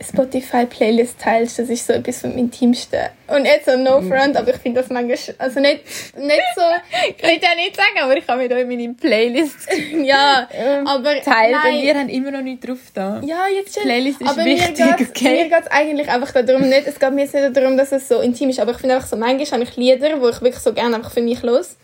Spotify-Playlist 0.00 1.18
teilst, 1.20 1.58
das 1.58 1.68
ist 1.68 1.86
so 1.86 1.92
etwas 1.92 2.20
vom 2.20 2.36
Intimsten. 2.36 3.00
Und 3.26 3.44
jetzt 3.44 3.66
so 3.66 3.76
no 3.76 4.00
Mhm. 4.00 4.08
front, 4.08 4.36
aber 4.36 4.50
ich 4.50 4.56
finde 4.56 4.80
das 4.80 4.90
manchmal, 4.90 5.18
also 5.38 5.60
nicht, 5.60 5.82
nicht 6.16 6.42
so, 6.56 6.62
Ich 7.16 7.22
will 7.22 7.38
ja 7.42 7.54
nicht 7.56 7.76
sagen, 7.76 7.98
aber 8.02 8.16
ich 8.16 8.26
habe 8.28 8.42
mit 8.42 8.52
euch 8.52 8.66
meine 8.66 8.94
Playlist 8.94 9.56
ja, 10.02 10.48
aber 10.86 11.14
geteilt 11.14 11.54
und 11.56 11.62
nein. 11.62 11.82
wir 11.82 11.94
haben 11.94 12.08
immer 12.08 12.30
noch 12.30 12.42
nicht 12.42 12.66
drauf 12.66 12.78
da. 12.94 13.20
Ja, 13.24 13.46
jetzt 13.48 13.74
schon. 13.74 13.82
Playlist 13.84 14.20
ist 14.20 14.28
aber 14.28 14.44
wichtig, 14.44 14.78
mir 14.78 14.94
geht's, 14.96 15.10
okay? 15.10 15.42
Mir 15.44 15.48
geht 15.48 15.60
es 15.64 15.70
eigentlich 15.70 16.08
einfach 16.08 16.32
darum, 16.32 16.68
nicht, 16.68 16.86
es 16.86 16.98
geht 16.98 17.12
mir 17.12 17.22
jetzt 17.22 17.34
nicht 17.34 17.56
darum, 17.56 17.76
dass 17.76 17.92
es 17.92 18.08
so 18.08 18.20
intim 18.20 18.50
ist, 18.50 18.60
aber 18.60 18.70
ich 18.72 18.78
finde 18.78 18.94
einfach 18.94 19.08
so, 19.08 19.16
manchmal 19.16 19.60
habe 19.60 19.70
ich 19.70 19.76
Lieder, 19.76 20.20
wo 20.20 20.28
ich 20.28 20.40
wirklich 20.40 20.62
so 20.62 20.72
gerne 20.72 20.96
einfach 20.96 21.12
für 21.12 21.22
mich 21.22 21.42
los 21.42 21.76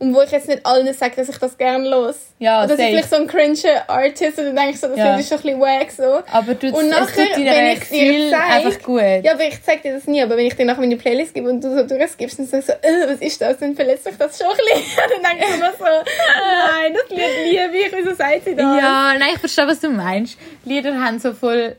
und 0.00 0.14
wo 0.14 0.20
ich 0.22 0.30
jetzt 0.30 0.46
nicht 0.46 0.64
allen 0.64 0.92
sage, 0.94 1.16
dass 1.16 1.28
ich 1.28 1.38
das 1.38 1.58
gerne 1.58 1.88
los. 1.88 2.14
Ja, 2.38 2.58
Oder 2.60 2.68
dass 2.68 2.78
ich 2.78 2.84
safe. 2.84 2.90
vielleicht 2.90 3.10
so 3.10 3.16
ein 3.16 3.26
cringe 3.26 3.88
Artist 3.88 4.38
und 4.38 4.44
dann 4.46 4.54
denke 4.56 4.70
ich 4.70 4.80
so, 4.80 4.86
das 4.86 4.96
Ja. 4.96 5.04
finde 5.06 5.20
ich 5.22 5.26
schon 5.28 5.38
ein 5.38 5.42
bisschen 5.42 5.60
wack 5.60 5.90
so. 5.90 6.22
Aber 6.32 6.54
du, 6.54 6.66
Und 6.68 6.84
es 6.84 6.90
nachher, 6.90 7.26
tut 7.26 7.36
dir 7.36 7.44
wenn 7.46 7.66
ich 7.72 7.88
dir 7.88 8.30
zeig- 8.30 8.50
einfach 8.50 8.82
gut. 8.84 9.24
Ja, 9.24 9.32
aber 9.32 9.44
ich 9.44 9.60
zeig 9.62 9.82
dir 9.82 9.94
das 9.94 10.06
nie, 10.06 10.22
aber 10.22 10.36
wenn 10.36 10.46
ich 10.46 10.54
dir 10.54 10.64
nachher 10.64 10.80
meine 10.80 10.96
Playlist 10.96 11.34
gebe 11.34 11.48
und 11.50 11.62
du 11.64 11.76
so 11.76 11.82
durchgibst, 11.84 12.38
dann 12.38 12.46
sagst 12.46 12.68
du 12.68 12.72
so, 12.72 12.78
äh, 12.88 13.08
was 13.12 13.20
ist 13.20 13.40
das, 13.40 13.58
dann 13.58 13.74
verletzt 13.74 14.06
mich 14.06 14.16
das 14.16 14.38
schon 14.38 14.46
ein 14.46 14.56
bisschen. 14.56 14.96
dann 15.22 15.32
denke 15.38 15.52
ich 15.52 15.58
mir 15.60 15.72
so, 15.76 15.84
nein, 15.84 16.94
das 16.94 17.10
Lied 17.10 17.50
liebe 17.50 17.76
ich, 17.78 17.92
wieso 17.92 18.14
sagt 18.14 18.44
sie 18.44 18.54
das? 18.54 18.62
Ja, 18.64 19.14
nein, 19.18 19.30
ich 19.34 19.40
verstehe, 19.40 19.66
was 19.66 19.80
du 19.80 19.88
meinst. 19.90 20.38
Lieder 20.64 20.94
haben 20.94 21.18
so 21.18 21.32
voll 21.32 21.74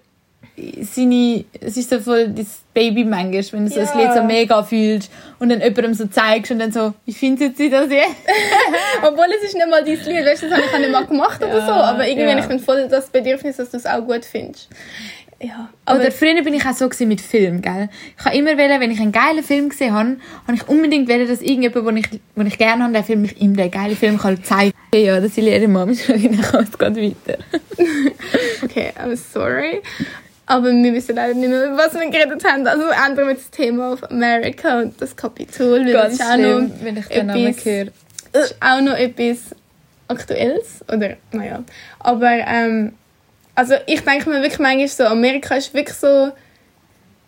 seine, 0.81 1.45
es 1.59 1.77
ist 1.77 1.89
so 1.89 1.99
voll 1.99 2.29
das 2.29 2.61
Baby 2.73 3.03
manchmal, 3.03 3.43
wenn 3.51 3.65
du 3.65 3.71
so 3.71 3.79
das 3.79 3.93
Ja. 3.93 4.01
Lied 4.01 4.13
so 4.13 4.23
mega 4.23 4.63
fühlst 4.63 5.11
und 5.39 5.49
dann 5.49 5.59
jemandem 5.61 5.93
so 5.93 6.07
zeigst 6.07 6.51
und 6.51 6.59
dann 6.59 6.71
so, 6.71 6.93
wie 7.05 7.13
findet 7.13 7.57
sie 7.57 7.69
das 7.69 7.89
jetzt? 7.91 8.15
Obwohl 9.01 9.25
es 9.37 9.43
ist 9.45 9.55
nicht 9.55 9.69
mal 9.69 9.83
dein 9.83 9.95
Lied, 9.95 10.25
weißt 10.25 10.43
du, 10.43 10.49
das 10.49 10.57
habe 10.57 10.67
ich 10.67 10.73
auch 10.73 10.79
nicht 10.79 10.91
mal 10.91 11.05
gemacht 11.05 11.41
oder 11.43 11.57
Ja, 11.57 11.65
so, 11.65 11.71
aber 11.71 12.07
irgendwie 12.07 12.25
ja. 12.25 12.31
habe 12.31 12.41
ich 12.41 12.47
dann 12.47 12.59
voll 12.59 12.87
das 12.87 13.09
Bedürfnis, 13.09 13.57
dass 13.57 13.71
du 13.71 13.77
es 13.77 13.85
auch 13.85 14.05
gut 14.05 14.25
findest. 14.25 14.69
Ja, 15.41 15.69
aber 15.85 16.01
Oder 16.01 16.11
früher 16.11 16.43
bin 16.43 16.53
ich 16.53 16.65
auch 16.65 16.73
so 16.73 16.89
mit 17.05 17.21
Film, 17.21 17.61
gell? 17.61 17.87
Ich 18.17 18.25
habe 18.25 18.35
immer 18.35 18.57
wollen, 18.57 18.81
wenn 18.81 18.91
ich 18.91 18.99
einen 18.99 19.13
geilen 19.13 19.41
Film 19.41 19.69
gesehen 19.69 19.93
habe, 19.93 20.17
habe 20.45 20.55
ich 20.55 20.67
unbedingt 20.67 21.07
wollen, 21.07 21.27
dass 21.29 21.41
irgendjemand, 21.41 21.87
den 21.87 21.97
ich, 21.97 22.09
den 22.35 22.47
ich 22.47 22.57
gerne 22.57 22.83
habe, 22.83 22.91
der 22.91 23.05
Film 23.05 23.21
mich 23.21 23.39
ihm 23.39 23.55
den 23.55 23.71
geilen 23.71 23.95
Film 23.95 24.17
kann 24.17 24.43
zeigen. 24.43 24.73
Okay, 24.91 25.05
ja, 25.05 25.15
das 25.21 25.31
ist 25.31 25.37
ihre 25.37 25.67
Mama, 25.69 25.93
dann 26.07 26.41
kommt 26.41 26.69
es 26.69 26.77
geht 26.77 26.97
weiter. 27.27 27.39
okay, 28.63 28.91
I'm 29.01 29.15
sorry. 29.15 29.81
Aber 30.49 30.71
wir 30.71 30.93
wissen 30.93 31.15
leider 31.15 31.35
nicht 31.35 31.47
mehr, 31.47 31.65
über 31.67 31.77
was 31.77 31.93
wir 31.93 32.09
geredet 32.09 32.43
haben. 32.43 32.65
Also 32.65 32.85
ändern 32.87 33.27
wir 33.27 33.35
das 33.35 33.51
Thema 33.51 33.93
auf 33.93 34.03
Amerika 34.09 34.79
und 34.79 34.99
das 34.99 35.15
Kapitol. 35.15 35.85
Ganz 35.91 36.17
das 36.17 36.33
schlimm, 36.33 36.67
noch 36.69 36.73
wenn 36.81 36.97
ich 36.97 37.05
den 37.05 37.27
Namen 37.27 37.47
etwas- 37.47 37.65
höre. 37.65 37.87
Ist 38.33 38.55
auch 38.59 38.81
noch 38.81 38.97
etwas 38.97 39.37
Aktuelles. 40.07 40.83
Oder, 40.91 41.17
naja. 41.31 41.63
Aber, 41.99 42.31
ähm, 42.31 42.93
also 43.53 43.75
ich 43.85 44.01
denke 44.01 44.27
mir 44.27 44.41
wirklich 44.41 44.57
manchmal 44.59 44.87
so, 44.87 45.03
Amerika 45.05 45.53
ist 45.55 45.71
wirklich 45.75 45.95
so 45.97 46.31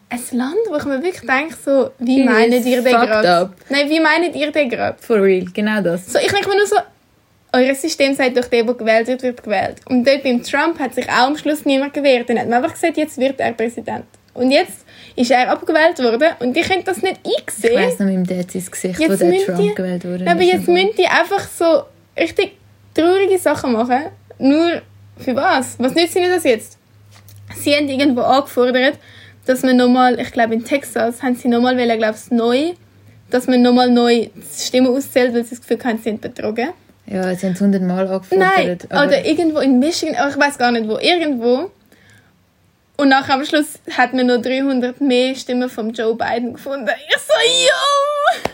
ein 0.09 0.19
Land, 0.31 0.55
wo 0.67 0.77
ich 0.77 0.85
mir 0.85 1.03
wirklich 1.03 1.21
denke, 1.21 1.55
so, 1.63 1.91
wie 1.99 2.21
It 2.21 2.25
meint 2.25 2.53
ihr 2.65 2.81
fucked 2.81 2.91
gerade? 3.07 3.53
Nein, 3.69 3.87
wie 3.87 3.99
meint 3.99 4.35
ihr 4.35 4.51
denn 4.51 4.69
gerade? 4.69 4.97
For 4.99 5.21
real, 5.21 5.45
genau 5.53 5.81
das. 5.81 6.11
So, 6.11 6.17
ich 6.17 6.31
denke 6.31 6.49
mir 6.49 6.55
nur 6.57 6.65
so, 6.65 6.77
euer 7.53 7.75
System 7.75 8.13
sagt 8.13 8.37
doch, 8.37 8.45
der, 8.45 8.63
der 8.63 8.73
gewählt 8.75 9.07
wird, 9.07 9.23
wird 9.23 9.43
gewählt. 9.43 9.77
Und 9.89 10.07
dort 10.07 10.23
beim 10.23 10.41
Trump 10.43 10.79
hat 10.79 10.95
sich 10.95 11.07
auch 11.09 11.27
am 11.27 11.37
Schluss 11.37 11.65
niemand 11.65 11.93
gewehrt. 11.93 12.29
Dann 12.29 12.39
hat 12.39 12.47
man 12.47 12.63
einfach 12.63 12.73
gesagt, 12.75 12.97
jetzt 12.97 13.17
wird 13.17 13.39
er 13.39 13.51
Präsident. 13.53 14.05
Und 14.33 14.51
jetzt 14.51 14.85
ist 15.17 15.29
er 15.31 15.49
abgewählt 15.51 15.99
worden 15.99 16.29
und 16.39 16.55
ich 16.55 16.65
könnte 16.65 16.85
das 16.85 17.01
nicht 17.01 17.19
Ich 17.25 17.45
einsehen. 17.47 17.75
weiss 17.75 17.99
noch 17.99 18.05
mit 18.05 18.15
dem 18.15 18.25
Dad 18.25 18.55
ins 18.55 18.71
Gesicht, 18.71 18.97
wo 18.99 19.03
Jetzt 19.03 19.19
der 19.21 19.27
müsst 19.27 19.45
Trump 19.45 19.59
ihr- 19.59 19.75
gewählt 19.75 20.05
wurde. 20.05 20.25
Aber 20.31 20.41
jetzt 20.41 20.67
müssen 20.69 20.91
die 20.97 21.05
einfach 21.05 21.45
so 21.49 21.83
richtig 22.17 22.53
traurige 22.93 23.37
Sachen 23.37 23.73
machen. 23.73 24.03
Nur 24.39 24.81
für 25.17 25.35
was? 25.35 25.75
Was 25.79 25.93
nützt 25.93 26.15
ihnen 26.15 26.31
das 26.31 26.45
jetzt? 26.45 26.77
Sie 27.57 27.75
haben 27.75 27.89
irgendwo 27.89 28.21
angefordert, 28.21 28.97
dass 29.45 29.63
man 29.63 29.75
nochmal, 29.75 30.17
ich 30.19 30.31
glaube 30.31 30.53
in 30.53 30.63
Texas, 30.63 31.21
haben 31.21 31.35
sie 31.35 31.49
nochmal, 31.49 31.75
weil 31.77 31.97
glaube 31.97 32.15
ich, 32.15 32.31
neu, 32.31 32.71
dass 33.29 33.47
man 33.47 33.61
nochmal 33.61 33.89
neu 33.89 34.27
die 34.33 34.65
Stimmen 34.65 34.87
auszählt, 34.95 35.33
weil 35.33 35.43
sie 35.43 35.55
das 35.57 35.61
Gefühl 35.61 35.83
haben, 35.83 35.97
sie 35.97 36.03
sind 36.03 36.21
betrogen. 36.21 36.69
Ja, 37.11 37.35
sie 37.35 37.45
haben 37.47 37.53
es 37.53 37.61
hundertmal 37.61 38.05
Nein, 38.05 38.13
angefordert. 38.13 38.85
aber- 38.91 39.07
oder 39.07 39.25
irgendwo 39.25 39.59
in 39.59 39.79
Michigan, 39.79 40.15
aber 40.15 40.29
ich 40.29 40.37
weiß 40.39 40.57
gar 40.57 40.71
nicht 40.71 40.87
wo, 40.87 40.97
irgendwo. 40.97 41.71
Und 42.97 43.09
nachher 43.09 43.33
am 43.33 43.45
Schluss 43.45 43.79
hat 43.97 44.13
man 44.13 44.27
noch 44.27 44.41
300 44.41 45.01
mehr 45.01 45.33
Stimmen 45.35 45.69
von 45.69 45.91
Joe 45.91 46.15
Biden 46.15 46.53
gefunden. 46.53 46.89
Ich 47.09 47.17
so, 47.17 47.33
yo! 47.33 48.49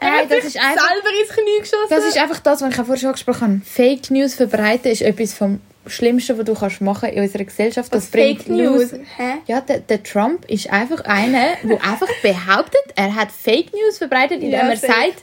Er 0.00 0.10
Nein, 0.10 0.20
hat 0.22 0.30
das 0.30 0.44
ist 0.44 0.56
einfach- 0.56 0.88
selber 0.88 1.08
ins 1.20 1.30
Knie 1.30 1.58
geschossen. 1.60 1.86
Das 1.90 2.04
ist 2.04 2.18
einfach 2.18 2.40
das, 2.40 2.60
was 2.62 2.72
ich 2.72 2.80
auch 2.80 2.84
vorher 2.84 2.96
schon 3.00 3.08
angesprochen 3.10 3.40
habe. 3.42 3.60
Fake 3.64 4.10
News 4.10 4.34
verbreiten 4.34 4.90
ist 4.90 5.02
etwas 5.02 5.34
vom 5.34 5.60
Schlimmsten, 5.86 6.36
was 6.38 6.44
du 6.46 6.54
kannst 6.54 6.80
machen 6.80 7.10
in 7.10 7.22
unserer 7.22 7.44
Gesellschaft. 7.44 7.94
Das 7.94 8.06
Fake 8.08 8.48
News. 8.48 8.92
Hä? 9.16 9.34
Ja, 9.46 9.60
der, 9.60 9.80
der 9.80 10.02
Trump 10.02 10.44
ist 10.50 10.70
einfach 10.70 11.04
einer, 11.04 11.56
der 11.62 11.72
einfach 11.84 12.08
behauptet, 12.22 12.80
er 12.96 13.14
hat 13.14 13.30
Fake 13.30 13.72
News 13.74 13.98
verbreitet, 13.98 14.42
indem 14.42 14.52
Ja, 14.52 14.68
er 14.70 14.76
sagt, 14.76 15.22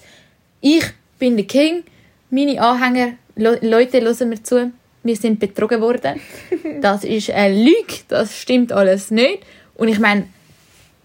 ich 0.61 0.85
bin 1.19 1.35
der 1.35 1.47
King, 1.47 1.83
meine 2.31 2.61
Anhänger, 2.61 3.13
Le 3.35 3.59
Leute 3.61 4.01
hören 4.01 4.29
mir 4.29 4.41
zu, 4.41 4.71
wir 5.03 5.15
sind 5.15 5.39
betrogen 5.39 5.81
worden. 5.81 6.19
Das 6.81 7.03
ist 7.03 7.29
eine 7.29 7.55
Lüge, 7.55 8.01
das 8.07 8.37
stimmt 8.37 8.71
alles 8.71 9.11
nicht. 9.11 9.43
Und 9.75 9.87
ich 9.87 9.99
meine, 9.99 10.25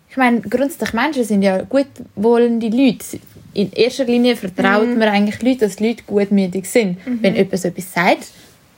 ich 0.09 0.17
meine, 0.17 0.41
grundsätzlich 0.41 0.93
Menschen 0.95 1.25
sind 1.25 1.43
ja 1.43 1.63
gutwollende 1.63 2.69
Leute. 2.69 3.21
In 3.53 3.73
erster 3.73 4.05
Linie 4.05 4.37
vertraut 4.37 4.89
man 4.89 5.09
eigentlich 5.09 5.43
Leute, 5.43 5.67
dass 5.67 5.81
Leute 5.81 6.03
gutmütig 6.07 6.67
sind. 6.67 6.99
Wenn 7.05 7.37
jemand 7.37 7.59
so 7.59 7.69
etwas 7.69 7.93
sagt, 7.93 8.29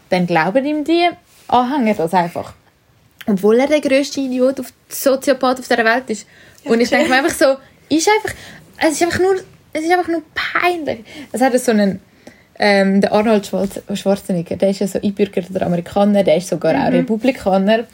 dann 0.09 0.27
glauben 0.27 0.65
ihm 0.65 0.85
die 0.85 1.09
Anhänger 1.49 1.95
das 1.95 2.15
einfach. 2.15 2.55
Obwohl 3.27 3.61
er 3.61 3.67
der 3.67 3.81
grösste 3.81 4.21
Idiot, 4.21 4.61
auf 4.61 4.73
Soziopath 4.89 5.59
auf 5.59 5.69
der 5.69 5.85
Welt 5.85 6.09
ist. 6.09 6.27
Und 6.65 6.81
ich 6.81 6.89
denke 6.89 7.09
mir 7.09 7.17
einfach 7.19 7.35
so, 7.35 7.57
ist 7.89 8.09
einfach, 8.09 8.37
es 8.79 8.93
ist 8.93 9.03
einfach 9.03 9.21
nur, 9.21 9.37
es 9.73 9.85
ist 9.85 9.93
einfach 9.93 10.09
nur 10.09 10.23
peinlich. 10.35 11.05
Es 11.33 11.41
hat 11.41 11.59
so 11.61 11.73
einen, 11.73 12.01
ähm, 12.59 13.01
der 13.01 13.13
Arnold 13.13 13.47
Schwarz- 13.47 13.81
Schwarzenegger, 13.95 14.57
der 14.57 14.71
ist 14.71 14.81
ja 14.81 14.87
so 14.87 15.01
einbürgerter 15.01 15.65
Amerikaner, 15.65 16.25
der 16.25 16.37
ist 16.37 16.49
sogar 16.49 16.75
auch 16.75 16.93
Republikaner. 16.93 17.85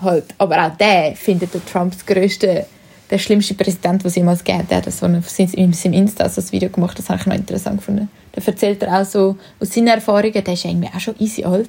Halt, 0.00 0.24
aber 0.38 0.66
auch 0.66 0.76
der 0.76 1.14
findet 1.14 1.54
den 1.54 1.64
Trump 1.66 1.92
das 1.92 2.06
grösste, 2.06 2.66
der 3.10 3.18
schlimmste 3.18 3.54
Präsident, 3.54 4.04
was 4.04 4.12
es 4.12 4.16
jemals 4.16 4.42
gegeben 4.42 4.66
hat. 4.70 4.86
Das 4.86 4.98
so 4.98 5.06
eine, 5.06 5.22
in 5.38 5.72
seinem 5.72 5.92
Insta 5.92 6.28
so 6.28 6.40
ein 6.40 6.52
Video 6.52 6.70
gemacht, 6.70 6.98
das 6.98 7.08
habe 7.08 7.20
ich 7.20 7.26
noch 7.26 7.34
interessant 7.34 7.78
gefunden. 7.78 8.08
Da 8.32 8.42
erzählt 8.44 8.82
er 8.82 9.00
auch 9.00 9.04
so 9.04 9.36
aus 9.60 9.72
seinen 9.72 9.88
Erfahrungen, 9.88 10.32
der 10.32 10.54
ist 10.54 10.64
ja 10.64 10.70
irgendwie 10.70 10.88
auch 10.88 11.00
schon 11.00 11.14
easy 11.18 11.44
alt. 11.44 11.68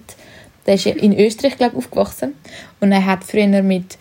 Der 0.66 0.76
ist 0.76 0.86
in 0.86 1.20
Österreich, 1.20 1.58
glaube 1.58 1.74
ich, 1.74 1.80
aufgewachsen. 1.80 2.36
Und 2.80 2.92
er 2.92 3.06
hat 3.06 3.24
früher 3.24 3.62
mit 3.62 3.98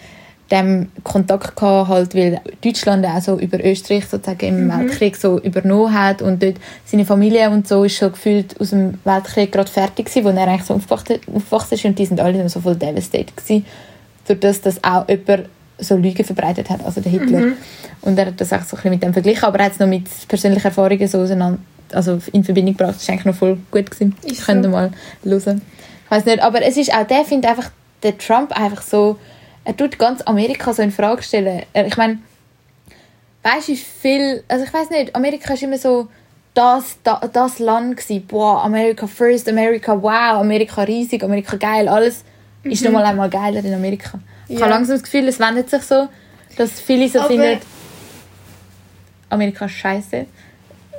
dem 0.52 0.88
Kontakt 1.02 1.56
gehabt, 1.56 1.88
halt, 1.88 2.14
weil 2.14 2.40
Deutschland 2.62 3.06
auch 3.06 3.20
so 3.22 3.38
über 3.38 3.64
Österreich 3.64 4.06
sozusagen 4.06 4.46
im 4.46 4.68
Weltkrieg 4.70 5.16
so 5.16 5.40
übernommen 5.40 5.98
hat 5.98 6.20
und 6.20 6.42
dort 6.42 6.56
seine 6.84 7.06
Familie 7.06 7.48
und 7.48 7.66
so 7.66 7.84
ist 7.84 7.96
schon 7.96 8.12
gefühlt 8.12 8.60
aus 8.60 8.70
dem 8.70 8.98
Weltkrieg 9.04 9.50
gerade 9.50 9.70
fertig 9.70 10.06
gewesen, 10.06 10.24
wo 10.24 10.28
er 10.28 10.46
eigentlich 10.46 10.64
so 10.64 10.74
aufgewachsen 10.74 11.74
ist 11.74 11.84
und 11.86 11.98
die 11.98 12.06
sind 12.06 12.20
alle 12.20 12.46
so 12.50 12.60
voll 12.60 12.76
devastated 12.76 13.34
gewesen, 13.34 13.64
durch 14.26 14.40
das, 14.40 14.60
dass 14.60 14.84
auch 14.84 15.08
jemand 15.08 15.48
so 15.78 15.96
Lügen 15.96 16.24
verbreitet 16.24 16.68
hat, 16.68 16.84
also 16.84 17.00
der 17.00 17.10
Hitler. 17.10 17.52
Und 18.02 18.18
er 18.18 18.26
hat 18.26 18.40
das 18.40 18.52
auch 18.52 18.62
so 18.62 18.76
ein 18.76 18.82
bisschen 18.82 18.90
mit 18.90 19.02
dem 19.02 19.12
verglichen, 19.14 19.44
aber 19.44 19.58
er 19.58 19.64
hat 19.64 19.72
es 19.72 19.78
noch 19.78 19.86
mit 19.86 20.04
persönlichen 20.28 20.66
Erfahrungen 20.66 21.08
so 21.08 21.18
auseinander, 21.20 21.58
also 21.92 22.18
in 22.32 22.44
Verbindung 22.44 22.76
gebracht. 22.76 22.96
Das 22.96 23.02
ist 23.02 23.10
eigentlich 23.10 23.24
noch 23.24 23.34
voll 23.34 23.58
gut 23.70 23.90
gewesen. 23.90 24.14
Ich 24.24 24.42
könnte 24.42 24.64
so. 24.64 24.70
mal 24.70 24.90
hören. 25.24 25.62
Ich 26.04 26.10
weiß 26.10 26.26
nicht, 26.26 26.42
aber 26.42 26.62
es 26.62 26.76
ist 26.76 26.92
auch, 26.92 27.06
der 27.06 27.24
findet 27.24 27.50
einfach, 27.50 27.70
der 28.02 28.18
Trump 28.18 28.52
einfach 28.52 28.82
so, 28.82 29.16
er 29.64 29.76
tut 29.76 29.98
ganz 29.98 30.22
Amerika 30.22 30.72
so 30.72 30.82
in 30.82 30.90
Frage 30.92 31.22
stellen. 31.22 31.62
Er- 31.72 31.86
Ich 31.86 31.96
meine, 31.96 32.18
weißt 33.42 33.68
du, 33.68 33.72
wie 33.72 33.76
viel, 33.76 34.44
also 34.48 34.64
ich 34.64 34.72
weiß 34.72 34.90
nicht, 34.90 35.14
Amerika 35.14 35.54
ist 35.54 35.62
immer 35.62 35.78
so 35.78 36.08
das, 36.54 36.96
das, 37.02 37.18
das 37.32 37.58
Land 37.58 37.96
gewesen. 37.96 38.26
Boah, 38.26 38.62
America 38.64 39.06
first, 39.06 39.48
America 39.48 40.00
wow, 40.02 40.40
Amerika 40.40 40.82
riesig, 40.82 41.22
Amerika 41.24 41.56
geil, 41.56 41.88
alles. 41.88 42.24
ist 42.64 42.84
nochmal 42.84 43.04
einmal 43.04 43.28
geiler 43.30 43.64
in 43.64 43.74
Amerika. 43.74 44.18
Ich 44.48 44.54
Mhm. 44.54 44.58
Ja. 44.58 44.60
habe 44.62 44.70
langsam 44.74 44.94
das 44.96 45.02
Gefühl, 45.02 45.26
es 45.28 45.38
wendet 45.40 45.70
sich 45.70 45.82
so, 45.82 46.08
dass 46.56 46.80
viele 46.80 47.08
so 47.08 47.20
Aber- 47.20 47.28
finden, 47.28 47.58
Amerika 49.30 49.64
ist 49.64 49.72
scheiße. 49.72 50.26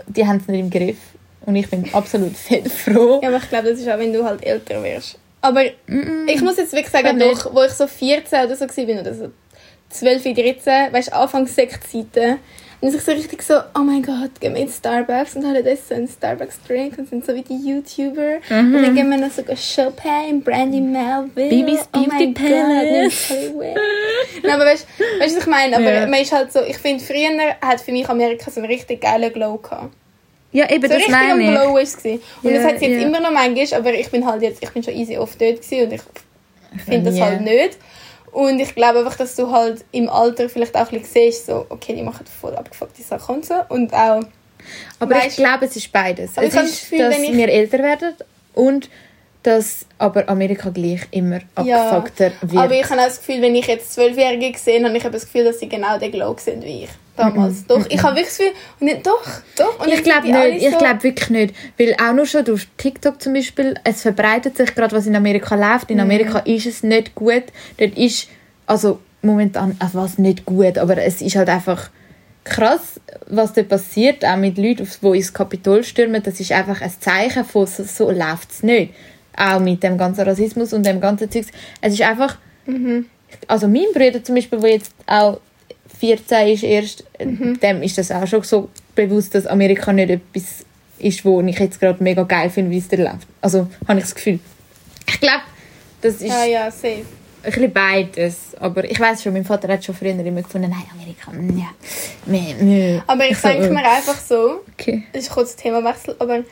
Die 0.07 0.28
haben 0.28 0.38
es 0.38 0.47
nicht 0.47 0.59
im 0.59 0.70
Griff. 0.70 0.97
Und 1.45 1.55
ich 1.55 1.70
bin 1.70 1.93
absolut 1.93 2.36
fett 2.47 2.68
froh. 2.72 3.20
Ja, 3.22 3.30
aber 3.30 3.38
ich 3.38 3.49
glaube, 3.49 3.70
das 3.70 3.80
ist 3.80 3.88
auch, 3.89 3.97
wenn 3.99 4.11
du 4.14 4.24
halt 4.26 4.43
älter 4.43 4.82
wirst. 4.84 5.18
Aber 5.44 5.62
ich 5.66 6.41
muss 6.41 6.56
jetzt 6.56 6.72
wirklich 6.72 6.89
sagen, 6.89 7.20
doch, 7.20 7.54
wo 7.54 7.64
ich 7.64 7.72
so 7.74 7.86
14 7.86 8.46
oder 8.46 8.56
so 8.56 8.66
war, 8.66 9.02
oder 9.02 9.14
so 9.14 9.30
12, 9.89 10.24
13, 10.24 10.94
weißt 10.94 11.10
du, 11.10 11.16
Anfang 11.16 11.46
Sektzeiten, 11.48 12.39
dann 12.80 12.89
ist 12.89 12.96
ich 12.96 13.02
so 13.02 13.12
richtig 13.12 13.41
so, 13.44 13.56
oh 13.76 13.80
mein 13.80 14.02
Gott, 14.02 14.39
gehen 14.39 14.56
wir 14.56 14.62
in 14.62 14.70
Starbucks 14.70 15.36
und 15.36 15.46
haben 15.46 15.64
das 15.64 15.89
so 15.89 15.96
einen 15.96 16.08
Starbucks-Drink 16.08 16.98
und 16.98 17.10
sind 17.10 17.26
so 17.26 17.36
wie 17.36 17.41
die 17.41 17.56
YouTuber. 17.58 18.39
Und 18.50 18.74
dann 18.74 18.96
gehen 18.96 19.10
wir 19.10 19.18
noch 19.18 19.32
so 19.32 19.41
Chopin, 19.44 20.41
Brandy 20.41 20.80
Melville. 20.80 21.50
Bibis 21.50 21.82
oh 21.94 22.00
Beauty 22.00 22.08
mein 22.08 22.34
Gott, 22.34 22.44
Palace. 22.44 23.34
Nein, 24.44 24.54
aber 24.54 24.66
weißt 24.66 24.88
du, 24.98 25.24
was 25.24 25.38
ich 25.38 25.46
meine? 25.46 25.76
Aber 25.76 25.91
Ja. 25.94 26.08
man 26.08 26.22
ist 26.22 26.32
halt 26.32 26.54
so, 26.54 26.62
ich 26.62 26.78
finde, 26.78 27.04
früher 27.04 27.56
hat 27.62 27.82
für 27.82 27.91
mich 27.91 28.08
Amerika 28.08 28.50
so 28.50 28.62
einen 28.62 28.70
richtig 28.70 29.02
geilen 29.02 29.32
Glow 29.34 29.58
gehabt. 29.58 29.94
Ja, 30.54 30.70
eben, 30.70 30.84
So 30.84 30.88
das 30.89 30.97
richtig 30.97 31.14
am 31.16 31.39
meine 31.39 31.43
ich. 31.43 31.49
Glow 31.62 31.78
ist 31.78 31.97
es. 31.97 32.06
Und 32.06 32.22
Ja, 32.43 32.51
das 32.54 32.64
hat 32.64 32.76
es 32.76 32.82
jetzt 32.82 33.01
ja. 33.01 33.08
immer 33.08 33.20
noch 33.20 33.32
manchmal, 33.32 33.80
aber 33.80 33.93
ich 33.93 34.10
bin 34.10 34.26
halt 34.26 34.41
jetzt, 34.41 34.64
ich 34.64 34.70
bin 34.70 34.84
schon 34.84 34.93
easy 34.93 35.18
oft 35.18 35.39
dort 35.41 35.62
gewesen 35.62 35.86
und 35.88 35.93
ich 35.93 36.01
finde 36.86 37.10
das 37.10 37.20
Ja. 37.20 37.26
halt 37.26 37.41
nicht. 37.41 37.78
Und 38.32 38.60
ich 38.60 38.74
glaube 38.74 38.99
einfach, 38.99 39.16
dass 39.16 39.36
du 39.36 39.51
halt 39.51 39.84
im 39.91 40.10
Alter 40.10 40.49
vielleicht 40.49 40.76
auch 40.76 40.91
ein 40.91 40.99
bisschen 41.01 41.24
siehst, 41.32 41.45
so, 41.47 41.66
okay, 41.70 41.93
die 41.95 42.01
machen 42.01 42.26
voll 42.39 42.56
abgefuckte 42.56 43.01
Sachen 43.04 43.36
und 43.36 43.45
so. 43.45 43.56
Und 43.70 43.93
auch, 43.93 44.22
Aber 44.99 45.18
ich 45.18 45.24
Weißt- 45.34 45.36
glaube, 45.36 45.66
es 45.66 45.76
ist 45.76 45.91
beides. 45.91 46.32
Es 46.36 46.38
ich 46.38 46.43
ist, 46.45 46.56
das 46.56 46.80
Gefühl, 46.82 46.99
dass 46.99 47.20
ich- 47.20 47.34
wir 47.34 47.49
älter 47.49 47.80
werden 47.80 48.14
und 48.54 48.89
dass 49.43 49.86
aber 49.97 50.30
Amerika 50.30 50.70
gleich 50.70 51.01
immer 51.12 51.41
Ja, 51.66 51.89
abgefuckter 51.91 52.32
wird. 52.41 52.64
aber 52.64 52.74
ich 52.74 52.89
habe 52.89 53.01
auch 53.01 53.06
das 53.08 53.18
Gefühl, 53.20 53.41
wenn 53.41 53.56
ich 53.56 53.68
jetzt 53.68 53.93
Zwölfjährige 53.93 54.51
gesehen 54.54 54.86
habe, 54.86 54.95
ich 54.95 55.04
das 55.04 55.26
Gefühl, 55.26 55.43
dass 55.43 55.60
sie 55.60 55.68
genau 55.68 55.97
den 55.99 56.12
Glow 56.14 56.34
sind 56.39 56.64
wie 56.64 56.84
ich 56.86 56.89
damals. 57.16 57.66
Doch, 57.68 57.86
ich 57.89 58.01
habe 58.01 58.16
wirklich 58.16 58.38
Gefühl, 58.38 58.53
und 58.80 58.86
nicht, 58.88 59.05
doch, 59.05 59.24
doch. 59.57 59.80
Und 59.80 59.88
Mhm. 59.88 59.93
ich 59.93 60.03
glaube 60.03 60.28
nicht, 60.28 60.64
ich 60.66 60.72
so- 60.72 60.78
glaube 60.78 61.03
wirklich 61.03 61.30
nicht. 61.30 61.55
Weil 61.78 61.95
auch 62.01 62.14
nur 62.14 62.26
schon 62.26 62.43
durch 62.45 62.68
TikTok 62.78 63.22
zum 63.22 63.34
Beispiel, 63.34 63.76
es 63.84 64.01
verbreitet 64.01 64.57
sich 64.57 64.74
gerade, 64.74 64.95
was 64.95 65.05
in 65.05 65.16
Amerika 65.16 65.55
läuft. 65.55 65.89
Mhm. 65.89 65.95
In 65.95 65.99
Amerika 66.01 66.39
ist 66.39 66.66
es 66.66 66.84
nicht 66.84 67.14
gut. 67.16 67.43
Dort 67.78 67.97
ist, 67.97 68.28
also 68.66 68.99
momentan, 69.22 69.76
also 69.80 69.99
was 69.99 70.18
nicht 70.18 70.45
gut, 70.45 70.78
aber 70.78 70.97
es 70.97 71.22
ist 71.22 71.36
halt 71.36 71.49
einfach 71.49 71.89
krass, 72.43 72.99
was 73.28 73.53
dort 73.53 73.70
passiert, 73.70 74.26
auch 74.26 74.36
mit 74.36 74.57
Leuten, 74.57 74.86
die 75.01 75.18
ins 75.18 75.34
Kapitol 75.34 75.84
stürmen. 75.84 76.22
Das 76.22 76.39
ist 76.41 76.51
einfach 76.51 76.82
ein 76.82 76.91
Zeichen 76.99 77.45
von, 77.45 77.66
so, 77.68 77.84
so 77.84 78.11
läuft 78.11 78.51
es 78.51 78.64
nicht. 78.64 78.93
Auch 79.38 79.59
mit 79.59 79.82
dem 79.82 79.97
ganzen 79.97 80.22
Rassismus 80.28 80.74
und 80.74 80.86
dem 80.86 80.99
ganzen 80.99 81.32
Zeugs. 81.32 81.47
Es 81.80 81.93
ist 81.93 82.01
einfach, 82.01 82.38
also 83.47 83.68
mein 83.68 83.86
Bruder 83.93 84.24
zum 84.24 84.36
Beispiel, 84.36 84.59
der 84.59 84.70
jetzt 84.72 84.91
auch 85.07 85.39
14 86.00 86.48
ist 86.50 86.64
erst, 86.64 87.04
dem 87.20 87.82
ist 87.84 87.98
das 87.98 88.12
auch 88.12 88.28
schon 88.28 88.44
so 88.44 88.70
bewusst, 88.96 89.34
dass 89.36 89.46
Amerika 89.48 89.94
nicht 89.94 90.10
etwas 90.10 90.66
ist, 91.00 91.26
wo 91.26 91.41
ich 91.41 91.60
jetzt 91.60 91.80
gerade 91.80 92.02
mega 92.04 92.24
geil 92.24 92.50
finde, 92.50 92.72
wie 92.72 92.78
es 92.78 92.88
da 92.88 92.98
läuft. 92.98 93.28
Also 93.41 93.68
habe 93.88 94.00
ich 94.00 94.06
das 94.06 94.16
Gefühl. 94.16 94.39
Ich 95.08 95.20
glaube, 95.20 95.41
das 96.02 96.16
ist 96.16 96.24
Ja, 96.28 96.46
ja, 96.46 96.72
safe. 96.72 96.98
ein 97.44 97.52
bisschen 97.52 97.74
beides. 97.74 98.38
Aber 98.60 98.84
ich 98.89 99.00
weiß 99.00 99.24
schon, 99.24 99.34
mein 99.34 99.44
Vater 99.46 99.68
hat 99.68 99.84
schon 99.84 99.96
früher 99.96 100.12
immer 100.18 100.41
gefunden, 100.41 100.70
nein, 100.70 100.84
Amerika, 100.94 101.32
mm, 101.32 101.58
ja, 101.58 101.70
meh, 102.26 102.54
meh. 102.60 103.02
Aber 103.08 103.26
ich 103.30 103.38
denke 103.39 103.70
mir 103.70 103.84
einfach 103.89 104.18
so, 104.20 104.62
Okay. 104.74 105.04
das 105.14 105.24
ist 105.24 105.32
kurz 105.32 105.56
Themawechsel, 105.56 106.16
aber 106.20 106.44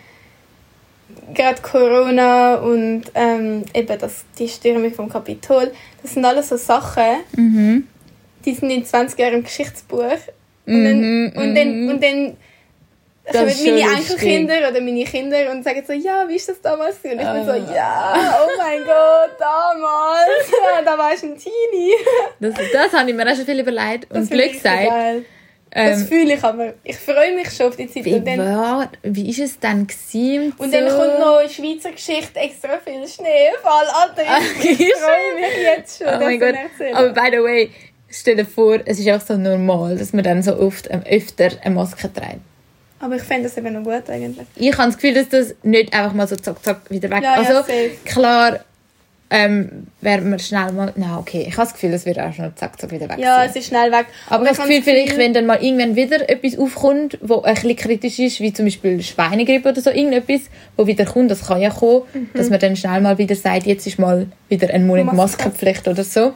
gerade 1.34 1.62
Corona 1.62 2.56
und 2.56 3.04
ähm, 3.16 3.64
eben 3.74 4.00
das, 4.00 4.26
die 4.38 4.48
Stürmung 4.48 4.94
vom 4.94 5.08
Kapitol, 5.10 5.72
das 6.02 6.14
sind 6.14 6.26
alles 6.26 6.50
so 6.50 6.58
Sachen, 6.58 7.04
Mhm. 7.36 7.88
Die 8.46 8.54
sind 8.54 8.70
in 8.70 8.86
20 8.86 9.18
Jahren 9.20 9.34
im 9.36 9.44
Geschichtsbuch. 9.44 10.02
Und 10.66 10.84
dann, 10.86 11.02
Mhm, 11.02 11.34
und 11.36 11.56
dann, 11.56 11.89
und 11.89 12.04
dann 12.04 12.38
Das 13.26 13.36
kommen 13.36 13.76
meine 13.80 13.98
Enkelkinder 13.98 14.70
oder 14.70 14.82
meine 14.82 15.04
Kinder 15.04 15.52
und 15.52 15.64
sagen 15.64 15.84
so, 15.86 15.94
ja, 15.94 16.26
wie 16.28 16.36
ist 16.36 16.50
das 16.50 16.62
damals? 16.62 16.98
Und 17.04 17.12
ich 17.12 17.18
bin 17.18 17.26
Ah. 17.28 17.46
so, 17.46 17.74
ja, 17.74 18.39
oh 18.46 18.50
mein 18.58 18.80
Gott, 18.80 19.32
damals, 19.39 20.52
da 20.86 20.98
war 20.98 21.14
ich 21.14 21.24
ein 21.24 21.38
Teenie. 21.38 21.94
Das, 22.39 22.54
das 22.72 22.94
habe 22.94 23.10
ich 23.10 23.16
mir 23.16 23.30
auch 23.32 23.36
schon 23.36 23.46
viel 23.46 23.60
überlegt 23.60 24.10
und 24.12 24.22
Das 24.22 24.30
Glück 24.30 24.52
gesagt. 24.54 24.88
geil. 24.89 25.26
Das 25.74 26.02
Ähm, 26.02 26.08
fühle 26.08 26.34
ich 26.34 26.44
aber. 26.44 26.74
Ich 26.84 26.98
freue 26.98 27.34
mich 27.34 27.50
schon 27.52 27.68
auf 27.68 27.78
die 27.78 27.89
Zeit. 27.89 28.04
wie, 28.04 28.16
Und 28.16 28.28
dann, 28.28 28.39
war, 28.39 28.92
wie 29.04 29.30
ist 29.30 29.39
es 29.39 29.58
dann 29.58 29.88
gewesen? 29.88 30.54
und 30.58 30.74
dann 30.74 30.89
kommt 30.89 31.18
noch 31.20 31.39
Schweizer 31.50 31.92
Geschichte, 31.92 32.38
extra 32.39 32.78
viel 32.86 33.08
Schneefall. 33.08 33.88
Alter, 33.88 34.24
ich, 34.60 34.70
ich 34.82 34.94
freue 34.96 35.36
mich 35.39 35.64
jetzt 35.64 35.98
schon, 36.00 36.08
Oh 36.08 36.20
mein 36.20 36.39
Gott. 36.39 36.56
Aber 36.94 37.10
by 37.14 37.30
the 37.32 37.38
way, 37.42 37.70
stell 38.12 38.36
dir 38.36 38.45
vor, 38.45 38.80
es 38.86 38.99
ist 38.99 39.09
auch 39.09 39.22
so 39.22 39.36
normal, 39.38 39.97
dass 39.97 40.14
man 40.14 40.24
dann 40.24 40.41
so 40.43 40.57
oft 40.59 40.88
ähm, 40.91 41.01
öfter 41.09 41.49
eine 41.64 41.76
Maske 41.76 42.12
trägt. 42.14 42.39
Aber 42.99 43.16
ich 43.16 43.24
fände 43.24 43.43
das 43.43 43.57
eben 43.57 43.74
noch 43.74 43.84
gut 43.84 44.09
eigentlich. 44.09 44.45
Ich 44.55 44.78
habe 44.78 44.88
das 44.91 44.97
Gefühl, 44.97 45.16
dass 45.16 45.30
das 45.30 45.55
nicht 45.64 45.91
einfach 45.93 46.14
mal 46.14 46.28
so 46.28 46.36
zack, 46.36 46.64
zack 46.64 46.82
wieder 46.89 47.09
weg 47.09 47.24
Ja, 47.24 47.41
ja, 47.41 47.47
Also 47.47 47.53
safe. 47.62 47.91
klar, 48.05 48.59
ähm, 49.34 49.88
werden 50.01 50.30
wir 50.30 50.38
schnell 50.39 50.72
mal... 50.74 50.91
Nein, 50.97 51.16
okay, 51.18 51.45
ich 51.47 51.53
habe 51.57 51.64
das 51.66 51.74
Gefühl, 51.74 51.91
das 51.91 52.05
wird 52.05 52.20
auch 52.20 52.34
schon 52.34 52.51
zack, 52.57 52.80
zack 52.80 52.91
wieder 52.91 53.07
weg 53.09 53.18
Ja, 53.18 53.38
sein. 53.38 53.49
es 53.49 53.55
ist 53.55 53.68
schnell 53.68 53.89
weg. 53.91 54.05
Aber 54.30 54.43
ich 54.43 54.49
habe 54.49 54.57
das 54.57 54.68
Gefühl, 54.68 54.84
vielleicht, 54.84 55.18
wenn 55.18 55.34
dann 55.34 55.45
mal 55.45 55.64
irgendwann 55.64 55.95
wieder 55.95 56.30
etwas 56.30 56.59
aufkommt, 56.59 57.18
wo 57.22 57.41
ein 57.41 57.53
bisschen 57.55 57.76
kritisch 57.78 58.20
ist, 58.20 58.39
wie 58.41 58.51
zum 58.53 58.66
Beispiel 58.66 59.01
Schweinegrippe 59.01 59.70
oder 59.70 59.82
so, 59.82 59.89
irgendetwas, 59.89 60.41
wo 60.76 60.86
wieder 60.86 61.05
kommt, 61.05 61.32
das 61.32 61.47
kann 61.47 61.62
ja 61.62 61.70
kommen, 61.70 62.03
dass 62.34 62.49
man 62.49 62.59
dann 62.59 62.76
schnell 62.76 62.99
mal 63.01 63.18
wieder 63.18 63.36
sagt, 63.36 63.66
jetzt 63.66 63.88
ist 63.88 63.97
mal 63.97 64.28
wieder 64.49 64.70
ein 64.72 64.86
Monat 64.86 65.05
Maske. 65.05 65.16
Maskenpflicht 65.18 65.88
oder 65.88 66.03
so. 66.03 66.34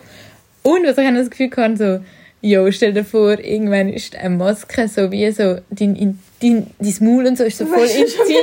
Und 0.65 0.85
was 0.85 0.97
ich 0.97 1.07
auch 1.07 1.13
das 1.13 1.29
Gefühl 1.29 1.49
hatte, 1.55 1.77
so, 1.77 1.99
jo, 2.41 2.71
stell 2.71 2.93
dir 2.93 3.03
vor, 3.05 3.39
irgendwann 3.39 3.89
ist 3.89 4.15
eine 4.15 4.35
Maske 4.35 4.87
so 4.87 5.11
wie 5.11 5.31
so, 5.31 5.57
dein, 5.69 5.95
in- 5.95 6.19
dein, 6.41 6.67
dein 6.79 6.95
Maul 7.01 7.25
und 7.27 7.37
so 7.37 7.43
ist 7.43 7.57
so 7.57 7.65
voll 7.67 7.83
Weißt 7.83 7.97
intim. 7.97 8.35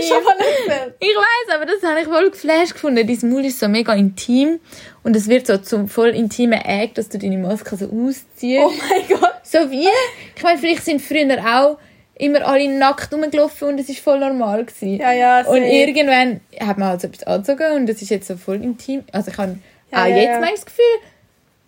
Ich 1.01 1.09
weiß, 1.16 1.55
aber 1.57 1.66
das 1.66 1.83
habe 1.89 2.01
ich 2.01 2.07
voll 2.07 2.31
geflasht 2.31 2.75
gefunden. 2.75 3.07
Dein 3.07 3.31
Maul 3.31 3.45
ist 3.45 3.59
so 3.59 3.68
mega 3.68 3.93
intim 3.95 4.61
und 5.03 5.16
es 5.16 5.29
wird 5.29 5.47
so 5.47 5.59
zum 5.59 5.89
voll 5.89 6.11
intimen 6.11 6.61
Eck, 6.61 6.95
dass 6.95 7.09
du 7.09 7.18
deine 7.18 7.39
Maske 7.39 7.77
so 7.77 7.87
ausziehst. 7.87 8.62
Oh 8.64 8.70
mein 8.89 9.18
Gott. 9.20 9.33
So 9.45 9.70
wie, 9.70 9.89
ich 10.37 10.43
meine, 10.43 10.59
vielleicht 10.59 10.85
sind 10.85 11.01
früher 11.03 11.39
auch 11.45 11.79
immer 12.14 12.47
alle 12.47 12.68
nackt 12.68 13.12
rumgelaufen 13.12 13.68
und 13.68 13.81
es 13.81 13.89
ist 13.89 13.99
voll 14.01 14.20
normal 14.20 14.64
gewesen. 14.64 15.01
Ja, 15.01 15.12
ja, 15.12 15.41
Und 15.47 15.62
irgendwann 15.64 16.41
hat 16.61 16.79
man 16.79 16.89
halt 16.91 17.01
so 17.01 17.09
etwas 17.09 17.27
angezogen 17.27 17.73
und 17.77 17.89
das 17.89 18.01
ist 18.01 18.11
jetzt 18.11 18.29
so 18.29 18.37
voll 18.37 18.62
intim. 18.62 19.03
Also 19.12 19.31
ich 19.33 19.39
habe 19.39 19.59
Ja, 19.91 20.03
auch 20.05 20.07
ja, 20.09 20.16
jetzt 20.16 20.27
ja. 20.29 20.41
mein 20.41 20.55
Gefühl, 20.55 20.85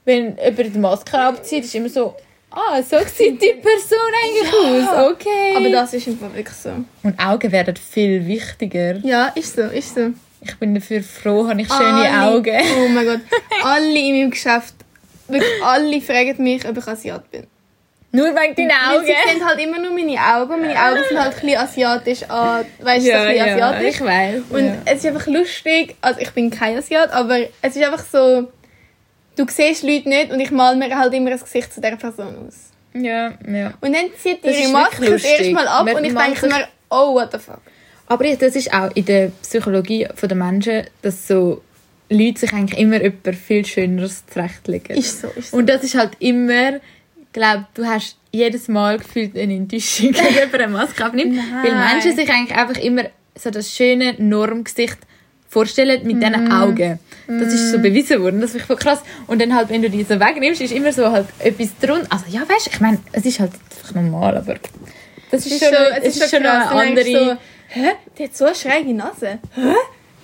wenn 0.05 0.36
jemand 0.36 0.74
die 0.74 0.78
Maske 0.78 1.18
abzieht, 1.18 1.64
ist 1.64 1.74
immer 1.74 1.88
so, 1.88 2.14
ah, 2.50 2.82
so 2.82 2.96
sieht 3.00 3.40
die 3.40 3.55
Person 3.55 3.98
eigentlich 4.22 4.52
aus, 4.52 5.11
okay. 5.12 5.55
Aber 5.57 5.68
das 5.70 5.94
ist 5.94 6.09
einfach 6.09 6.32
wirklich 6.34 6.57
so. 6.57 6.70
und 7.02 7.18
Augen 7.18 7.52
werden 7.52 7.76
viel 7.76 8.26
wichtiger. 8.26 8.96
Ja, 9.05 9.28
ist 9.34 9.57
so, 9.57 9.62
ist 9.62 9.94
so. 9.94 10.11
Ich 10.40 10.55
bin 10.59 10.74
dafür 10.74 11.02
froh, 11.02 11.48
habe 11.48 11.62
ich 11.62 11.68
schöne 11.68 12.11
Alle- 12.11 12.34
Augen. 12.36 12.61
Oh 12.84 12.88
mein 12.88 13.07
Gott. 13.07 13.20
Alle 13.62 13.98
in 13.98 14.18
meinem 14.18 14.30
Geschäft, 14.30 14.74
wirklich 15.26 15.62
alle 15.62 16.00
fragen 16.02 16.42
mich, 16.42 16.68
ob 16.68 16.76
ich 16.76 16.86
Asiat 16.86 17.30
bin. 17.30 17.46
Nur 18.12 18.26
wegen 18.26 18.55
deinen 18.55 18.70
Augen. 18.70 19.07
Sie 19.07 19.12
sehen 19.32 19.44
halt 19.44 19.59
immer 19.59 19.78
nur 19.80 19.90
meine 19.92 20.16
Augen. 20.20 20.61
Meine 20.61 20.78
Augen 20.78 21.00
sind 21.09 21.18
halt 21.18 21.34
ein 21.34 21.40
bisschen 21.40 21.59
asiatisch 21.59 22.22
an. 22.30 22.64
Weißt 22.78 22.98
du, 23.07 23.11
so 23.11 23.16
Ja, 23.16 23.22
ein 23.22 23.28
bisschen 23.32 23.46
ja, 23.59 23.68
asiatisch. 23.70 23.94
ich 23.94 24.00
weiß. 24.05 24.42
Und 24.50 24.64
ja. 24.66 24.74
es 24.84 24.98
ist 24.98 25.07
einfach 25.07 25.26
lustig. 25.26 25.96
Also 26.02 26.20
ich 26.20 26.30
bin 26.30 26.50
kein 26.50 26.76
Asiat, 26.76 27.11
aber 27.11 27.38
es 27.62 27.74
ist 27.74 27.82
einfach 27.82 28.05
so. 28.05 28.48
Du 29.37 29.45
siehst 29.49 29.82
Leute 29.82 30.09
nicht 30.09 30.30
und 30.30 30.41
ich 30.41 30.51
male 30.51 30.76
mir 30.76 30.97
halt 30.97 31.12
immer 31.14 31.30
das 31.30 31.43
Gesicht 31.45 31.72
zu 31.72 31.80
dieser 31.80 31.97
Person 31.97 32.47
aus. 32.47 32.70
ja, 32.95 33.32
ja. 33.49 33.74
Und 33.80 33.93
dann 33.95 34.07
zieht 34.20 34.45
Das 34.45 34.59
ihre 34.59 34.72
Maske 34.72 35.11
das 35.11 35.24
erste. 35.24 35.53
Mal 35.53 35.66
ab 35.66 35.85
Man 35.85 35.97
und 35.97 36.05
ich 36.05 36.14
denke 36.14 36.47
mir, 36.47 36.68
oh, 36.91 37.14
what 37.14 37.32
the 37.32 37.39
fuck. 37.39 37.61
Aber 38.07 38.24
das 38.24 38.55
ist 38.55 38.72
auch 38.72 38.91
in 38.95 39.05
der 39.07 39.32
Psychologie 39.43 40.07
der 40.20 40.37
Menschen, 40.37 40.85
dass 41.03 41.26
so 41.26 41.62
Leute 42.11 42.41
sich 42.41 42.53
eigentlich 42.53 42.78
immer 42.78 43.01
etwas 43.01 43.37
viel 43.37 43.64
Schöneres 43.64 44.24
zurechtlegen. 44.26 44.97
Ist 44.97 45.22
so, 45.22 45.28
ist 45.28 45.51
so. 45.51 45.57
Und 45.57 45.68
das 45.68 45.82
ist 45.82 45.95
halt 45.95 46.12
immer, 46.18 46.76
ich 46.76 47.32
glaube, 47.32 47.66
du 47.74 47.85
hast 47.87 48.18
jedes 48.30 48.68
Mal 48.68 48.99
gefühlt 48.99 49.37
eine 49.37 49.55
Enttäuschung, 49.55 50.14
wenn 50.14 50.35
jemand 50.35 50.55
eine 50.55 50.68
Maske 50.68 51.05
abnimmt. 51.05 51.39
Weil 51.62 51.74
Menschen 51.74 52.14
sich 52.14 52.28
eigentlich 52.28 52.57
einfach 52.57 52.80
immer 52.80 53.05
so 53.35 53.51
das 53.51 53.74
schöne 53.74 54.14
Normgesicht 54.18 54.99
vorstellen 55.55 56.05
mit 56.05 56.22
diesen 56.22 56.52
Augen. 56.52 56.98
Das 57.26 57.52
ist 57.55 57.70
so 57.70 57.78
bewiesen 57.78 58.20
worden, 58.22 58.40
das 58.40 58.50
finde 58.50 58.62
ich 58.62 58.66
voll 58.66 58.76
krass. 58.76 59.00
Und 59.26 59.40
dann 59.40 59.55
halt, 59.55 59.70
wenn 59.70 59.80
du 59.80 59.88
die 59.88 60.02
so 60.02 60.20
wegnimmst, 60.20 60.61
ist 60.61 60.72
immer 60.72 60.92
so 60.92 61.11
halt 61.11 61.26
etwas 61.38 61.68
drunter. 61.80 62.07
Also 62.11 62.24
ja, 62.28 62.40
weißt 62.40 62.66
du, 62.66 62.70
ich 62.72 62.80
meine, 62.80 62.98
es 63.12 63.24
ist 63.24 63.40
halt 63.40 63.52
einfach 63.55 63.94
normal, 63.94 64.36
aber 64.36 64.57
das 65.30 65.46
ist, 65.46 65.64
schon, 65.64 65.72
es 66.02 66.16
ist 66.16 66.30
schon 66.30 66.42
krass. 66.42 66.70
eine 66.70 66.80
andere... 66.82 67.05
So, 67.05 67.36
Hä? 67.68 67.92
Der 68.18 68.26
hat 68.26 68.36
so 68.36 68.44
eine 68.44 68.55
schräge 68.55 68.94
Nase. 68.94 69.38
Hä? 69.55 69.74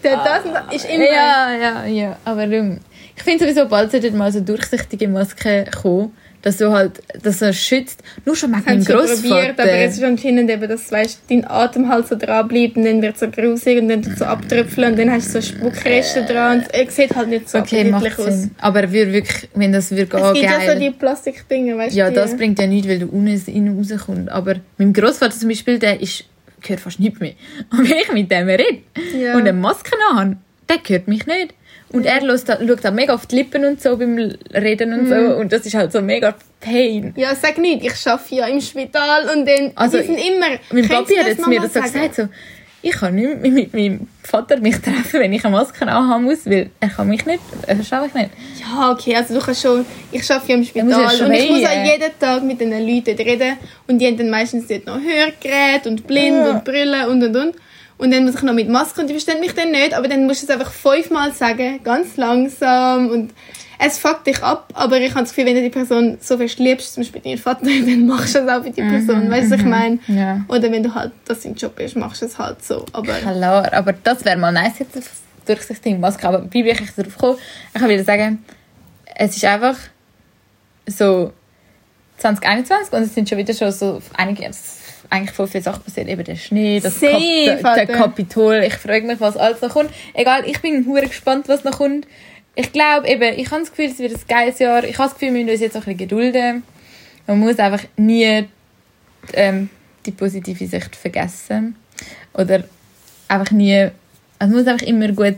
Der 0.05 0.17
das 0.17 0.45
und 0.45 0.55
das 0.55 0.75
ist 0.75 0.85
immer... 0.85 1.05
Ja, 1.05 1.53
ja, 1.53 1.87
ja. 1.87 2.19
Aber 2.25 2.43
ähm, 2.43 2.81
ich 3.17 3.23
finde 3.23 3.45
sowieso, 3.45 3.67
bald 3.67 3.91
sollten 3.91 4.17
mal 4.17 4.31
so 4.31 4.41
durchsichtige 4.41 5.09
Masken 5.09 5.65
kommen, 5.71 6.13
dass 6.43 6.57
du 6.57 6.71
halt, 6.73 7.03
dass 7.23 7.43
er 7.43 7.53
schützt. 7.53 8.03
Nur 8.25 8.35
schon 8.35 8.51
mit 8.51 8.65
meinem 8.67 8.81
sie 8.81 8.93
probiert, 8.93 9.09
Großvater. 9.19 9.63
aber 9.63 9.73
es 9.73 9.97
ist 9.99 10.03
anscheinend 10.03 10.51
eben, 10.51 10.69
dass 10.69 10.91
weißt, 10.91 11.21
dein 11.29 11.47
Atem 11.49 11.89
halt 11.89 12.09
so 12.09 12.17
dran 12.17 12.49
bleibt 12.49 12.77
und 12.77 12.85
dann 12.85 13.03
wird 13.03 13.15
es 13.15 13.21
so 13.21 13.29
grusig 13.29 13.79
und 13.81 13.89
dann 13.89 14.03
tut 14.03 14.17
so 14.19 14.25
abtröpfeln 14.25 14.93
und 14.93 14.99
dann 14.99 15.11
hast 15.11 15.35
du 15.35 15.41
so 15.41 15.47
Spuckreste 15.49 16.25
dran 16.25 16.61
und 16.61 16.67
es 16.75 16.97
sieht 16.97 17.15
halt 17.15 17.29
nicht 17.29 17.49
so 17.49 17.59
Okay, 17.59 17.85
macht 17.91 18.19
aus. 18.19 18.25
Sinn. 18.27 18.51
Aber 18.59 18.81
er 18.81 18.93
würde 18.93 19.13
wirklich, 19.13 19.49
wenn 19.55 19.73
das 19.73 19.91
würde 19.91 20.07
gehen, 20.07 20.21
Es 20.25 20.33
gibt 20.33 20.45
ja 20.45 20.73
so 20.73 20.79
die 20.79 20.91
Plastikdinger, 20.91 21.77
weißt 21.77 21.95
du? 21.95 21.99
Ja, 21.99 22.09
die- 22.09 22.15
das 22.17 22.37
bringt 22.37 22.59
ja 22.59 22.67
nichts, 22.67 22.89
weil 22.89 22.99
du 23.01 23.07
unten 23.07 23.79
rauskommst. 23.79 24.29
Aber 24.31 24.55
mein 24.79 24.93
Großvater 24.93 25.37
zum 25.39 25.49
Beispiel, 25.49 25.79
der 25.79 26.01
ist, 26.01 26.25
hört 26.67 26.81
fast 26.81 27.01
nichts 27.01 27.21
mehr. 27.21 27.33
Und 27.71 27.89
wenn 27.91 27.99
ich 27.99 28.13
mit 28.13 28.31
dem 28.31 28.49
rede 28.49 28.79
Ja. 29.19 29.35
und 29.35 29.41
eine 29.43 29.53
Maske 29.53 29.91
habe, 30.15 30.37
der 30.69 30.79
hört 30.87 31.09
mich 31.09 31.27
nicht. 31.27 31.55
Und 31.93 32.07
er 32.07 32.21
schaut, 32.21 32.49
da- 32.49 32.59
schaut 32.67 32.87
auch 32.87 32.93
mega 32.93 33.15
auf 33.15 33.27
die 33.27 33.37
Lippen 33.37 33.65
und 33.65 33.83
so 33.83 33.97
beim 33.97 34.17
Reden 34.55 34.93
und 34.93 35.05
Mhm. 35.05 35.09
so. 35.09 35.37
Und 35.37 35.53
das 35.53 35.67
ist 35.67 35.75
halt 35.75 35.91
so 35.93 36.01
mega 36.01 36.35
Pain. 36.61 37.13
Ja, 37.17 37.35
sag 37.35 37.59
nicht, 37.59 37.85
ich 37.85 38.07
arbeite 38.07 38.35
ja 38.35 38.47
im 38.47 38.61
Spital 38.61 39.29
und 39.35 39.47
dann, 39.47 39.73
Also, 39.75 39.99
die 39.99 40.05
sind 40.05 40.17
immer... 40.19 40.47
Mein 40.71 40.89
Papi 40.89 41.15
hat 41.17 41.27
jetzt 41.27 41.47
mir 41.47 41.61
das 41.61 41.75
so 41.75 41.81
gesagt, 41.81 42.15
so, 42.15 42.29
ich 42.83 42.93
kann 42.93 43.15
nicht 43.15 43.43
mit 43.43 43.75
meinem 43.75 44.07
Vater 44.23 44.59
mich 44.59 44.77
treffen, 44.77 45.21
wenn 45.21 45.33
ich 45.33 45.45
eine 45.45 45.55
Maske 45.57 45.87
anhaben 45.87 46.25
muss, 46.25 46.47
weil 46.47 46.71
er 46.81 46.89
kann 46.89 47.09
mich 47.09 47.27
nicht, 47.27 47.41
er 47.67 47.83
schaue 47.83 48.07
ich 48.07 48.15
nicht. 48.15 48.31
Ja, 48.61 48.91
okay, 48.93 49.17
also 49.17 49.35
du 49.35 49.41
kannst 49.41 49.63
schon... 49.63 49.85
Ich 50.13 50.31
arbeite 50.31 50.49
ja 50.53 50.55
im 50.59 50.65
Spital 50.65 50.89
ja 50.91 51.27
und 51.27 51.33
ich 51.33 51.51
muss 51.51 51.65
auch 51.67 51.85
jeden 51.85 52.19
Tag 52.21 52.43
mit 52.45 52.61
den 52.61 52.71
Leuten 52.71 53.17
reden 53.17 53.57
und 53.89 53.99
die 53.99 54.07
haben 54.07 54.17
dann 54.17 54.31
meistens 54.31 54.67
dort 54.69 54.87
noch 54.87 54.99
Hörgeräte 55.01 55.89
und 55.89 56.07
blind 56.07 56.37
Ja. 56.37 56.51
und 56.51 56.65
Brille 56.65 57.09
und 57.09 57.23
und 57.25 57.37
und. 57.37 57.55
Und 58.01 58.11
dann 58.13 58.25
muss 58.25 58.37
ich 58.37 58.43
noch 58.43 58.55
mit 58.55 58.69
Maske 58.69 59.03
und 59.03 59.09
die 59.09 59.15
verstehen 59.15 59.41
mich 59.41 59.55
dann 59.55 59.71
nicht, 59.71 59.95
aber 59.95 60.09
dann 60.09 60.27
musst 60.27 60.43
du 60.43 60.47
es 60.47 60.51
einfach 60.51 60.73
fünfmal 60.73 61.33
sagen, 61.33 61.81
ganz 61.85 62.17
langsam 62.17 63.11
und 63.11 63.33
es 63.79 63.99
fuckt 63.99 64.27
dich 64.27 64.43
ab, 64.43 64.71
aber 64.75 64.99
ich 65.01 65.11
habe 65.11 65.21
das 65.21 65.31
Gefühl, 65.31 65.47
wenn 65.47 65.55
du 65.55 65.63
die 65.63 65.71
Person 65.71 66.19
so 66.21 66.37
fest 66.37 66.59
liebst, 66.59 66.95
zum 66.95 67.03
Beispiel 67.03 67.21
deinen 67.21 67.39
Vater, 67.39 67.65
dann 67.65 68.07
machst 68.07 68.35
du 68.35 68.39
es 68.41 68.49
auch 68.49 68.63
für 68.63 68.71
die 68.71 68.83
Person, 68.83 69.31
weißt 69.31 69.47
du, 69.47 69.55
was 69.55 69.61
ich 69.61 69.67
meine? 69.67 69.99
Ja. 70.07 70.45
Oder 70.49 70.73
wenn 70.73 70.83
du 70.83 70.95
halt, 70.95 71.13
das 71.27 71.43
dein 71.43 71.55
Job 71.55 71.79
ist, 71.79 71.95
machst 71.97 72.23
du 72.23 72.27
es 72.27 72.39
halt 72.39 72.65
so, 72.65 72.85
aber... 72.93 73.13
Klar, 73.15 73.73
aber 73.73 73.93
das 73.93 74.25
wäre 74.25 74.37
mal 74.37 74.53
nice 74.53 74.79
jetzt 74.79 74.97
auf 74.97 75.11
Durchsichtsding, 75.47 76.01
Maske. 76.01 76.29
Aber 76.29 76.47
wie 76.51 76.63
bin 76.63 76.73
ich 76.73 76.91
darauf 76.95 77.15
gekommen? 77.15 77.39
Ich 77.75 77.81
kann 77.81 77.89
wieder 77.89 78.05
sagen, 78.05 78.45
es 79.15 79.37
ist 79.37 79.45
einfach 79.45 79.77
so 80.87 81.33
2021 82.19 82.93
und 82.93 83.03
es 83.03 83.15
sind 83.15 83.29
schon 83.29 83.39
wieder 83.39 83.55
schon 83.55 83.73
so 83.73 84.01
einige, 84.17 84.51
eigentlich 85.11 85.33
voll 85.33 85.49
viele 85.49 85.65
Sachen 85.65 85.83
passiert. 85.83 86.09
Eben 86.09 86.25
der 86.25 86.37
Schnee, 86.37 86.81
das 86.81 87.01
Safe, 87.01 87.59
Kap 87.61 87.75
der, 87.75 87.87
der. 87.87 87.97
Kapitol. 87.97 88.63
Ich 88.67 88.75
frage 88.75 89.07
mich, 89.07 89.21
was 89.21 89.37
alles 89.37 89.61
noch 89.61 89.71
kommt. 89.71 89.91
Egal, 90.15 90.45
ich 90.47 90.61
bin 90.61 90.87
hure 90.87 91.07
gespannt, 91.07 91.49
was 91.49 91.65
noch 91.65 91.79
kommt. 91.79 92.07
Ich 92.55 92.73
glaube 92.73 93.09
eben, 93.09 93.39
ich 93.39 93.51
habe 93.51 93.61
das 93.61 93.71
Gefühl, 93.71 93.91
es 93.91 93.99
wird 93.99 94.15
ein 94.15 94.21
geiles 94.29 94.59
Jahr. 94.59 94.85
Ich 94.85 94.99
habe 94.99 95.09
das 95.09 95.19
Gefühl, 95.19 95.35
wir 95.35 95.43
müssen 95.43 95.53
uns 95.53 95.61
jetzt 95.61 95.77
auch 95.77 95.87
ein 95.87 95.97
bisschen 95.97 96.09
gedulden. 96.09 96.63
Man 97.27 97.39
muss 97.39 97.59
einfach 97.59 97.85
nie 97.97 98.45
ähm, 99.35 99.69
die 100.07 100.13
positive 100.13 100.67
Sicht 100.67 100.97
vergessen. 100.97 101.77
Oder 102.35 102.65
einfach 103.29 103.51
nie, 103.51 103.89
also 104.39 104.55
man 104.55 104.65
muss 104.65 104.67
einfach 104.67 104.87
immer 104.87 105.09
gut 105.09 105.37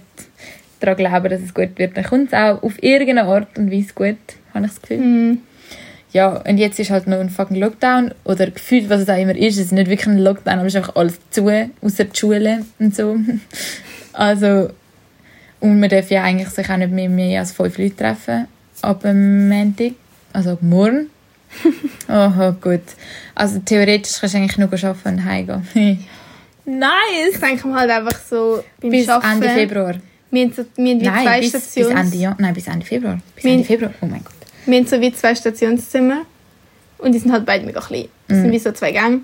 daran 0.81 0.97
glauben, 0.97 1.29
dass 1.29 1.41
es 1.41 1.55
gut 1.55 1.79
wird. 1.79 1.97
Dann 1.97 2.05
kommt 2.05 2.29
es 2.29 2.35
auch 2.35 2.63
auf 2.63 2.83
irgendeine 2.83 3.25
Art 3.25 3.59
und 3.59 3.71
Weise 3.71 3.93
gut, 3.95 4.17
habe 4.55 4.67
ich 4.67 4.73
das 4.73 4.83
Gefühl. 4.83 4.99
Hm. 4.99 5.39
Ja, 6.13 6.43
und 6.47 6.59
jetzt 6.59 6.79
ist 6.79 6.91
halt 6.91 7.07
noch 7.07 7.19
ein 7.19 7.31
fucking 7.31 7.57
Lockdown. 7.57 8.13
Oder 8.25 8.51
gefühlt, 8.51 8.91
was 8.91 9.01
es 9.01 9.09
auch 9.09 9.19
immer 9.19 9.35
ist. 9.35 9.57
Es 9.57 9.67
ist 9.67 9.73
nicht 9.73 9.89
wirklich 9.89 10.09
ein 10.09 10.19
Lockdown, 10.19 10.55
aber 10.55 10.67
es 10.67 10.75
ist 10.75 10.79
einfach 10.79 10.97
alles 10.97 11.19
zu, 11.31 11.49
außer 11.81 12.05
die 12.05 12.19
Schule 12.19 12.65
und 12.79 12.95
so. 12.95 13.17
Also, 14.15 14.69
und 15.61 15.81
man 15.81 15.89
darf 15.89 16.11
ja 16.11 16.23
eigentlich 16.23 16.51
sich 16.51 16.69
auch 16.69 16.77
nicht 16.77 16.93
mehr, 16.93 17.09
mehr 17.09 17.41
als 17.41 17.53
fünf 17.53 17.79
Leute 17.79 17.97
treffen. 17.97 18.47
Ab 18.83 19.01
dem 19.01 19.49
Montag, 19.49 19.93
also 20.35 20.59
morgen. 20.61 21.07
Aha, 22.09 22.51
gut. 22.61 22.83
Also 23.35 23.61
theoretisch 23.61 24.19
kannst 24.21 24.35
du 24.35 24.39
eigentlich 24.39 24.59
nur 24.59 24.69
arbeiten 24.71 25.09
und 25.09 25.25
heimgehen. 25.25 25.67
Ich 26.65 26.73
nice! 26.75 27.41
denke 27.41 27.67
mir 27.67 27.75
halt 27.75 27.91
einfach 27.91 28.21
so, 28.21 28.63
beim 28.81 28.91
Bis 28.91 29.09
Arbeiten, 29.09 29.43
Ende 29.43 29.49
Februar. 29.49 29.95
Wir 30.31 30.45
haben, 30.45 30.53
so, 30.53 30.65
wir 30.77 30.93
haben 30.93 31.01
wie 31.01 31.05
zwei 31.05 31.25
Nein, 31.25 31.41
bis, 31.41 31.53
bis 31.53 31.73
Stations... 31.73 32.01
Ende, 32.01 32.17
ja. 32.17 32.37
Nein, 32.39 32.55
bis 32.55 32.67
Ende 32.69 32.87
Februar. 32.87 33.19
Bis 33.35 33.45
Ende 33.45 33.65
Februar. 33.65 33.91
Oh 34.01 34.07
mein 34.07 34.23
Gott. 34.23 34.42
Wir 34.67 34.79
haben 34.79 34.87
so 34.87 35.01
wie 35.01 35.13
zwei 35.13 35.35
Stationszimmer. 35.35 36.23
Und 36.99 37.13
die 37.13 37.19
sind 37.19 37.33
halt 37.33 37.45
beide 37.45 37.67
mega 37.67 37.81
klein. 37.81 38.09
Das 38.29 38.39
Mhm. 38.39 38.43
sind 38.43 38.53
wie 38.53 38.59
so 38.61 38.73
zwei 38.73 38.93
Gänge. 38.93 39.21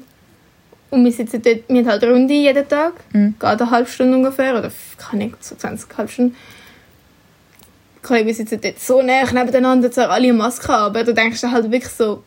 Und 0.91 1.05
wir 1.05 1.12
sitzen 1.12 1.43
dort, 1.43 1.61
wir 1.68 1.78
haben 1.80 1.89
halt 1.89 2.03
Runde 2.05 2.34
jeden 2.34 2.66
Tag. 2.68 2.95
Mhm. 3.12 3.34
Geht 3.39 3.45
eine 3.61 3.70
halbe 3.70 3.89
Stunde 3.89 4.16
ungefähr. 4.16 4.59
Oder 4.59 4.72
kann 4.97 5.18
nicht, 5.18 5.43
so 5.45 5.55
20 5.55 5.97
halbe 5.97 6.11
Stunden. 6.11 6.34
Okay, 8.03 8.24
wir 8.24 8.34
sitzen 8.34 8.61
dort 8.61 8.78
so 8.80 9.03
nah 9.03 9.30
nebeneinander, 9.30 9.91
zwar 9.91 10.11
alle 10.11 10.24
eine 10.28 10.32
Maske 10.32 10.68
haben, 10.68 10.86
aber 10.86 11.05
du 11.05 11.12
denkst 11.12 11.43
halt 11.43 11.70
wirklich 11.70 11.93
so, 11.93 12.22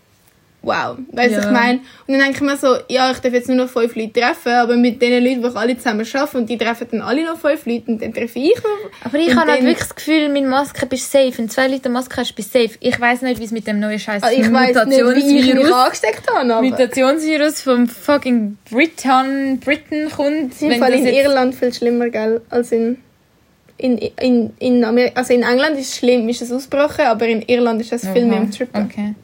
wow. 0.61 0.97
Weißt 1.11 1.31
du, 1.31 1.39
Ja. 1.39 1.45
ich 1.45 1.51
meine? 1.51 1.79
Und 2.07 2.13
dann 2.13 2.19
denke 2.19 2.35
ich 2.35 2.41
mir 2.41 2.57
so, 2.57 2.75
ja, 2.87 3.11
ich 3.11 3.19
darf 3.19 3.33
jetzt 3.33 3.47
nur 3.47 3.57
noch 3.57 3.69
fünf 3.69 3.95
Leute 3.95 4.13
treffen, 4.13 4.51
aber 4.51 4.75
mit 4.75 5.01
den 5.01 5.23
Leuten, 5.23 5.41
die 5.41 5.47
ich 5.47 5.55
alle 5.55 5.77
zusammen 5.77 6.05
arbeite, 6.13 6.37
und 6.37 6.49
die 6.49 6.57
treffen 6.57 6.87
dann 6.91 7.01
alle 7.01 7.25
noch 7.25 7.37
fünf 7.37 7.65
Leute, 7.65 7.91
und 7.91 8.01
dann 8.01 8.13
treffe 8.13 8.39
ich 8.39 8.55
noch. 8.55 9.05
Aber 9.05 9.17
ich 9.17 9.35
habe 9.35 9.51
halt 9.51 9.63
wirklich 9.63 9.87
das 9.87 9.95
Gefühl, 9.95 10.29
mit 10.29 10.45
Maske 10.45 10.85
bist 10.85 11.13
du 11.13 11.17
safe. 11.17 11.37
Wenn 11.37 11.49
zwei 11.49 11.67
Leute 11.67 11.89
Maske 11.89 12.17
hast, 12.17 12.33
bist 12.33 12.53
du 12.53 12.61
safe. 12.61 12.77
Ich 12.79 12.99
weiß 12.99 13.21
nicht, 13.23 13.39
wie 13.39 13.45
es 13.45 13.51
mit 13.51 13.67
dem 13.67 13.79
neuen 13.79 13.99
Scheiß 13.99 14.23
Also 14.23 14.39
ich 14.39 14.51
weiß 14.51 14.85
nicht, 14.85 14.99
wie 14.99 15.39
ich 15.39 15.53
mich 15.53 15.73
angesteckt 15.73 16.29
habe, 16.31 16.53
aber... 16.53 16.61
Mutationsvirus 16.61 17.61
vom 17.61 17.87
fucking 17.87 18.57
Britain, 18.69 19.59
Britain 19.59 20.09
kommt. 20.09 20.61
Im 20.61 20.79
Fall 20.79 20.93
in 20.93 21.05
Irland 21.07 21.55
viel 21.55 21.73
schlimmer, 21.73 22.09
gell, 22.09 22.41
als 22.49 22.71
in 22.71 22.97
in, 23.77 23.97
in, 23.97 24.53
in 24.59 24.83
Amerika. 24.85 25.19
Also 25.19 25.33
in 25.33 25.41
England 25.41 25.77
ist 25.77 25.89
es 25.89 25.97
schlimm, 25.97 26.29
ist 26.29 26.41
es 26.41 26.51
ausgebrochen, 26.51 27.05
aber 27.05 27.27
in 27.27 27.41
Irland 27.41 27.81
ist 27.81 27.91
es 27.91 28.07
viel 28.07 28.25
mehr 28.25 28.37
im 28.37 28.51
Trippen. 28.51 28.85
Okay. 28.85 29.15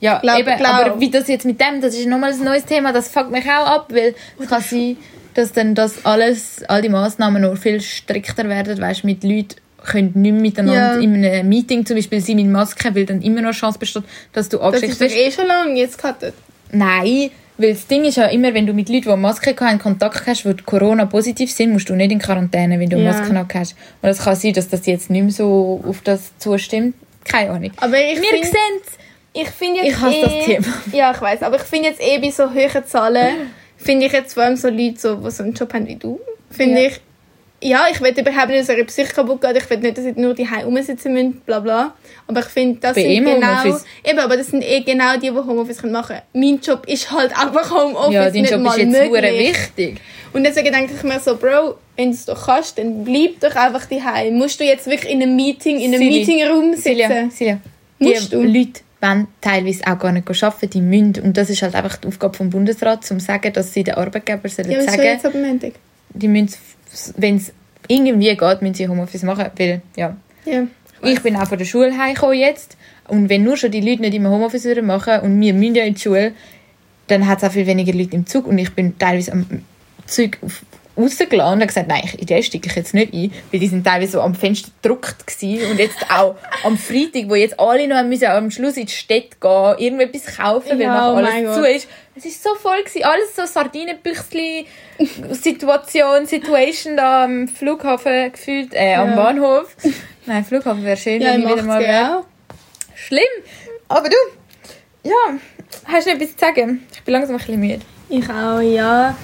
Ja, 0.00 0.18
Glaub- 0.18 0.38
eben, 0.38 0.56
glaub- 0.58 0.74
aber 0.86 1.00
wie 1.00 1.10
das 1.10 1.26
jetzt 1.28 1.46
mit 1.46 1.60
dem, 1.60 1.80
das 1.80 1.94
ist 1.94 2.06
nochmal 2.06 2.32
ein 2.32 2.44
neues 2.44 2.64
Thema, 2.66 2.92
das 2.92 3.08
fuckt 3.08 3.30
mich 3.30 3.44
auch 3.46 3.66
ab, 3.66 3.86
weil 3.90 4.14
es 4.38 4.48
kann 4.48 4.60
sein, 4.62 4.96
dass 5.34 5.52
dann 5.52 5.74
das 5.74 6.04
alles, 6.04 6.62
all 6.68 6.82
die 6.82 6.88
Massnahmen 6.88 7.42
noch 7.42 7.56
viel 7.56 7.80
strikter 7.80 8.48
werden, 8.48 8.78
weißt 8.80 9.04
mit 9.04 9.24
Leuten 9.24 9.56
können 9.84 10.12
nicht 10.14 10.32
mehr 10.32 10.40
miteinander 10.42 10.94
Ja. 10.94 10.98
in 11.00 11.24
einem 11.24 11.48
Meeting 11.48 11.86
zum 11.86 11.96
Beispiel 11.96 12.20
sein 12.20 12.36
mit 12.36 12.46
Maske, 12.48 12.94
weil 12.94 13.06
dann 13.06 13.22
immer 13.22 13.40
noch 13.40 13.52
Chance 13.52 13.78
besteht, 13.78 14.02
dass 14.32 14.48
du 14.48 14.56
Das 14.58 14.66
angesteckt 14.66 14.92
ist 14.92 15.00
doch 15.00 15.06
wirst. 15.06 15.16
eh 15.16 15.30
schon 15.30 15.46
lange 15.46 15.78
jetzt 15.78 15.96
gehabt. 15.98 16.24
Nein, 16.72 17.30
weil 17.58 17.72
das 17.72 17.86
Ding 17.86 18.04
ist 18.04 18.16
ja 18.16 18.26
immer, 18.26 18.52
wenn 18.52 18.66
du 18.66 18.72
mit 18.74 18.88
Leuten, 18.88 19.08
die 19.08 19.16
Maske 19.16 19.54
haben, 19.60 19.78
Kontakt 19.78 20.26
hast, 20.26 20.44
die 20.44 20.54
Corona 20.64 21.06
positiv 21.06 21.50
sind, 21.52 21.72
musst 21.72 21.88
du 21.88 21.94
nicht 21.94 22.10
in 22.12 22.18
Quarantäne, 22.18 22.78
wenn 22.80 22.90
du 22.90 22.98
Ja. 22.98 23.12
Maske 23.12 23.32
noch 23.32 23.46
hast. 23.54 23.76
Und 24.02 24.08
es 24.10 24.18
kann 24.18 24.34
sein, 24.36 24.52
dass 24.52 24.68
das 24.68 24.84
jetzt 24.86 25.08
nicht 25.10 25.22
mehr 25.22 25.32
so 25.32 25.82
auf 25.86 26.00
das 26.02 26.36
zustimmt. 26.38 26.94
Keine 27.24 27.50
Ahnung. 27.50 27.70
Aber 27.78 27.96
ich 27.98 28.16
Wir 28.20 28.44
sehen 28.44 28.82
Ich 29.40 29.48
finde 29.50 29.80
jetzt 29.80 29.88
Ich 29.96 30.00
hasse 30.00 30.16
eh, 30.16 30.22
das 30.22 30.44
Thema. 30.46 30.66
Ja, 30.92 31.12
ich 31.14 31.20
weiß, 31.20 31.42
aber 31.42 31.56
ich 31.56 31.62
finde 31.62 31.88
jetzt 31.88 32.00
eh 32.00 32.18
bei 32.18 32.30
so 32.30 32.44
hohen 32.52 32.86
Zahlen, 32.86 33.50
finde 33.76 34.06
ich 34.06 34.12
jetzt 34.12 34.34
vor 34.34 34.44
allem 34.44 34.56
so 34.56 34.68
Leute, 34.68 34.94
so, 34.98 35.14
die 35.16 35.30
so 35.30 35.42
einen 35.42 35.52
Job 35.52 35.72
haben 35.74 35.86
wie 35.86 35.96
du, 35.96 36.18
finde 36.50 36.80
Ja. 36.82 36.88
ich, 36.88 37.00
ja, 37.62 37.86
ich 37.90 38.00
will 38.02 38.10
überhaupt 38.18 38.48
nicht, 38.48 38.60
dass 38.60 38.70
eure 38.70 38.84
Psyche 38.84 39.12
kaputt 39.14 39.40
geht, 39.40 39.56
ich 39.56 39.68
will 39.70 39.78
nicht, 39.78 39.96
dass 39.96 40.04
ihr 40.04 40.14
nur 40.16 40.34
die 40.34 40.46
rumsitzen 40.64 41.12
müsst, 41.14 41.46
bla 41.46 41.58
bla. 41.60 41.94
Aber 42.26 42.40
ich 42.40 42.46
finde, 42.46 42.78
das 42.80 42.94
Bei 42.94 43.02
sind 43.02 43.24
genau, 43.24 43.62
Homeoffice. 43.62 43.84
eben, 44.04 44.18
aber 44.18 44.36
das 44.36 44.48
sind 44.48 44.62
eh 44.62 44.80
genau 44.80 45.14
die, 45.14 45.20
die 45.20 45.30
Homeoffice 45.30 45.82
machen 45.84 46.16
können. 46.16 46.22
Mein 46.34 46.60
Job 46.60 46.86
ist 46.86 47.10
halt 47.10 47.32
einfach 47.36 47.70
Homeoffice, 47.70 48.12
Ja, 48.14 48.24
dein 48.30 48.42
nicht 48.42 48.50
Job 48.50 48.60
ist 48.60 48.64
mal 48.66 48.78
jetzt 48.78 48.92
möglich. 49.10 49.48
wichtig. 49.48 50.00
Und 50.34 50.44
deswegen 50.44 50.70
denke 50.72 50.92
ich 50.94 51.02
mir 51.02 51.18
so, 51.18 51.34
Bro, 51.36 51.76
wenn 51.96 52.10
du 52.10 52.14
es 52.14 52.26
doch 52.26 52.44
kannst, 52.46 52.76
dann 52.78 53.04
bleib 53.04 53.40
doch 53.40 53.56
einfach 53.56 53.86
daheim. 53.86 54.34
Musst 54.34 54.60
du 54.60 54.64
jetzt 54.64 54.86
wirklich 54.86 55.10
in 55.10 55.22
einem 55.22 55.34
Meeting, 55.34 55.78
in 55.80 55.94
einem. 55.94 56.06
Meetingraum 56.06 56.74
sitzen? 56.74 56.82
Silja, 56.82 57.30
Silja. 57.30 57.58
Die 57.98 58.04
Musst 58.04 58.32
du? 58.34 58.42
Leute 58.42 58.80
wollen 59.00 59.28
teilweise 59.40 59.86
auch 59.86 59.98
gar 59.98 60.12
nicht 60.12 60.28
arbeiten, 60.42 60.70
die 60.70 60.80
müssen. 60.80 61.22
Und 61.22 61.36
das 61.36 61.50
ist 61.50 61.62
halt 61.62 61.74
einfach 61.74 61.96
die 61.96 62.08
Aufgabe 62.08 62.36
vom 62.36 62.50
Bundesrat, 62.50 63.10
um 63.10 63.18
zu 63.18 63.24
sagen, 63.26 63.52
dass 63.52 63.72
sie 63.72 63.84
den 63.84 63.94
Arbeitgeber 63.94 64.48
sollen 64.48 64.70
Ja, 64.70 64.82
sagen, 64.82 64.96
soll 64.96 65.04
jetzt 65.04 65.26
ab 65.26 65.34
Montag? 65.34 65.72
die 66.10 66.28
müssen, 66.28 66.54
wenn 67.16 67.36
es 67.36 67.52
irgendwie 67.88 68.34
geht, 68.36 68.62
müssen 68.62 68.74
sie 68.74 68.88
Homeoffice 68.88 69.22
machen, 69.22 69.46
weil, 69.58 69.82
ja. 69.96 70.16
Ja. 70.44 70.66
Ich 71.02 71.20
bin 71.22 71.36
auch 71.36 71.46
von 71.46 71.58
der 71.58 71.66
Schule 71.66 71.96
heimgekommen 71.96 72.38
jetzt. 72.38 72.76
Und 73.08 73.28
wenn 73.28 73.44
nur 73.44 73.56
schon 73.56 73.70
die 73.70 73.80
Leute 73.80 74.00
nicht 74.02 74.14
im 74.14 74.26
Homeoffice 74.26 74.64
würden 74.64 74.86
machen 74.86 75.20
und 75.20 75.40
wir 75.40 75.52
müssen 75.54 75.74
ja 75.74 75.84
in 75.84 75.94
die 75.94 76.00
Schule, 76.00 76.32
dann 77.08 77.26
hat 77.26 77.38
es 77.38 77.44
auch 77.44 77.52
viel 77.52 77.66
weniger 77.66 77.92
Leute 77.92 78.16
im 78.16 78.26
Zug. 78.26 78.46
Und 78.46 78.58
ich 78.58 78.70
bin 78.72 78.98
teilweise 78.98 79.32
am 79.32 79.46
Zug 80.06 80.38
auf- 80.42 80.62
rausgelassen 80.96 81.60
und 81.60 81.66
gesagt, 81.66 81.88
nein, 81.88 82.02
ich- 82.04 82.18
in 82.20 82.26
den 82.26 82.42
steige 82.42 82.68
ich 82.68 82.74
jetzt 82.76 82.94
nicht 82.94 83.12
ein, 83.12 83.32
weil 83.50 83.60
die 83.60 83.68
sind 83.68 83.84
teilweise 83.84 84.12
so 84.12 84.20
am 84.22 84.34
Fenster 84.34 84.70
gedruckt 84.82 85.26
gewesen. 85.26 85.70
Und 85.70 85.78
jetzt 85.78 85.98
auch 86.10 86.36
am 86.64 86.76
Freitag, 86.78 87.28
wo 87.28 87.34
jetzt 87.34 87.58
alle 87.60 87.86
noch 87.86 88.02
müssen 88.04 88.26
am 88.28 88.50
Schluss 88.50 88.76
in 88.76 88.86
die 88.86 88.92
Stadt 88.92 89.40
gehen, 89.40 89.74
irgendetwas 89.78 90.36
kaufen, 90.36 90.70
weil 90.70 90.80
Ja, 90.80 90.94
nachher 90.94 91.12
oh 91.12 91.14
mein 91.16 91.24
alles 91.46 91.54
zu 91.54 91.60
Gott. 91.60 91.70
ist. 91.70 91.88
Es 92.18 92.24
ist 92.24 92.42
so 92.42 92.54
voll 92.54 92.78
gewesen, 92.82 93.04
alles 93.04 93.36
so 93.36 93.44
Sardinenbüchsli 93.44 94.66
Situation, 95.32 96.26
Situation 96.26 96.96
da 96.96 97.24
am 97.24 97.46
Flughafen 97.48 98.32
gefühlt, 98.32 98.72
äh, 98.74 98.94
am 98.94 99.10
Ja. 99.10 99.16
Bahnhof. 99.16 99.76
Nein, 100.24 100.44
Flughafen 100.44 100.82
wäre 100.84 100.96
schön, 100.96 101.20
Ja, 101.20 101.34
wenn 101.34 101.42
ich 101.42 101.48
wieder 101.48 101.62
mal 101.62 101.82
80er 101.82 101.86
wäre. 101.88 102.24
Schlimm. 102.94 103.22
Aber 103.88 104.08
du, 104.08 104.16
ja, 105.02 105.12
hast 105.84 106.06
du 106.06 106.10
noch 106.14 106.16
etwas 106.20 106.36
zu 106.36 106.38
sagen? 106.44 106.86
Ich 106.94 107.02
bin 107.02 107.12
langsam 107.12 107.36
ein 107.36 107.38
bisschen 107.38 107.60
müde. 107.60 107.80
Ich 108.08 108.28
auch, 108.30 108.60
ja. 108.60 109.14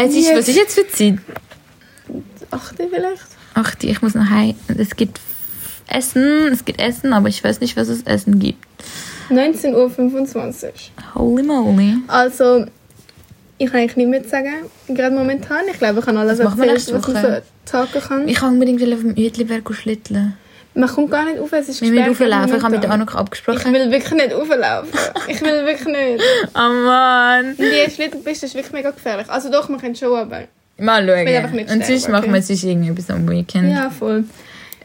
Es 0.00 0.14
ist, 0.14 0.32
was 0.32 0.48
ist 0.48 0.56
jetzt 0.56 0.74
für 0.74 0.88
Zeit? 0.88 1.18
Achte 2.50 2.88
vielleicht? 2.88 3.26
Ach, 3.54 3.74
die, 3.74 3.90
ich 3.90 4.00
muss 4.00 4.14
noch 4.14 4.30
heim. 4.30 4.54
Es 4.76 4.94
gibt 4.94 5.20
Essen, 5.88 6.48
es 6.52 6.64
gibt 6.64 6.80
Essen, 6.80 7.12
aber 7.12 7.28
ich 7.28 7.42
weiß 7.42 7.60
nicht, 7.60 7.76
was 7.76 7.88
es 7.88 8.02
Essen 8.02 8.38
gibt. 8.38 8.64
19.25 9.30 9.74
Uhr. 9.74 10.72
Holy 11.14 11.42
moly. 11.42 11.96
Also, 12.06 12.66
ich 13.58 13.70
kann 13.70 13.80
eigentlich 13.80 13.96
nicht 13.96 14.08
mehr 14.08 14.24
sagen, 14.24 14.54
gerade 14.88 15.14
momentan. 15.14 15.62
Ich 15.70 15.78
glaube, 15.78 15.98
ich 15.98 16.04
kann 16.04 16.16
alles 16.16 16.38
Was 16.38 16.56
erzählen, 16.58 16.76
was 16.76 17.08
Woche? 17.08 17.42
so 17.66 17.70
tagen 17.70 18.00
kann. 18.00 18.28
Ich 18.28 18.36
kann 18.36 18.54
unbedingt 18.54 18.80
auf 18.82 19.00
dem 19.00 19.16
Uetliberg 19.16 19.74
schlitteln. 19.74 20.34
Man 20.74 20.88
kommt 20.88 21.10
gar 21.10 21.24
nicht 21.24 21.40
auf, 21.40 21.52
es 21.52 21.68
ist 21.68 21.80
Wir 21.82 21.90
müssen 21.90 22.08
gesperrt 22.08 22.30
rauflaufen. 22.32 22.56
Ich 22.58 22.62
habe 22.62 22.74
mit 22.74 22.82
der. 22.84 22.90
Anuk 22.92 23.10
Ich 23.10 23.16
abgesprochen. 23.16 23.72
will 23.72 23.90
wirklich 23.90 24.12
nicht 24.12 24.32
rauflaufen. 24.34 24.90
Ich 25.26 25.40
will 25.40 25.66
wirklich 25.66 25.86
nicht. 25.88 26.24
Oh 26.54 26.58
Mann. 26.84 27.50
Und 27.50 27.58
die 27.58 27.90
Schlittelpiste 27.90 28.46
ist 28.46 28.54
wirklich 28.54 28.72
mega 28.72 28.90
gefährlich. 28.90 29.28
Also 29.28 29.50
doch, 29.50 29.68
man 29.68 29.80
kann 29.80 29.94
schon, 29.96 30.16
aber... 30.16 30.42
Mal 30.76 31.04
will 31.06 31.14
einfach 31.14 31.48
schauen. 31.48 31.56
nicht 31.56 31.70
Und 31.70 31.84
sonst 31.84 32.02
sterben, 32.02 32.12
machen 32.12 32.32
wir 32.32 32.38
okay. 32.38 32.42
sonst 32.42 32.62
irgendetwas 32.64 33.10
am 33.10 33.28
Weekend. 33.28 33.72
Ja, 33.72 33.90
voll. 33.90 34.24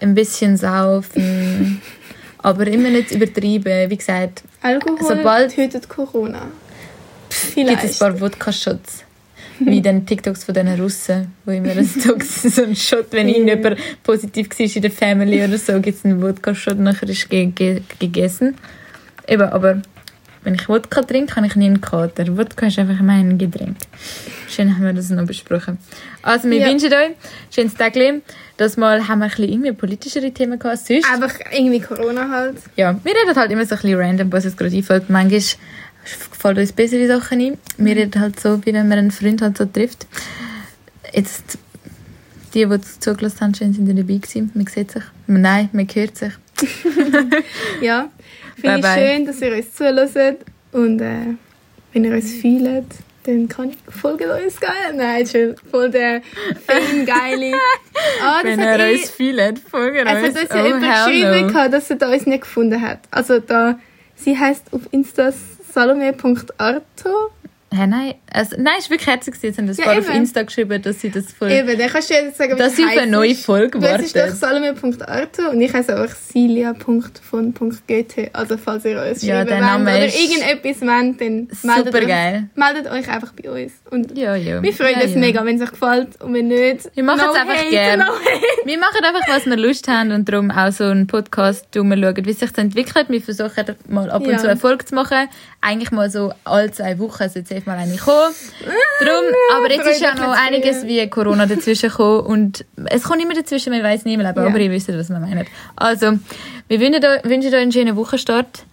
Ein 0.02 0.16
bisschen 0.16 0.58
saufen. 0.58 1.82
aber 2.40 2.66
immer 2.68 2.90
nicht 2.90 3.12
übertreiben. 3.12 3.90
Wie 3.92 3.98
gesagt, 3.98 4.42
Alkohol 4.64 4.98
Sobald- 5.08 5.54
tötet 5.54 5.88
Corona. 5.90 6.42
gibt 7.30 7.38
es 7.38 7.48
ein 7.58 7.66
Vielleicht. 7.66 8.00
paar 8.00 8.20
Wodka-Shots. 8.20 9.04
Wie 9.72 9.82
den 9.82 10.06
TikToks 10.06 10.44
von 10.44 10.54
diesen 10.54 10.80
Russen, 10.80 11.32
wo 11.46 11.52
immer 11.52 11.72
ein 11.72 11.90
Tox, 12.06 12.44
so 12.44 12.64
ein 12.64 12.76
Shot, 12.76 13.08
wenn 13.12 13.28
irgendjemand 13.30 13.78
positiv 14.04 14.50
war 14.58 14.76
in 14.76 14.82
der 14.82 14.92
Family 14.92 15.44
oder 15.44 15.58
so, 15.58 15.74
gibt 15.80 15.98
es 15.98 16.06
einen 16.06 16.22
Wodka-Shot, 16.22 16.80
nachher 16.80 17.10
ist 17.10 17.30
ge 17.30 17.48
ge 17.48 17.82
gegessen. 18.00 18.56
Eben, 19.28 19.44
aber 19.50 19.82
wenn 20.44 20.56
ich 20.56 20.68
Wodka 20.68 21.02
trinke, 21.04 21.34
kann 21.36 21.46
ich 21.46 21.56
nie 21.56 21.68
einen 21.68 21.80
Kater. 21.80 22.38
Wodka 22.38 22.68
ist 22.68 22.78
einfach 22.78 23.00
mein 23.00 23.38
Getränk. 23.38 23.78
Schön 24.50 24.76
haben 24.76 24.84
wir 24.84 24.92
das 24.92 25.10
noch 25.10 25.26
besprochen. 25.26 25.78
Also, 26.22 26.50
wir 26.50 26.58
Ja. 26.60 26.68
wünschen 26.70 26.88
euch 26.94 26.94
ein 27.06 27.14
schönes 27.50 27.76
Tag. 27.76 27.94
Das 28.58 28.76
Mal 28.76 29.08
haben 29.08 29.20
wir 29.20 29.26
ein 29.26 29.30
bisschen 29.32 29.50
irgendwie 29.50 29.72
politischere 29.72 30.32
Themen 30.32 30.60
gehabt. 30.60 30.78
als 30.80 30.88
Sonst, 30.88 31.10
Einfach 31.12 31.34
irgendwie 31.52 31.80
Corona 31.80 32.30
halt. 32.30 32.58
ja, 32.76 32.94
wir 33.04 33.12
reden 33.14 33.36
halt 33.36 33.52
immer 33.52 33.66
so 33.66 33.76
ein 33.76 33.82
bisschen 33.82 33.98
random, 34.00 34.32
was 34.34 34.44
uns 34.46 34.58
gerade 34.58 34.76
einfällt. 34.76 35.10
Manchmal 35.10 35.42
fallen 36.04 36.58
uns 36.58 36.72
bessere 36.72 37.08
Sachen 37.08 37.40
ein. 37.42 37.58
Wir 37.78 37.96
reden 37.96 38.20
halt 38.20 38.40
so, 38.40 38.66
wie 38.66 38.74
wenn 38.74 38.88
man 38.88 39.00
einen 39.00 39.12
Freund 39.12 39.42
halt 39.42 39.58
so 39.58 39.66
trifft. 39.66 40.08
Jetzt, 41.14 41.58
die, 42.54 42.66
die 42.66 43.00
zugelassen 43.00 43.42
haben, 43.42 43.56
schön 43.56 43.74
sind 43.74 43.88
ja 43.88 43.94
dabei 43.94 44.16
gewesen. 44.18 44.52
Man 44.54 44.68
sieht 44.68 44.92
sich. 44.92 45.04
Nein, 45.28 45.70
man 45.72 45.88
hört 45.94 46.18
sich. 46.18 46.34
Ja. 47.82 48.10
Finde 48.56 48.80
ich 48.80 48.86
schön, 48.86 49.26
dass 49.26 49.42
ihr 49.42 49.56
uns 49.56 49.74
zuhört. 49.74 50.38
Und 50.72 51.02
äh, 51.02 51.36
wenn 51.92 52.04
ihr 52.04 52.14
uns 52.14 52.32
fühlt, 52.34 52.86
dann 53.24 53.48
kann 53.48 53.70
ich 53.70 53.78
folgen 53.94 54.30
uns 54.30 54.60
geil. 54.60 54.94
Nein, 54.96 55.26
schön. 55.26 55.56
Voll 55.70 55.90
der 55.90 56.22
Fame 56.68 57.06
geile. 57.06 57.54
Das 58.20 58.44
Wenn 58.44 58.60
er 58.60 58.80
eh, 58.80 58.94
uns 58.94 59.10
fühlt, 59.10 59.60
folgen 59.60 60.08
es 60.08 60.08
hat 60.08 60.24
uns. 60.24 60.42
uns 60.42 60.50
ja 60.50 60.66
jemand 60.66 60.84
geschrieben, 60.84 61.48
gehabt, 61.48 61.74
dass 61.74 61.88
da 61.88 62.12
uns 62.12 62.26
nicht 62.26 62.42
gefunden 62.42 62.82
hat. 62.82 63.00
Also 63.12 63.40
da, 63.40 63.80
sie 64.16 64.38
heißt 64.38 64.74
auf 64.74 64.82
Insta 64.92 65.32
salome.arto. 65.74 67.32
Hä, 67.76 67.88
nein, 67.88 68.14
also, 68.32 68.56
nein, 68.60 68.76
es 68.78 68.86
war 68.86 68.92
wirklich 68.92 69.08
herzig. 69.08 69.34
gewesen. 69.34 69.54
Sie 69.54 69.58
haben 69.62 69.68
das 69.68 69.78
Ja, 69.78 69.98
auf. 69.98 70.14
Insta 70.14 70.44
geschrieben, 70.44 70.80
dass 70.82 71.02
sie 71.02 71.10
das 71.10 71.34
voll... 71.34 71.52
Eben, 71.52 71.76
dann 71.78 71.90
kannst 71.90 72.10
du 72.10 72.14
jetzt 72.14 72.38
sagen, 72.38 72.56
Dass 72.56 72.76
sie 72.76 72.86
auf 72.86 72.92
eine 72.98 73.12
neue 73.12 73.32
ist. 73.32 73.46
Folge 73.46 73.80
Du, 73.80 73.86
es 73.88 74.02
ist 74.04 74.16
doch 74.16 74.22
wartet. 74.22 74.38
salome.arto 74.38 75.50
und 75.50 75.60
ich 75.60 75.74
heiße 75.74 75.96
einfach 75.96 76.16
silia.von.gt. 76.16 78.30
Also 78.34 78.58
falls 78.58 78.86
ihr 78.86 79.02
uns 79.02 79.22
Ja, 79.24 79.46
schreiben 79.46 79.66
wollt 79.66 79.82
oder 79.82 80.06
ist 80.06 80.20
irgendetwas 80.20 80.82
wollt, 80.82 81.22
dann 81.22 81.48
meldet, 81.64 81.96
uns, 81.96 82.44
meldet 82.56 82.92
euch 82.92 83.10
einfach 83.10 83.34
bei 83.34 83.50
uns. 83.64 83.74
Und 83.90 84.18
Ja, 84.18 84.36
ja. 84.36 84.62
wir 84.62 84.74
freuen 84.74 84.96
ja, 85.00 85.04
uns 85.06 85.14
ja. 85.14 85.20
mega, 85.20 85.46
wenn 85.46 85.56
es 85.56 85.62
euch 85.64 85.72
gefällt 85.72 86.22
und 86.22 86.34
wenn 86.34 86.48
nicht. 86.48 86.90
Wir 86.96 87.04
machen 87.04 87.22
es 87.32 87.36
einfach 87.40 87.56
hate, 87.58 87.70
gern. 87.70 88.00
No 88.00 88.06
hate. 88.06 88.66
Wir 88.66 88.78
machen 88.78 89.04
einfach, 89.04 89.28
was 89.28 89.46
wir 89.46 89.58
Lust 89.58 89.88
haben 89.88 90.12
und 90.12 90.30
darum 90.30 90.52
auch 90.52 90.72
so 90.72 90.86
einen 90.86 91.08
Podcast, 91.08 91.68
wo 91.76 91.84
wir 91.84 91.98
schauen, 91.98 92.26
wie 92.26 92.34
sich 92.34 92.52
das 92.52 92.64
entwickelt. 92.64 93.06
Wir 93.10 93.22
versuchen 93.22 93.66
mal 93.88 94.10
ab 94.12 94.22
und 94.24 94.32
Ja. 94.32 94.38
zu 94.38 94.48
Erfolg 94.48 94.88
zu 94.88 94.96
machen. 94.96 95.28
Eigentlich 95.62 95.92
mal 95.92 96.10
so 96.10 96.34
alle 96.44 96.72
zwei 96.72 97.00
Wochen 97.00 97.30
sollte 97.30 97.54
jetzt 97.56 97.63
mal 97.66 97.78
eine 97.78 97.98
kommen. 97.98 98.34
Darum, 99.00 99.26
aber 99.56 99.72
jetzt 99.72 99.88
ist 99.88 100.02
ja 100.02 100.16
noch 100.16 100.36
einiges 100.36 100.86
wie 100.86 101.08
Corona 101.10 101.46
dazwischen 101.46 101.90
gekommen 101.90 102.22
und 102.22 102.66
es 102.86 103.04
kommt 103.04 103.22
immer 103.22 103.34
dazwischen, 103.34 103.74
man 103.74 103.84
weiß 103.84 104.06
nicht 104.06 104.18
mehr, 104.18 104.30
aber 104.30 104.48
Ja. 104.48 104.56
ihr 104.58 104.72
wisst, 104.72 104.88
was 104.90 105.10
wir 105.10 105.20
meinen. 105.20 105.46
Also, 105.76 106.20
wir 106.68 106.80
wünschen 106.80 107.04
euch, 107.06 107.24
wünschen 107.24 107.54
euch 107.54 107.62
einen 107.62 107.72
schönen 107.72 107.96
Wochenstart 107.96 108.66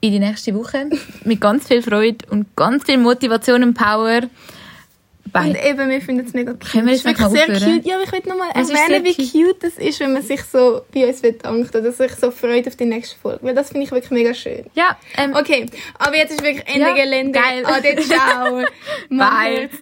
in 0.00 0.12
die 0.12 0.18
nächste 0.18 0.54
Woche 0.54 0.86
mit 1.24 1.40
ganz 1.40 1.66
viel 1.68 1.82
Freude 1.82 2.24
und 2.30 2.54
ganz 2.56 2.84
viel 2.84 2.98
Motivation 2.98 3.62
und 3.62 3.74
Power. 3.74 4.22
Bye. 5.32 5.48
Und 5.48 5.64
eben, 5.64 5.88
wir 5.88 6.00
finden 6.00 6.26
es 6.26 6.32
mega 6.34 6.52
cute. 6.52 6.70
Können 6.72 6.86
wir 6.88 6.94
Es 6.94 7.04
wirklich 7.04 7.26
sehr 7.28 7.44
aufhören? 7.44 7.74
cute. 7.76 7.86
Ja, 7.86 7.94
aber 7.96 8.04
ich 8.04 8.12
will 8.12 8.20
nochmal 8.26 8.50
erwähnen, 8.50 9.04
wie 9.04 9.14
cute 9.30 9.64
es 9.64 9.78
ist, 9.78 10.00
wenn 10.00 10.12
man 10.12 10.22
sich 10.22 10.42
so 10.42 10.82
bei 10.92 11.06
uns 11.06 11.20
bedankt 11.22 11.74
oder 11.74 11.92
sich 11.92 12.12
so 12.16 12.30
freut 12.30 12.66
auf 12.68 12.76
die 12.76 12.84
nächste 12.84 13.16
Folge. 13.18 13.38
Weil 13.42 13.54
das 13.54 13.70
finde 13.70 13.84
ich 13.86 13.92
wirklich 13.92 14.10
mega 14.10 14.34
schön. 14.34 14.64
ja, 14.74 14.98
ähm, 15.16 15.34
Okay, 15.34 15.66
aber 15.98 16.16
jetzt 16.16 16.32
ist 16.32 16.42
wirklich 16.42 16.66
Ende 16.66 16.80
Ja, 16.88 16.94
Gelände. 16.94 17.38
geil. 17.38 17.64
Ade, 17.64 17.96
ciao. 18.02 18.62
Bye. 19.10 19.70